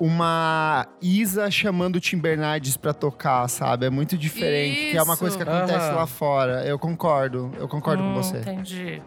Uma 0.00 0.86
Isa 1.02 1.50
chamando 1.50 1.96
o 1.96 2.00
Tim 2.00 2.18
Bernardes 2.18 2.76
pra 2.76 2.94
tocar, 2.94 3.48
sabe? 3.48 3.86
É 3.86 3.90
muito 3.90 4.16
diferente, 4.16 4.92
que 4.92 4.96
é 4.96 5.02
uma 5.02 5.16
coisa 5.16 5.36
que 5.36 5.42
Isso. 5.42 5.50
acontece 5.52 5.86
Aham. 5.88 5.96
lá 5.96 6.06
fora. 6.06 6.64
Eu 6.64 6.78
concordo, 6.78 7.50
eu 7.58 7.66
concordo 7.66 8.02
Hum, 8.02 8.14
com 8.14 8.22
você. 8.22 8.38
Entendi. 8.38 9.02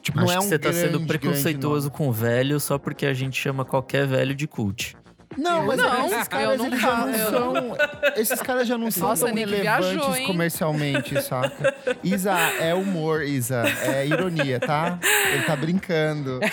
Tipo, 0.00 0.20
Acho 0.20 0.26
não 0.28 0.32
é 0.32 0.38
que 0.38 0.44
um 0.44 0.48
você 0.48 0.58
tá 0.58 0.72
sendo 0.72 1.04
preconceituoso 1.04 1.90
com 1.90 2.12
velho 2.12 2.60
só 2.60 2.78
porque 2.78 3.06
a 3.06 3.12
gente 3.12 3.36
chama 3.40 3.64
qualquer 3.64 4.06
velho 4.06 4.36
de 4.36 4.46
cult. 4.46 4.96
Não, 5.36 5.66
mas 5.66 5.76
Não, 5.78 6.06
esses 6.06 6.18
eu 6.18 6.26
caras, 6.26 6.58
não 6.58 6.66
eles 6.66 6.80
já 6.80 6.96
não 6.96 7.30
são... 7.30 7.76
Esses 8.16 8.42
caras 8.42 8.68
já 8.68 8.78
não 8.78 8.90
são 8.90 9.08
Nossa, 9.08 9.26
tão 9.26 9.34
Nick 9.34 9.50
relevantes 9.50 9.90
viajou, 9.90 10.26
comercialmente, 10.26 11.22
saca? 11.22 11.74
Isa, 12.02 12.32
é 12.60 12.74
humor, 12.74 13.22
Isa. 13.22 13.62
É 13.82 14.06
ironia, 14.06 14.58
tá? 14.60 14.98
Ele 15.32 15.42
tá 15.42 15.56
brincando. 15.56 16.40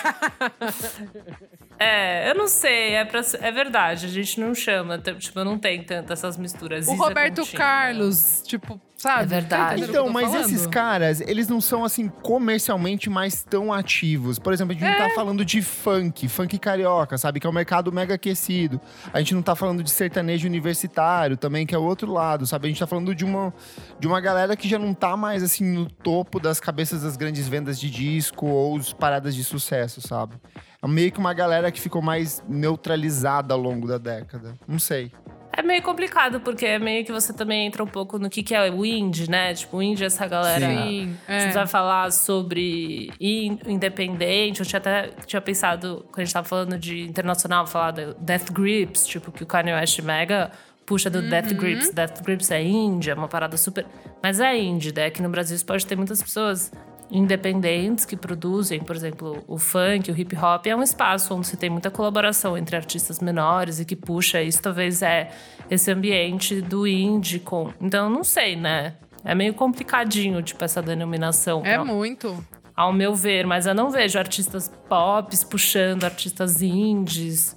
É, 1.83 2.29
eu 2.29 2.35
não 2.35 2.47
sei, 2.47 2.93
é, 2.95 3.03
pra, 3.03 3.21
é 3.41 3.51
verdade, 3.51 4.05
a 4.05 4.09
gente 4.09 4.39
não 4.39 4.55
chama, 4.55 4.97
tipo, 4.97 5.43
não 5.43 5.57
tem 5.57 5.83
tantas 5.83 6.19
essas 6.19 6.37
misturas. 6.37 6.87
O 6.87 6.93
Isa 6.93 7.03
Roberto 7.03 7.41
né? 7.41 7.47
Carlos, 7.53 8.41
tipo, 8.45 8.79
sabe? 8.95 9.23
É 9.23 9.25
verdade. 9.25 9.81
Tá 9.81 9.87
Então, 9.89 10.09
mas 10.09 10.29
falando? 10.29 10.45
esses 10.45 10.65
caras, 10.67 11.19
eles 11.21 11.47
não 11.49 11.59
são, 11.59 11.83
assim, 11.83 12.07
comercialmente 12.07 13.09
mais 13.09 13.43
tão 13.43 13.73
ativos. 13.73 14.39
Por 14.39 14.53
exemplo, 14.53 14.71
a 14.71 14.73
gente 14.75 14.83
não 14.83 14.93
É. 14.93 15.09
tá 15.09 15.15
falando 15.15 15.43
de 15.43 15.61
funk, 15.61 16.27
funk 16.29 16.57
carioca, 16.57 17.17
sabe? 17.17 17.39
Que 17.39 17.47
é 17.47 17.49
um 17.49 17.53
mercado 17.53 17.91
mega 17.91 18.13
aquecido. 18.15 18.79
A 19.11 19.19
gente 19.19 19.35
não 19.35 19.41
tá 19.41 19.55
falando 19.55 19.83
de 19.83 19.91
sertanejo 19.91 20.47
universitário 20.47 21.35
também, 21.35 21.65
que 21.65 21.75
é 21.75 21.77
o 21.77 21.83
outro 21.83 22.11
lado, 22.11 22.47
sabe? 22.47 22.67
A 22.67 22.69
gente 22.69 22.79
tá 22.79 22.87
falando 22.87 23.13
de 23.13 23.25
uma, 23.25 23.53
de 23.99 24.07
uma 24.07 24.21
galera 24.21 24.55
que 24.55 24.69
já 24.69 24.79
não 24.79 24.93
tá 24.93 25.17
mais, 25.17 25.43
assim, 25.43 25.65
no 25.65 25.85
topo 25.89 26.39
das 26.39 26.59
cabeças 26.61 27.01
das 27.03 27.17
grandes 27.17 27.47
vendas 27.47 27.77
de 27.79 27.89
disco 27.89 28.45
ou 28.45 28.77
as 28.77 28.93
paradas 28.93 29.35
de 29.35 29.43
sucesso, 29.43 29.99
sabe? 30.01 30.35
É 30.83 30.87
meio 30.87 31.11
que 31.11 31.17
uma 31.19 31.33
galera 31.33 31.71
que 31.71 31.79
ficou 31.79 32.01
mais 32.01 32.43
neutralizada 32.47 33.53
ao 33.53 33.59
longo 33.59 33.87
da 33.87 33.97
década. 33.97 34.55
Não 34.67 34.77
sei. 34.79 35.11
É 35.55 35.61
meio 35.61 35.83
complicado, 35.83 36.39
porque 36.41 36.65
é 36.65 36.79
meio 36.79 37.05
que 37.05 37.11
você 37.11 37.31
também 37.31 37.67
entra 37.67 37.83
um 37.83 37.87
pouco 37.87 38.17
no 38.17 38.27
que, 38.27 38.41
que 38.41 38.55
é 38.55 38.71
o 38.71 38.83
indie, 38.83 39.29
né? 39.29 39.53
Tipo, 39.53 39.77
o 39.77 39.83
indie 39.83 40.03
é 40.03 40.07
essa 40.07 40.25
galera. 40.27 40.65
Sim, 40.67 41.15
A 41.27 41.39
gente 41.39 41.49
é. 41.51 41.53
vai 41.53 41.67
falar 41.67 42.11
sobre 42.11 43.11
in- 43.21 43.59
independente. 43.67 44.61
Eu 44.61 44.65
tinha 44.65 44.79
até 44.79 45.09
tinha 45.27 45.39
pensado, 45.39 46.05
quando 46.11 46.19
a 46.21 46.25
gente 46.25 46.33
tava 46.33 46.47
falando 46.47 46.77
de 46.77 47.01
internacional, 47.03 47.67
falar 47.67 47.91
da 47.91 48.13
Death 48.19 48.51
Grips, 48.51 49.05
tipo, 49.05 49.31
que 49.31 49.43
o 49.43 49.45
Kanye 49.45 49.73
West 49.73 49.99
mega 50.01 50.49
puxa 50.87 51.07
do 51.09 51.21
Death 51.21 51.51
Uhum. 51.51 51.57
Grips. 51.57 51.91
Death 51.91 52.23
Grips 52.23 52.49
é 52.49 52.61
indie, 52.63 53.11
é 53.11 53.13
uma 53.13 53.27
parada 53.27 53.55
super. 53.55 53.85
Mas 54.23 54.39
é 54.39 54.57
indie, 54.57 54.91
né? 54.91 55.05
Aqui 55.05 55.21
no 55.21 55.29
Brasil 55.29 55.55
você 55.55 55.63
pode 55.63 55.85
ter 55.85 55.95
muitas 55.95 56.21
pessoas 56.21 56.71
independentes 57.11 58.05
que 58.05 58.15
produzem, 58.15 58.79
por 58.79 58.95
exemplo, 58.95 59.43
o 59.47 59.57
funk, 59.57 60.11
o 60.11 60.17
hip 60.17 60.35
hop, 60.35 60.65
é 60.65 60.75
um 60.75 60.81
espaço 60.81 61.35
onde 61.35 61.47
se 61.47 61.57
tem 61.57 61.69
muita 61.69 61.91
colaboração 61.91 62.57
entre 62.57 62.75
artistas 62.75 63.19
menores 63.19 63.79
e 63.79 63.85
que 63.85 63.95
puxa 63.95 64.41
isso, 64.41 64.61
talvez 64.61 65.01
é 65.01 65.29
esse 65.69 65.91
ambiente 65.91 66.61
do 66.61 66.87
indie 66.87 67.39
com. 67.39 67.71
Então, 67.79 68.09
não 68.09 68.23
sei, 68.23 68.55
né? 68.55 68.95
É 69.23 69.33
meio 69.33 69.53
complicadinho, 69.53 70.41
tipo, 70.41 70.63
essa 70.63 70.81
denominação. 70.81 71.61
É 71.65 71.77
muito. 71.77 72.43
ao 72.75 72.91
meu 72.91 73.15
ver, 73.15 73.45
mas 73.45 73.65
eu 73.65 73.73
não 73.73 73.89
vejo 73.89 74.17
artistas 74.17 74.71
pops 74.89 75.43
puxando 75.43 76.03
artistas 76.03 76.61
indies 76.61 77.55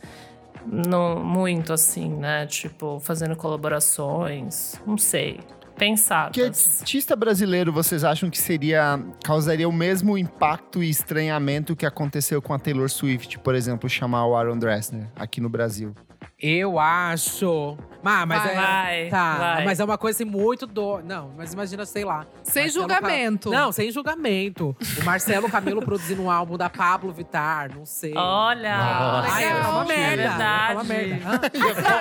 no, 0.66 1.16
muito 1.16 1.72
assim, 1.72 2.08
né? 2.08 2.46
Tipo, 2.46 3.00
fazendo 3.00 3.36
colaborações. 3.36 4.80
Não 4.86 4.98
sei. 4.98 5.40
Pensadas. 5.76 6.34
Que 6.34 6.42
artista 6.42 7.14
brasileiro 7.14 7.72
vocês 7.72 8.02
acham 8.02 8.30
que 8.30 8.38
seria 8.38 8.98
causaria 9.22 9.68
o 9.68 9.72
mesmo 9.72 10.16
impacto 10.16 10.82
e 10.82 10.88
estranhamento 10.88 11.76
que 11.76 11.84
aconteceu 11.84 12.40
com 12.40 12.54
a 12.54 12.58
Taylor 12.58 12.88
Swift, 12.88 13.38
por 13.40 13.54
exemplo, 13.54 13.88
chamar 13.88 14.26
o 14.26 14.34
Aaron 14.34 14.58
Dressner 14.58 15.08
aqui 15.14 15.40
no 15.40 15.48
Brasil? 15.48 15.94
Eu 16.40 16.78
acho. 16.78 17.78
Ah, 18.08 18.24
mas 18.26 18.40
Vai. 18.42 18.52
é. 18.52 18.54
Vai, 18.54 19.08
Tá, 19.08 19.34
vai. 19.38 19.64
mas 19.64 19.80
é 19.80 19.84
uma 19.84 19.98
coisa 19.98 20.16
assim, 20.18 20.24
muito 20.30 20.64
do. 20.66 21.00
Não, 21.02 21.32
mas 21.36 21.52
imagina, 21.54 21.84
sei 21.86 22.04
lá. 22.04 22.24
Sem 22.44 22.64
Marcelo 22.64 22.82
julgamento. 22.82 23.50
Ca- 23.50 23.56
Não, 23.58 23.72
sem 23.72 23.90
julgamento. 23.90 24.76
O 25.00 25.04
Marcelo 25.04 25.50
Camelo 25.50 25.80
produzindo 25.82 26.22
um 26.22 26.30
álbum 26.30 26.56
da 26.56 26.68
Pablo 26.70 27.10
Vittar, 27.12 27.74
não 27.74 27.84
sei. 27.86 28.12
Olha! 28.14 28.76
Nossa. 28.76 29.32
Ai, 29.34 29.44
é 29.44 29.54
uma 29.56 29.84
merda. 29.86 30.22
É 30.22 30.28
verdade. 30.28 30.70
É 30.70 30.74
uma 30.74 30.84
merda. 30.84 31.40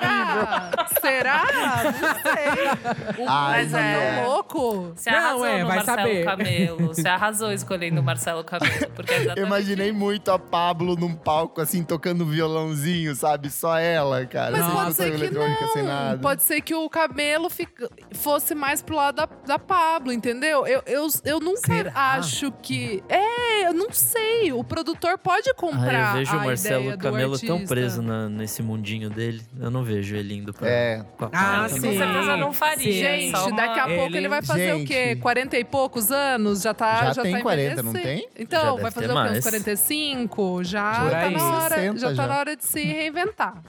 Ah, 0.03 0.85
Será? 1.01 1.45
Será? 1.45 1.83
Não 1.83 2.21
sei. 2.21 3.25
Ai, 3.27 3.63
mas 3.63 3.73
é 3.73 3.79
é. 3.79 4.15
tão 4.21 4.29
louco. 4.29 4.93
Você 4.95 5.09
Não, 5.11 5.17
arrasou 5.17 5.45
é, 5.45 5.59
no 5.61 5.67
vai 5.67 5.75
Marcelo 5.77 5.97
saber. 5.97 6.25
Camelo. 6.25 6.87
Você 6.89 7.07
arrasou 7.07 7.51
escolhendo 7.51 8.01
o 8.01 8.03
Marcelo 8.03 8.43
Camelo. 8.43 8.91
Porque 8.95 9.13
é 9.13 9.33
Eu 9.35 9.45
imaginei 9.47 9.91
muito 9.91 10.29
a 10.29 10.37
Pablo 10.37 10.95
num 10.95 11.15
palco, 11.15 11.61
assim, 11.61 11.83
tocando 11.83 12.25
violãozinho, 12.25 13.15
sabe? 13.15 13.49
Só 13.49 13.77
ela, 13.79 14.24
cara. 14.27 14.57
Mas 14.57 14.73
pode 14.73 14.93
ser 14.95 15.15
que 15.19 15.29
não. 15.31 15.83
nada. 15.83 16.17
Pode 16.21 16.43
ser 16.43 16.61
que 16.61 16.73
o 16.75 16.89
cabelo 16.89 17.49
fica- 17.49 17.89
fosse 18.13 18.53
mais 18.55 18.81
pro 18.81 18.95
lado 18.95 19.15
da, 19.15 19.25
da 19.45 19.59
Pablo, 19.59 20.11
entendeu? 20.11 20.65
Eu, 20.65 20.81
eu, 20.85 21.07
eu 21.23 21.39
nunca 21.39 21.73
Será? 21.73 21.91
acho 21.95 22.51
que. 22.61 23.03
É, 23.09 23.44
não 23.75 23.91
sei. 23.91 24.51
O 24.53 24.63
produtor 24.63 25.17
pode 25.17 25.53
comprar. 25.53 26.07
Ah, 26.07 26.11
eu 26.13 26.17
vejo 26.19 26.31
a 26.33 26.37
o 26.37 26.45
Marcelo 26.45 26.97
Camelo 26.97 27.39
tão 27.39 27.65
preso 27.65 28.01
na- 28.01 28.27
nesse 28.29 28.63
mundinho 28.63 29.09
dele. 29.09 29.41
Eu 29.59 29.69
não 29.69 29.83
vejo 29.83 30.15
ele 30.15 30.35
indo 30.35 30.53
pra. 30.53 30.67
É. 30.69 31.03
pra 31.17 31.27
Ah, 31.27 31.29
praia 31.29 31.61
Com 31.69 31.75
sim. 31.75 31.97
certeza 31.97 32.37
não 32.37 32.53
faria. 32.53 32.91
Sim. 32.91 32.99
Gente, 32.99 33.31
Só 33.37 33.47
uma- 33.47 33.55
daqui 33.57 33.79
a 33.79 33.85
pouco 33.87 34.01
Ele- 34.05 34.17
ele 34.17 34.27
vai 34.27 34.41
fazer 34.41 34.73
o 34.75 34.85
quê? 34.85 35.05
Gente. 35.09 35.21
40 35.21 35.57
e 35.57 35.63
poucos 35.63 36.11
anos? 36.11 36.61
Já 36.61 36.73
tá. 36.73 37.05
Já 37.05 37.13
Já, 37.13 37.21
tem 37.21 37.33
tá 37.35 37.41
40, 37.41 37.83
não. 37.83 37.93
Já 37.93 37.99
Então, 38.37 38.77
vai 38.77 38.91
fazer 38.91 39.05
o 39.05 39.09
quê? 39.13 39.19
Uns 39.19 39.29
mais. 39.31 39.43
45? 39.43 40.63
Já 40.63 41.09
tá 41.09 41.29
na 41.29 41.43
hora. 41.45 41.75
60 41.75 41.99
já 41.99 42.07
tá 42.09 42.13
já. 42.15 42.27
na 42.27 42.37
hora 42.39 42.55
de 42.55 42.65
se 42.65 42.83
reinventar. 42.83 43.61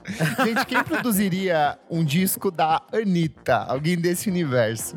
Gente, 0.45 0.67
quem 0.67 0.83
produziria 0.83 1.79
um 1.91 2.05
disco 2.05 2.51
da 2.51 2.81
Anitta? 2.93 3.57
Alguém 3.69 3.97
desse 3.97 4.29
universo? 4.31 4.97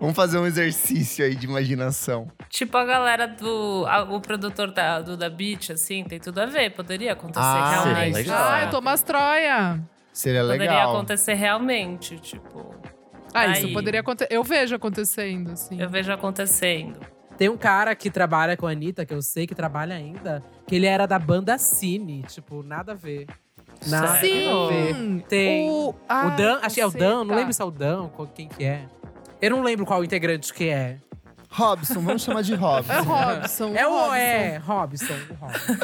Vamos 0.00 0.16
fazer 0.16 0.38
um 0.38 0.46
exercício 0.46 1.24
aí 1.24 1.34
de 1.34 1.46
imaginação. 1.46 2.28
Tipo 2.48 2.76
a 2.76 2.84
galera 2.84 3.26
do. 3.26 3.84
a- 3.86 4.02
o 4.02 4.20
produtor 4.20 4.70
da, 4.72 5.00
do 5.00 5.16
Da 5.16 5.30
Beat, 5.30 5.70
assim, 5.70 6.04
tem 6.04 6.18
tudo 6.18 6.40
a 6.40 6.46
ver. 6.46 6.70
Poderia 6.70 7.12
acontecer 7.12 7.40
Ah, 7.46 7.82
realmente. 7.84 8.14
legal. 8.14 8.38
Ah, 8.52 8.62
eu 8.64 8.70
Thomas 8.70 9.02
Troia. 9.02 9.80
Seria 10.12 10.42
Poderia 10.42 10.70
legal. 10.70 10.90
acontecer 10.94 11.34
realmente, 11.34 12.18
tipo. 12.18 12.74
Ah, 13.32 13.46
Tá 13.46 13.48
isso 13.52 13.66
aí. 13.66 13.72
poderia 13.72 14.00
acontecer. 14.00 14.32
Eu 14.32 14.44
vejo 14.44 14.74
acontecendo, 14.76 15.50
assim. 15.52 15.80
Eu 15.80 15.88
vejo 15.88 16.12
acontecendo. 16.12 17.00
Tem 17.36 17.48
um 17.48 17.56
cara 17.56 17.94
que 17.96 18.10
trabalha 18.10 18.56
com 18.56 18.66
a 18.66 18.70
Anitta, 18.70 19.04
que 19.04 19.12
eu 19.12 19.20
sei 19.20 19.44
que 19.46 19.54
trabalha 19.56 19.96
ainda, 19.96 20.40
que 20.68 20.76
ele 20.76 20.86
era 20.86 21.04
da 21.06 21.18
banda 21.18 21.58
Cine. 21.58 22.22
Tipo, 22.28 22.62
nada 22.62 22.92
a 22.92 22.94
ver. 22.94 23.26
Nada 23.88 24.10
a 24.12 24.16
ver. 24.18 24.94
Sim! 24.94 25.24
Tem. 25.28 25.68
O, 25.68 25.88
O 25.90 25.94
ah, 26.08 26.28
Dan, 26.28 26.58
acho 26.62 26.74
que 26.76 26.80
é 26.80 26.86
o 26.86 26.90
Dan, 26.92 27.18
não 27.24 27.28
tá. 27.28 27.34
lembro 27.34 27.52
se 27.52 27.60
é 27.60 27.64
o 27.64 27.70
Dan, 27.72 28.08
quem 28.34 28.46
que 28.48 28.62
é. 28.64 28.86
Eu 29.44 29.50
não 29.50 29.62
lembro 29.62 29.84
qual 29.84 30.02
integrante 30.02 30.52
que 30.54 30.68
é. 30.70 30.96
Robson, 31.50 32.00
vamos 32.00 32.22
chamar 32.22 32.42
de 32.42 32.54
Robson. 32.54 32.92
É 32.92 33.00
o 33.00 33.04
Robson. 33.04 33.74
É 33.76 33.86
o 33.86 34.14
é, 34.14 34.56
Robson. 34.56 35.14
Robson. 35.38 35.74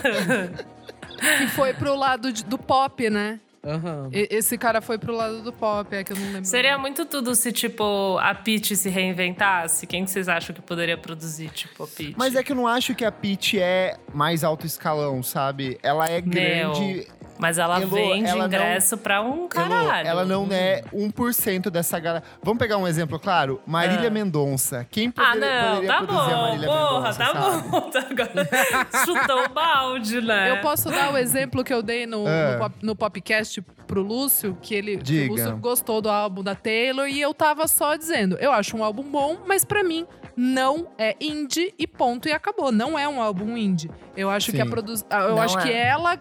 Que 1.38 1.46
foi 1.48 1.74
pro 1.74 1.94
lado 1.94 2.32
de- 2.32 2.44
do 2.44 2.56
pop, 2.58 3.08
né? 3.10 3.38
Aham. 3.62 4.08
E- 4.12 4.26
esse 4.30 4.56
cara 4.56 4.80
foi 4.80 4.96
pro 4.98 5.14
lado 5.14 5.42
do 5.42 5.52
pop, 5.52 5.94
é 5.94 6.02
que 6.02 6.12
eu 6.12 6.16
não 6.16 6.26
lembro. 6.28 6.44
Seria 6.46 6.78
muito 6.78 7.04
tudo 7.04 7.34
se, 7.34 7.52
tipo, 7.52 8.16
a 8.18 8.34
Peach 8.34 8.74
se 8.74 8.88
reinventasse. 8.88 9.86
Quem 9.86 10.04
que 10.06 10.10
vocês 10.10 10.28
acham 10.30 10.54
que 10.54 10.62
poderia 10.62 10.96
produzir, 10.96 11.50
tipo, 11.50 11.84
a 11.84 11.86
Peach? 11.86 12.14
Mas 12.16 12.34
é 12.34 12.42
que 12.42 12.52
eu 12.52 12.56
não 12.56 12.66
acho 12.66 12.94
que 12.94 13.04
a 13.04 13.12
Peach 13.12 13.58
é 13.60 13.96
mais 14.14 14.42
alto 14.42 14.64
escalão, 14.64 15.22
sabe? 15.22 15.78
Ela 15.82 16.08
é 16.08 16.20
grande. 16.22 17.06
Mas 17.40 17.58
ela 17.58 17.80
Elô, 17.80 17.88
vende 17.96 18.28
ela 18.28 18.38
não- 18.40 18.46
ingresso 18.46 18.96
pra 18.98 19.22
um 19.22 19.38
Elô, 19.40 19.48
caralho. 19.48 20.06
ela 20.08 20.24
não 20.24 20.46
é 20.50 20.82
1% 20.92 21.70
dessa 21.70 21.98
galera. 21.98 22.22
Vamos 22.42 22.58
pegar 22.58 22.76
um 22.76 22.86
exemplo 22.86 23.18
claro? 23.18 23.60
Marília 23.66 24.08
Ah. 24.08 24.10
Mendonça. 24.10 24.86
Quem 24.90 25.12
Ah, 25.16 25.32
poder- 25.32 25.40
não, 25.40 25.68
poderia 25.74 25.88
tá 25.88 25.96
produzir 25.98 26.20
a 26.32 26.36
bom, 26.36 26.42
Marília 26.42 26.68
porra, 26.68 26.98
Mendonça, 27.00 27.18
tá 27.18 27.26
sabe? 27.26 27.68
bom. 27.68 27.90
Agora 28.10 28.88
chutou 29.04 29.44
o 29.44 29.48
balde, 29.48 30.20
né? 30.20 30.50
Eu 30.50 30.60
posso 30.60 30.90
dar 30.90 31.12
o 31.12 31.16
exemplo 31.16 31.64
que 31.64 31.72
eu 31.72 31.82
dei 31.82 32.06
no, 32.06 32.26
É. 32.28 32.52
no, 32.52 32.58
pop, 32.58 32.74
no 32.82 32.96
popcast 32.96 33.62
pro 33.86 34.02
Lúcio, 34.02 34.56
que 34.60 34.74
ele 34.74 34.96
que 34.98 35.02
Diga. 35.02 35.32
o 35.32 35.36
Lúcio 35.36 35.56
gostou 35.56 36.00
do 36.00 36.08
álbum 36.08 36.42
da 36.42 36.54
Taylor 36.54 37.06
e 37.08 37.20
eu 37.20 37.32
tava 37.34 37.66
só 37.66 37.96
dizendo, 37.96 38.36
eu 38.40 38.52
acho 38.52 38.76
um 38.76 38.84
álbum 38.84 39.02
bom, 39.02 39.38
mas 39.46 39.64
pra 39.64 39.82
mim 39.82 40.06
não 40.36 40.86
é 40.96 41.16
indie 41.20 41.74
e 41.78 41.86
ponto 41.86 42.28
e 42.28 42.32
acabou. 42.32 42.70
Não 42.72 42.98
é 42.98 43.06
um 43.08 43.20
álbum 43.20 43.56
indie. 43.56 43.90
Eu 44.16 44.30
acho 44.30 44.52
que 44.52 44.60
a 44.60 44.64
Sim. 44.64 44.70
produ... 44.70 44.94
ah, 45.10 45.22
eu 45.24 45.30
Não 45.36 45.42
acho 45.42 45.58
que 45.58 45.70
é. 45.70 45.88
ela 45.88 46.18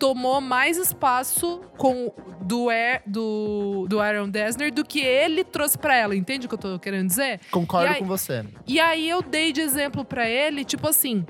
tomou 0.00 0.40
mais 0.40 0.78
espaço 0.78 1.60
com 1.76 2.10
do 2.40 2.70
Air, 2.70 3.02
do, 3.06 3.86
do 3.88 4.00
Aaron 4.00 4.28
Dessner 4.30 4.72
do 4.72 4.82
que 4.84 4.98
ele 4.98 5.44
trouxe 5.44 5.76
pra 5.78 5.94
ela. 5.94 6.16
Entende 6.16 6.46
o 6.46 6.48
que 6.48 6.54
eu 6.54 6.58
tô 6.58 6.78
querendo 6.78 7.06
dizer? 7.06 7.38
Concordo 7.50 7.92
aí- 7.92 7.98
com 8.00 8.06
você. 8.06 8.44
E 8.66 8.80
aí 8.80 9.08
eu 9.08 9.20
dei 9.22 9.52
de 9.52 9.60
exemplo 9.60 10.02
pra 10.04 10.26
ele, 10.28 10.64
tipo 10.64 10.88
assim, 10.88 11.24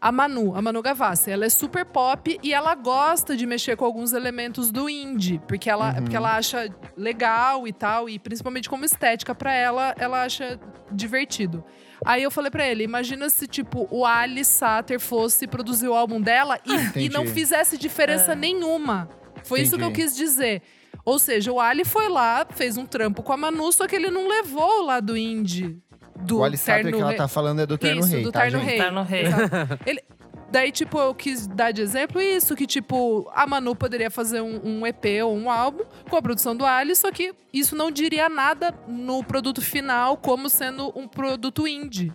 a 0.00 0.10
Manu, 0.10 0.56
a 0.56 0.62
Manu 0.62 0.80
Gavassi, 0.82 1.30
ela 1.30 1.44
é 1.44 1.48
super 1.50 1.84
pop 1.84 2.38
e 2.42 2.52
ela 2.52 2.74
gosta 2.74 3.36
de 3.36 3.46
mexer 3.46 3.76
com 3.76 3.84
alguns 3.84 4.12
elementos 4.14 4.70
do 4.70 4.88
indie, 4.88 5.38
porque 5.46 5.68
ela, 5.68 5.90
Uhum. 5.90 5.94
porque 6.02 6.16
ela 6.16 6.36
acha 6.36 6.68
legal 6.96 7.68
e 7.68 7.72
tal, 7.72 8.08
e 8.08 8.18
principalmente 8.18 8.68
como 8.70 8.84
estética 8.86 9.34
pra 9.34 9.52
ela, 9.54 9.94
ela 9.98 10.22
acha 10.24 10.58
divertido. 10.90 11.62
Aí 12.04 12.22
eu 12.22 12.30
falei 12.30 12.50
pra 12.50 12.66
ele, 12.66 12.84
imagina 12.84 13.28
se 13.28 13.46
tipo 13.46 13.86
o 13.90 14.04
Ali 14.06 14.44
Satter 14.44 14.98
fosse 14.98 15.46
produzir 15.46 15.88
o 15.88 15.94
álbum 15.94 16.20
dela 16.20 16.58
e, 16.64 16.72
e 16.72 16.74
Entendi. 16.74 17.08
não 17.10 17.26
fizesse 17.26 17.76
diferença 17.76 18.32
É. 18.32 18.36
nenhuma. 18.36 19.08
Foi 19.44 19.60
isso 19.60 19.76
que 19.76 19.82
eu 19.84 19.88
Entendi. 19.90 20.06
quis 20.08 20.16
dizer. 20.16 20.62
Ou 21.04 21.18
seja, 21.18 21.52
o 21.52 21.60
Ali 21.60 21.84
foi 21.84 22.08
lá, 22.08 22.46
fez 22.48 22.76
um 22.78 22.86
trampo 22.86 23.22
com 23.22 23.32
a 23.32 23.36
Manu, 23.36 23.70
só 23.72 23.86
que 23.86 23.94
ele 23.94 24.10
não 24.10 24.26
levou 24.26 24.80
o 24.82 24.86
lado 24.86 25.16
indie 25.16 25.78
do 26.16 26.38
o 26.38 26.44
Alistair 26.44 26.82
Terno 26.82 26.96
que 26.96 27.02
ela 27.02 27.14
tá 27.14 27.28
falando 27.28 27.60
é 27.60 27.66
do 27.66 27.76
Terno 27.76 28.00
Isso, 28.00 28.10
Rei, 28.12 28.22
do 28.22 28.32
tá, 28.32 28.40
Terno 28.42 28.58
gente? 28.60 28.68
Rei. 28.70 28.78
Tá 28.78 28.90
no 28.90 29.02
rei. 29.02 29.24
Ele, 29.84 30.02
daí, 30.50 30.70
tipo, 30.72 30.98
eu 30.98 31.14
quis 31.14 31.46
dar 31.46 31.72
de 31.72 31.82
exemplo 31.82 32.20
isso, 32.20 32.56
que, 32.56 32.66
tipo, 32.66 33.30
a 33.34 33.46
Manu 33.46 33.74
poderia 33.74 34.10
fazer 34.10 34.40
um, 34.40 34.60
um 34.64 34.86
EP 34.86 35.04
ou 35.24 35.36
um 35.36 35.50
álbum 35.50 35.84
com 36.08 36.16
a 36.16 36.22
produção 36.22 36.56
do 36.56 36.64
Ali, 36.64 36.94
só 36.94 37.10
que 37.10 37.34
isso 37.52 37.76
não 37.76 37.90
diria 37.90 38.28
nada 38.28 38.74
no 38.86 39.22
produto 39.22 39.60
final 39.60 40.16
como 40.16 40.48
sendo 40.48 40.92
um 40.98 41.06
produto 41.08 41.66
indie. 41.66 42.12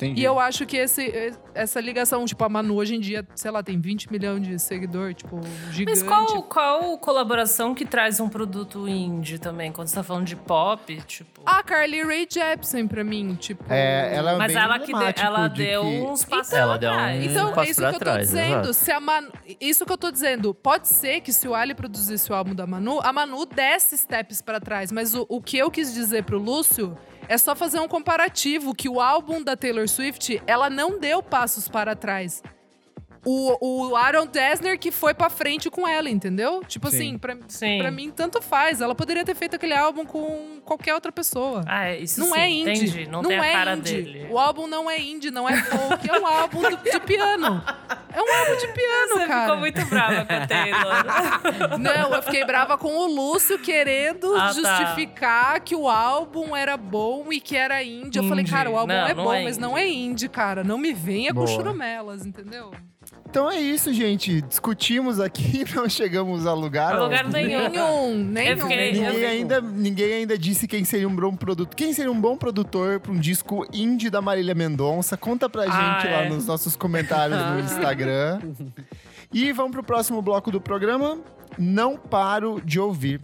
Entendi. 0.00 0.20
E 0.22 0.24
eu 0.24 0.38
acho 0.40 0.64
que 0.64 0.78
esse, 0.78 1.34
essa 1.54 1.78
ligação, 1.78 2.24
tipo, 2.24 2.42
a 2.42 2.48
Manu 2.48 2.76
hoje 2.76 2.94
em 2.96 3.00
dia, 3.00 3.26
sei 3.34 3.50
lá, 3.50 3.62
tem 3.62 3.78
20 3.78 4.10
milhões 4.10 4.42
de 4.46 4.58
seguidor, 4.58 5.12
tipo, 5.12 5.38
gigante. 5.70 6.00
Mas 6.00 6.02
qual, 6.02 6.42
qual 6.44 6.98
colaboração 6.98 7.74
que 7.74 7.84
traz 7.84 8.18
um 8.18 8.28
produto 8.28 8.88
indie 8.88 9.38
também? 9.38 9.70
Quando 9.70 9.88
você 9.88 9.96
tá 9.96 10.02
falando 10.02 10.24
de 10.24 10.36
pop, 10.36 10.96
tipo. 11.02 11.42
A 11.44 11.62
Carly 11.62 12.02
Rae 12.02 12.26
Jepsen, 12.30 12.88
pra 12.88 13.04
mim, 13.04 13.34
tipo... 13.34 13.62
É, 13.68 14.14
ela 14.16 14.32
é 14.32 14.36
Mas 14.38 14.52
bem 14.54 14.62
ela 14.62 14.78
que 14.78 14.86
deu, 14.86 14.94
emblemático 14.96 15.26
ela 15.26 15.48
de 15.48 15.62
deu 15.64 15.82
que- 15.82 16.00
uns 16.02 16.24
passos 16.24 16.52
Ela 16.54 16.78
deu 16.78 16.90
um-. 16.92 17.22
Então, 17.22 17.52
passo 17.52 17.60
é 17.68 17.70
isso 17.70 17.80
pra 17.80 17.90
que 17.90 17.96
eu 17.96 18.00
tô 18.12 18.18
dizendo. 18.18 18.52
exato. 18.52 18.74
Se 18.74 18.90
a 18.92 19.00
Manu, 19.00 19.32
isso 19.60 19.84
que 19.84 19.92
eu 19.92 19.98
tô 19.98 20.10
dizendo. 20.10 20.54
Pode 20.54 20.88
ser 20.88 21.20
que 21.20 21.32
se 21.32 21.46
o 21.46 21.54
Ali 21.54 21.74
produzisse 21.74 22.30
o 22.32 22.34
álbum 22.34 22.54
da 22.54 22.66
Manu, 22.66 23.00
a 23.02 23.12
Manu 23.12 23.44
desse 23.44 23.98
steps 23.98 24.40
pra 24.40 24.58
trás. 24.60 24.90
Mas 24.90 25.14
o, 25.14 25.26
o 25.28 25.42
que 25.42 25.58
eu 25.58 25.70
quis 25.70 25.92
dizer 25.92 26.24
pro 26.24 26.38
Lúcio 26.38 26.96
é 27.30 27.38
só 27.38 27.54
fazer 27.54 27.78
um 27.78 27.86
comparativo 27.86 28.74
que 28.74 28.88
o 28.88 29.00
álbum 29.00 29.40
da 29.40 29.56
Taylor 29.56 29.88
Swift, 29.88 30.42
ela 30.48 30.68
não 30.68 30.98
deu 30.98 31.22
passos 31.22 31.68
para 31.68 31.94
trás. 31.94 32.42
O, 33.24 33.88
o 33.90 33.96
Aaron 33.96 34.26
Dessner 34.26 34.78
que 34.78 34.90
foi 34.90 35.12
pra 35.12 35.28
frente 35.28 35.68
com 35.68 35.86
ela, 35.86 36.08
entendeu? 36.08 36.62
Tipo 36.66 36.90
Sim. 36.90 36.96
assim, 36.96 37.18
pra, 37.18 37.36
Sim. 37.48 37.78
pra 37.78 37.90
mim, 37.90 38.10
tanto 38.10 38.40
faz. 38.40 38.80
Ela 38.80 38.94
poderia 38.94 39.24
ter 39.24 39.34
feito 39.34 39.56
aquele 39.56 39.74
álbum 39.74 40.06
com 40.06 40.60
qualquer 40.64 40.94
outra 40.94 41.12
pessoa. 41.12 41.62
Ah, 41.66 41.84
é, 41.88 41.98
isso 41.98 42.18
Não 42.18 42.32
sim, 42.32 42.40
é 42.40 42.48
indie. 42.48 42.70
entendi. 42.86 43.06
Não, 43.08 43.22
tem 43.22 43.38
a 43.38 43.44
é 43.46 43.52
cara 43.52 43.76
indie. 43.76 44.02
dele. 44.02 44.26
O 44.30 44.38
álbum 44.38 44.66
não 44.66 44.90
é 44.90 44.98
indie, 44.98 45.30
não 45.30 45.46
é 45.46 45.54
folk. 45.62 46.08
é 46.10 46.18
um 46.18 46.26
álbum 46.26 46.62
do- 46.62 46.76
de 46.78 47.00
piano. 47.00 47.62
É 48.12 48.20
um 48.22 48.34
álbum 48.40 48.56
de 48.56 48.68
piano, 48.72 49.12
Você 49.18 49.26
cara. 49.26 49.42
ficou 49.42 49.56
muito 49.58 49.84
brava 49.86 50.24
com 50.24 50.32
a 50.32 50.46
Taylor. 50.46 51.76
Não, 51.78 52.14
eu 52.14 52.22
fiquei 52.22 52.44
brava 52.44 52.76
com 52.78 52.88
o 52.96 53.06
Lúcio 53.06 53.58
querendo 53.58 54.34
Ah, 54.34 54.38
tá. 54.48 54.52
justificar 54.52 55.60
que 55.60 55.74
o 55.76 55.88
álbum 55.88 56.56
era 56.56 56.76
bom 56.76 57.26
e 57.32 57.40
que 57.40 57.56
era 57.56 57.82
indie. 57.82 58.18
Eu 58.18 58.24
falei, 58.24 58.44
cara, 58.44 58.70
o 58.70 58.76
álbum 58.78 58.92
Não, 58.92 59.06
é 59.06 59.14
não 59.14 59.24
bom, 59.24 59.34
é 59.34 59.44
mas 59.44 59.58
não 59.58 59.76
é 59.78 59.86
indie, 59.88 60.28
cara. 60.28 60.64
Não 60.64 60.78
me 60.78 60.92
venha 60.92 61.30
com 61.34 61.44
Boa. 61.44 61.46
churumelas, 61.46 62.24
entendeu? 62.26 62.70
Então 63.28 63.50
é 63.50 63.58
isso, 63.58 63.92
gente. 63.94 64.42
Discutimos 64.42 65.20
aqui, 65.20 65.64
não 65.74 65.88
chegamos 65.88 66.46
a 66.46 66.52
lugar. 66.52 66.94
A 66.96 67.02
lugar 67.04 67.28
nenhum. 67.28 67.68
Nenhum, 67.70 68.16
nenhum. 68.24 68.60
fiquei- 68.62 68.92
nenhum. 68.92 69.06
Ninguém 69.12 69.24
ainda, 69.26 69.60
ninguém 69.60 70.12
ainda 70.12 70.36
disse 70.36 70.68
quem 70.68 70.84
seria 70.84 71.08
um 71.08 71.14
bom 71.14 71.34
produto. 71.34 71.74
Quem 71.74 71.92
seria 71.94 72.12
um 72.12 72.20
bom 72.20 72.36
produtor 72.36 73.00
para 73.00 73.12
um 73.12 73.18
disco 73.18 73.66
indie 73.72 74.10
da 74.10 74.20
Marília 74.20 74.54
Mendonça? 74.54 75.16
Conta 75.16 75.48
pra 75.48 75.62
gente 75.64 75.74
Ah, 75.74 76.02
lá 76.04 76.22
é. 76.24 76.28
nos 76.28 76.46
nossos 76.46 76.76
comentários 76.76 77.38
no 77.40 77.60
Instagram. 77.64 78.40
E 79.32 79.52
vamos 79.52 79.72
pro 79.72 79.82
próximo 79.82 80.20
bloco 80.20 80.50
do 80.50 80.60
programa. 80.60 81.18
Não 81.58 81.96
paro 81.96 82.60
de 82.64 82.78
ouvir. 82.78 83.20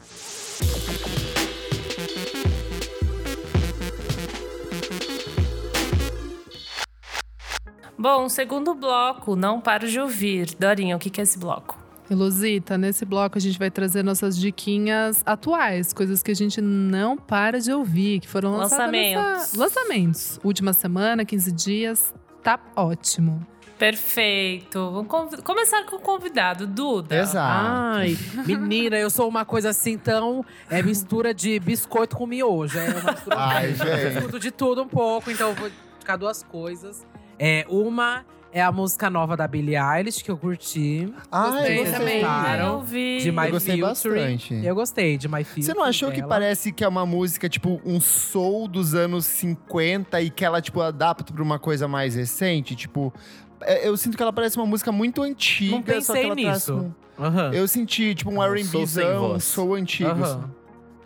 Bom, 7.99 8.29
segundo 8.29 8.75
bloco, 8.75 9.35
não 9.37 9.61
paro 9.61 9.89
de 9.89 9.99
ouvir. 9.99 10.55
Dorinha, 10.59 10.97
o 10.97 10.99
que 10.99 11.21
é 11.21 11.23
esse 11.25 11.39
bloco? 11.39 11.79
E, 12.11 12.15
Luzita, 12.15 12.77
nesse 12.79 13.05
bloco 13.05 13.37
a 13.37 13.41
gente 13.41 13.59
vai 13.59 13.71
trazer 13.71 14.05
nossas 14.05 14.39
diquinhas 14.39 15.23
atuais, 15.27 15.93
coisas 15.93 16.23
que 16.23 16.31
a 16.31 16.35
gente 16.35 16.61
não 16.61 17.17
para 17.17 17.59
de 17.59 17.73
ouvir, 17.73 18.21
que 18.21 18.29
foram 18.29 18.53
lançadas 18.53 18.79
Lançamentos. 18.87 19.23
nessa... 19.25 19.59
Lançamentos. 19.59 20.41
Última 20.45 20.73
semana, 20.73 21.25
15 21.25 21.51
dias, 21.53 22.15
tá 22.45 22.61
ótimo. 22.77 23.45
Perfeito. 23.79 24.79
Vamos 24.91 25.09
conv- 25.09 25.43
começar 25.43 25.85
com 25.85 25.97
o 25.97 26.01
convidado, 26.01 26.67
Duda. 26.67 27.17
Exato. 27.19 27.67
Ai, 27.99 28.17
menina, 28.47 28.97
eu 28.97 29.11
sou 29.11 29.29
uma 29.29 29.45
coisa 29.45 29.71
assim, 29.71 29.99
tão. 29.99 30.45
É 30.71 30.83
mistura 30.83 31.35
de 31.35 31.59
biscoito 31.59 32.17
com 32.17 32.27
miojo. 32.27 32.79
É 32.79 32.89
uma 32.91 33.13
mistura. 33.13 33.37
Ai, 33.39 33.71
eu 33.73 34.21
gente. 34.31 34.39
de 34.39 34.51
tudo 34.51 34.83
um 34.83 34.89
pouco, 34.89 35.31
então 35.31 35.49
eu 35.51 35.55
vou 35.55 35.71
ficar 35.99 36.17
duas 36.17 36.43
coisas. 36.43 37.05
É, 37.39 37.65
uma 37.69 38.25
é 38.53 38.63
a 38.63 38.73
música 38.73 39.11
nova 39.11 39.37
da 39.37 39.47
Billie 39.47 39.77
Eilish, 39.77 40.23
que 40.25 40.31
eu 40.31 40.37
curti. 40.39 41.13
Ah, 41.31 41.51
Gostei 41.51 41.73
eu 41.79 41.85
gostei. 41.85 41.99
também. 41.99 42.23
Eu 42.67 42.81
vi. 42.81 43.19
De 43.21 43.31
My 43.33 43.45
Eu 43.47 43.51
gostei 43.51 43.81
bastante. 43.81 44.55
Eu 44.65 44.75
gostei 44.75 45.19
de 45.19 45.29
My 45.29 45.45
Future. 45.45 45.63
Você 45.63 45.75
não 45.75 45.83
achou 45.85 46.11
que 46.11 46.17
dela. 46.19 46.29
parece 46.29 46.73
que 46.73 46.83
é 46.83 46.89
uma 46.89 47.05
música, 47.05 47.49
tipo, 47.49 47.81
um 47.85 48.01
soul 48.01 48.67
dos 48.67 48.95
anos 48.95 49.27
50 49.27 50.23
e 50.23 50.31
que 50.31 50.43
ela, 50.45 50.63
tipo, 50.63 50.81
adapta 50.81 51.33
pra 51.35 51.43
uma 51.43 51.59
coisa 51.59 51.87
mais 51.87 52.15
recente? 52.15 52.75
Tipo, 52.75 53.13
é, 53.61 53.87
eu 53.87 53.95
sinto 53.99 54.17
que 54.17 54.23
ela 54.23 54.33
parece 54.33 54.57
uma 54.57 54.67
música 54.67 54.91
muito 54.91 55.23
antiga. 55.23 55.73
Não 55.73 56.01
só 56.01 56.15
que 56.15 56.21
pensei 56.23 56.35
nisso. 56.35 56.75
um- 56.75 56.95
Aham. 57.19 57.51
Eu 57.53 57.67
senti, 57.69 58.15
tipo, 58.15 58.31
um 58.31 58.35
sem 58.37 58.43
R&Bzão, 58.81 59.33
um 59.35 59.41
soul 59.41 59.75
antigo. 59.75 60.09
Aham. 60.11 60.51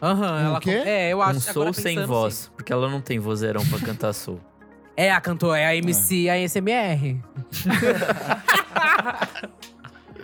Aham, 0.02 0.32
Um 0.32 0.46
ela 0.46 0.60
quê? 0.60 0.70
É, 0.70 1.12
eu 1.12 1.20
acho 1.20 1.38
um 1.38 1.42
que 1.42 1.50
agora 1.50 1.72
soul 1.72 1.82
sem 1.82 2.06
voz, 2.06 2.34
sim. 2.34 2.50
porque 2.56 2.72
ela 2.72 2.88
não 2.88 3.00
tem 3.00 3.18
vozeirão 3.18 3.64
pra 3.66 3.78
cantar 3.80 4.12
soul. 4.12 4.40
É 4.96 5.10
a 5.10 5.20
cantora, 5.20 5.58
é 5.58 5.66
a 5.66 5.76
MC, 5.76 6.28
a 6.28 6.36
SMR. 6.48 7.20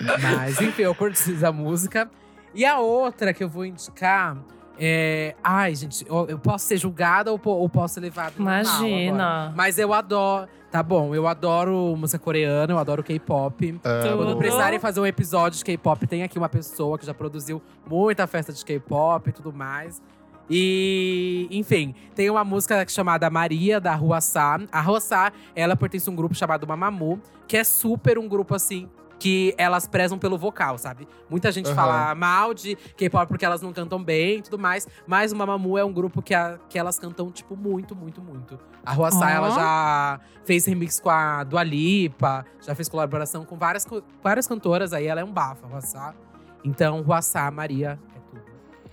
Mas, 0.23 0.61
enfim, 0.61 0.83
eu 0.83 0.95
curti 0.95 1.45
a 1.45 1.51
música. 1.53 2.11
E 2.55 2.65
a 2.65 2.79
outra 2.79 3.33
que 3.33 3.43
eu 3.43 3.49
vou 3.49 3.65
indicar 3.65 4.37
é. 4.79 5.35
Ai, 5.43 5.75
gente, 5.75 6.07
eu, 6.07 6.27
eu 6.29 6.39
posso 6.39 6.67
ser 6.67 6.77
julgada 6.77 7.33
ou, 7.33 7.41
ou 7.45 7.69
posso 7.69 7.95
ser 7.95 8.01
levada. 8.01 8.35
Imagina. 8.39 9.53
Mas 9.57 9.79
eu 9.79 9.93
adoro. 9.93 10.49
Tá 10.71 10.83
bom, 10.83 11.15
eu 11.15 11.27
adoro 11.27 11.95
música 11.97 12.19
coreana, 12.19 12.73
eu 12.73 12.79
adoro 12.79 13.03
K-pop. 13.03 13.81
Quando 13.83 14.27
Tudo. 14.27 14.37
precisarem 14.37 14.79
fazer 14.79 15.01
um 15.01 15.07
episódio 15.07 15.59
de 15.59 15.65
K-pop, 15.65 16.07
tem 16.07 16.23
aqui 16.23 16.37
uma 16.37 16.49
pessoa 16.49 16.99
que 16.99 17.07
já 17.07 17.15
produziu 17.15 17.63
muita 17.89 18.27
festa 18.27 18.53
de 18.53 18.63
K-pop 18.65 19.31
e 19.31 19.33
tudo 19.33 19.53
mais. 19.53 20.03
E, 20.49 21.49
enfim, 21.51 21.95
tem 22.15 22.31
uma 22.31 22.45
música 22.45 22.87
chamada 22.89 23.29
Maria, 23.31 23.81
da 23.81 23.95
Rua 23.95 24.21
Sá. 24.21 24.59
A 24.71 24.81
Rua 24.81 25.01
Sá, 25.01 25.33
ela 25.55 25.77
pertence 25.77 26.09
a 26.09 26.13
um 26.13 26.17
grupo 26.17 26.35
chamado 26.35 26.67
Mamamoo, 26.67 27.21
que 27.49 27.57
é 27.57 27.65
super 27.65 28.19
um 28.19 28.29
grupo 28.29 28.55
assim. 28.55 28.89
Que 29.19 29.55
elas 29.57 29.89
prezam 29.89 30.19
pelo 30.19 30.37
vocal, 30.37 30.77
sabe? 30.77 31.09
Muita 31.31 31.51
gente 31.51 31.67
Aham. 31.69 31.75
fala 31.75 32.15
mal 32.15 32.53
de 32.53 32.77
K-pop 32.99 33.27
porque 33.27 33.47
elas 33.47 33.63
não 33.63 33.73
cantam 33.73 34.03
bem 34.05 34.41
e 34.41 34.43
tudo 34.43 34.59
mais. 34.59 34.87
Mas 35.07 35.33
o 35.33 35.37
Mamamoo 35.37 35.79
é 35.79 35.85
um 35.85 35.91
grupo 35.93 36.21
que, 36.21 36.35
a- 36.35 36.59
que 36.69 36.79
elas 36.79 36.99
cantam, 36.99 37.31
tipo, 37.33 37.57
muito, 37.57 37.97
muito, 37.97 38.21
muito. 38.21 38.59
A 38.85 38.93
Rua 38.93 39.11
Sá, 39.11 39.25
Ó. 39.27 39.29
ela 39.31 39.51
já 39.53 40.21
fez 40.45 40.67
remix 40.67 41.01
com 41.01 41.09
a 41.09 41.43
Dua 41.45 41.63
Lipa, 41.63 42.45
já 42.61 42.75
fez 42.75 42.91
colaboração 42.91 43.43
com 43.47 43.57
várias, 43.57 43.87
várias 44.23 44.47
cantoras 44.47 44.93
aí. 44.93 45.07
Ela 45.07 45.23
é 45.23 45.25
um 45.25 45.33
bafo, 45.33 45.65
a 45.65 45.69
Rua 45.71 45.81
Sá. 45.81 46.15
Então, 46.63 47.01
Rua 47.01 47.23
Sá, 47.23 47.51
Maria. 47.51 47.99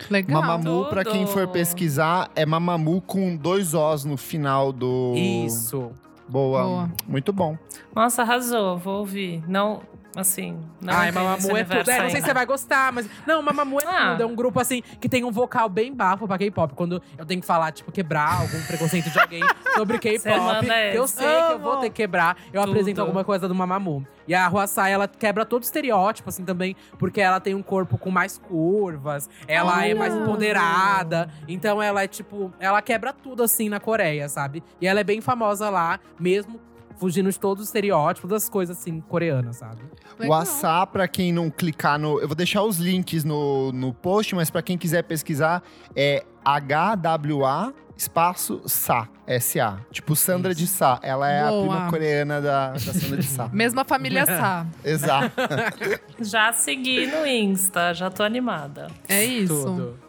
Legal. 0.09 0.41
Mamamoo, 0.41 0.85
pra 0.85 1.03
quem 1.03 1.25
for 1.27 1.47
pesquisar, 1.47 2.29
é 2.35 2.45
Mamamoo 2.45 3.01
com 3.01 3.35
dois 3.35 3.73
Os 3.73 4.05
no 4.05 4.17
final 4.17 4.71
do… 4.71 5.13
Isso. 5.15 5.91
Boa. 6.27 6.63
Boa. 6.63 6.91
Muito 7.07 7.33
bom. 7.33 7.57
Nossa, 7.95 8.21
arrasou. 8.21 8.77
Vou 8.77 8.99
ouvir. 8.99 9.43
Não, 9.47 9.81
assim, 10.15 10.59
não 10.81 10.93
Ai, 10.93 11.11
Mamamoo 11.11 11.57
é 11.57 11.63
tudo. 11.63 11.89
É, 11.91 12.03
não 12.03 12.09
sei 12.09 12.21
se 12.21 12.27
você 12.27 12.33
vai 12.33 12.45
gostar, 12.45 12.91
mas. 12.91 13.07
Não, 13.25 13.41
Mamamoo 13.41 13.79
é 13.79 13.85
Ah. 13.85 14.11
tudo. 14.11 14.23
É 14.23 14.25
um 14.25 14.35
grupo 14.35 14.59
assim 14.59 14.81
que 14.99 15.09
tem 15.09 15.23
um 15.23 15.31
vocal 15.31 15.67
bem 15.69 15.93
bafo 15.93 16.27
pra 16.27 16.37
K-pop. 16.37 16.73
Quando 16.75 17.01
eu 17.17 17.25
tenho 17.25 17.41
que 17.41 17.47
falar, 17.47 17.71
tipo, 17.71 17.91
quebrar 17.91 18.41
algum 18.41 18.61
preconceito 18.65 19.09
de 19.09 19.19
alguém 19.19 19.41
sobre 19.75 19.97
Você 20.03 20.19
K-pop, 20.19 20.67
eu 20.93 21.07
sei 21.07 21.25
que 21.47 21.53
eu 21.53 21.59
vou 21.59 21.77
ter 21.77 21.89
que 21.89 21.95
quebrar. 21.95 22.37
Eu 22.51 22.61
Tudo. 22.61 22.71
apresento 22.71 23.01
alguma 23.01 23.23
coisa 23.23 23.47
do 23.47 23.55
Mamamoo. 23.55 24.05
E 24.27 24.33
a 24.33 24.47
Rua 24.47 24.67
Sai, 24.67 24.93
ela 24.93 25.07
quebra 25.07 25.45
todo 25.45 25.63
estereótipo, 25.63 26.29
assim, 26.29 26.45
também, 26.45 26.75
porque 26.97 27.19
ela 27.19 27.39
tem 27.41 27.53
um 27.55 27.61
corpo 27.61 27.97
com 27.97 28.09
mais 28.09 28.37
curvas, 28.37 29.29
ela 29.47 29.85
é 29.85 29.93
mais 29.93 30.13
Olha. 30.13 30.21
empoderada. 30.23 31.29
Então 31.47 31.81
ela 31.81 32.03
é, 32.03 32.07
tipo, 32.07 32.53
ela 32.59 32.81
quebra 32.81 33.11
tudo, 33.11 33.43
assim, 33.43 33.67
na 33.67 33.79
Coreia, 33.79 34.29
sabe? 34.29 34.63
E 34.79 34.87
ela 34.87 34.99
é 35.01 35.03
bem 35.03 35.19
famosa 35.19 35.69
lá, 35.69 35.99
mesmo 36.19 36.59
fugindo 36.97 37.29
de 37.29 37.39
todos 37.39 37.63
os 37.63 37.69
estereótipos 37.69 38.29
das 38.29 38.49
coisas 38.49 38.77
assim 38.77 39.01
coreanas, 39.01 39.57
sabe? 39.57 39.81
O 40.19 40.33
Assá, 40.33 40.85
pra 40.85 41.07
quem 41.07 41.31
não 41.31 41.49
clicar 41.49 41.99
no. 41.99 42.19
Eu 42.19 42.27
vou 42.27 42.35
deixar 42.35 42.63
os 42.63 42.77
links 42.77 43.23
no, 43.23 43.71
no 43.71 43.93
post, 43.93 44.35
mas 44.35 44.49
pra 44.49 44.61
quem 44.61 44.77
quiser 44.77 45.03
pesquisar, 45.03 45.63
é 45.95 46.23
HWA 46.43 47.73
espaço 47.95 48.61
Sa, 48.65 49.07
S-A. 49.25 49.79
Tipo 49.91 50.15
Sandra 50.15 50.53
de 50.53 50.67
Sa. 50.67 50.99
Ela 51.01 51.29
é 51.29 51.47
Boa. 51.47 51.57
a 51.57 51.61
prima 51.75 51.89
coreana 51.89 52.41
da, 52.41 52.71
da 52.71 52.79
Sandra 52.79 53.17
de 53.17 53.27
Sa. 53.27 53.49
Mesma 53.53 53.85
família 53.85 54.25
Sá. 54.25 54.65
Exato. 54.83 55.35
Já 56.19 56.51
segui 56.53 57.07
no 57.07 57.25
Insta, 57.25 57.93
já 57.93 58.09
tô 58.09 58.23
animada. 58.23 58.87
É 59.07 59.23
isso. 59.23 59.63
Tudo. 59.65 59.99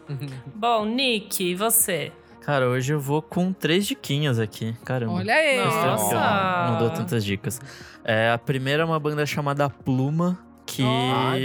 Bom, 0.55 0.85
Nick, 0.85 1.43
e 1.43 1.55
você? 1.55 2.11
Cara, 2.45 2.69
hoje 2.69 2.93
eu 2.93 2.99
vou 2.99 3.23
com 3.23 3.51
três 3.51 3.87
diquinhas 3.87 4.37
aqui. 4.37 4.75
Caramba. 4.85 5.13
Olha 5.13 5.33
aí. 5.33 5.57
Nossa! 5.57 6.13
não, 6.13 6.71
não 6.73 6.79
dou 6.79 6.89
tantas 6.91 7.25
dicas. 7.25 7.59
É, 8.03 8.29
a 8.29 8.37
primeira 8.37 8.83
é 8.83 8.85
uma 8.85 8.99
banda 8.99 9.25
chamada 9.25 9.67
Pluma, 9.67 10.37
que 10.63 10.83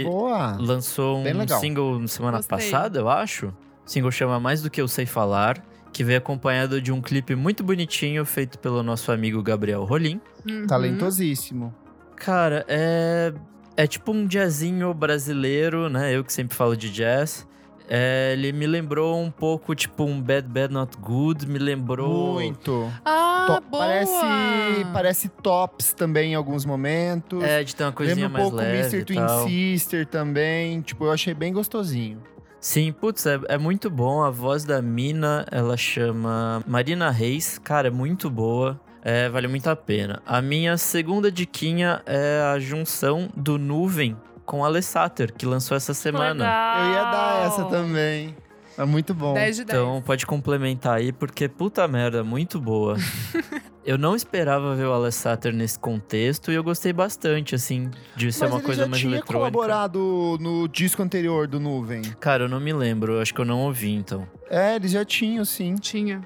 boa. 0.03 0.55
lançou 0.59 1.17
um 1.17 1.47
single 1.59 1.99
na 1.99 2.07
semana 2.07 2.37
Gostei. 2.37 2.55
passada, 2.55 2.99
eu 2.99 3.09
acho. 3.09 3.47
O 3.47 3.89
single 3.89 4.11
chama 4.11 4.39
Mais 4.39 4.61
Do 4.61 4.69
Que 4.69 4.79
Eu 4.79 4.87
Sei 4.87 5.07
Falar, 5.07 5.63
que 5.91 6.03
veio 6.03 6.19
acompanhado 6.19 6.79
de 6.79 6.91
um 6.91 7.01
clipe 7.01 7.33
muito 7.33 7.63
bonitinho 7.63 8.23
feito 8.23 8.59
pelo 8.59 8.83
nosso 8.83 9.11
amigo 9.11 9.41
Gabriel 9.41 9.83
Rolim. 9.83 10.21
Uhum. 10.47 10.67
Talentosíssimo. 10.67 11.73
Cara, 12.15 12.63
é. 12.67 13.33
É 13.75 13.87
tipo 13.87 14.11
um 14.11 14.27
jazzinho 14.27 14.93
brasileiro, 14.93 15.89
né? 15.89 16.15
Eu 16.15 16.23
que 16.23 16.31
sempre 16.31 16.55
falo 16.55 16.77
de 16.77 16.91
jazz. 16.91 17.47
É, 17.93 18.31
ele 18.31 18.53
me 18.53 18.65
lembrou 18.65 19.19
um 19.21 19.29
pouco, 19.29 19.75
tipo, 19.75 20.05
um 20.05 20.21
Bad 20.21 20.47
Bad 20.47 20.73
Not 20.73 20.95
Good. 20.97 21.45
Me 21.45 21.59
lembrou. 21.59 22.35
Muito. 22.35 22.89
Ah, 23.03 23.43
To- 23.47 23.69
boa! 23.69 23.83
parece, 23.83 24.85
parece 24.93 25.27
tops 25.27 25.91
também 25.91 26.31
em 26.31 26.35
alguns 26.35 26.63
momentos. 26.63 27.43
É, 27.43 27.61
de 27.65 27.75
ter 27.75 27.83
uma 27.83 27.91
coisinha 27.91 28.27
Lembra 28.27 28.29
um 28.29 28.31
mais 28.31 28.43
pouco 28.49 28.57
leve 28.63 28.77
Mr. 28.77 28.97
e 28.97 29.03
Twin 29.03 29.17
tal. 29.17 29.45
Sister 29.45 30.05
também. 30.07 30.79
Tipo, 30.79 31.03
eu 31.03 31.11
achei 31.11 31.33
bem 31.33 31.51
gostosinho. 31.51 32.19
Sim, 32.61 32.93
putz, 32.93 33.25
é, 33.25 33.37
é 33.49 33.57
muito 33.57 33.89
bom. 33.89 34.23
A 34.23 34.29
voz 34.29 34.63
da 34.63 34.81
mina, 34.81 35.45
ela 35.51 35.75
chama 35.75 36.63
Marina 36.65 37.11
Reis. 37.11 37.57
Cara, 37.57 37.89
é 37.89 37.91
muito 37.91 38.29
boa. 38.29 38.79
É, 39.03 39.27
vale 39.27 39.49
muito 39.49 39.67
a 39.69 39.75
pena. 39.75 40.21
A 40.25 40.41
minha 40.41 40.77
segunda 40.77 41.29
diquinha 41.29 42.01
é 42.05 42.39
a 42.53 42.57
junção 42.57 43.27
do 43.35 43.57
Nuvem 43.57 44.15
com 44.51 44.65
a 44.65 44.67
Alessater, 44.67 45.31
que 45.33 45.45
lançou 45.45 45.77
essa 45.77 45.93
semana. 45.93 46.43
Legal. 46.43 46.83
Eu 46.83 46.91
ia 46.91 47.03
dar 47.05 47.45
essa 47.45 47.63
também. 47.69 48.35
É 48.77 48.83
muito 48.83 49.13
bom. 49.13 49.33
10 49.33 49.55
de 49.55 49.63
10. 49.63 49.79
Então 49.79 50.01
pode 50.01 50.25
complementar 50.25 50.97
aí, 50.97 51.13
porque 51.13 51.47
puta 51.47 51.87
merda, 51.87 52.21
muito 52.21 52.59
boa. 52.59 52.97
eu 53.85 53.97
não 53.97 54.13
esperava 54.13 54.75
ver 54.75 54.87
o 54.87 54.91
Alessater 54.91 55.53
nesse 55.53 55.79
contexto 55.79 56.51
e 56.51 56.55
eu 56.55 56.63
gostei 56.65 56.91
bastante, 56.91 57.55
assim, 57.55 57.89
de 58.13 58.29
ser 58.29 58.41
Mas 58.41 58.51
uma 58.51 58.59
ele 58.59 58.65
coisa 58.65 58.81
já 58.81 58.87
mais 58.89 59.01
tinha 59.01 59.13
eletrônica. 59.13 59.51
colaborado 59.51 60.37
no 60.41 60.67
disco 60.67 61.01
anterior 61.01 61.47
do 61.47 61.57
Nuvem. 61.57 62.01
Cara, 62.19 62.43
eu 62.43 62.49
não 62.49 62.59
me 62.59 62.73
lembro, 62.73 63.21
acho 63.21 63.33
que 63.33 63.39
eu 63.39 63.45
não 63.45 63.61
ouvi 63.61 63.93
então. 63.93 64.27
É, 64.49 64.75
eles 64.75 64.91
já 64.91 65.05
tinham, 65.05 65.45
sim. 65.45 65.75
Tinha. 65.75 66.21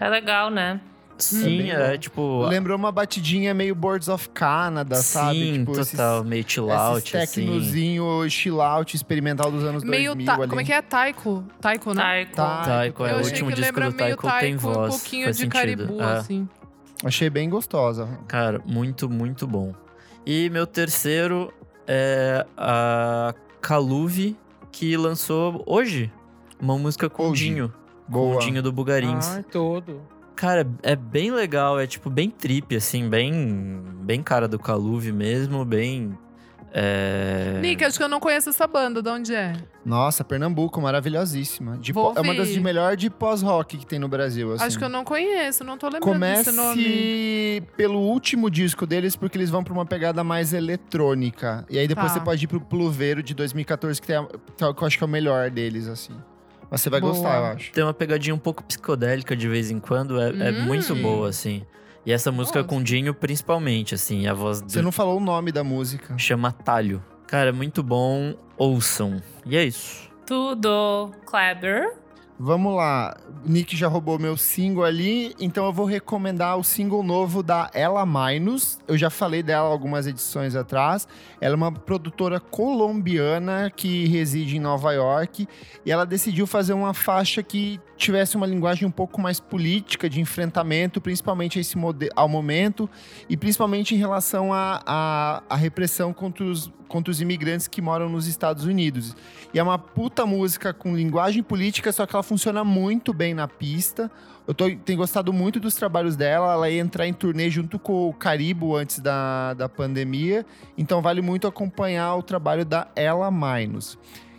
É 0.00 0.08
legal, 0.08 0.50
né? 0.50 0.80
Sim, 1.18 1.58
bem 1.58 1.70
é, 1.72 1.90
bom. 1.92 1.98
tipo. 1.98 2.46
Lembrou 2.46 2.76
uma 2.76 2.92
batidinha 2.92 3.52
meio 3.52 3.74
Boards 3.74 4.08
of 4.08 4.28
Canada, 4.30 4.96
sabe? 4.96 5.38
Sim, 5.40 5.58
Tipo, 5.60 5.72
esses- 5.72 5.90
total, 5.90 6.24
meio 6.24 6.44
chill 6.46 6.70
out, 6.70 6.98
Esses 7.16 7.28
assim. 7.30 7.44
tecnozinho 7.46 8.30
chill 8.30 8.60
out 8.62 8.94
experimental 8.96 9.50
dos 9.50 9.64
anos 9.64 9.82
Meio 9.82 10.14
2000 10.14 10.26
ta... 10.26 10.34
ali. 10.42 10.48
Como 10.48 10.60
é 10.60 10.64
que 10.64 10.72
é? 10.72 10.80
Taiko? 10.80 11.44
Taiko, 11.60 11.92
né? 11.94 12.02
Taiko. 12.02 12.36
Taiko, 12.36 13.04
é 13.06 13.12
Eu 13.12 13.16
o 13.16 13.22
último 13.24 13.48
que 13.50 13.56
disco 13.56 13.66
lembra 13.80 13.90
do 13.90 13.96
meio 13.96 14.16
Taiko 14.16 14.22
tem 14.40 14.56
Taiko, 14.56 14.60
voz. 14.60 14.94
um 14.94 14.98
pouquinho 14.98 15.24
faz 15.24 15.36
de 15.36 15.42
sentido. 15.42 15.52
Caribou, 15.58 16.00
é. 16.02 16.16
assim. 16.18 16.48
Achei 17.04 17.28
bem 17.30 17.48
gostosa. 17.50 18.08
Cara, 18.26 18.60
muito, 18.64 19.08
muito 19.10 19.46
bom. 19.46 19.72
E 20.26 20.48
meu 20.50 20.66
terceiro 20.66 21.52
é 21.86 22.44
a 22.56 23.34
Kaluve, 23.60 24.36
que 24.70 24.96
lançou 24.96 25.62
hoje 25.66 26.12
uma 26.60 26.76
música 26.78 27.08
com 27.08 27.24
o 27.28 27.30
Hoje. 27.30 27.44
Dinho. 27.46 27.72
Com 28.06 28.12
Boa. 28.12 28.36
o 28.36 28.38
Dinho 28.38 28.62
do 28.62 28.72
Bugarins. 28.72 29.28
Ai, 29.28 29.42
tudo. 29.44 30.00
Cara, 30.38 30.64
é 30.84 30.94
bem 30.94 31.32
legal, 31.32 31.80
é 31.80 31.86
tipo 31.88 32.08
bem 32.08 32.30
trip, 32.30 32.76
assim, 32.76 33.08
bem, 33.08 33.82
bem 34.02 34.22
cara 34.22 34.46
do 34.46 34.56
Kaluve 34.56 35.10
mesmo, 35.10 35.64
bem. 35.64 36.16
É... 36.72 37.58
Nick, 37.60 37.82
acho 37.84 37.98
que 37.98 38.04
eu 38.04 38.08
não 38.08 38.20
conheço 38.20 38.48
essa 38.50 38.64
banda. 38.64 39.02
De 39.02 39.08
onde 39.08 39.34
é? 39.34 39.54
Nossa, 39.84 40.22
Pernambuco, 40.22 40.80
maravilhosíssima. 40.80 41.76
De 41.78 41.90
é 41.90 42.20
uma 42.20 42.34
das 42.36 42.50
de 42.50 42.60
melhor 42.60 42.94
de 42.94 43.10
pós-rock 43.10 43.78
que 43.78 43.84
tem 43.86 43.98
no 43.98 44.06
Brasil, 44.06 44.52
assim. 44.52 44.64
Acho 44.64 44.78
que 44.78 44.84
eu 44.84 44.88
não 44.88 45.02
conheço. 45.02 45.64
Não 45.64 45.76
tô 45.76 45.88
lembrando 45.88 46.20
desse 46.20 46.52
nome. 46.52 46.84
Comece 46.84 47.62
pelo 47.76 47.98
último 47.98 48.48
disco 48.48 48.86
deles, 48.86 49.16
porque 49.16 49.36
eles 49.36 49.50
vão 49.50 49.64
pra 49.64 49.72
uma 49.72 49.86
pegada 49.86 50.22
mais 50.22 50.52
eletrônica. 50.52 51.64
E 51.68 51.78
aí 51.80 51.88
depois 51.88 52.12
Tá. 52.12 52.18
você 52.18 52.20
pode 52.24 52.44
ir 52.44 52.46
pro 52.48 52.60
Pluveiro 52.60 53.24
de 53.24 53.34
2014, 53.34 54.00
que, 54.00 54.06
tem 54.06 54.16
a- 54.16 54.26
que 54.56 54.62
eu 54.62 54.86
acho 54.86 54.96
que 54.98 55.02
é 55.02 55.06
o 55.06 55.10
melhor 55.10 55.50
deles, 55.50 55.88
assim. 55.88 56.12
Mas 56.70 56.80
você 56.82 56.90
vai 56.90 57.00
Boa. 57.00 57.12
gostar, 57.12 57.36
eu 57.38 57.44
acho. 57.46 57.72
Tem 57.72 57.82
uma 57.82 57.94
pegadinha 57.94 58.34
um 58.34 58.38
pouco 58.38 58.62
psicodélica 58.64 59.34
de 59.36 59.48
vez 59.48 59.70
em 59.70 59.78
quando, 59.78 60.20
é, 60.20 60.28
é 60.48 60.50
Hum. 60.52 60.64
muito 60.66 60.94
boa, 60.96 61.28
assim. 61.28 61.62
E 62.04 62.12
essa 62.12 62.30
música 62.32 62.58
Nossa. 62.60 62.68
com 62.68 62.78
o 62.78 62.82
Dinho, 62.82 63.12
principalmente, 63.14 63.94
assim, 63.94 64.26
a 64.26 64.34
voz 64.34 64.60
do 64.60 64.70
Você 64.70 64.80
não 64.82 64.92
falou 64.92 65.16
o 65.18 65.20
nome 65.20 65.50
da 65.52 65.62
música. 65.64 66.16
chama 66.18 66.52
Talho. 66.52 67.02
Cara, 67.26 67.52
muito 67.52 67.82
bom, 67.82 68.34
ouçam. 68.56 69.20
E 69.44 69.56
é 69.56 69.64
isso. 69.64 70.08
Tudo. 70.26 71.10
Kleber. 71.26 71.92
Vamos 72.40 72.76
lá. 72.76 73.16
Nick 73.44 73.76
já 73.76 73.88
roubou 73.88 74.16
meu 74.16 74.36
single 74.36 74.84
ali, 74.84 75.34
então 75.40 75.66
eu 75.66 75.72
vou 75.72 75.84
recomendar 75.84 76.56
o 76.56 76.62
single 76.62 77.02
novo 77.02 77.42
da 77.42 77.68
Ela 77.74 78.06
Minus. 78.06 78.78
Eu 78.86 78.96
já 78.96 79.10
falei 79.10 79.42
dela 79.42 79.68
algumas 79.68 80.06
edições 80.06 80.54
atrás. 80.54 81.08
Ela 81.40 81.54
é 81.54 81.56
uma 81.56 81.72
produtora 81.72 82.38
colombiana 82.38 83.72
que 83.74 84.06
reside 84.06 84.56
em 84.56 84.60
Nova 84.60 84.92
York 84.92 85.48
e 85.84 85.90
ela 85.90 86.06
decidiu 86.06 86.46
fazer 86.46 86.74
uma 86.74 86.94
faixa 86.94 87.42
que 87.42 87.80
tivesse 87.98 88.36
uma 88.36 88.46
linguagem 88.46 88.86
um 88.86 88.90
pouco 88.90 89.20
mais 89.20 89.40
política 89.40 90.08
de 90.08 90.20
enfrentamento, 90.20 91.00
principalmente 91.00 91.58
a 91.58 91.60
esse 91.60 91.76
ao 92.14 92.28
momento 92.28 92.88
e 93.28 93.36
principalmente 93.36 93.94
em 93.94 93.98
relação 93.98 94.50
à 94.52 95.56
repressão 95.56 96.12
contra 96.12 96.44
os, 96.44 96.72
contra 96.86 97.10
os 97.10 97.20
imigrantes 97.20 97.68
que 97.68 97.82
moram 97.82 98.08
nos 98.08 98.26
Estados 98.26 98.64
Unidos. 98.64 99.14
E 99.52 99.58
é 99.58 99.62
uma 99.62 99.78
puta 99.78 100.24
música 100.24 100.72
com 100.72 100.94
linguagem 100.94 101.42
política, 101.42 101.92
só 101.92 102.06
que 102.06 102.14
ela 102.14 102.22
funciona 102.22 102.64
muito 102.64 103.12
bem 103.12 103.34
na 103.34 103.48
pista. 103.48 104.10
Eu 104.46 104.54
tô, 104.54 104.64
tenho 104.76 104.98
gostado 104.98 105.32
muito 105.32 105.60
dos 105.60 105.74
trabalhos 105.74 106.16
dela. 106.16 106.54
Ela 106.54 106.70
ia 106.70 106.80
entrar 106.80 107.06
em 107.06 107.12
turnê 107.12 107.50
junto 107.50 107.78
com 107.78 108.08
o 108.08 108.14
Caribo 108.14 108.76
antes 108.76 108.98
da, 108.98 109.52
da 109.52 109.68
pandemia. 109.68 110.46
Então 110.76 111.02
vale 111.02 111.20
muito 111.20 111.46
acompanhar 111.46 112.14
o 112.14 112.22
trabalho 112.22 112.64
da 112.64 112.88
Ela 112.96 113.30
Minus. 113.30 113.98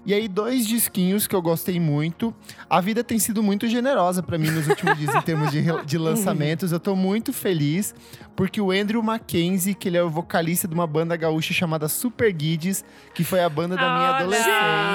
E 0.09 0.13
aí, 0.15 0.27
dois 0.27 0.65
disquinhos 0.65 1.27
que 1.27 1.35
eu 1.35 1.41
gostei 1.41 1.79
muito. 1.79 2.33
A 2.67 2.81
vida 2.81 3.03
tem 3.03 3.19
sido 3.19 3.43
muito 3.43 3.67
generosa 3.67 4.23
pra 4.23 4.39
mim 4.39 4.49
nos 4.49 4.67
últimos 4.67 4.97
dias 4.97 5.13
em 5.13 5.21
termos 5.21 5.51
de, 5.51 5.61
de 5.85 5.97
lançamentos. 5.99 6.71
Eu 6.71 6.79
tô 6.79 6.95
muito 6.95 7.31
feliz, 7.31 7.93
porque 8.35 8.59
o 8.59 8.71
Andrew 8.71 9.03
Mackenzie, 9.03 9.75
que 9.75 9.87
ele 9.87 9.97
é 9.97 10.01
o 10.01 10.09
vocalista 10.09 10.67
de 10.67 10.73
uma 10.73 10.87
banda 10.87 11.15
gaúcha 11.15 11.53
chamada 11.53 11.87
Super 11.87 12.33
Guides, 12.33 12.83
que 13.13 13.23
foi 13.23 13.43
a 13.43 13.47
banda 13.47 13.75
da 13.75 13.83
minha 13.83 14.09
adolescência. 14.15 14.51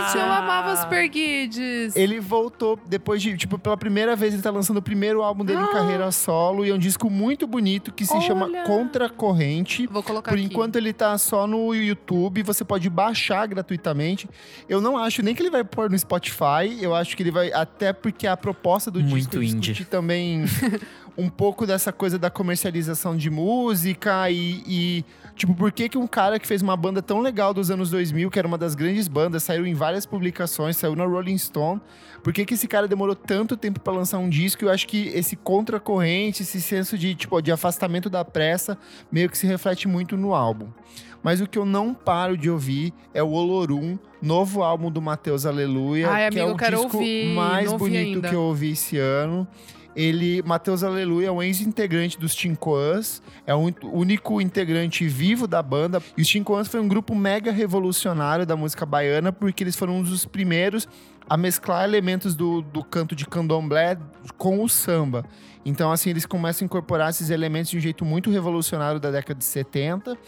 Gente, 0.09 0.17
eu 0.17 0.33
amava 0.33 0.77
Super 0.79 1.09
Guides. 1.09 1.95
Ele 1.95 2.19
voltou 2.19 2.77
depois 2.85 3.23
de, 3.23 3.37
tipo, 3.37 3.57
pela 3.57 3.77
primeira 3.77 4.17
vez 4.17 4.35
ele 4.35 4.43
tá 4.43 4.51
lançando 4.51 4.79
o 4.79 4.83
primeiro 4.83 5.23
álbum 5.23 5.45
dele 5.45 5.63
em 5.63 5.71
carreira 5.71 6.11
solo 6.11 6.67
e 6.67 6.71
é 6.71 6.75
um 6.75 6.79
disco 6.79 7.09
muito 7.09 7.47
bonito 7.47 7.93
que 7.93 8.05
se 8.05 8.21
chama 8.23 8.47
Olha! 8.47 8.65
Contra 8.65 9.09
Corrente. 9.09 9.87
Vou 9.87 10.03
colocar 10.03 10.33
Por 10.33 10.39
aqui. 10.41 10.47
enquanto 10.47 10.75
ele 10.75 10.93
tá 10.93 11.17
só 11.19 11.47
no 11.47 11.73
YouTube, 11.73 12.43
você 12.43 12.65
pode 12.65 12.91
baixar 12.91 13.47
gratuitamente. 13.47 14.29
Eu 14.69 14.81
não 14.81 15.04
acho 15.05 15.23
nem 15.23 15.35
que 15.35 15.43
ele 15.43 15.51
vai 15.51 15.63
pôr 15.63 15.91
no 15.91 15.99
Spotify, 15.99 16.79
eu 16.81 16.95
acho 16.95 17.17
que 17.17 17.23
ele 17.23 17.31
vai 17.31 17.53
até 17.53 17.93
porque 17.93 18.27
a 18.27 18.37
proposta 18.37 18.91
do 18.91 19.01
Muito 19.01 19.39
disco 19.39 19.57
indie. 19.57 19.85
também 19.85 20.45
um 21.17 21.29
pouco 21.29 21.67
dessa 21.67 21.93
coisa 21.93 22.19
da 22.19 22.29
comercialização 22.31 23.17
de 23.17 23.31
música 23.31 24.29
e, 24.31 24.63
e, 24.67 25.05
tipo, 25.37 25.55
por 25.55 25.71
que 25.71 25.89
que 25.89 25.97
um 25.97 26.07
cara 26.07 26.39
que 26.39 26.47
fez 26.47 26.61
uma 26.61 26.77
banda 26.77 27.01
tão 27.01 27.21
legal 27.21 27.55
dos 27.55 27.71
anos 27.71 27.91
2000, 27.91 28.31
que 28.31 28.39
era 28.39 28.49
uma 28.49 28.59
das 28.59 28.75
grandes 28.75 29.07
bandas, 29.07 29.43
saiu 29.45 29.67
em 29.67 29.75
várias 29.75 30.05
publicações, 30.05 30.77
saiu 30.77 30.97
na 30.97 31.05
Rolling 31.05 31.39
Stone, 31.39 31.81
por 32.23 32.33
que 32.33 32.45
que 32.45 32.55
esse 32.55 32.67
cara 32.67 32.89
demorou 32.89 33.15
tanto 33.15 33.57
tempo 33.57 33.79
pra 33.79 33.93
lançar 33.93 34.19
um 34.19 34.29
disco? 34.29 34.65
Eu 34.65 34.71
acho 34.71 34.89
que 34.89 35.09
esse 35.09 35.37
contracorrente, 35.37 36.43
esse 36.43 36.61
senso 36.61 36.97
de, 36.97 37.15
tipo, 37.15 37.41
de 37.41 37.53
afastamento 37.53 38.09
da 38.09 38.25
pressa, 38.25 38.79
meio 39.13 39.29
que 39.29 39.37
se 39.37 39.47
reflete 39.47 39.87
muito 39.87 40.17
no 40.17 40.35
álbum. 40.35 40.69
Mas 41.25 41.41
o 41.41 41.47
que 41.47 41.59
eu 41.59 41.65
não 41.65 41.95
paro 41.95 42.37
de 42.37 42.51
ouvir 42.51 42.93
é 43.15 43.23
o 43.23 43.31
Olorum, 43.31 43.99
novo 44.21 44.63
álbum 44.63 44.91
do 44.91 45.01
Matheus 45.01 45.47
Aleluia, 45.47 46.07
Ai, 46.11 46.31
que 46.31 46.39
é 46.39 46.43
amigo, 46.43 46.47
o 46.49 46.53
eu 46.53 46.57
quero 46.59 46.77
disco 46.77 46.99
ouvir, 46.99 47.35
mais 47.35 47.73
bonito 47.73 48.17
ainda. 48.17 48.29
que 48.29 48.35
eu 48.35 48.43
ouvi 48.43 48.73
esse 48.73 48.99
ano. 48.99 49.49
Ele, 49.97 50.43
Matheus 50.43 50.83
Aleluia, 50.83 51.29
é 51.29 51.31
um 51.33 51.43
ex-integrante 51.43 52.19
dos 52.19 52.35
Tincoãs, 52.35 53.23
é 53.47 53.55
o 53.55 53.73
único 53.85 54.39
integrante 54.39 55.07
vivo 55.07 55.47
da 55.47 55.63
banda. 55.63 56.03
E 56.15 56.21
os 56.21 56.29
Tincoãs 56.29 56.69
foi 56.69 56.81
um 56.81 56.89
grupo 56.89 57.15
mega 57.15 57.51
revolucionário 57.51 58.45
da 58.45 58.55
música 58.55 58.85
baiana, 58.85 59.33
porque 59.33 59.65
eles 59.65 59.77
foram 59.77 59.99
um 59.99 60.03
dos 60.03 60.27
primeiros 60.27 60.87
a 61.31 61.39
mesclar 61.39 61.85
elementos 61.85 62.35
do, 62.35 62.61
do 62.61 62.85
canto 62.85 63.17
de 63.17 63.25
candomblé 63.25 63.97
com 64.37 64.63
o 64.63 64.69
samba. 64.69 65.25
Então, 65.65 65.91
assim, 65.91 66.11
eles 66.11 66.27
começam 66.27 66.65
a 66.65 66.67
incorporar 66.67 67.09
esses 67.09 67.31
elementos 67.31 67.71
de 67.71 67.79
um 67.79 67.81
jeito 67.81 68.05
muito 68.05 68.31
revolucionário 68.31 69.01
da 69.01 69.11
década 69.11 69.39
de 69.39 69.45
70 69.45 70.19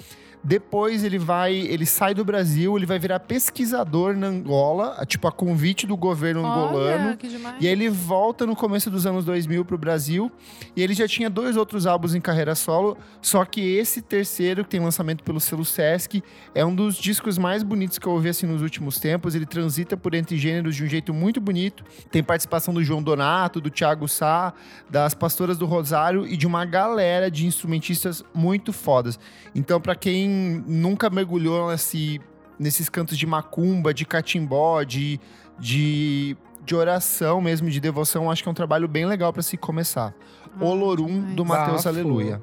depois 0.47 1.03
ele 1.03 1.18
vai, 1.18 1.57
ele 1.57 1.84
sai 1.84 2.14
do 2.14 2.24
Brasil, 2.24 2.76
ele 2.76 2.86
vai 2.86 3.01
virar 3.01 3.18
pesquisador 3.18 4.16
na 4.16 4.28
Angola, 4.28 5.05
tipo 5.05 5.26
a 5.26 5.32
convite 5.32 5.88
do 5.88 5.97
governo 5.97 6.42
Olha, 6.42 6.68
angolano. 6.68 7.18
E 7.59 7.66
aí 7.66 7.72
ele 7.72 7.90
volta 7.90 8.47
no 8.47 8.55
começo 8.55 8.88
dos 8.88 9.07
anos 9.07 9.24
2000 9.24 9.64
pro 9.64 9.76
Brasil. 9.76 10.30
E 10.76 10.82
ele 10.82 10.94
já 10.94 11.09
tinha 11.09 11.28
dois 11.28 11.57
outros 11.57 11.84
álbuns 11.84 12.14
em 12.14 12.20
carreira 12.20 12.55
solo. 12.55 12.97
Só 13.20 13.44
que 13.44 13.61
esse 13.61 14.01
terceiro, 14.01 14.62
que 14.62 14.70
tem 14.70 14.78
lançamento 14.78 15.24
pelo 15.24 15.40
selo 15.40 15.64
Sesc, 15.64 16.22
é 16.55 16.64
um 16.64 16.72
dos 16.72 16.94
discos 16.94 17.38
mais 17.38 17.64
bonitos 17.64 17.99
que 17.99 18.07
eu 18.07 18.12
ouvi 18.12 18.28
assim 18.28 18.47
nos 18.47 18.62
últimos 18.62 19.01
tempos. 19.01 19.34
Ele 19.34 19.47
transita 19.47 19.97
por 19.97 20.14
entre 20.14 20.36
gêneros 20.38 20.76
de 20.76 20.84
um 20.84 20.86
jeito 20.86 21.12
muito 21.12 21.40
bonito. 21.40 21.82
Tem 22.09 22.22
participação 22.22 22.72
do 22.72 22.84
João 22.84 23.03
Donato, 23.03 23.61
do 23.61 23.68
Thiago 23.68 24.07
Sá, 24.07 24.55
das 24.88 25.12
Pastoras 25.12 25.59
do 25.59 25.66
Rosário 25.66 26.24
e 26.24 26.36
de 26.36 26.47
uma 26.47 26.64
galera 26.64 27.28
de 27.28 27.47
instrumentistas 27.47 28.24
muito 28.32 28.72
fodas. 28.72 29.18
Então, 29.53 29.80
para 29.80 29.97
quem 29.97 30.36
nunca 30.66 31.09
mergulhou 31.11 31.70
nesse, 31.70 32.20
nesses 32.59 32.89
cantos 32.89 33.16
de 33.16 33.26
macumba, 33.26 33.93
de 33.95 34.05
catimbó, 34.05 34.82
de, 34.82 35.20
de, 35.59 36.37
de 36.64 36.74
oração 36.74 37.41
mesmo, 37.41 37.70
de 37.70 37.80
devoção, 37.80 38.30
acho 38.30 38.43
que 38.43 38.49
é 38.49 38.53
um 38.53 38.55
trabalho 38.55 38.89
bem 38.89 39.07
legal 39.07 39.32
para 39.32 39.43
se 39.43 39.57
começar. 39.57 40.14
Ah, 40.59 40.64
Olorum, 40.64 41.34
do 41.34 41.45
Mateus 41.45 41.84
Bafo. 41.84 41.89
Aleluia. 41.89 42.43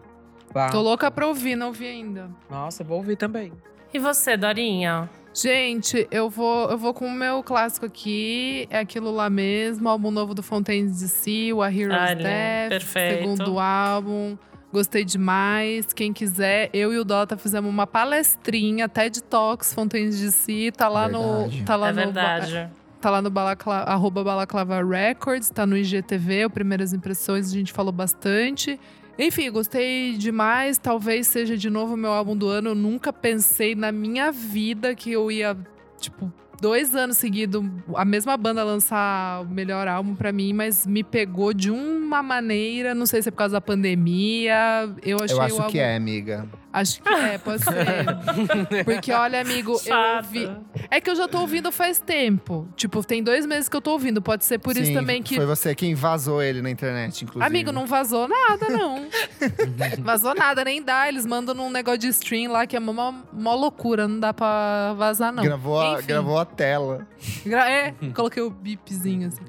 Tô 0.72 0.82
louca 0.82 1.10
pra 1.10 1.28
ouvir, 1.28 1.56
não 1.56 1.68
ouvi 1.68 1.88
ainda. 1.88 2.30
Nossa, 2.50 2.84
vou 2.84 2.98
ouvir 2.98 3.16
também. 3.16 3.52
E 3.94 4.00
você, 4.00 4.38
Dorinha? 4.38 5.10
Gente, 5.34 6.08
eu 6.12 6.30
vou, 6.30 6.70
eu 6.70 6.78
vou 6.78 6.94
com 6.94 7.08
o 7.08 7.12
meu 7.12 7.42
clássico 7.42 7.88
aqui. 7.88 8.68
É 8.70 8.78
aquilo 8.80 9.10
lá 9.12 9.32
mesmo. 9.32 9.90
Álbum 9.90 10.12
novo 10.12 10.36
do 10.36 10.44
Fontaines 10.44 11.00
DC, 11.00 11.52
o 11.54 11.62
A 11.64 11.74
Hero's 11.74 11.98
Olha, 11.98 12.16
Death. 12.16 12.70
perfeito. 12.70 13.20
Segundo 13.20 13.60
álbum. 13.60 14.38
Gostei 14.74 15.06
demais. 15.06 15.94
Quem 15.94 16.12
quiser, 16.12 16.68
eu 16.74 16.92
e 16.92 16.98
o 16.98 17.04
Dota 17.04 17.38
fizemos 17.38 17.70
uma 17.70 17.86
palestrinha, 17.86 18.90
TED 18.90 19.22
Talks, 19.22 19.72
Fontaines 19.72 20.20
DC. 20.20 20.72
Tá 20.76 20.90
lá 20.90 21.08
Verdade. 21.08 21.60
no. 21.60 21.66
Tá 21.66 21.76
lá 21.76 21.90
é 21.90 21.92
no, 21.92 21.96
verdade. 21.96 22.70
Tá 23.00 23.12
lá 23.12 23.22
no 23.22 23.30
balacla, 23.30 23.76
arroba 23.82 24.24
Balaclava 24.24 24.84
Records, 24.84 25.52
tá 25.52 25.64
no 25.68 25.78
IGTV, 25.78 26.46
o 26.46 26.50
Primeiras 26.50 26.92
Impressões, 26.92 27.52
a 27.52 27.54
gente 27.54 27.72
falou 27.72 27.92
bastante. 27.92 28.80
Enfim, 29.20 29.52
gostei 29.52 30.18
demais. 30.18 30.80
Talvez 30.80 31.28
seja 31.28 31.56
de 31.56 31.70
novo 31.70 31.94
o 31.94 31.98
meu 31.98 32.12
álbum 32.12 32.36
do 32.36 32.48
ano. 32.48 32.70
Eu 32.70 32.76
nunca 32.76 33.14
pensei 33.14 33.76
na 33.76 33.92
minha 33.92 34.32
vida 34.32 34.96
que 34.96 35.12
eu 35.12 35.30
ia, 35.30 35.56
tipo, 36.00 36.34
dois 36.62 36.96
anos 36.96 37.18
seguidos, 37.18 37.64
a 37.96 38.06
mesma 38.06 38.36
banda 38.38 38.64
lançar 38.64 39.42
o 39.42 39.46
melhor 39.46 39.88
álbum 39.88 40.16
pra 40.16 40.32
mim, 40.32 40.54
mas 40.54 40.86
me 40.88 41.04
pegou 41.04 41.54
de 41.54 41.70
uma 41.72 42.24
maneira. 42.24 42.94
Não 42.96 43.06
sei 43.06 43.22
se 43.22 43.30
é 43.30 43.32
por 43.32 43.38
causa 43.38 43.54
da 43.54 43.62
pandemia. 43.62 44.90
Eu 45.04 45.18
achei 45.22 45.36
Eu 45.36 45.40
o 45.40 45.42
acho 45.42 45.56
álbum. 45.58 45.70
que 45.72 45.80
é, 45.80 45.96
amiga. 45.96 46.48
Acho 46.74 47.04
que 47.04 47.08
é, 47.10 47.38
pode 47.38 47.64
ser. 47.64 47.86
Porque, 48.84 49.12
olha, 49.12 49.40
amigo, 49.42 49.74
eu 49.74 49.78
Chato. 49.80 50.26
ouvi. 50.26 50.50
É 50.90 51.00
que 51.00 51.08
eu 51.08 51.16
já 51.16 51.28
tô 51.28 51.42
ouvindo 51.42 51.72
faz 51.72 52.00
tempo. 52.00 52.68
Tipo, 52.76 53.06
tem 53.06 53.22
dois 53.22 53.46
meses 53.46 53.70
que 53.70 53.78
eu 53.78 53.82
tô 53.82 53.92
ouvindo. 53.92 54.24
Pode 54.24 54.44
ser 54.44 54.58
por 54.58 54.76
isso 54.76 54.88
Sim, 54.88 54.94
também 54.96 55.22
que. 55.22 55.36
Foi 55.36 55.46
você 55.46 55.76
quem 55.76 55.94
vazou 55.94 56.42
ele 56.42 56.64
na 56.64 56.72
internet, 56.72 57.24
inclusive. 57.26 57.46
Amigo, 57.46 57.72
não 57.72 57.86
vazou 57.86 58.28
nada, 58.28 58.70
não. 58.70 59.08
vazou 60.02 60.34
nada, 60.34 60.64
nem 60.66 60.82
dá. 60.82 61.08
Eles 61.08 61.28
mandam 61.28 61.54
num 61.54 61.70
negócio 61.70 62.00
de 62.00 62.08
stream 62.08 62.52
lá 62.52 62.66
que 62.66 62.76
é 62.76 62.80
mó, 62.80 63.14
mó 63.32 63.54
loucura. 63.54 64.08
Não 64.08 64.20
dá 64.20 64.34
pra 64.34 64.94
vazar, 64.98 65.32
não. 65.32 65.44
Gravou 65.44 65.80
a, 65.80 66.02
gravou 66.02 66.40
a 66.40 66.46
tela. 66.46 67.08
Gra- 67.46 67.70
É, 67.70 67.94
coloquei 68.16 68.42
o 68.42 68.50
bipzinho 68.50 69.28
assim. 69.28 69.44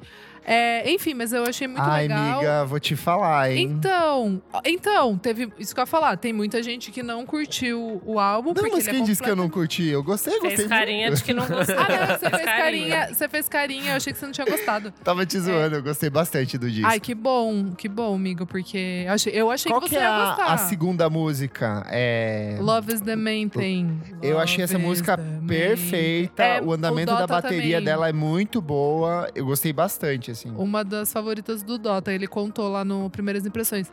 É, 0.45 0.91
enfim, 0.91 1.15
mas 1.15 1.33
eu 1.33 1.45
achei 1.45 1.67
muito 1.67 1.81
Ai, 1.83 2.03
legal. 2.03 2.35
amiga, 2.39 2.65
vou 2.65 2.79
te 2.79 2.95
falar, 2.97 3.51
hein? 3.51 3.63
Então, 3.63 4.43
então, 4.65 5.17
teve 5.17 5.51
isso 5.59 5.75
que 5.75 5.81
eu 5.81 5.83
ia 5.83 5.87
falar. 5.87 6.17
Tem 6.17 6.33
muita 6.33 6.63
gente 6.63 6.91
que 6.91 7.03
não 7.03 7.25
curtiu 7.25 8.03
o 8.05 8.19
álbum. 8.19 8.49
não, 8.51 8.55
porque 8.55 8.71
mas 8.77 8.87
ele 8.87 8.97
quem 8.97 9.03
é 9.05 9.07
disse 9.07 9.23
que 9.23 9.31
eu 9.31 9.37
não 9.37 9.49
curti? 9.49 9.87
Eu 9.89 10.03
gostei, 10.03 10.35
gostei. 10.35 10.57
Fez 10.57 10.69
carinha 10.69 11.07
muito. 11.07 11.19
de 11.19 11.25
que 11.25 11.33
não 11.33 11.47
gostou. 11.47 11.77
Ah, 11.79 12.07
não, 12.09 12.19
você 12.19 12.31
fez 12.31 12.45
carinha. 12.45 13.09
Você 13.15 13.29
fez 13.29 13.49
carinha, 13.49 13.91
eu 13.93 13.97
achei 13.97 14.13
que 14.13 14.19
você 14.19 14.27
não 14.27 14.33
tinha 14.33 14.47
gostado. 14.47 14.93
Tava 15.03 15.25
te 15.27 15.39
zoando, 15.39 15.77
eu 15.77 15.83
gostei 15.83 16.11
bastante 16.11 16.59
do 16.59 16.71
disco. 16.71 16.87
Ai, 16.89 17.01
que 17.01 17.15
bom, 17.15 17.73
que 17.73 17.89
bom, 17.89 18.15
amigo, 18.15 18.47
porque 18.47 19.05
eu 19.07 19.13
achei, 19.13 19.33
eu 19.35 19.51
achei 19.51 19.71
Qual 19.73 19.81
que 19.81 19.89
que 19.89 19.95
você 19.95 20.01
é 20.01 20.03
ia 20.03 20.11
a, 20.11 20.27
gostar. 20.29 20.53
a 20.53 20.59
segunda 20.59 21.09
música? 21.11 21.87
É... 21.91 22.57
Love 22.61 22.93
is 22.93 23.01
the 23.01 23.17
main 23.17 23.49
thing. 23.49 23.99
Eu 24.23 24.39
achei 24.39 24.65
essa 24.65 24.79
música 24.79 25.19
perfeita. 25.47 26.43
É, 26.43 26.63
o 26.63 26.73
andamento 26.73 27.13
da 27.13 27.21
Dota 27.21 27.35
bateria 27.35 27.77
também. 27.77 27.85
dela 27.85 28.09
é 28.09 28.13
muito 28.13 28.61
boa. 28.61 29.31
Eu 29.35 29.47
gostei 29.47 29.73
bastante, 29.73 30.34
assim. 30.35 30.51
Uma 30.57 30.85
das 30.85 31.13
favoritas 31.13 31.63
do 31.63 31.79
Dota, 31.79 32.13
ele 32.13 32.27
contou 32.27 32.69
lá 32.69 32.85
no 32.85 33.09
Primeiras 33.11 33.47
Impressões. 33.47 33.91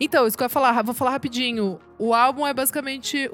Então, 0.00 0.26
isso 0.26 0.36
que 0.36 0.42
eu 0.42 0.46
ia 0.46 0.50
falar, 0.50 0.80
vou 0.82 0.94
falar 0.94 1.10
rapidinho. 1.10 1.80
O 1.98 2.14
álbum 2.14 2.46
é 2.46 2.54
basicamente 2.54 3.28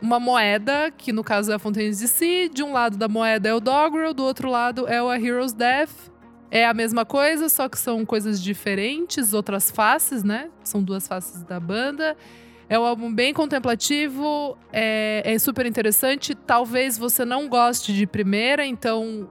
uma 0.00 0.18
moeda, 0.18 0.90
que 0.90 1.12
no 1.12 1.22
caso 1.22 1.52
é 1.52 1.54
a 1.54 1.58
Fontaines 1.58 2.00
DC. 2.00 2.50
De 2.52 2.62
um 2.62 2.72
lado 2.72 2.96
da 2.96 3.08
moeda 3.08 3.48
é 3.48 3.54
o 3.54 3.60
Doggerel, 3.60 4.14
do 4.14 4.24
outro 4.24 4.50
lado 4.50 4.86
é 4.88 5.02
o 5.02 5.08
A 5.08 5.18
Hero's 5.18 5.52
Death. 5.52 6.10
É 6.50 6.64
a 6.64 6.72
mesma 6.72 7.04
coisa, 7.04 7.48
só 7.48 7.68
que 7.68 7.78
são 7.78 8.04
coisas 8.06 8.42
diferentes, 8.42 9.34
outras 9.34 9.70
faces, 9.70 10.22
né? 10.22 10.48
São 10.62 10.82
duas 10.82 11.06
faces 11.06 11.42
da 11.42 11.58
banda. 11.58 12.16
É 12.68 12.78
um 12.78 12.84
álbum 12.84 13.12
bem 13.12 13.32
contemplativo, 13.32 14.56
é, 14.72 15.22
é 15.24 15.38
super 15.38 15.66
interessante. 15.66 16.34
Talvez 16.34 16.96
você 16.96 17.24
não 17.24 17.48
goste 17.48 17.92
de 17.92 18.06
primeira, 18.06 18.64
então 18.64 19.28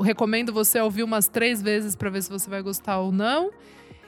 recomendo 0.00 0.52
você 0.52 0.80
ouvir 0.80 1.02
umas 1.02 1.28
três 1.28 1.62
vezes 1.62 1.94
pra 1.94 2.10
ver 2.10 2.22
se 2.22 2.30
você 2.30 2.48
vai 2.48 2.62
gostar 2.62 2.98
ou 2.98 3.12
não. 3.12 3.50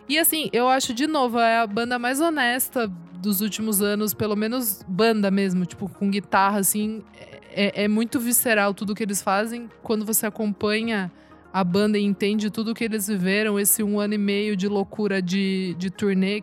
E 0.09 0.18
assim, 0.18 0.49
eu 0.53 0.68
acho 0.68 0.95
de 0.95 1.07
novo, 1.07 1.39
é 1.39 1.59
a 1.59 1.66
banda 1.66 1.99
mais 1.99 2.20
honesta 2.20 2.87
dos 3.16 3.41
últimos 3.41 3.83
anos, 3.83 4.14
pelo 4.14 4.37
menos 4.37 4.85
banda 4.87 5.31
mesmo, 5.31 5.66
tipo, 5.66 5.89
com 5.89 6.11
guitarra, 6.11 6.61
assim. 6.61 7.03
É, 7.51 7.85
é 7.85 7.89
muito 7.89 8.20
visceral 8.20 8.72
tudo 8.72 8.95
que 8.95 9.03
eles 9.03 9.20
fazem. 9.20 9.68
Quando 9.83 10.05
você 10.05 10.27
acompanha 10.27 11.11
a 11.53 11.64
banda 11.64 11.99
e 11.99 12.05
entende 12.05 12.51
tudo 12.51 12.74
que 12.74 12.85
eles 12.85 13.09
viveram, 13.09 13.59
esse 13.59 13.83
um 13.83 13.99
ano 13.99 14.14
e 14.14 14.18
meio 14.18 14.57
de 14.57 14.68
loucura 14.68 15.20
de, 15.20 15.74
de 15.79 15.91
turnê, 15.91 16.43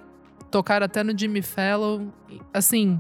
tocaram 0.52 0.86
até 0.86 1.04
no 1.04 1.18
Jimmy 1.18 1.42
Fallon. 1.42 2.08
Assim, 2.54 3.00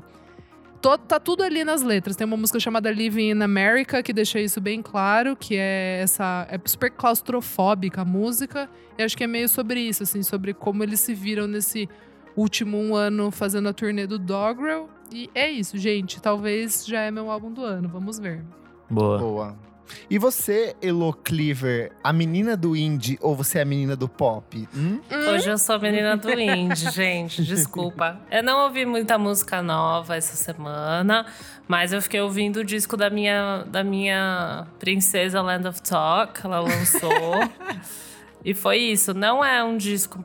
to- 0.83 0.97
tá 0.97 1.19
tudo 1.19 1.41
ali 1.43 1.63
nas 1.63 1.81
letras. 1.81 2.15
Tem 2.15 2.27
uma 2.27 2.37
música 2.37 2.59
chamada 2.59 2.91
Living 2.91 3.31
in 3.31 3.41
America, 3.41 4.03
que 4.03 4.13
deixa 4.13 4.39
isso 4.39 4.59
bem 4.61 4.81
claro, 4.81 5.35
que 5.35 5.55
é 5.55 6.01
essa. 6.03 6.45
É 6.51 6.59
super 6.65 6.91
claustrofóbica 6.91 8.01
a 8.01 8.05
música. 8.05 8.69
Eu 8.97 9.05
acho 9.05 9.17
que 9.17 9.23
é 9.23 9.27
meio 9.27 9.49
sobre 9.49 9.79
isso, 9.79 10.03
assim, 10.03 10.21
sobre 10.21 10.53
como 10.53 10.83
eles 10.83 10.99
se 10.99 11.13
viram 11.15 11.47
nesse 11.47 11.89
último 12.35 12.77
um 12.77 12.95
ano 12.95 13.31
fazendo 13.31 13.69
a 13.69 13.73
turnê 13.73 14.05
do 14.05 14.19
Dogrel. 14.19 14.89
E 15.11 15.29
é 15.33 15.49
isso, 15.49 15.77
gente. 15.77 16.21
Talvez 16.21 16.85
já 16.85 16.99
é 17.01 17.09
meu 17.11 17.31
álbum 17.31 17.51
do 17.51 17.63
ano. 17.63 17.87
Vamos 17.89 18.19
ver. 18.19 18.43
Boa. 18.89 19.17
Boa. 19.17 19.72
E 20.09 20.17
você, 20.17 20.75
Elo 20.81 21.13
Cleaver, 21.13 21.91
a 22.03 22.11
menina 22.13 22.55
do 22.55 22.75
indie 22.75 23.17
ou 23.21 23.35
você 23.35 23.59
é 23.59 23.61
a 23.61 23.65
menina 23.65 23.95
do 23.95 24.07
pop? 24.07 24.67
Hum? 24.75 24.99
Hoje 25.33 25.49
eu 25.49 25.57
sou 25.57 25.75
a 25.75 25.79
menina 25.79 26.15
do 26.17 26.31
indie, 26.31 26.89
gente. 26.91 27.43
Desculpa. 27.43 28.19
Eu 28.31 28.43
não 28.43 28.65
ouvi 28.65 28.85
muita 28.85 29.17
música 29.17 29.61
nova 29.61 30.15
essa 30.15 30.35
semana, 30.35 31.25
mas 31.67 31.93
eu 31.93 32.01
fiquei 32.01 32.21
ouvindo 32.21 32.57
o 32.57 32.63
disco 32.63 32.95
da 32.97 33.09
minha, 33.09 33.63
da 33.67 33.83
minha 33.83 34.67
princesa 34.79 35.41
Land 35.41 35.67
of 35.67 35.81
Talk, 35.81 36.39
que 36.39 36.45
ela 36.45 36.59
lançou. 36.59 37.11
e 38.43 38.53
foi 38.53 38.77
isso. 38.77 39.13
Não 39.13 39.43
é 39.43 39.63
um 39.63 39.77
disco, 39.77 40.23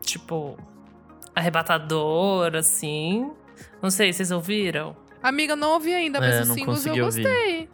tipo, 0.00 0.56
arrebatador, 1.34 2.54
assim. 2.54 3.30
Não 3.82 3.90
sei, 3.90 4.12
vocês 4.12 4.30
ouviram? 4.30 4.96
Amiga, 5.22 5.56
não 5.56 5.72
ouvi 5.74 5.94
ainda, 5.94 6.20
mas 6.20 6.34
É, 6.34 6.40
os 6.42 6.48
singles 6.48 6.84
eu 6.86 6.94
consegui 6.94 7.02
ouvir. 7.02 7.68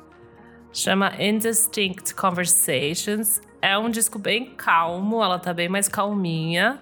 Chama 0.73 1.13
Indistinct 1.19 2.15
Conversations. 2.15 3.41
É 3.61 3.77
um 3.77 3.91
disco 3.91 4.19
bem 4.19 4.47
calmo, 4.57 5.23
ela 5.23 5.39
tá 5.39 5.53
bem 5.53 5.69
mais 5.69 5.89
calminha. 5.89 6.79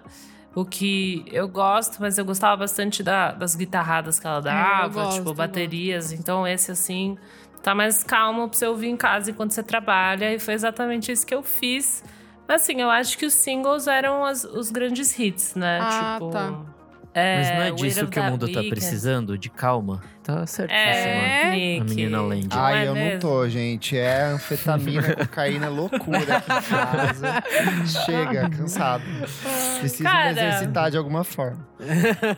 O 0.54 0.64
que 0.64 1.24
eu 1.30 1.48
gosto, 1.48 1.98
mas 2.00 2.18
eu 2.18 2.24
gostava 2.24 2.56
bastante 2.56 3.02
da- 3.02 3.32
das 3.32 3.54
guitarradas 3.54 4.18
que 4.18 4.26
ela 4.26 4.40
dava, 4.40 4.88
gosto, 4.88 5.18
tipo, 5.18 5.34
baterias. 5.34 6.12
Então, 6.12 6.46
esse, 6.46 6.70
assim, 6.72 7.16
tá 7.62 7.74
mais 7.74 8.02
calmo 8.02 8.48
pra 8.48 8.58
você 8.58 8.66
ouvir 8.66 8.88
em 8.88 8.96
casa 8.96 9.30
enquanto 9.30 9.52
você 9.52 9.62
trabalha. 9.62 10.34
E 10.34 10.38
foi 10.38 10.54
exatamente 10.54 11.12
isso 11.12 11.26
que 11.26 11.34
eu 11.34 11.42
fiz. 11.42 12.02
Mas, 12.46 12.62
assim, 12.62 12.80
eu 12.80 12.90
acho 12.90 13.16
que 13.18 13.26
os 13.26 13.34
singles 13.34 13.86
eram 13.86 14.24
as- 14.24 14.44
os 14.44 14.70
grandes 14.70 15.16
hits, 15.18 15.54
né? 15.54 15.78
Ah, 15.82 16.14
tipo. 16.18 16.30
tá. 16.30 16.60
É, 17.14 17.36
Mas 17.38 17.48
não 17.50 17.62
é 17.62 17.70
disso 17.72 18.06
que 18.06 18.20
o 18.20 18.22
mundo 18.24 18.46
tá 18.52 18.60
precisando? 18.68 19.36
De 19.38 19.48
calma? 19.50 20.02
Tá 20.28 20.44
certíssima. 20.46 20.78
É, 20.84 21.78
A 21.80 21.84
menina 21.84 22.20
Land. 22.20 22.48
Não 22.54 22.62
Ai, 22.62 22.84
é 22.84 22.88
eu 22.88 22.92
mesmo? 22.92 23.12
não 23.12 23.18
tô, 23.18 23.48
gente. 23.48 23.96
É 23.96 24.24
anfetamina, 24.24 25.16
cocaína, 25.24 25.70
loucura 25.70 26.36
aqui 26.36 26.52
em 26.52 26.62
casa. 26.70 27.42
Chega, 28.04 28.50
cansado. 28.50 29.04
Preciso 29.80 30.02
me 30.02 30.10
Cara. 30.10 30.30
exercitar 30.32 30.90
de 30.90 30.98
alguma 30.98 31.24
forma. 31.24 31.66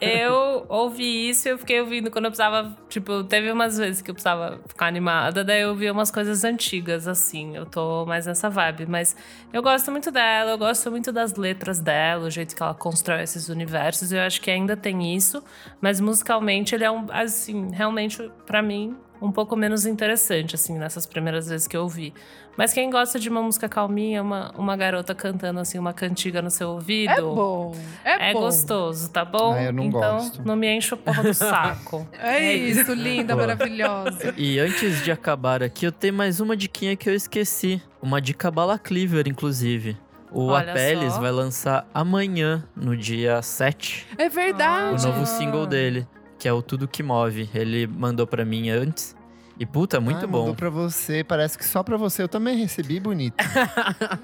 Eu 0.00 0.66
ouvi 0.68 1.30
isso 1.30 1.48
e 1.48 1.50
eu 1.50 1.58
fiquei 1.58 1.80
ouvindo 1.80 2.12
quando 2.12 2.26
eu 2.26 2.30
precisava. 2.30 2.76
Tipo, 2.88 3.24
teve 3.24 3.50
umas 3.50 3.76
vezes 3.76 4.00
que 4.02 4.10
eu 4.12 4.14
precisava 4.14 4.60
ficar 4.68 4.86
animada, 4.86 5.42
daí 5.42 5.62
eu 5.62 5.70
ouvi 5.70 5.90
umas 5.90 6.12
coisas 6.12 6.44
antigas, 6.44 7.08
assim. 7.08 7.56
Eu 7.56 7.66
tô 7.66 8.06
mais 8.06 8.24
nessa 8.24 8.48
vibe. 8.48 8.86
Mas 8.86 9.16
eu 9.52 9.62
gosto 9.64 9.90
muito 9.90 10.12
dela, 10.12 10.52
eu 10.52 10.58
gosto 10.58 10.92
muito 10.92 11.10
das 11.10 11.34
letras 11.34 11.80
dela, 11.80 12.26
o 12.26 12.30
jeito 12.30 12.54
que 12.54 12.62
ela 12.62 12.72
constrói 12.74 13.22
esses 13.24 13.48
universos. 13.48 14.12
Eu 14.12 14.20
acho 14.20 14.40
que 14.40 14.48
ainda 14.48 14.76
tem 14.76 15.16
isso. 15.16 15.42
Mas 15.80 16.00
musicalmente 16.00 16.72
ele 16.74 16.84
é 16.84 16.90
um, 16.90 17.06
assim, 17.10 17.70
realmente, 17.80 18.30
pra 18.44 18.60
mim, 18.60 18.94
um 19.22 19.32
pouco 19.32 19.56
menos 19.56 19.86
interessante, 19.86 20.54
assim, 20.54 20.78
nessas 20.78 21.06
primeiras 21.06 21.48
vezes 21.48 21.66
que 21.66 21.74
eu 21.74 21.82
ouvi. 21.82 22.12
Mas 22.58 22.74
quem 22.74 22.90
gosta 22.90 23.18
de 23.18 23.26
uma 23.30 23.40
música 23.40 23.70
calminha, 23.70 24.20
uma, 24.22 24.52
uma 24.54 24.76
garota 24.76 25.14
cantando, 25.14 25.60
assim, 25.60 25.78
uma 25.78 25.94
cantiga 25.94 26.42
no 26.42 26.50
seu 26.50 26.68
ouvido. 26.72 27.10
É 27.10 27.20
bom. 27.22 27.74
É, 28.04 28.30
É 28.30 28.32
bom. 28.34 28.40
gostoso, 28.40 29.08
tá 29.10 29.24
bom? 29.24 29.54
Ah, 29.54 29.62
eu 29.62 29.72
não 29.72 29.84
então, 29.84 30.00
gosto. 30.18 30.42
não 30.44 30.56
me 30.56 30.68
enche 30.76 30.92
o 30.92 30.96
porra 30.98 31.22
do 31.22 31.32
saco. 31.32 32.06
É 32.20 32.52
isso, 32.52 32.92
linda, 32.92 33.34
maravilhosa. 33.34 34.34
E 34.36 34.58
antes 34.58 35.02
de 35.02 35.10
acabar 35.10 35.62
aqui, 35.62 35.86
eu 35.86 35.92
tenho 35.92 36.12
mais 36.12 36.38
uma 36.38 36.54
diquinha 36.54 36.94
que 36.96 37.08
eu 37.08 37.14
esqueci. 37.14 37.80
Uma 38.02 38.20
dica 38.20 38.50
bala 38.50 38.78
Cleaver, 38.78 39.26
inclusive. 39.26 39.96
O 40.30 40.48
Olha 40.48 40.70
Apeles 40.72 41.14
só. 41.14 41.20
vai 41.20 41.30
lançar 41.32 41.88
amanhã, 41.94 42.62
no 42.76 42.94
dia 42.96 43.40
7, 43.40 44.06
É 44.18 44.26
o 44.26 44.30
verdade. 44.30 45.04
novo 45.06 45.24
single 45.26 45.66
dele, 45.66 46.06
que 46.40 46.48
é 46.48 46.52
o 46.52 46.62
Tudo 46.62 46.88
Que 46.88 47.02
Move. 47.02 47.50
Ele 47.54 47.86
mandou 47.86 48.26
pra 48.26 48.44
mim 48.44 48.70
antes. 48.70 49.14
E 49.58 49.66
puta, 49.66 50.00
muito 50.00 50.20
Ai, 50.20 50.26
bom. 50.26 50.40
Mandou 50.40 50.54
pra 50.54 50.70
você, 50.70 51.22
parece 51.22 51.58
que 51.58 51.66
só 51.66 51.82
pra 51.82 51.98
você 51.98 52.22
eu 52.22 52.28
também 52.28 52.56
recebi 52.56 52.98
bonito. 52.98 53.36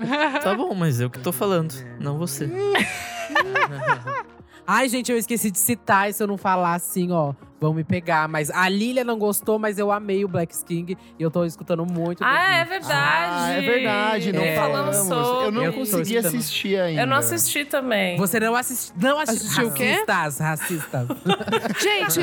Tá 0.43 0.55
bom, 0.55 0.75
mas 0.75 0.99
eu 0.99 1.11
que 1.11 1.19
tô 1.19 1.31
falando, 1.31 1.75
não 2.01 2.17
você. 2.17 2.49
Ai, 4.67 4.89
gente, 4.89 5.13
eu 5.13 5.19
esqueci 5.19 5.51
de 5.51 5.59
citar, 5.59 6.09
e 6.09 6.13
se 6.15 6.23
eu 6.23 6.27
não 6.27 6.39
falar 6.39 6.75
assim, 6.75 7.13
ó, 7.13 7.35
vão 7.61 7.73
me 7.74 7.85
pegar. 7.85 8.28
Mas 8.28 8.51
a 8.51 8.69
Lilia 8.69 9.05
não 9.05 9.19
gostou, 9.19 9.59
mas 9.59 9.78
eu 9.78 9.91
amei 9.93 10.24
o 10.24 10.28
Black 10.28 10.55
King 10.65 10.97
e 11.19 11.23
eu 11.23 11.31
tô 11.31 11.45
escutando 11.45 11.85
muito. 11.87 12.23
Ah, 12.24 12.57
é 12.57 12.65
verdade. 12.65 12.95
Ah, 12.95 13.51
é 13.51 13.61
verdade, 13.61 14.33
não 14.33 14.43
É. 14.43 14.57
falamos. 14.57 14.97
Eu 15.11 15.51
não 15.51 15.65
Eu 15.65 15.73
consegui 15.73 16.19
assistir 16.19 16.78
ainda. 16.81 17.03
Eu 17.03 17.07
não 17.07 17.16
assisti 17.16 17.65
também. 17.65 18.16
Você 18.19 18.39
não 18.41 18.55
assiste, 18.55 18.93
não 19.01 19.19
assiste, 19.19 19.37
Assistiu 19.47 19.69
o 19.69 19.73
quê? 19.73 20.03
Racistas, 20.07 20.39
racistas. 20.39 21.09
Gente, 21.81 22.20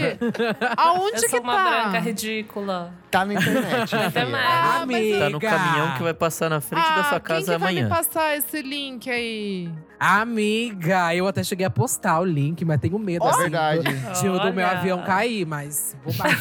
aonde 0.77 1.15
eu 1.17 1.21
que 1.21 1.29
sou 1.29 1.41
uma 1.41 1.55
tá? 1.55 1.63
branca 1.83 1.99
ridícula. 1.99 2.93
Tá 3.11 3.23
na 3.25 3.33
internet. 3.35 3.95
Internet. 4.07 4.43
Ah, 4.43 4.83
mas 4.87 4.95
Amiga. 4.97 5.19
Tá 5.19 5.29
no 5.29 5.39
caminhão 5.39 5.93
que 5.97 6.03
vai 6.03 6.13
passar 6.15 6.49
na 6.49 6.59
frente 6.59 6.83
da 6.83 7.03
sua 7.03 7.17
Ah, 7.17 7.19
quem 7.19 7.35
casa 7.35 7.53
que 7.53 7.57
vai 7.59 7.69
amanhã. 7.71 7.83
me 7.83 7.89
passar 7.89 8.35
esse 8.35 8.61
link 8.61 9.09
aí? 9.09 9.69
Amiga, 9.99 11.15
eu 11.15 11.27
até 11.27 11.43
cheguei 11.43 11.65
a 11.65 11.69
postar 11.69 12.19
o 12.19 12.25
link, 12.25 12.65
mas 12.65 12.79
tenho 12.81 12.97
medo, 12.99 13.25
É 13.25 13.29
assim, 13.29 13.41
verdade. 13.43 13.83
de 14.19 14.27
o 14.29 14.39
do 14.39 14.51
meu 14.53 14.65
avião 14.65 15.01
cair, 15.03 15.22
mas 15.47 15.95
vou 16.03 16.13
parar. 16.13 16.37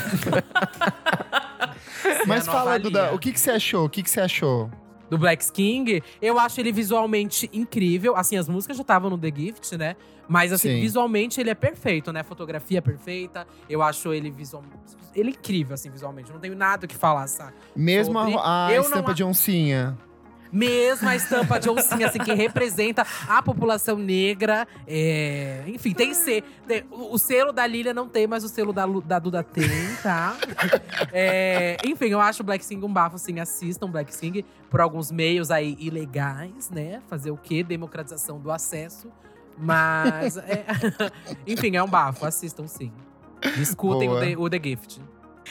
Mas 2.26 2.42
É 2.42 2.46
nova 2.46 2.59
fala, 2.64 2.78
Duda, 2.78 3.12
o 3.14 3.18
que, 3.18 3.32
que 3.32 3.40
você 3.40 3.50
achou? 3.52 3.84
O 3.86 3.88
que, 3.90 4.02
que 4.02 4.10
você 4.10 4.20
achou? 4.20 4.70
do 5.10 5.18
Black 5.18 5.52
King, 5.52 6.02
eu 6.22 6.38
acho 6.38 6.59
ele 6.59 6.72
visualmente 6.72 7.46
incrível. 7.52 8.16
Assim, 8.16 8.38
as 8.38 8.48
músicas 8.48 8.78
já 8.78 8.80
estavam 8.80 9.10
no 9.10 9.18
The 9.18 9.30
Gift, 9.36 9.76
né? 9.76 9.94
Mas 10.26 10.54
assim, 10.54 10.70
Sim. 10.76 10.80
visualmente 10.80 11.38
ele 11.38 11.50
é 11.50 11.54
perfeito, 11.54 12.10
né? 12.14 12.22
Fotografia 12.22 12.80
perfeita. 12.80 13.46
Eu 13.68 13.82
acho 13.82 14.10
ele 14.14 14.30
visual... 14.30 14.64
ele 15.14 15.28
é 15.28 15.32
incrível 15.32 15.74
assim 15.74 15.90
visualmente. 15.90 16.30
Eu 16.30 16.34
não 16.34 16.40
tenho 16.40 16.56
nada 16.56 16.86
o 16.86 16.88
que 16.88 16.96
falar, 16.96 17.26
sabe? 17.26 17.52
Mesmo 17.76 18.18
Sobre- 18.18 18.36
a, 18.38 18.68
a 18.68 18.72
não 18.72 18.80
estampa 18.80 19.10
a- 19.10 19.14
de 19.14 19.22
oncinha. 19.22 19.98
Mesmo 20.53 21.09
a 21.09 21.16
estampa 21.16 21.59
de 21.59 21.70
oncinha, 21.70 22.09
assim, 22.09 22.19
que 22.19 22.35
representa 22.35 23.07
a 23.27 23.41
população 23.43 23.97
negra. 23.97 24.69
é, 24.87 25.62
Enfim, 25.66 25.95
tem 25.95 26.12
ser. 26.12 26.43
tem- 26.69 26.85
O 26.91 27.15
o 27.15 27.19
selo 27.19 27.53
da 27.53 27.66
Lilia 27.66 27.95
não 27.95 28.07
tem, 28.09 28.27
mas 28.27 28.45
o 28.45 28.49
selo 28.49 28.73
da, 28.73 28.85
Lu- 28.85 29.01
da 29.01 29.19
Duda 29.19 29.43
tem, 29.43 29.65
tá? 30.03 30.37
É, 31.12 31.77
Enfim, 31.85 32.07
eu 32.09 32.20
acho 32.20 32.43
o 32.43 32.45
Black 32.47 32.65
Sing 32.65 32.83
um 32.85 32.93
bafo, 32.93 33.16
assim. 33.16 33.41
Assistam 33.41 33.91
Black 33.91 34.15
Sing 34.15 34.45
por 34.70 34.81
alguns 34.81 35.11
meios 35.11 35.51
aí 35.51 35.77
ilegais, 35.81 36.69
né? 36.70 37.01
Fazer 37.09 37.31
o 37.31 37.37
quê? 37.37 37.62
Democratização 37.62 38.39
do 38.39 38.51
acesso. 38.51 39.09
Mas, 39.57 40.37
é- 40.37 40.65
enfim, 41.47 41.77
é 41.77 41.83
um 41.83 41.89
bafo. 41.89 42.24
Assistam 42.27 42.66
sim. 42.66 42.93
Escutem 43.59 44.09
o. 44.09 44.20
The, 44.20 44.37
o 44.37 44.51
The 44.51 44.61
Gift. 44.62 45.01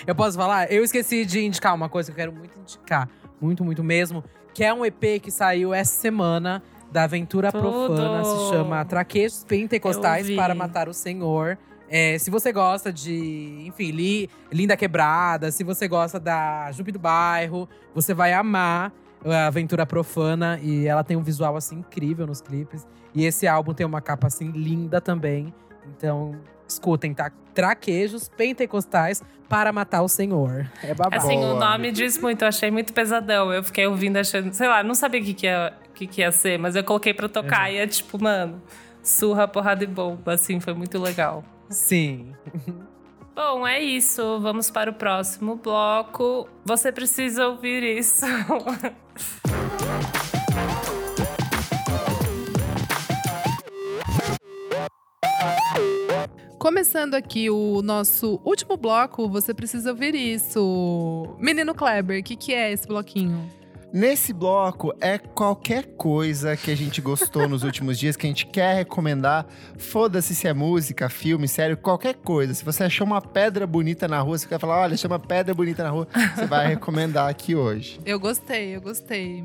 Eu 0.08 0.16
posso 0.16 0.38
falar? 0.38 0.72
Eu 0.72 0.84
esqueci 0.84 1.26
de 1.26 1.44
indicar 1.46 1.76
uma 1.76 1.90
coisa 1.90 2.10
que 2.12 2.14
eu 2.14 2.16
quero 2.26 2.32
muito 2.32 2.58
indicar. 2.60 3.10
Muito, 3.40 3.64
muito 3.64 3.84
mesmo. 3.84 4.24
Que 4.54 4.64
é 4.64 4.74
um 4.74 4.86
EP 4.86 5.22
que 5.22 5.32
saiu 5.32 5.74
essa 5.74 5.94
semana 5.94 6.62
da 6.92 7.04
Aventura 7.04 7.52
Tudo. 7.52 7.62
Profana. 7.62 8.24
Se 8.24 8.50
chama 8.50 8.84
Traquejos 8.86 9.44
Pentecostais 9.46 10.30
para 10.36 10.54
Matar 10.54 10.90
o 10.90 10.94
Senhor. 10.94 11.58
É, 11.90 12.18
se 12.18 12.30
você 12.32 12.52
gosta 12.54 12.92
de, 12.92 13.64
enfim, 13.68 13.92
Li- 13.92 14.30
Linda 14.52 14.78
Quebrada, 14.78 15.52
se 15.52 15.64
você 15.64 15.88
gosta 15.88 16.20
da 16.20 16.72
Jupe 16.72 16.92
do 16.92 17.00
Bairro, 17.00 17.68
você 17.94 18.14
vai 18.14 18.32
amar 18.34 18.94
a 19.26 19.48
Aventura 19.48 19.86
Profana. 19.86 20.58
E 20.62 20.88
ela 20.88 21.04
tem 21.04 21.18
um 21.18 21.22
visual, 21.24 21.56
assim, 21.58 21.80
incrível 21.80 22.26
nos 22.26 22.40
clipes. 22.42 22.88
E 23.14 23.26
esse 23.26 23.46
álbum 23.46 23.74
tem 23.74 23.86
uma 23.86 24.00
capa, 24.00 24.28
assim, 24.28 24.52
linda 24.52 25.02
também. 25.02 25.54
Então, 25.86 26.36
escutem, 26.74 27.14
tá? 27.14 27.32
Traquejos 27.54 28.30
Pentecostais 28.30 29.22
para 29.50 29.72
Matar 29.72 30.02
o 30.02 30.08
Senhor. 30.08 30.70
É 30.82 30.94
babado. 30.94 31.16
Assim, 31.16 31.38
o 31.38 31.56
nome 31.56 31.92
diz 31.92 32.18
muito, 32.18 32.44
eu 32.44 32.48
achei 32.48 32.72
muito 32.72 32.94
pesadão. 32.94 33.52
Eu 33.52 33.64
fiquei 33.64 33.86
ouvindo, 33.86 34.18
achando, 34.18 34.54
sei 34.54 34.68
lá, 34.68 34.84
não 34.84 34.96
sabia 34.96 35.22
o 35.22 35.24
que, 35.24 35.34
que, 35.34 35.46
ia, 35.46 35.74
que, 35.94 36.08
que 36.08 36.22
ia 36.22 36.32
ser, 36.32 36.58
mas 36.58 36.76
eu 36.76 36.84
coloquei 36.84 37.14
pra 37.14 37.28
tocar 37.28 37.72
e 37.72 37.78
é 37.78 37.86
tipo, 37.86 38.22
mano, 38.22 38.62
surra, 39.04 39.48
porrada 39.48 39.84
e 39.84 39.88
bomba, 39.88 40.34
assim, 40.34 40.60
foi 40.60 40.74
muito 40.74 40.98
legal. 41.00 41.44
Sim. 41.70 42.34
Bom, 43.36 43.66
é 43.66 43.80
isso. 43.80 44.40
Vamos 44.40 44.70
para 44.70 44.92
o 44.92 44.94
próximo 44.94 45.56
bloco. 45.56 46.48
Você 46.66 46.92
precisa 46.92 47.48
ouvir 47.48 47.84
isso. 47.84 48.26
Começando 56.62 57.16
aqui 57.16 57.50
o 57.50 57.82
nosso 57.82 58.40
último 58.46 58.78
bloco, 58.78 59.28
você 59.28 59.52
precisa 59.52 59.90
ouvir 59.90 60.14
isso. 60.14 61.36
Menino 61.40 61.74
Kleber, 61.74 62.20
o 62.20 62.24
que, 62.24 62.36
que 62.36 62.54
é 62.54 62.72
esse 62.72 62.88
bloquinho? 62.88 63.50
Nesse 63.92 64.32
bloco 64.32 64.94
é 65.02 65.18
qualquer 65.18 65.88
coisa 65.98 66.56
que 66.56 66.70
a 66.70 66.78
gente 66.78 67.02
gostou 67.02 67.50
nos 67.50 67.64
últimos 67.64 67.98
dias, 67.98 68.16
que 68.16 68.28
a 68.28 68.30
gente 68.30 68.46
quer 68.46 68.76
recomendar. 68.76 69.48
Foda-se 69.76 70.36
se 70.36 70.48
é 70.48 70.54
música, 70.54 71.10
filme, 71.10 71.48
sério, 71.48 71.76
qualquer 71.76 72.14
coisa. 72.14 72.54
Se 72.54 72.64
você 72.64 72.84
achou 72.84 73.08
uma 73.08 73.24
pedra 73.24 73.66
bonita 73.66 74.08
na 74.08 74.20
rua, 74.20 74.38
você 74.38 74.48
quer 74.48 74.60
falar, 74.60 74.82
olha, 74.82 74.96
chama 74.96 75.18
pedra 75.18 75.56
bonita 75.56 75.84
na 75.84 75.90
rua, 75.90 76.08
você 76.36 76.46
vai 76.46 76.68
recomendar 76.68 77.28
aqui 77.28 77.56
hoje. 77.56 78.00
Eu 78.06 78.20
gostei, 78.20 78.76
eu 78.76 78.82
gostei. 78.82 79.44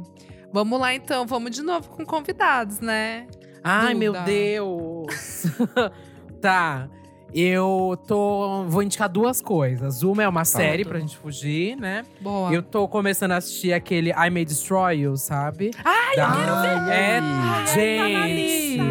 Vamos 0.52 0.78
lá 0.78 0.94
então, 0.94 1.26
vamos 1.26 1.52
de 1.52 1.62
novo 1.62 1.88
com 1.88 2.05
convidados, 2.05 2.78
né? 2.80 3.26
Ai, 3.64 3.94
Duda. 3.94 3.98
meu 3.98 4.12
Deus. 4.22 5.47
tá. 6.43 6.90
Eu 7.35 7.98
tô. 8.07 8.65
Vou 8.69 8.82
indicar 8.82 9.09
duas 9.09 9.43
coisas. 9.43 10.03
Uma 10.03 10.23
é 10.23 10.28
uma 10.28 10.44
série 10.44 10.85
pra 10.85 10.98
gente 10.98 11.16
fugir, 11.16 11.77
né? 11.77 12.03
Boa. 12.20 12.53
Eu 12.53 12.62
tô 12.62 12.89
começando 12.89 13.32
a 13.32 13.36
assistir 13.36 13.73
aquele 13.73 14.11
I 14.11 14.31
May 14.31 14.44
Destroy 14.44 15.01
You, 15.01 15.16
sabe? 15.16 15.70
Ai, 15.85 16.12
eu 16.12 16.16
Da- 16.16 16.32
quero 16.36 16.61
ver! 16.62 16.93
É, 16.93 17.19
Ai, 17.20 17.66
gente. 17.66 18.12
tá 18.15 18.19
na 18.20 18.27
lista. 18.28 18.85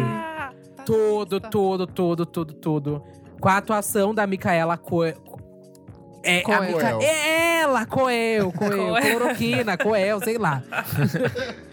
Tá 0.76 0.82
Tudo, 0.84 1.40
tudo, 1.40 1.86
tudo, 1.86 2.26
tudo, 2.26 2.52
tudo. 2.54 3.02
Com 3.40 3.48
a 3.48 3.56
atuação 3.56 4.14
da 4.14 4.26
Micaela 4.26 4.76
Coel. 4.76 5.16
É, 6.22 6.40
a 6.40 6.42
Coel. 6.44 6.62
Mica... 6.62 6.98
é 7.04 7.58
ela, 7.60 7.86
Coel, 7.86 8.52
Coel, 8.52 8.70
Coel. 8.90 9.02
cloroquina, 9.02 9.76
Coel, 9.76 10.20
sei 10.20 10.38
lá. 10.38 10.62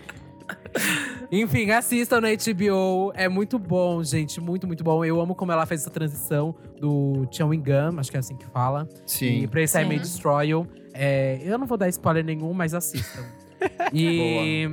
Enfim, 1.32 1.72
assistam 1.72 2.22
na 2.22 2.30
HBO. 2.30 3.12
É 3.16 3.28
muito 3.28 3.58
bom, 3.58 4.04
gente. 4.04 4.40
Muito, 4.40 4.68
muito 4.68 4.84
bom. 4.84 5.04
Eu 5.04 5.20
amo 5.20 5.34
como 5.34 5.52
ela 5.52 5.66
fez 5.66 5.82
essa 5.82 5.90
transição 5.90 6.56
do 6.80 7.28
Chewing 7.32 7.62
Gum, 7.62 8.00
acho 8.00 8.12
que 8.12 8.18
é 8.18 8.20
assim 8.20 8.36
que 8.36 8.46
fala. 8.46 8.88
E 9.06 9.10
Sim. 9.10 9.48
pra 9.48 9.62
esse 9.62 9.80
I 9.80 9.86
May. 9.86 10.00
Destroy 10.00 10.50
You. 10.50 10.68
É, 10.94 11.42
eu 11.44 11.58
não 11.58 11.66
vou 11.66 11.78
dar 11.78 11.90
spoiler 11.90 12.24
nenhum, 12.24 12.54
mas 12.54 12.74
assistam. 12.74 13.24
e 13.92 14.70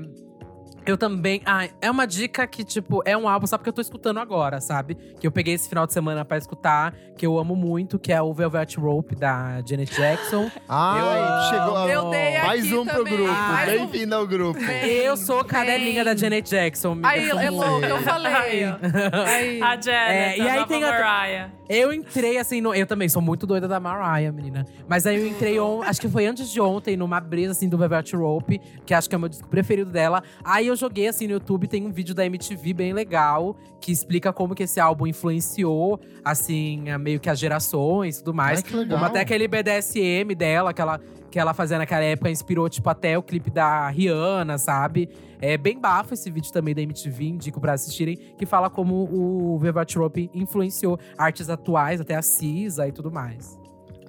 Eu 0.90 0.98
também. 0.98 1.40
Ah, 1.46 1.68
é 1.80 1.88
uma 1.88 2.04
dica 2.04 2.44
que, 2.48 2.64
tipo, 2.64 3.00
é 3.04 3.16
um 3.16 3.28
álbum 3.28 3.46
só 3.46 3.56
porque 3.56 3.68
eu 3.68 3.72
tô 3.72 3.80
escutando 3.80 4.18
agora, 4.18 4.60
sabe? 4.60 4.96
Que 5.20 5.26
eu 5.26 5.30
peguei 5.30 5.54
esse 5.54 5.68
final 5.68 5.86
de 5.86 5.92
semana 5.92 6.24
pra 6.24 6.36
escutar, 6.36 6.92
que 7.16 7.24
eu 7.24 7.38
amo 7.38 7.54
muito, 7.54 7.96
que 7.96 8.12
é 8.12 8.20
o 8.20 8.34
Velvet 8.34 8.74
Rope 8.76 9.14
da 9.14 9.62
Janet 9.64 9.94
Jackson. 9.94 10.50
Ah, 10.68 11.48
Eu 11.52 11.58
chegou. 11.58 11.88
Eu 11.88 12.10
dei 12.10 12.38
mais 12.38 12.64
aqui 12.64 12.74
um 12.76 12.84
pro 12.84 12.96
também. 12.98 13.16
grupo. 13.16 13.32
Mais 13.32 13.68
um. 13.80 13.86
Bem-vindo 13.86 14.14
ao 14.14 14.26
grupo. 14.26 14.60
eu 14.60 15.16
sou 15.16 15.44
cadelinha 15.44 16.04
da 16.04 16.14
Janet 16.16 16.48
Jackson. 16.50 16.98
Aí, 17.02 17.28
é 17.28 17.50
louco, 17.50 17.84
eu 17.84 17.98
falei. 18.02 18.32
Aí. 18.34 19.62
A 19.62 19.80
Janet, 19.80 19.90
É, 19.90 20.38
e 20.38 20.48
a 20.48 20.52
aí 20.54 20.66
tem 20.66 20.84
outra- 20.84 21.00
Mariah. 21.04 21.50
Eu 21.68 21.92
entrei 21.92 22.36
assim, 22.36 22.60
no- 22.60 22.74
eu 22.74 22.84
também 22.84 23.08
sou 23.08 23.22
muito 23.22 23.46
doida 23.46 23.68
da 23.68 23.78
Mariah, 23.78 24.32
menina. 24.32 24.66
Mas 24.88 25.06
aí 25.06 25.16
eu 25.16 25.26
entrei, 25.26 25.60
on- 25.60 25.82
acho 25.82 26.00
que 26.00 26.08
foi 26.08 26.26
antes 26.26 26.50
de 26.50 26.60
ontem, 26.60 26.96
numa 26.96 27.20
brisa 27.20 27.52
assim 27.52 27.68
do 27.68 27.78
Velvet 27.78 28.12
Rope, 28.16 28.60
que 28.84 28.92
acho 28.92 29.08
que 29.08 29.14
é 29.14 29.18
o 29.18 29.20
meu 29.20 29.28
disco 29.28 29.46
preferido 29.48 29.90
dela. 29.90 30.20
Aí 30.44 30.66
eu 30.66 30.76
joguei 30.80 31.06
assim 31.06 31.26
no 31.26 31.34
YouTube, 31.34 31.68
tem 31.68 31.86
um 31.86 31.92
vídeo 31.92 32.14
da 32.14 32.24
MTV 32.24 32.72
bem 32.72 32.92
legal, 32.92 33.56
que 33.80 33.92
explica 33.92 34.32
como 34.32 34.54
que 34.54 34.62
esse 34.64 34.80
álbum 34.80 35.06
influenciou, 35.06 36.00
assim, 36.24 36.84
meio 37.00 37.20
que 37.20 37.28
as 37.30 37.38
gerações 37.38 38.16
e 38.16 38.18
tudo 38.24 38.34
mais. 38.34 38.58
Ai, 38.58 38.70
que 38.70 38.76
legal. 38.76 38.98
Como 38.98 39.08
até 39.08 39.20
aquele 39.20 39.46
BDSM 39.46 40.34
dela, 40.34 40.72
que 40.72 40.80
ela, 40.80 41.00
que 41.30 41.38
ela 41.38 41.54
fazia 41.54 41.78
naquela 41.78 42.02
época, 42.02 42.30
inspirou, 42.30 42.68
tipo, 42.68 42.88
até 42.88 43.16
o 43.16 43.22
clipe 43.22 43.50
da 43.50 43.88
Rihanna, 43.88 44.58
sabe? 44.58 45.08
É 45.40 45.56
bem 45.56 45.78
bafo 45.78 46.14
esse 46.14 46.30
vídeo 46.30 46.52
também 46.52 46.74
da 46.74 46.82
MTV, 46.82 47.24
indico 47.24 47.60
pra 47.60 47.72
assistirem, 47.74 48.16
que 48.36 48.44
fala 48.44 48.68
como 48.68 49.08
o 49.12 49.58
Velvet 49.58 49.96
Rope 49.96 50.30
influenciou 50.34 50.98
artes 51.16 51.48
atuais, 51.48 52.00
até 52.00 52.14
a 52.14 52.22
Cisa 52.22 52.88
e 52.88 52.92
tudo 52.92 53.10
mais. 53.10 53.58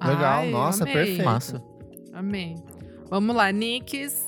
Legal, 0.03 0.39
Ai, 0.39 0.49
nossa, 0.51 0.83
amei. 0.83 0.93
perfeito. 0.93 1.23
Massa. 1.23 1.63
Amei. 2.13 2.55
Vamos 3.09 3.35
lá, 3.35 3.51
Nicks. 3.51 4.27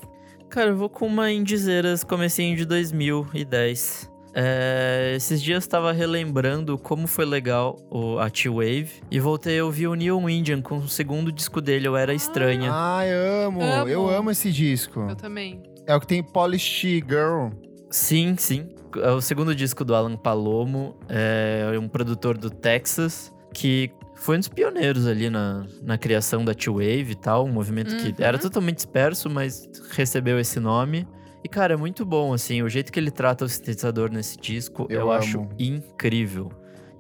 Cara, 0.53 0.69
eu 0.69 0.77
vou 0.77 0.87
com 0.87 1.07
uma 1.07 1.31
Indizeiras 1.31 2.03
comecinho 2.03 2.55
de 2.55 2.63
2010. 2.63 4.07
É, 4.35 5.13
esses 5.15 5.41
dias 5.41 5.65
tava 5.65 5.91
relembrando 5.91 6.77
como 6.77 7.07
foi 7.07 7.25
legal 7.25 7.79
o, 7.89 8.19
a 8.19 8.29
T-Wave 8.29 9.01
e 9.09 9.19
voltei 9.19 9.57
a 9.57 9.65
ouvir 9.65 9.87
o 9.87 9.95
Neon 9.95 10.29
Indian 10.29 10.61
com 10.61 10.77
o 10.77 10.87
segundo 10.87 11.31
disco 11.31 11.59
dele, 11.59 11.87
Eu 11.87 11.97
Era 11.97 12.13
Estranha. 12.13 12.69
Ai, 12.71 13.11
amo. 13.11 13.63
Amo. 13.63 13.89
Eu 13.89 14.07
amo 14.07 14.29
esse 14.29 14.51
disco. 14.51 14.99
Eu 15.09 15.15
também. 15.15 15.63
É 15.87 15.95
o 15.95 15.99
que 15.99 16.05
tem 16.05 16.21
Polish 16.21 16.83
Girl. 17.09 17.47
Sim, 17.89 18.35
sim. 18.37 18.69
É 18.97 19.09
o 19.09 19.21
segundo 19.21 19.55
disco 19.55 19.83
do 19.83 19.95
Alan 19.95 20.15
Palomo, 20.15 20.95
é 21.09 21.79
um 21.79 21.87
produtor 21.87 22.37
do 22.37 22.51
Texas, 22.51 23.33
que 23.55 23.89
foi 24.15 24.35
um 24.37 24.39
dos 24.39 24.47
pioneiros 24.47 25.05
ali 25.07 25.29
na, 25.29 25.65
na 25.81 25.97
criação 25.97 26.43
da 26.45 26.53
T-Wave 26.53 27.11
e 27.11 27.15
tal, 27.15 27.45
um 27.45 27.51
movimento 27.51 27.93
Uhum. 27.93 28.13
que 28.13 28.23
era 28.23 28.37
totalmente 28.37 28.77
disperso, 28.77 29.29
mas 29.29 29.67
recebeu 29.91 30.39
esse 30.39 30.59
nome. 30.59 31.07
E, 31.43 31.49
cara, 31.49 31.73
é 31.73 31.77
muito 31.77 32.05
bom, 32.05 32.33
assim, 32.33 32.61
o 32.61 32.69
jeito 32.69 32.91
que 32.91 32.99
ele 32.99 33.11
trata 33.11 33.43
o 33.43 33.49
sintetizador 33.49 34.09
nesse 34.09 34.37
disco, 34.37 34.87
Eu 34.89 35.01
eu, 35.01 35.11
acho 35.11 35.45
incrível. 35.59 36.49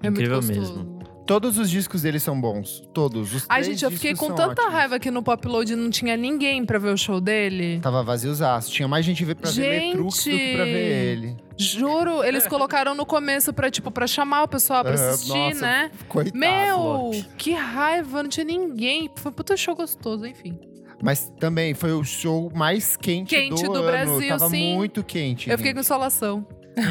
É 0.01 0.07
incrível 0.07 0.41
muito 0.41 0.59
mesmo. 0.59 0.99
Todos 1.25 1.57
os 1.57 1.69
discos 1.69 2.01
dele 2.01 2.19
são 2.19 2.39
bons. 2.39 2.83
Todos. 2.93 3.33
Os 3.33 3.45
Ai, 3.47 3.63
gente, 3.63 3.83
eu 3.85 3.91
fiquei 3.91 4.13
com 4.13 4.27
tanta 4.33 4.51
ótimos. 4.61 4.73
raiva 4.73 4.99
que 4.99 5.09
no 5.09 5.23
Pop 5.23 5.47
Load 5.47 5.73
não 5.75 5.89
tinha 5.89 6.17
ninguém 6.17 6.65
pra 6.65 6.77
ver 6.77 6.93
o 6.93 6.97
show 6.97 7.21
dele. 7.21 7.79
Tava 7.81 8.03
vaziozaço. 8.03 8.69
Tinha 8.71 8.87
mais 8.87 9.05
gente 9.05 9.23
ver 9.23 9.35
pra 9.35 9.49
ver 9.49 9.55
Gente! 9.55 9.87
Letrux 9.97 10.17
do 10.17 10.23
que 10.23 10.55
pra 10.55 10.65
ver 10.65 11.11
ele. 11.13 11.37
Juro, 11.57 12.23
eles 12.23 12.45
colocaram 12.47 12.93
no 12.93 13.05
começo 13.05 13.53
pra, 13.53 13.71
tipo, 13.71 13.89
pra 13.89 14.05
chamar 14.05 14.43
o 14.43 14.47
pessoal 14.49 14.83
pra 14.83 14.93
assistir, 14.95 15.29
nossa, 15.37 15.61
né? 15.61 15.91
Coitado. 16.09 16.37
Meu, 16.37 17.11
que 17.37 17.51
raiva, 17.53 18.21
não 18.23 18.29
tinha 18.29 18.43
ninguém. 18.43 19.09
Foi 19.15 19.31
um 19.31 19.35
puta 19.35 19.55
show 19.55 19.75
gostoso, 19.75 20.25
enfim. 20.25 20.59
Mas 21.01 21.31
também 21.39 21.73
foi 21.73 21.91
o 21.93 22.03
show 22.03 22.51
mais 22.55 22.97
quente, 22.97 23.35
Quente 23.35 23.63
do, 23.63 23.71
do 23.73 23.79
ano. 23.79 23.87
Brasil, 23.87 24.27
Tava 24.29 24.49
sim. 24.49 24.73
muito 24.75 25.03
quente. 25.03 25.49
Eu 25.49 25.57
fiquei 25.57 25.71
com 25.73 25.77
gente. 25.79 25.85
insolação. 25.85 26.45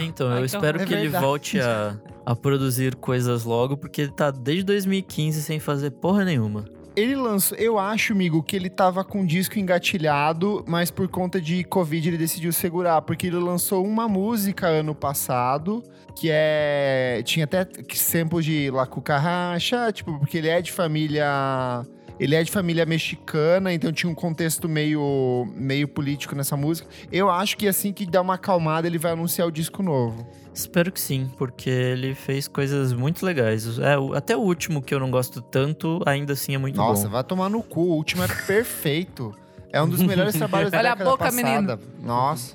Então, 0.05 0.29
Ai, 0.29 0.37
eu 0.37 0.41
que 0.41 0.47
espero 0.47 0.79
horror. 0.79 0.89
que 0.89 0.95
É 0.95 0.99
ele 1.01 1.09
volte 1.09 1.59
a, 1.61 1.97
a 2.25 2.35
produzir 2.35 2.95
coisas 2.95 3.45
logo, 3.45 3.77
porque 3.77 4.03
ele 4.03 4.13
tá 4.13 4.31
desde 4.31 4.65
2015 4.65 5.43
sem 5.43 5.61
fazer 5.61 5.91
porra 5.91 6.25
nenhuma. 6.25 6.65
Ele 6.95 7.17
lançou, 7.17 7.57
eu 7.57 7.79
acho, 7.79 8.13
amigo, 8.13 8.43
que 8.43 8.55
ele 8.55 8.69
tava 8.69 9.03
com 9.03 9.23
o 9.23 9.27
disco 9.27 9.59
engatilhado, 9.59 10.63
mas 10.69 10.91
por 10.91 11.09
conta 11.09 11.41
de 11.41 11.65
Covid 11.65 12.07
ele 12.07 12.19
decidiu 12.19 12.53
segurar, 12.53 13.01
porque 13.01 13.29
ele 13.29 13.37
lançou 13.37 13.83
uma 13.83 14.07
música 14.07 14.67
ano 14.67 14.95
passado, 14.95 15.83
que 16.15 16.29
é. 16.31 17.23
Tinha 17.25 17.45
até 17.45 17.67
sample 17.95 18.43
de 18.43 18.71
La 18.71 18.87
Cucaracha, 18.87 19.91
tipo, 19.91 20.19
porque 20.19 20.37
ele 20.37 20.49
é 20.49 20.61
de 20.61 20.71
família. 20.71 21.83
Ele 22.19 22.35
é 22.35 22.43
de 22.43 22.51
família 22.51 22.87
mexicana, 22.87 23.73
então 23.73 23.93
tinha 23.93 24.11
um 24.11 24.15
contexto 24.15 24.69
meio, 24.69 25.47
meio 25.55 25.89
político 25.89 26.35
nessa 26.35 26.57
música. 26.57 26.89
Eu 27.11 27.31
acho 27.31 27.57
que 27.57 27.67
assim 27.67 27.93
que 27.93 28.07
dá 28.07 28.21
uma 28.21 28.35
acalmada, 28.35 28.87
ele 28.87 28.99
vai 28.99 29.13
anunciar 29.13 29.49
o 29.49 29.51
disco 29.51 29.83
novo. 29.83 30.27
Espero 30.55 30.93
que 30.93 31.01
sim, 31.01 31.31
porque 31.39 31.71
ele 31.71 32.15
fez 32.15 32.47
coisas 32.47 32.93
muito 32.93 33.25
legais. 33.25 33.79
É, 33.79 33.95
até 34.15 34.37
o 34.37 34.41
último, 34.41 34.83
que 34.83 34.95
eu 34.95 35.01
não 35.01 35.11
gosto 35.11 35.41
tanto, 35.41 36.01
ainda 36.05 36.35
assim 36.35 36.55
é 36.55 36.59
muito 36.59 36.77
Nossa, 36.77 37.05
bom. 37.05 37.11
vai 37.11 37.25
tomar 37.25 37.49
no 37.49 37.63
cu. 37.63 37.81
O 37.81 37.95
último 37.95 38.23
é 38.23 38.29
perfeito. 38.29 39.35
É 39.73 39.83
um 39.83 39.89
dos 39.89 40.03
melhores 40.03 40.35
trabalhos 40.35 40.71
da 40.71 40.79
Olha 40.79 40.93
a 40.93 40.97
boca, 40.97 41.25
passada. 41.25 41.81
Nossa. 42.03 42.55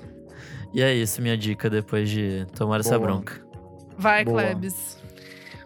E 0.72 0.80
é 0.80 0.94
isso, 0.94 1.20
minha 1.20 1.36
dica 1.36 1.68
depois 1.68 2.08
de 2.08 2.46
tomar 2.54 2.80
essa 2.80 2.96
Boa. 2.98 3.10
bronca. 3.10 3.40
Vai, 3.96 4.24
Boa. 4.24 4.42
Klebs. 4.42 4.97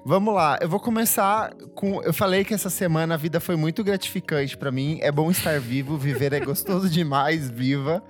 Vamos 0.04 0.34
lá, 0.34 0.58
eu 0.60 0.68
vou 0.68 0.80
começar 0.80 1.54
com. 1.76 2.02
Eu 2.02 2.12
falei 2.12 2.44
que 2.44 2.52
essa 2.52 2.68
semana 2.68 3.14
a 3.14 3.16
vida 3.16 3.38
foi 3.38 3.54
muito 3.54 3.84
gratificante 3.84 4.56
pra 4.56 4.72
mim. 4.72 4.98
É 5.00 5.12
bom 5.12 5.30
estar 5.30 5.60
vivo, 5.60 5.96
viver 5.96 6.32
é 6.32 6.40
gostoso 6.40 6.88
demais, 6.90 7.48
viva. 7.48 8.02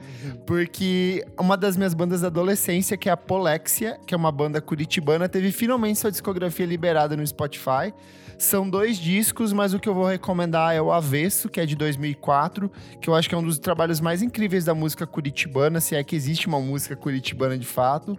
Porque 0.47 1.23
uma 1.39 1.55
das 1.55 1.77
minhas 1.77 1.93
bandas 1.93 2.23
da 2.23 2.29
adolescência, 2.29 2.97
que 2.97 3.11
é 3.11 3.13
a 3.13 3.17
Polexia, 3.17 3.99
que 4.07 4.15
é 4.15 4.17
uma 4.17 4.33
banda 4.33 4.59
curitibana, 4.59 5.29
teve 5.29 5.53
finalmente 5.53 5.99
sua 5.99 6.11
discografia 6.11 6.65
liberada 6.65 7.15
no 7.15 7.27
Spotify. 7.27 7.93
São 8.39 8.69
dois 8.69 8.97
discos, 8.97 9.53
mas 9.53 9.75
o 9.75 9.79
que 9.79 9.89
eu 9.89 9.95
vou 9.95 10.07
recomendar 10.07 10.75
é 10.75 10.81
o 10.83 10.91
Avesso, 10.91 11.49
que 11.49 11.61
é 11.61 11.67
de 11.67 11.77
2004, 11.77 12.73
que 13.01 13.09
eu 13.09 13.15
acho 13.15 13.29
que 13.29 13.35
é 13.37 13.39
um 13.39 13.43
dos 13.43 13.59
trabalhos 13.59 14.01
mais 14.01 14.21
incríveis 14.21 14.65
da 14.65 14.75
música 14.75 15.07
curitibana, 15.07 15.81
se 15.81 15.95
é 15.95 16.03
que 16.03 16.17
existe 16.17 16.49
uma 16.49 16.59
música 16.59 16.97
curitibana 16.97 17.57
de 17.57 17.67
fato. 17.67 18.19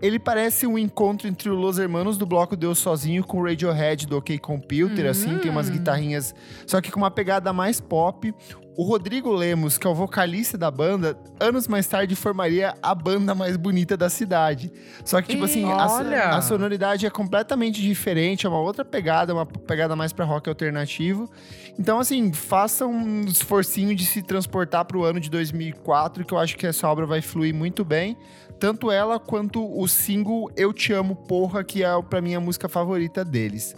Ele 0.00 0.18
parece 0.18 0.66
um 0.66 0.78
encontro 0.78 1.26
entre 1.26 1.48
o 1.48 1.54
Los 1.54 1.78
Hermanos 1.78 2.18
do 2.18 2.26
bloco 2.26 2.54
Deus 2.56 2.78
Sozinho 2.78 3.24
com 3.24 3.40
o 3.40 3.44
Radiohead 3.44 4.06
do 4.06 4.18
OK 4.18 4.38
Computer, 4.38 5.06
assim, 5.06 5.38
tem 5.38 5.50
umas 5.50 5.70
guitarrinhas, 5.70 6.34
só 6.66 6.80
que 6.80 6.90
com 6.90 7.00
uma 7.00 7.10
pegada 7.10 7.52
mais 7.52 7.80
pop. 7.80 8.34
O 8.76 8.82
Rodrigo 8.82 9.32
Lemos, 9.32 9.78
que 9.78 9.86
é 9.86 9.90
o 9.90 9.94
vocalista 9.94 10.58
da 10.58 10.70
banda, 10.70 11.18
anos 11.40 11.66
mais 11.66 11.86
tarde 11.86 12.14
formaria 12.14 12.74
a 12.82 12.94
banda 12.94 13.34
mais 13.34 13.56
bonita 13.56 13.96
da 13.96 14.10
cidade. 14.10 14.70
Só 15.02 15.22
que, 15.22 15.28
tipo 15.28 15.46
assim, 15.46 15.64
a, 15.64 16.36
a 16.36 16.42
sonoridade 16.42 17.06
é 17.06 17.10
completamente 17.10 17.80
diferente, 17.80 18.44
é 18.44 18.50
uma 18.50 18.60
outra 18.60 18.84
pegada, 18.84 19.32
uma 19.32 19.46
pegada 19.46 19.96
mais 19.96 20.12
pra 20.12 20.26
rock 20.26 20.50
alternativo. 20.50 21.26
Então, 21.78 21.98
assim, 21.98 22.30
faça 22.34 22.86
um 22.86 23.22
esforcinho 23.22 23.94
de 23.94 24.04
se 24.04 24.20
transportar 24.20 24.84
pro 24.84 25.04
ano 25.04 25.20
de 25.20 25.30
2004, 25.30 26.22
que 26.26 26.34
eu 26.34 26.38
acho 26.38 26.54
que 26.58 26.66
essa 26.66 26.86
obra 26.86 27.06
vai 27.06 27.22
fluir 27.22 27.54
muito 27.54 27.82
bem. 27.82 28.14
Tanto 28.58 28.90
ela 28.90 29.18
quanto 29.18 29.64
o 29.78 29.86
single 29.86 30.50
Eu 30.56 30.72
Te 30.72 30.92
Amo 30.92 31.14
Porra, 31.14 31.62
que 31.62 31.84
é 31.84 32.02
pra 32.02 32.20
mim 32.20 32.34
a 32.34 32.40
música 32.40 32.68
favorita 32.68 33.24
deles. 33.24 33.76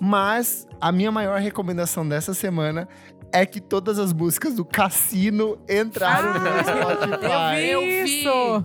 Mas 0.00 0.66
a 0.80 0.92
minha 0.92 1.10
maior 1.10 1.40
recomendação 1.40 2.06
dessa 2.06 2.34
semana 2.34 2.88
é 3.32 3.44
que 3.44 3.60
todas 3.60 3.98
as 3.98 4.12
músicas 4.12 4.54
do 4.54 4.64
Cassino 4.64 5.58
entraram 5.68 6.34
no 6.34 6.40
meu 6.40 6.52
Spotify. 6.58 7.68
Eu 7.68 7.80
vi. 7.80 8.02
Isso! 8.04 8.64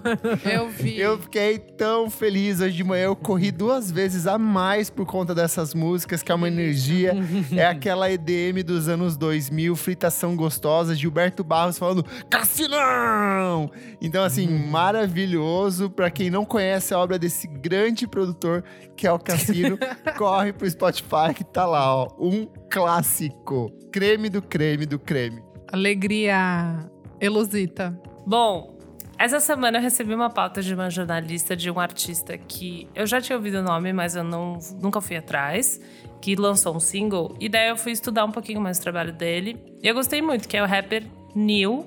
Eu 0.50 0.70
vi. 0.70 1.00
Eu 1.00 1.20
fiquei 1.20 1.60
tão 1.60 2.10
feliz 2.10 2.62
hoje 2.62 2.76
de 2.76 2.84
manhã. 2.84 3.06
Eu 3.06 3.16
corri 3.16 3.52
duas 3.52 3.92
vezes 3.92 4.28
a 4.28 4.38
mais 4.38 4.90
por 4.90 5.06
conta 5.06 5.36
dessas 5.36 5.74
músicas, 5.74 6.24
que 6.24 6.32
é 6.32 6.36
uma 6.36 6.48
energia. 6.48 7.14
é 7.56 7.66
aquela 7.66 8.12
EDM 8.12 8.64
dos 8.66 8.88
anos 8.88 9.18
2000, 9.18 9.76
fritação 9.76 10.36
gostosa, 10.36 10.96
Gilberto 10.96 11.44
Barros 11.44 11.78
falando 11.78 12.06
Cassinão! 12.30 13.70
Então, 14.02 14.24
assim, 14.24 14.48
maravilhoso. 14.48 15.90
Pra 15.90 16.10
quem 16.10 16.30
não 16.30 16.46
conhece 16.46 16.94
a 16.94 17.00
obra 17.00 17.20
desse 17.20 17.48
grande 17.48 18.08
produtor, 18.08 18.64
que 18.96 19.08
é 19.08 19.12
o 19.12 19.20
Cassino, 19.20 19.78
corre 20.18 20.54
pro 20.54 20.70
Spotify 20.70 21.34
que 21.36 21.44
tá 21.44 21.66
lá, 21.66 21.96
ó. 21.96 22.08
Um 22.20 22.48
clássico. 22.74 23.72
Creme 23.92 24.30
do 24.30 24.42
creme 24.42 24.86
do 24.88 24.98
creme. 24.98 25.44
Alegria. 25.72 26.90
Elusita. 27.22 27.96
Bom, 28.26 28.76
essa 29.20 29.40
semana 29.40 29.78
eu 29.78 29.82
recebi 29.82 30.14
uma 30.16 30.30
pauta 30.30 30.60
de 30.62 30.74
uma 30.74 30.90
jornalista 30.90 31.56
de 31.56 31.70
um 31.70 31.80
artista 31.80 32.36
que 32.36 32.90
eu 32.96 33.06
já 33.06 33.22
tinha 33.22 33.38
ouvido 33.38 33.60
o 33.60 33.62
nome, 33.62 33.94
mas 33.94 34.16
eu 34.16 34.24
não, 34.24 34.58
nunca 34.82 35.00
fui 35.00 35.16
atrás, 35.16 35.80
que 36.20 36.36
lançou 36.36 36.76
um 36.76 36.80
single. 36.80 37.36
E 37.40 37.48
daí 37.48 37.70
eu 37.70 37.78
fui 37.78 37.92
estudar 37.92 38.26
um 38.26 38.32
pouquinho 38.32 38.60
mais 38.60 38.80
o 38.80 38.82
trabalho 38.82 39.14
dele. 39.14 39.64
E 39.82 39.88
eu 39.88 39.94
gostei 39.94 40.22
muito, 40.22 40.48
que 40.48 40.58
é 40.58 40.64
o 40.64 40.66
rapper 40.66 41.04
Neil. 41.36 41.86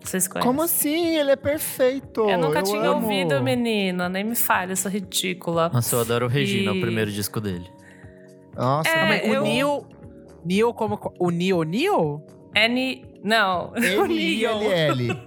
Vocês 0.00 0.26
conhecem? 0.28 0.48
Como 0.50 0.62
assim? 0.62 1.16
Ele 1.16 1.32
é 1.32 1.36
perfeito. 1.36 2.28
Eu 2.28 2.38
nunca 2.38 2.62
tinha 2.62 2.80
amo. 2.80 3.02
ouvido, 3.04 3.40
menina. 3.42 4.08
Nem 4.08 4.22
me 4.24 4.34
fale, 4.36 4.72
eu 4.72 4.76
sou 4.76 4.90
ridícula. 4.90 5.68
Nossa, 5.72 5.96
eu 5.96 6.00
adoro 6.00 6.26
o 6.26 6.28
Regina, 6.28 6.72
E- 6.72 6.78
o 6.78 6.80
primeiro 6.80 7.10
disco 7.10 7.40
dele. 7.40 7.68
Nossa, 8.56 8.88
É, 8.88 9.08
Mas 9.08 9.24
eu- 9.32 9.40
O 9.40 9.44
Neil. 9.44 9.86
Neil 10.44 10.72
como. 10.74 10.98
O 11.18 11.30
Neil 11.30 11.62
Neil? 11.62 12.22
N. 12.54 13.04
Não. 13.22 13.72
o 13.74 13.80
Neil. 13.80 14.04
N-I-L-L. 14.04 15.22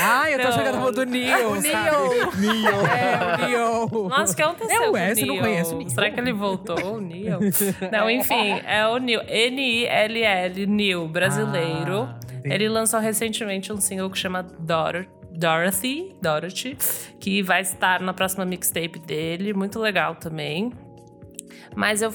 Ai, 0.00 0.34
eu 0.34 0.38
tô 0.38 0.44
Não. 0.44 0.50
achando 0.50 0.92
do 0.92 1.04
Neo. 1.04 1.50
O? 1.50 1.60
Neo. 1.60 2.32
Neo. 2.38 2.86
É, 2.86 3.44
o 3.44 3.46
Neo. 3.46 4.08
Nossa, 4.08 4.32
o 4.32 4.36
que 4.36 4.42
aconteceu 4.42 4.82
É 4.82 4.88
o 4.88 4.92
com 4.92 4.96
S, 4.96 5.20
eu 5.20 5.26
não 5.26 5.34
Neo? 5.34 5.44
conheço 5.44 5.74
o 5.74 5.78
Neo. 5.78 5.90
Será 5.90 6.10
que 6.10 6.20
ele 6.20 6.32
voltou, 6.32 6.94
o 6.94 7.00
Neo? 7.00 7.38
Não, 7.92 8.10
enfim, 8.10 8.60
é 8.66 8.86
o 8.88 8.96
Neo. 8.96 9.20
N-I-L-L, 9.28 10.66
Neo, 10.66 11.08
brasileiro. 11.08 12.08
Ah, 12.08 12.18
ele 12.44 12.68
lançou 12.68 13.00
recentemente 13.00 13.72
um 13.72 13.76
single 13.76 14.08
que 14.10 14.18
chama 14.18 14.42
Dor 14.42 15.06
Dorothy, 15.30 16.14
Dorothy, 16.22 16.76
que 17.20 17.42
vai 17.42 17.60
estar 17.62 18.00
na 18.00 18.12
próxima 18.14 18.44
mixtape 18.44 18.98
dele. 18.98 19.52
Muito 19.52 19.78
legal 19.78 20.14
também. 20.14 20.72
Mas 21.76 22.02
eu 22.02 22.12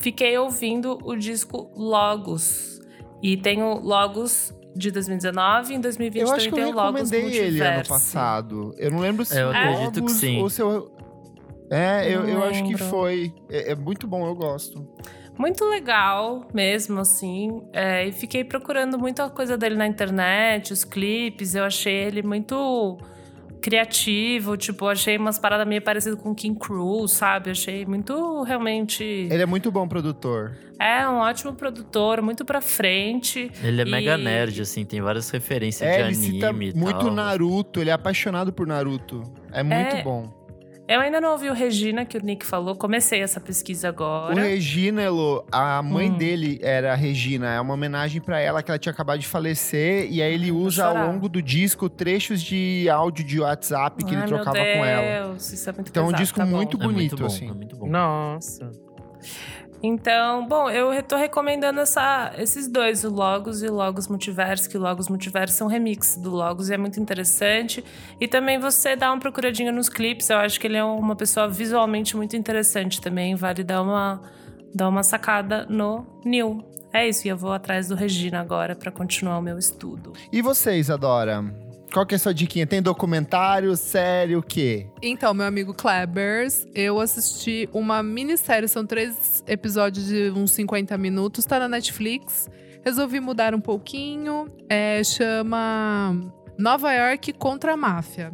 fiquei 0.00 0.36
ouvindo 0.36 0.98
o 1.04 1.14
disco 1.14 1.70
Logos. 1.76 2.80
E 3.22 3.36
tenho 3.36 3.78
Logos 3.80 4.52
de 4.74 4.90
2019 4.90 5.72
e 5.72 5.76
em 5.76 5.80
2020 5.80 6.22
Eu 6.22 6.32
acho 6.32 6.44
que 6.44 6.46
eu 6.48 6.50
também 6.50 6.64
tenho 6.64 6.76
Logos 6.76 7.10
recomendei 7.10 7.38
ele 7.38 7.60
ano 7.60 7.86
passado. 7.86 8.74
Eu 8.78 8.90
não 8.90 8.98
lembro 8.98 9.24
se 9.24 9.38
É, 9.38 9.42
eu 9.42 9.50
acredito 9.50 9.92
que 9.92 10.00
Logos 10.00 10.12
sim. 10.12 10.40
ou 10.40 10.50
se 10.50 10.62
eu... 10.62 10.90
É, 11.70 12.12
eu, 12.12 12.28
eu 12.28 12.42
acho 12.42 12.64
que 12.64 12.76
foi. 12.76 13.32
É, 13.48 13.70
é 13.70 13.74
muito 13.76 14.04
bom, 14.08 14.26
eu 14.26 14.34
gosto. 14.34 14.84
Muito 15.38 15.64
legal 15.64 16.48
mesmo, 16.52 16.98
assim. 16.98 17.62
É, 17.72 18.08
e 18.08 18.12
fiquei 18.12 18.42
procurando 18.42 18.98
muita 18.98 19.30
coisa 19.30 19.56
dele 19.56 19.76
na 19.76 19.86
internet, 19.86 20.72
os 20.72 20.82
clipes. 20.82 21.54
Eu 21.54 21.62
achei 21.62 21.94
ele 21.94 22.22
muito 22.22 22.98
criativo. 23.60 24.56
Tipo, 24.56 24.86
achei 24.86 25.16
umas 25.16 25.38
paradas 25.38 25.66
meio 25.66 25.82
parecidas 25.82 26.20
com 26.20 26.34
King 26.34 26.58
Cruise, 26.58 27.14
sabe? 27.14 27.50
Achei 27.50 27.84
muito, 27.86 28.42
realmente... 28.42 29.02
Ele 29.04 29.42
é 29.42 29.46
muito 29.46 29.70
bom 29.70 29.86
produtor. 29.86 30.56
É 30.78 31.06
um 31.06 31.16
ótimo 31.18 31.52
produtor, 31.52 32.22
muito 32.22 32.44
pra 32.44 32.60
frente. 32.60 33.50
Ele 33.62 33.82
é 33.82 33.84
E- 33.84 33.90
mega 33.90 34.16
nerd, 34.16 34.62
assim, 34.62 34.84
tem 34.84 35.00
várias 35.00 35.28
referências 35.30 35.88
É, 35.88 35.96
de 35.98 36.08
ele 36.08 36.14
cita 36.14 36.48
anime 36.48 36.72
muito. 36.74 37.10
Naruto, 37.10 37.80
ele 37.80 37.90
é 37.90 37.92
apaixonado 37.92 38.52
por 38.52 38.66
Naruto. 38.66 39.22
É 39.52 39.62
muito 39.62 39.96
É. 39.96 40.02
bom. 40.02 40.39
Eu 40.92 41.00
ainda 41.00 41.20
não 41.20 41.30
ouvi 41.32 41.48
o 41.48 41.52
Regina, 41.52 42.04
que 42.04 42.18
o 42.18 42.20
Nick 42.20 42.44
falou. 42.44 42.74
Comecei 42.74 43.20
essa 43.22 43.38
pesquisa 43.40 43.86
O 43.86 43.90
agora. 43.90 44.42
Regina, 44.42 45.00
Elo, 45.02 45.44
a 45.52 45.80
mãe 45.82 46.10
Hum. 46.10 46.16
dele 46.16 46.58
era 46.62 46.92
a 46.92 46.96
Regina. 46.96 47.54
É 47.54 47.60
uma 47.60 47.74
homenagem 47.74 48.20
pra 48.20 48.40
ela 48.40 48.60
que 48.60 48.72
ela 48.72 48.78
tinha 48.78 48.92
acabado 48.92 49.20
de 49.20 49.26
falecer. 49.28 50.10
E 50.10 50.20
aí 50.20 50.34
ele 50.34 50.50
usa 50.50 50.86
ao 50.86 51.06
longo 51.06 51.28
do 51.28 51.40
disco 51.40 51.88
trechos 51.88 52.42
de 52.42 52.88
áudio 52.90 53.24
de 53.24 53.38
WhatsApp 53.40 54.04
que 54.04 54.14
Ai, 54.16 54.20
ele 54.22 54.26
trocava 54.28 54.52
meu 54.52 54.64
Deus, 54.64 54.76
com 54.78 54.84
ela. 54.84 55.36
Isso 55.36 55.70
é 55.70 55.72
muito 55.72 55.88
Então 55.90 56.02
é 56.02 56.06
um 56.06 56.08
pesado, 56.08 56.22
disco 56.24 56.38
tá 56.38 56.44
bom. 56.46 56.56
muito 56.56 56.76
É 56.76 56.80
muito 56.84 56.92
bonito, 56.94 57.16
bom, 57.18 57.26
assim. 57.26 57.48
é 57.48 57.52
muito 57.52 57.76
bom. 57.76 57.86
Nossa. 57.88 58.70
Então, 59.82 60.46
bom, 60.46 60.68
eu 60.68 61.02
tô 61.02 61.16
recomendando 61.16 61.80
essa, 61.80 62.32
esses 62.36 62.68
dois, 62.68 63.02
o 63.02 63.10
Logos 63.10 63.62
e 63.62 63.66
o 63.66 63.72
Logos 63.72 64.08
Multiverso, 64.08 64.68
que 64.68 64.76
o 64.76 64.80
Logos 64.80 65.08
Multiverso 65.08 65.56
são 65.56 65.68
remix 65.68 66.16
do 66.16 66.30
Logos 66.30 66.68
e 66.68 66.74
é 66.74 66.76
muito 66.76 67.00
interessante. 67.00 67.82
E 68.20 68.28
também 68.28 68.58
você 68.58 68.94
dá 68.94 69.10
uma 69.10 69.18
procuradinha 69.18 69.72
nos 69.72 69.88
clipes, 69.88 70.28
eu 70.28 70.36
acho 70.36 70.60
que 70.60 70.66
ele 70.66 70.76
é 70.76 70.84
uma 70.84 71.16
pessoa 71.16 71.48
visualmente 71.48 72.14
muito 72.14 72.36
interessante 72.36 73.00
também, 73.00 73.34
vale 73.34 73.64
dar 73.64 73.80
uma, 73.80 74.20
dar 74.74 74.88
uma 74.88 75.02
sacada 75.02 75.64
no 75.66 76.04
Neil. 76.24 76.62
É 76.92 77.08
isso, 77.08 77.26
e 77.26 77.30
eu 77.30 77.36
vou 77.36 77.52
atrás 77.52 77.88
do 77.88 77.94
Regina 77.94 78.40
agora 78.40 78.76
pra 78.76 78.90
continuar 78.90 79.38
o 79.38 79.42
meu 79.42 79.56
estudo. 79.56 80.12
E 80.30 80.42
você, 80.42 80.76
Isadora? 80.76 81.69
Qual 81.92 82.06
que 82.06 82.14
é 82.14 82.16
a 82.16 82.18
sua 82.18 82.32
diquinha? 82.32 82.66
Tem 82.66 82.80
documentário, 82.80 83.76
série, 83.76 84.36
o 84.36 84.42
quê? 84.42 84.86
Então, 85.02 85.34
meu 85.34 85.44
amigo 85.44 85.74
Klebers, 85.74 86.64
eu 86.72 87.00
assisti 87.00 87.68
uma 87.72 88.00
minissérie, 88.00 88.68
são 88.68 88.86
três 88.86 89.42
episódios 89.46 90.06
de 90.06 90.30
uns 90.30 90.52
50 90.52 90.96
minutos, 90.96 91.44
tá 91.44 91.58
na 91.58 91.68
Netflix. 91.68 92.48
Resolvi 92.84 93.18
mudar 93.18 93.54
um 93.54 93.60
pouquinho, 93.60 94.46
é, 94.68 95.02
chama 95.02 96.16
Nova 96.56 96.92
York 96.92 97.32
contra 97.32 97.72
a 97.72 97.76
Máfia. 97.76 98.32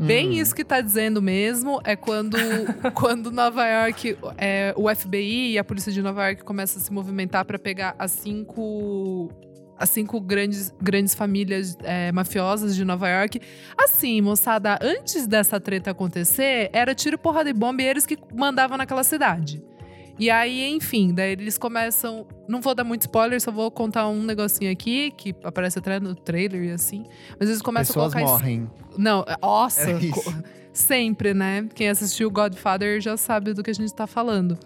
Bem 0.00 0.30
Hum. 0.30 0.32
isso 0.32 0.54
que 0.54 0.64
tá 0.64 0.80
dizendo 0.80 1.22
mesmo, 1.22 1.80
é 1.84 1.94
quando, 1.94 2.36
quando 2.94 3.30
Nova 3.30 3.64
York, 3.66 4.16
é, 4.36 4.74
o 4.76 4.92
FBI 4.92 5.52
e 5.52 5.58
a 5.58 5.64
polícia 5.64 5.92
de 5.92 6.02
Nova 6.02 6.26
York 6.26 6.42
começam 6.42 6.80
a 6.82 6.84
se 6.84 6.92
movimentar 6.92 7.44
para 7.44 7.58
pegar 7.58 7.94
as 7.98 8.10
cinco 8.10 9.30
as 9.78 9.90
cinco 9.90 10.20
grandes, 10.20 10.72
grandes 10.80 11.14
famílias 11.14 11.76
é, 11.82 12.12
mafiosas 12.12 12.74
de 12.76 12.84
Nova 12.84 13.08
York. 13.08 13.40
Assim, 13.76 14.20
moçada, 14.20 14.78
antes 14.80 15.26
dessa 15.26 15.58
treta 15.60 15.90
acontecer, 15.90 16.70
era 16.72 16.94
tiro, 16.94 17.18
porrada 17.18 17.50
e 17.50 17.52
bomba 17.52 17.82
e 17.82 17.86
eles 17.86 18.06
que 18.06 18.16
mandavam 18.34 18.76
naquela 18.78 19.02
cidade. 19.04 19.62
E 20.16 20.30
aí, 20.30 20.70
enfim, 20.72 21.12
daí 21.12 21.32
eles 21.32 21.58
começam. 21.58 22.24
Não 22.48 22.60
vou 22.60 22.72
dar 22.72 22.84
muito 22.84 23.00
spoiler, 23.02 23.40
só 23.40 23.50
vou 23.50 23.68
contar 23.68 24.06
um 24.08 24.22
negocinho 24.22 24.70
aqui, 24.70 25.10
que 25.10 25.34
aparece 25.42 25.80
até 25.80 25.98
no 25.98 26.14
trailer 26.14 26.62
e 26.62 26.70
assim. 26.70 27.04
Mas 27.40 27.48
eles 27.48 27.60
começam 27.60 27.94
Pessoas 27.94 28.14
a 28.14 28.18
colocar. 28.20 28.32
morrem. 28.38 28.70
Não, 28.96 29.24
nossa, 29.42 29.90
É 29.90 29.94
isso. 29.98 30.12
co- 30.22 30.32
sempre, 30.72 31.34
né? 31.34 31.66
Quem 31.74 31.88
assistiu 31.88 32.30
Godfather 32.30 33.00
já 33.00 33.16
sabe 33.16 33.52
do 33.54 33.62
que 33.62 33.70
a 33.70 33.74
gente 33.74 33.92
tá 33.92 34.06
falando. 34.06 34.56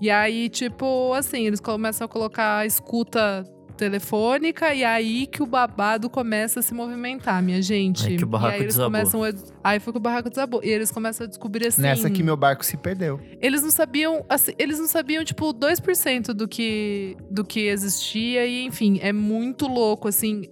E 0.00 0.10
aí, 0.10 0.48
tipo, 0.48 1.12
assim, 1.12 1.46
eles 1.46 1.60
começam 1.60 2.06
a 2.06 2.08
colocar 2.08 2.58
a 2.60 2.66
escuta 2.66 3.44
telefônica 3.74 4.74
e 4.74 4.84
aí 4.84 5.26
que 5.26 5.42
o 5.42 5.46
babado 5.46 6.08
começa 6.08 6.60
a 6.60 6.62
se 6.62 6.72
movimentar, 6.72 7.42
minha 7.42 7.60
gente. 7.60 8.06
Aí 8.06 8.16
que 8.16 8.24
o 8.24 8.26
barraco 8.26 8.52
e 8.52 8.56
aí 8.56 8.62
eles 8.62 8.74
desabou. 8.74 8.90
começam 8.90 9.24
a... 9.24 9.32
Aí 9.62 9.80
foi 9.80 9.92
que 9.92 9.98
o 9.98 10.00
barraco 10.00 10.30
desabou. 10.30 10.60
E 10.62 10.68
eles 10.68 10.90
começam 10.90 11.24
a 11.24 11.28
descobrir 11.28 11.66
assim. 11.66 11.82
Nessa 11.82 12.10
que 12.10 12.22
meu 12.22 12.36
barco 12.36 12.64
se 12.64 12.76
perdeu. 12.76 13.20
Eles 13.40 13.62
não 13.62 13.70
sabiam, 13.70 14.24
assim, 14.28 14.52
eles 14.58 14.78
não 14.78 14.86
sabiam, 14.86 15.24
tipo, 15.24 15.52
2% 15.52 16.32
do 16.32 16.46
que, 16.46 17.16
do 17.30 17.44
que 17.44 17.66
existia. 17.66 18.46
E, 18.46 18.64
enfim, 18.64 18.98
é 19.02 19.12
muito 19.12 19.66
louco, 19.66 20.08
assim, 20.08 20.42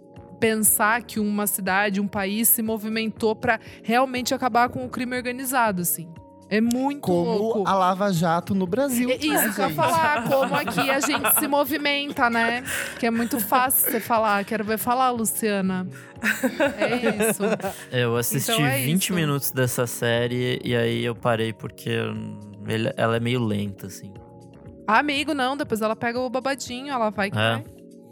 pensar 0.41 1.03
que 1.03 1.21
uma 1.21 1.47
cidade, 1.47 2.01
um 2.01 2.09
país 2.09 2.49
se 2.49 2.63
movimentou 2.63 3.37
pra 3.37 3.61
realmente 3.83 4.35
acabar 4.35 4.69
com 4.69 4.85
o 4.85 4.89
crime 4.89 5.17
organizado, 5.17 5.83
assim. 5.83 6.09
É 6.55 6.61
muito 6.61 7.01
Como 7.01 7.33
louco. 7.39 7.65
a 7.67 7.73
Lava 7.75 8.13
Jato 8.13 8.55
no 8.55 8.67
Brasil. 8.67 9.09
É 9.09 9.15
isso 9.17 9.55
que 9.55 9.61
eu 9.63 9.69
ia 9.71 9.75
falar, 9.75 10.25
como 10.29 10.55
aqui 10.55 10.91
a 10.91 11.01
gente 11.01 11.35
se 11.41 11.49
movimenta, 11.49 12.29
né? 12.29 12.63
Que 13.01 13.07
é 13.07 13.11
muito 13.11 13.41
fácil 13.41 13.91
você 13.91 13.99
falar. 14.01 14.45
Quero 14.45 14.63
ver 14.63 14.77
falar, 14.77 15.11
Luciana. 15.13 15.87
É 16.77 17.31
isso. 17.31 17.43
Eu 17.91 18.17
assisti 18.19 18.53
Então 18.53 18.67
é 18.67 18.83
20 18.83 19.03
isso. 19.05 19.15
minutos 19.15 19.51
dessa 19.51 19.87
série 19.87 20.61
e 20.63 20.77
aí 20.77 21.03
eu 21.03 21.15
parei 21.15 21.55
porque 21.55 21.91
ela 22.99 23.17
é 23.17 23.21
meio 23.21 23.43
lenta, 23.43 23.87
assim. 23.87 24.13
Amigo, 24.87 25.33
não, 25.33 25.57
depois 25.57 25.81
ela 25.81 25.97
pega 25.97 26.21
o 26.21 26.29
babadinho, 26.29 26.93
ela 26.93 27.09
vai 27.09 27.31
que 27.31 27.39
É. 27.39 27.41
vai. 27.53 27.65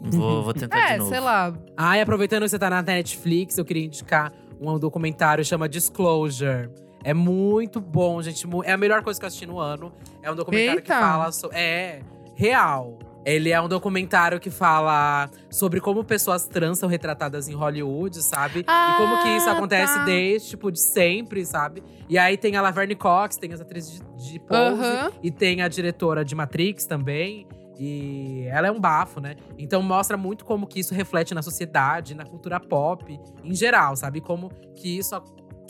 Vou, 0.03 0.41
vou 0.41 0.53
tentar 0.53 0.79
de 0.87 0.93
É, 0.93 0.97
novo. 0.97 1.09
sei 1.11 1.19
lá. 1.19 1.53
Ah, 1.77 1.95
e 1.95 2.01
aproveitando 2.01 2.41
que 2.41 2.49
você 2.49 2.57
tá 2.57 2.71
na 2.71 2.81
Netflix, 2.81 3.57
eu 3.59 3.65
queria 3.65 3.85
indicar 3.85 4.33
um 4.59 4.79
documentário 4.79 5.45
chama 5.45 5.69
Disclosure. 5.69 6.69
É 7.03 7.13
muito 7.13 7.79
bom, 7.79 8.21
gente. 8.21 8.47
É 8.63 8.71
a 8.71 8.77
melhor 8.77 9.03
coisa 9.03 9.19
que 9.19 9.25
eu 9.25 9.27
assisti 9.27 9.45
no 9.45 9.59
ano. 9.59 9.91
É 10.21 10.31
um 10.31 10.35
documentário 10.35 10.81
que 10.81 10.91
Eita. 10.91 11.01
fala 11.01 11.31
sobre. 11.31 11.57
É, 11.57 12.01
real. 12.35 12.97
Ele 13.23 13.51
é 13.51 13.61
um 13.61 13.67
documentário 13.69 14.39
que 14.39 14.49
fala 14.49 15.29
sobre 15.49 15.79
como 15.79 16.03
pessoas 16.03 16.47
trans 16.47 16.79
são 16.79 16.89
retratadas 16.89 17.47
em 17.47 17.53
Hollywood, 17.53 18.19
sabe? 18.23 18.61
e 18.61 18.97
como 18.97 19.21
que 19.21 19.29
isso 19.29 19.47
Ah, 19.47 19.51
acontece 19.51 19.93
tá. 19.93 20.05
desde, 20.05 20.49
tipo, 20.49 20.71
de 20.71 20.79
sempre, 20.81 21.45
sabe? 21.45 21.83
E 22.09 22.17
aí 22.17 22.35
tem 22.35 22.55
a 22.55 22.61
Laverne 22.63 22.95
Cox, 22.95 23.37
tem 23.37 23.53
as 23.53 23.61
atrizes 23.61 23.99
de, 24.17 24.31
de 24.33 24.39
Pose. 24.39 24.55
Aham. 24.81 25.11
E 25.21 25.29
tem 25.29 25.61
a 25.61 25.67
diretora 25.67 26.25
de 26.25 26.33
Matrix 26.33 26.85
também. 26.87 27.47
E 27.79 28.45
ela 28.49 28.67
é 28.67 28.71
um 28.71 28.79
bafo, 28.79 29.19
né? 29.19 29.35
Então 29.57 29.81
mostra 29.83 30.17
muito 30.17 30.43
como 30.43 30.65
que 30.65 30.79
isso 30.79 30.93
reflete 30.93 31.33
na 31.35 31.41
sociedade, 31.43 32.15
na 32.15 32.25
cultura 32.25 32.59
pop 32.59 33.19
em 33.43 33.55
geral, 33.55 33.95
sabe? 33.95 34.19
Como 34.19 34.49
que 34.75 34.97
isso 34.97 35.15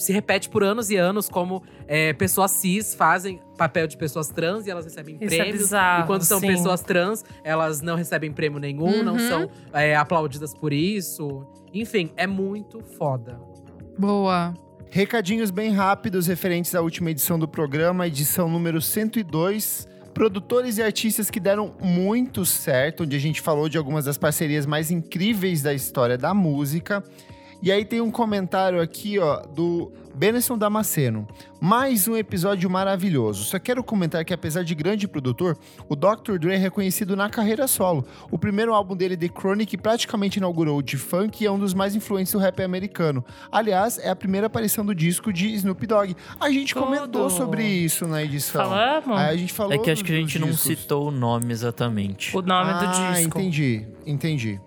se 0.02 0.12
repete 0.14 0.50
por 0.50 0.64
anos 0.64 0.90
e 0.90 0.96
anos, 0.98 1.30
como 1.30 1.62
é, 1.88 2.14
pessoas 2.14 2.52
cis 2.52 2.94
fazem 2.96 3.40
papel 3.58 3.88
de 3.88 3.96
pessoas 3.98 4.28
trans 4.30 4.66
e 4.66 4.72
elas 4.72 4.86
recebem 4.86 5.16
Isso 5.22 5.34
é 5.34 5.38
prêmios. 5.38 5.58
bizarro, 5.60 6.04
e 6.04 6.08
quando 6.08 6.24
são 6.24 6.40
sim. 6.40 6.48
pessoas 6.48 6.82
trans, 6.82 7.24
elas 7.44 7.82
não 7.82 7.96
recebem 7.96 8.32
prêmio 8.32 8.60
nenhum, 8.60 9.04
não 9.04 9.14
Uhum. 9.14 9.30
são 9.30 9.50
é, 9.74 9.96
aplaudidas 9.96 10.54
por 10.54 10.74
isso. 10.74 11.46
Enfim, 11.74 12.12
é 12.18 12.26
muito 12.28 12.82
foda. 12.98 13.40
Boa. 13.98 14.54
Recadinhos 14.90 15.52
bem 15.52 15.72
rápidos 15.72 16.28
referentes 16.28 16.76
à 16.76 16.82
última 16.82 17.12
edição 17.12 17.40
do 17.40 17.48
programa, 17.48 18.08
edição 18.08 18.50
número 18.50 18.82
102. 18.82 19.88
Produtores 20.14 20.78
e 20.78 20.84
artistas 20.84 21.30
que 21.30 21.40
deram 21.40 21.74
muito 21.82 22.46
certo, 22.46 23.04
onde 23.04 23.16
a 23.16 23.20
gente 23.20 23.40
falou 23.40 23.70
de 23.70 23.78
algumas 23.78 24.04
das 24.04 24.18
parcerias 24.18 24.66
mais 24.66 24.92
incríveis 24.92 25.62
da 25.62 25.74
história 25.74 26.18
da 26.18 26.34
música. 26.34 27.02
E 27.62 27.72
aí 27.72 27.86
tem 27.86 28.02
um 28.02 28.10
comentário 28.10 28.82
aqui, 28.82 29.20
ó, 29.20 29.42
do 29.42 29.92
Benson 30.16 30.58
Damasceno. 30.58 31.28
Mais 31.60 32.08
um 32.08 32.18
episódio 32.18 32.68
maravilhoso. 32.68 33.44
Só 33.44 33.60
quero 33.60 33.84
comentar 33.84 34.26
que, 34.26 34.34
apesar 34.34 34.64
de 34.64 34.74
grande 34.74 35.08
produtor, 35.08 35.56
o 35.88 35.96
Dr. 35.96 36.40
Dre 36.40 36.56
é 36.56 36.58
reconhecido 36.58 37.16
na 37.16 37.30
carreira 37.30 37.68
solo. 37.68 38.04
O 38.32 38.40
primeiro 38.40 38.74
álbum 38.74 38.96
dele, 38.96 39.16
The 39.16 39.28
Chronic, 39.28 39.78
praticamente 39.78 40.40
inaugurou 40.40 40.80
o 40.80 40.82
de 40.82 40.98
funk 40.98 41.44
e 41.44 41.46
é 41.46 41.52
um 41.52 41.60
dos 41.60 41.76
mais 41.76 41.96
influentes 41.96 42.34
do 42.34 42.40
rap 42.40 42.64
americano. 42.64 43.24
Aliás, 43.52 44.00
é 44.00 44.10
a 44.10 44.16
primeira 44.16 44.48
aparição 44.48 44.84
do 44.84 44.96
disco 44.96 45.32
de 45.32 45.54
Snoop 45.54 45.86
Dogg. 45.86 46.16
A 46.40 46.50
gente 46.50 46.74
Tudo. 46.74 46.84
comentou 46.84 47.30
sobre 47.30 47.64
isso 47.64 48.08
na 48.08 48.24
edição. 48.24 48.64
Falamos? 48.64 49.20
Aí 49.20 49.36
a 49.36 49.38
gente 49.38 49.54
falou 49.54 49.74
É 49.74 49.78
que 49.78 49.92
acho 49.92 50.04
que 50.04 50.12
a 50.12 50.16
gente 50.16 50.40
não 50.40 50.52
citou 50.54 51.10
o 51.10 51.12
nome 51.12 51.52
exatamente. 51.52 52.36
O 52.36 52.42
nome 52.42 52.72
ah, 52.72 52.80
do 52.80 53.14
disco. 53.14 53.40
entendi, 53.40 53.88
entendi. 54.04 54.60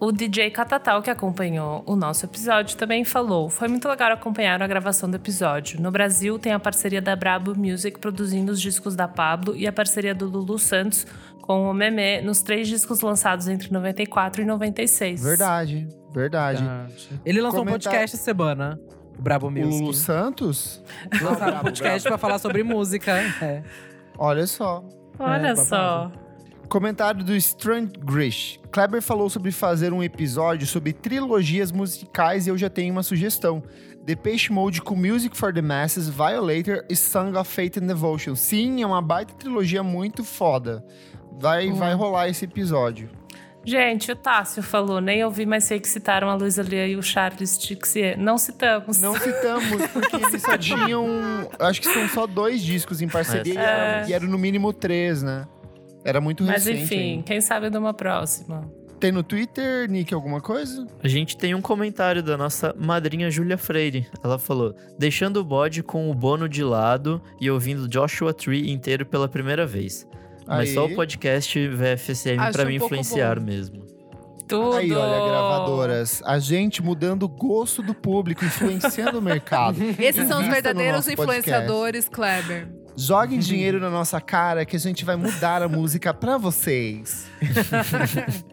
O 0.00 0.12
DJ 0.12 0.50
Catatal, 0.50 1.02
que 1.02 1.10
acompanhou 1.10 1.82
o 1.84 1.96
nosso 1.96 2.24
episódio, 2.24 2.76
também 2.76 3.04
falou: 3.04 3.48
Foi 3.50 3.66
muito 3.66 3.88
legal 3.88 4.12
acompanhar 4.12 4.62
a 4.62 4.66
gravação 4.66 5.10
do 5.10 5.16
episódio. 5.16 5.80
No 5.80 5.90
Brasil, 5.90 6.38
tem 6.38 6.52
a 6.52 6.60
parceria 6.60 7.02
da 7.02 7.16
Brabo 7.16 7.56
Music 7.58 7.98
produzindo 7.98 8.52
os 8.52 8.60
discos 8.60 8.94
da 8.94 9.08
Pablo 9.08 9.56
e 9.56 9.66
a 9.66 9.72
parceria 9.72 10.14
do 10.14 10.26
Lulu 10.28 10.58
Santos 10.58 11.04
com 11.42 11.68
o 11.68 11.74
Meme 11.74 12.20
nos 12.22 12.42
três 12.42 12.68
discos 12.68 13.00
lançados 13.00 13.48
entre 13.48 13.72
94 13.72 14.42
e 14.42 14.44
96. 14.44 15.20
Verdade, 15.22 15.88
verdade. 16.12 16.62
Ele 17.24 17.40
lançou 17.40 17.62
um 17.62 17.66
podcast 17.66 18.14
essa 18.14 18.16
semana. 18.22 18.78
O 19.18 19.22
Brabo 19.22 19.50
Music. 19.50 19.66
O 19.74 19.78
Lulu 19.80 19.94
Santos? 19.94 20.80
Lançaram 21.20 21.58
um 21.58 21.62
podcast 21.62 22.08
pra 22.08 22.18
falar 22.18 22.38
sobre 22.38 22.62
música. 22.62 23.18
É. 23.42 23.64
Olha 24.16 24.46
só. 24.46 24.84
Olha 25.18 25.48
É, 25.48 25.56
só. 25.56 26.12
Comentário 26.68 27.24
do 27.24 27.34
Strand 27.34 27.92
Grish. 27.98 28.60
Kleber 28.70 29.00
falou 29.00 29.30
sobre 29.30 29.50
fazer 29.50 29.90
um 29.92 30.02
episódio 30.02 30.66
sobre 30.66 30.92
trilogias 30.92 31.72
musicais 31.72 32.46
e 32.46 32.50
eu 32.50 32.58
já 32.58 32.68
tenho 32.68 32.92
uma 32.92 33.02
sugestão. 33.02 33.62
Depeche 34.04 34.52
Mode 34.52 34.82
com 34.82 34.94
Music 34.94 35.34
for 35.36 35.52
the 35.52 35.62
Masses, 35.62 36.08
Violator 36.08 36.84
e 36.88 36.94
Song 36.94 37.36
of 37.38 37.50
Fate 37.50 37.78
and 37.78 37.86
Devotion. 37.86 38.36
Sim, 38.36 38.82
é 38.82 38.86
uma 38.86 39.00
baita 39.00 39.32
trilogia 39.32 39.82
muito 39.82 40.22
foda. 40.22 40.84
Vai, 41.40 41.70
vai 41.72 41.94
rolar 41.94 42.28
esse 42.28 42.44
episódio. 42.44 43.08
Gente, 43.64 44.12
o 44.12 44.16
Tássio 44.16 44.62
falou, 44.62 45.00
nem 45.00 45.24
ouvi, 45.24 45.44
mas 45.44 45.64
sei 45.64 45.80
que 45.80 45.88
citaram 45.88 46.30
a 46.30 46.34
Luísa 46.34 46.62
Lia 46.62 46.86
e 46.86 46.96
o 46.96 47.02
Charles 47.02 47.58
Tixier. 47.58 48.18
Não 48.18 48.38
citamos. 48.38 49.00
Não 49.00 49.14
citamos, 49.14 49.86
porque 49.92 50.16
eles 50.24 50.42
só 50.42 50.56
tinham. 50.56 51.06
Acho 51.58 51.80
que 51.80 51.88
são 51.88 52.08
só 52.08 52.26
dois 52.26 52.62
discos 52.62 53.02
em 53.02 53.08
parceria 53.08 53.54
e, 53.54 53.56
era, 53.56 54.08
e 54.08 54.12
era 54.12 54.26
no 54.26 54.38
mínimo 54.38 54.72
três, 54.72 55.22
né? 55.22 55.46
Era 56.08 56.22
muito 56.22 56.42
Mas 56.42 56.64
recente. 56.64 56.84
enfim, 56.84 57.10
ainda. 57.10 57.22
quem 57.24 57.40
sabe 57.40 57.68
numa 57.68 57.92
próxima. 57.92 58.62
Tem 58.98 59.12
no 59.12 59.22
Twitter, 59.22 59.88
Nick, 59.90 60.12
alguma 60.14 60.40
coisa? 60.40 60.86
A 61.02 61.06
gente 61.06 61.36
tem 61.36 61.54
um 61.54 61.60
comentário 61.60 62.22
da 62.22 62.36
nossa 62.36 62.74
madrinha 62.78 63.30
Júlia 63.30 63.58
Freire. 63.58 64.06
Ela 64.24 64.38
falou: 64.38 64.74
deixando 64.98 65.36
o 65.36 65.44
bode 65.44 65.82
com 65.82 66.10
o 66.10 66.14
Bono 66.14 66.48
de 66.48 66.64
lado 66.64 67.20
e 67.38 67.50
ouvindo 67.50 67.86
Joshua 67.86 68.32
Tree 68.32 68.72
inteiro 68.72 69.04
pela 69.04 69.28
primeira 69.28 69.66
vez. 69.66 70.08
Mas 70.46 70.70
Aí. 70.70 70.74
só 70.74 70.86
o 70.86 70.94
podcast 70.94 71.68
VFSM 71.68 72.38
um 72.38 72.66
me 72.66 72.78
pouco 72.78 72.94
influenciar 72.94 73.38
mesmo. 73.38 73.84
Tudo. 74.48 74.76
Aí, 74.76 74.90
olha, 74.90 75.28
gravadoras. 75.28 76.22
A 76.24 76.38
gente 76.38 76.82
mudando 76.82 77.24
o 77.24 77.28
gosto 77.28 77.82
do 77.82 77.92
público, 77.92 78.42
influenciando 78.46 79.18
o 79.18 79.22
mercado. 79.22 79.76
Esses 80.00 80.26
são 80.26 80.40
os 80.40 80.46
Invista 80.46 80.72
no 80.72 80.80
verdadeiros 80.80 81.06
nosso 81.06 81.14
podcast. 81.14 81.50
influenciadores, 81.50 82.08
Kleber. 82.08 82.77
Joguem 82.98 83.38
dinheiro 83.46 83.78
na 83.78 83.88
nossa 83.88 84.20
cara 84.20 84.66
que 84.66 84.76
a 84.76 84.80
gente 84.80 85.04
vai 85.04 85.14
mudar 85.16 85.62
a 85.62 85.68
música 85.68 86.12
pra 86.12 86.36
vocês. 86.36 87.30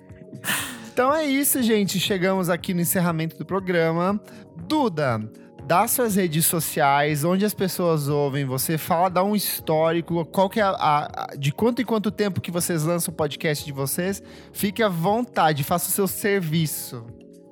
então 0.94 1.14
é 1.14 1.26
isso, 1.26 1.62
gente. 1.64 2.00
Chegamos 2.00 2.50
aqui 2.50 2.74
no 2.74 2.82
encerramento 2.82 3.38
do 3.38 3.46
programa. 3.46 4.20
Duda, 4.68 5.20
dá 5.66 5.88
suas 5.88 6.16
redes 6.16 6.46
sociais, 6.46 7.24
onde 7.24 7.46
as 7.46 7.54
pessoas 7.54 8.08
ouvem 8.08 8.46
você, 8.46 8.78
fala, 8.78 9.10
dá 9.10 9.24
um 9.24 9.36
histórico, 9.36 10.24
qual 10.26 10.50
que 10.50 10.60
é 10.60 10.64
a, 10.64 10.70
a- 10.70 11.06
a- 11.06 11.36
de 11.38 11.52
quanto 11.52 11.82
em 11.82 11.86
quanto 11.86 12.12
tempo 12.12 12.42
que 12.42 12.52
vocês 12.52 12.84
lançam 12.84 13.14
o 13.14 13.18
podcast 13.18 13.66
de 13.66 13.72
vocês. 13.72 14.22
Fique 14.54 14.82
à 14.84 14.90
vontade, 14.90 15.64
faça 15.64 15.90
o 15.90 15.92
seu 15.92 16.08
serviço. 16.08 17.06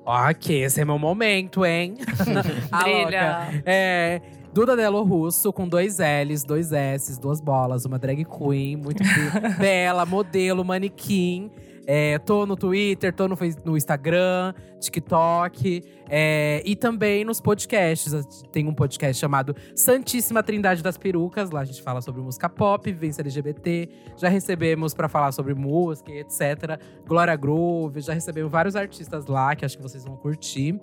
Ok, 0.06 0.62
esse 0.62 0.80
é 0.80 0.84
meu 0.84 0.98
momento, 0.98 1.64
hein? 1.64 1.94
A 2.70 2.82
Brilha. 2.82 3.02
louca. 3.02 3.62
É. 3.64 4.20
Duda 4.54 4.76
Delo 4.76 5.02
Russo, 5.02 5.52
com 5.52 5.66
dois 5.66 5.98
L's, 5.98 6.44
dois 6.44 6.70
S's, 6.70 7.18
duas 7.18 7.40
bolas, 7.40 7.84
uma 7.84 7.98
drag 7.98 8.24
queen, 8.24 8.76
muito 8.76 9.02
be- 9.02 9.48
bela, 9.58 10.06
modelo, 10.06 10.64
manequim. 10.64 11.50
É, 11.86 12.18
tô 12.20 12.46
no 12.46 12.56
Twitter, 12.56 13.12
tô 13.12 13.26
no, 13.26 13.36
no 13.64 13.76
Instagram, 13.76 14.54
TikTok 14.80 15.82
é, 16.08 16.62
e 16.64 16.76
também 16.76 17.24
nos 17.24 17.40
podcasts. 17.40 18.14
Tem 18.52 18.66
um 18.68 18.72
podcast 18.72 19.20
chamado 19.20 19.56
Santíssima 19.74 20.40
Trindade 20.40 20.84
das 20.84 20.96
Perucas. 20.96 21.50
Lá 21.50 21.60
a 21.60 21.64
gente 21.64 21.82
fala 21.82 22.00
sobre 22.00 22.22
música 22.22 22.48
pop, 22.48 22.90
vivência 22.90 23.22
LGBT. 23.22 23.88
Já 24.16 24.28
recebemos 24.28 24.94
pra 24.94 25.08
falar 25.08 25.32
sobre 25.32 25.52
música, 25.52 26.12
etc. 26.12 26.80
Glória 27.06 27.34
Groove, 27.34 28.00
já 28.00 28.14
recebemos 28.14 28.52
vários 28.52 28.76
artistas 28.76 29.26
lá 29.26 29.54
que 29.56 29.64
acho 29.64 29.76
que 29.76 29.82
vocês 29.82 30.04
vão 30.04 30.16
curtir. 30.16 30.78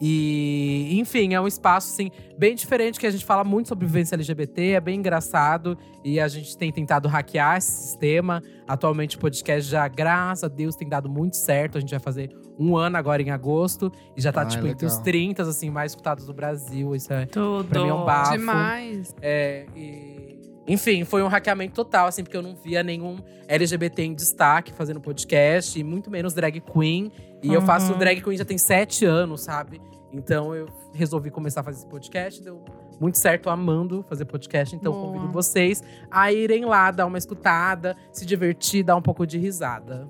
E, 0.00 0.98
enfim, 0.98 1.34
é 1.34 1.40
um 1.40 1.46
espaço, 1.46 1.92
assim, 1.92 2.10
bem 2.38 2.54
diferente, 2.54 2.98
que 3.00 3.06
a 3.06 3.10
gente 3.10 3.24
fala 3.24 3.42
muito 3.44 3.68
sobre 3.68 3.86
vivência 3.86 4.14
LGBT, 4.14 4.72
é 4.72 4.80
bem 4.80 4.98
engraçado. 4.98 5.76
E 6.04 6.20
a 6.20 6.28
gente 6.28 6.56
tem 6.56 6.70
tentado 6.70 7.08
hackear 7.08 7.56
esse 7.56 7.70
sistema. 7.72 8.42
Atualmente 8.68 9.16
o 9.16 9.20
podcast 9.20 9.70
já, 9.70 9.86
graças 9.88 10.44
a 10.44 10.48
Deus, 10.48 10.76
tem 10.76 10.88
dado 10.88 11.08
muito 11.08 11.36
certo. 11.36 11.78
A 11.78 11.80
gente 11.80 11.90
vai 11.90 12.00
fazer 12.00 12.30
um 12.58 12.76
ano 12.76 12.96
agora 12.96 13.22
em 13.22 13.30
agosto. 13.30 13.90
E 14.16 14.20
já 14.20 14.32
tá, 14.32 14.42
Ai, 14.42 14.48
tipo, 14.48 14.66
entre 14.66 14.86
os 14.86 14.92
legal. 14.92 15.04
30, 15.04 15.42
assim, 15.42 15.70
mais 15.70 15.92
escutados 15.92 16.26
do 16.26 16.32
Brasil. 16.34 16.94
Isso 16.94 17.12
é, 17.12 17.26
Tudo. 17.26 17.64
pra 17.68 17.82
mim 17.82 17.88
é 17.88 17.94
um 17.94 18.04
bafo. 18.04 18.32
Demais. 18.32 19.14
É, 19.22 19.66
e- 19.74 20.25
Enfim, 20.68 21.04
foi 21.04 21.22
um 21.22 21.28
hackeamento 21.28 21.74
total, 21.74 22.06
assim, 22.08 22.22
porque 22.24 22.36
eu 22.36 22.42
não 22.42 22.56
via 22.56 22.82
nenhum 22.82 23.18
LGBT 23.46 24.02
em 24.02 24.14
destaque 24.14 24.72
fazendo 24.72 25.00
podcast, 25.00 25.78
e 25.78 25.84
muito 25.84 26.10
menos 26.10 26.34
drag 26.34 26.60
queen. 26.60 27.12
E 27.42 27.52
eu 27.52 27.60
Uhum. 27.60 27.66
faço 27.66 27.94
drag 27.94 28.20
queen 28.20 28.36
já 28.36 28.44
tem 28.44 28.58
sete 28.58 29.04
anos, 29.04 29.42
sabe? 29.42 29.80
Então 30.12 30.54
eu 30.54 30.66
resolvi 30.92 31.30
começar 31.30 31.60
a 31.60 31.64
fazer 31.64 31.78
esse 31.78 31.86
podcast, 31.86 32.42
deu 32.42 32.64
muito 33.00 33.18
certo, 33.18 33.48
amando 33.50 34.04
fazer 34.08 34.24
podcast. 34.24 34.74
Então 34.74 34.92
Boa. 34.92 35.06
convido 35.12 35.32
vocês 35.32 35.82
a 36.10 36.32
irem 36.32 36.64
lá, 36.64 36.90
dar 36.90 37.06
uma 37.06 37.18
escutada, 37.18 37.94
se 38.12 38.24
divertir, 38.26 38.82
dar 38.82 38.96
um 38.96 39.02
pouco 39.02 39.26
de 39.26 39.38
risada. 39.38 40.08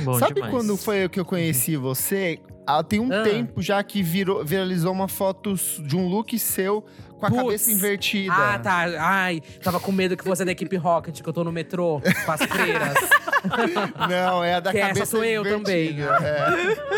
Bom 0.00 0.14
Sabe 0.14 0.34
demais. 0.34 0.52
quando 0.54 0.76
foi 0.76 1.08
que 1.08 1.18
eu 1.18 1.24
conheci 1.24 1.76
você? 1.76 2.38
Ah, 2.66 2.84
tem 2.84 3.00
um 3.00 3.10
Ah. 3.10 3.22
tempo 3.22 3.62
já 3.62 3.82
que 3.82 4.02
virou, 4.02 4.44
viralizou 4.44 4.92
uma 4.92 5.08
foto 5.08 5.54
de 5.54 5.96
um 5.96 6.06
look 6.06 6.38
seu 6.38 6.84
com 7.18 7.26
a 7.26 7.30
Putz. 7.30 7.42
cabeça 7.42 7.72
invertida. 7.72 8.32
Ah, 8.34 8.58
tá. 8.58 8.84
Ai, 8.98 9.40
tava 9.62 9.78
com 9.80 9.92
medo 9.92 10.16
que 10.16 10.24
fosse 10.24 10.44
da 10.44 10.52
equipe 10.52 10.76
Rocket, 10.76 11.20
que 11.20 11.28
eu 11.28 11.32
tô 11.32 11.44
no 11.44 11.52
metrô 11.52 12.00
com 12.24 12.32
as 12.32 12.42
freiras. 12.42 12.94
Não, 14.08 14.42
é 14.42 14.54
a 14.54 14.60
da 14.60 14.70
Que 14.70 14.78
essa 14.78 14.88
cabeça 14.88 15.06
sou 15.06 15.24
eu 15.24 15.42
também. 15.42 15.96
É. 16.00 16.88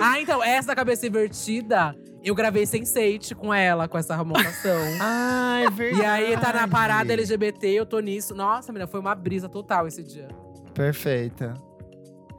Ah, 0.00 0.20
então, 0.20 0.42
essa 0.42 0.68
da 0.68 0.74
cabeça 0.74 1.06
invertida, 1.06 1.94
eu 2.22 2.34
gravei 2.34 2.62
Sense8 2.64 3.34
com 3.34 3.52
ela, 3.52 3.88
com 3.88 3.98
essa 3.98 4.16
montação. 4.24 4.80
Ah, 5.00 5.60
é 5.64 5.70
verdade. 5.70 6.02
e 6.02 6.06
aí 6.06 6.36
tá 6.38 6.52
na 6.52 6.68
parada 6.68 7.12
LGBT, 7.12 7.66
eu 7.68 7.84
tô 7.86 7.98
nisso. 8.00 8.34
Nossa, 8.34 8.72
menina, 8.72 8.86
foi 8.86 9.00
uma 9.00 9.14
brisa 9.14 9.48
total 9.48 9.86
esse 9.86 10.02
dia. 10.02 10.28
Perfeita. 10.74 11.54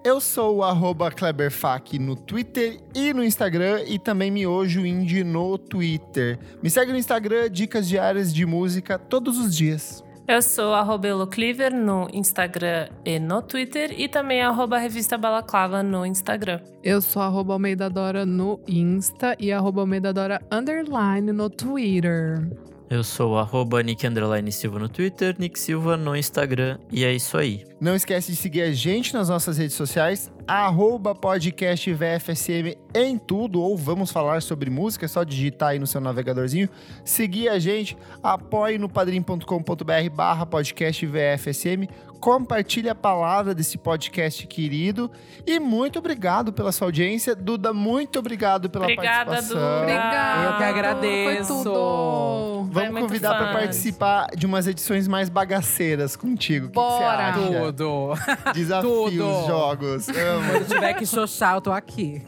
Eu 0.04 0.20
sou 0.20 0.58
o 0.58 0.64
arroba 0.64 1.12
KleberFac 1.12 2.00
no 2.00 2.16
Twitter 2.16 2.80
e 2.96 3.14
no 3.14 3.24
Instagram 3.24 3.84
e 3.86 4.00
também 4.00 4.32
Miojo 4.32 4.84
Indie 4.84 5.24
no 5.24 5.60
Twitter. 5.60 6.40
Me 6.62 6.72
segue 6.72 6.92
no 6.92 6.98
Instagram, 6.98 7.52
dicas 7.52 7.88
diárias 7.88 8.34
de 8.34 8.44
música 8.44 8.98
todos 8.98 9.38
os 9.38 9.56
dias. 9.56 10.04
Eu 10.28 10.42
sou 10.42 10.74
arroba 10.74 11.08
Elocliver 11.08 11.72
no 11.72 12.08
Instagram 12.12 12.90
e 13.06 13.20
no 13.20 13.44
Twitter. 13.44 13.94
E 13.96 14.08
também 14.08 14.42
arroba 14.42 14.80
Revista 14.80 15.20
Balaclava 15.20 15.84
no 15.84 16.04
Instagram. 16.04 16.62
Eu 16.84 17.00
sou 17.00 17.22
arroba 17.22 17.54
Almeida 17.54 17.88
Dora 17.88 18.26
no 18.26 18.60
Insta 18.68 19.36
e 19.40 19.52
arroba 19.52 19.82
Almeida 19.82 20.12
Dora 20.12 20.42
underline 20.52 21.32
no 21.32 21.48
Twitter. 21.48 22.50
Eu 22.92 23.06
sou 23.06 23.38
arroba 23.38 23.82
Nick 23.82 24.06
Silva 24.52 24.78
no 24.78 24.90
Twitter, 24.90 25.34
Nick 25.40 25.58
Silva 25.58 25.96
no 25.96 26.14
Instagram. 26.14 26.78
E 26.92 27.06
é 27.06 27.14
isso 27.14 27.38
aí. 27.38 27.66
Não 27.80 27.96
esquece 27.96 28.32
de 28.32 28.36
seguir 28.36 28.64
a 28.64 28.72
gente 28.74 29.14
nas 29.14 29.30
nossas 29.30 29.58
redes 29.58 29.78
sociais, 29.78 30.30
arroba 30.46 31.16
podcast 31.16 31.90
VFSM 31.94 32.76
em 32.94 33.18
tudo, 33.18 33.62
ou 33.62 33.78
vamos 33.78 34.12
falar 34.12 34.42
sobre 34.42 34.70
música, 34.70 35.06
é 35.06 35.08
só 35.08 35.24
digitar 35.24 35.70
aí 35.70 35.80
no 35.80 35.88
seu 35.88 36.02
navegadorzinho. 36.02 36.68
Seguir 37.06 37.48
a 37.48 37.58
gente, 37.60 37.98
apoie 38.22 38.78
no 38.78 38.90
padrim.com.br 38.90 40.10
barra 40.14 40.46
podcast 40.46 41.06
VFSM, 41.06 41.88
compartilhe 42.22 42.88
a 42.88 42.94
palavra 42.94 43.56
desse 43.56 43.80
podcast 43.80 44.46
querido 44.46 45.10
e 45.46 45.60
muito 45.60 45.98
obrigado 45.98 46.54
pela 46.54 46.72
sua 46.72 46.88
audiência. 46.88 47.36
Duda, 47.36 47.74
muito 47.74 48.20
obrigado 48.20 48.70
pela 48.70 48.86
Obrigada, 48.86 49.32
participação. 49.32 49.58
Duda. 49.58 49.82
Obrigada. 49.82 50.44
Eu 50.46 50.58
que 50.58 50.64
agradeço. 50.64 51.48
Foi 51.48 51.64
tudo. 51.64 52.70
Foi 52.72 52.86
Vamos 52.86 53.02
convidar 53.02 53.36
para 53.36 53.52
participar 53.54 54.28
de 54.38 54.46
umas 54.46 54.68
edições 54.68 55.08
mais 55.08 55.30
bagaceiras 55.30 56.16
contigo. 56.16 56.68
O 56.68 56.70
que 56.70 56.76
que 56.76 56.80
você 56.80 57.00
Bora. 57.00 57.28
acha? 57.30 57.42
Tudo. 57.42 58.14
Desafios, 58.54 58.92
Tudo. 59.10 59.48
jogos. 59.48 60.10
Amo. 60.10 60.52
Quando 60.52 60.68
tiver 60.68 60.94
que 60.94 61.06
xoxar, 61.08 61.56
eu 61.56 61.62
tô 61.62 61.72
aqui. 61.72 62.22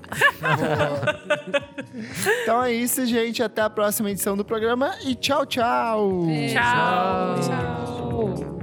Então 2.41 2.64
é 2.64 2.74
isso, 2.74 3.06
gente. 3.06 3.44
Até 3.44 3.61
a 3.61 3.70
próxima 3.70 4.10
edição 4.10 4.36
do 4.36 4.44
programa 4.44 4.95
e 5.06 5.14
tchau, 5.14 5.45
tchau. 5.45 6.24
Beijo. 6.26 6.56
Tchau. 6.56 7.36
Tchau. 7.41 8.62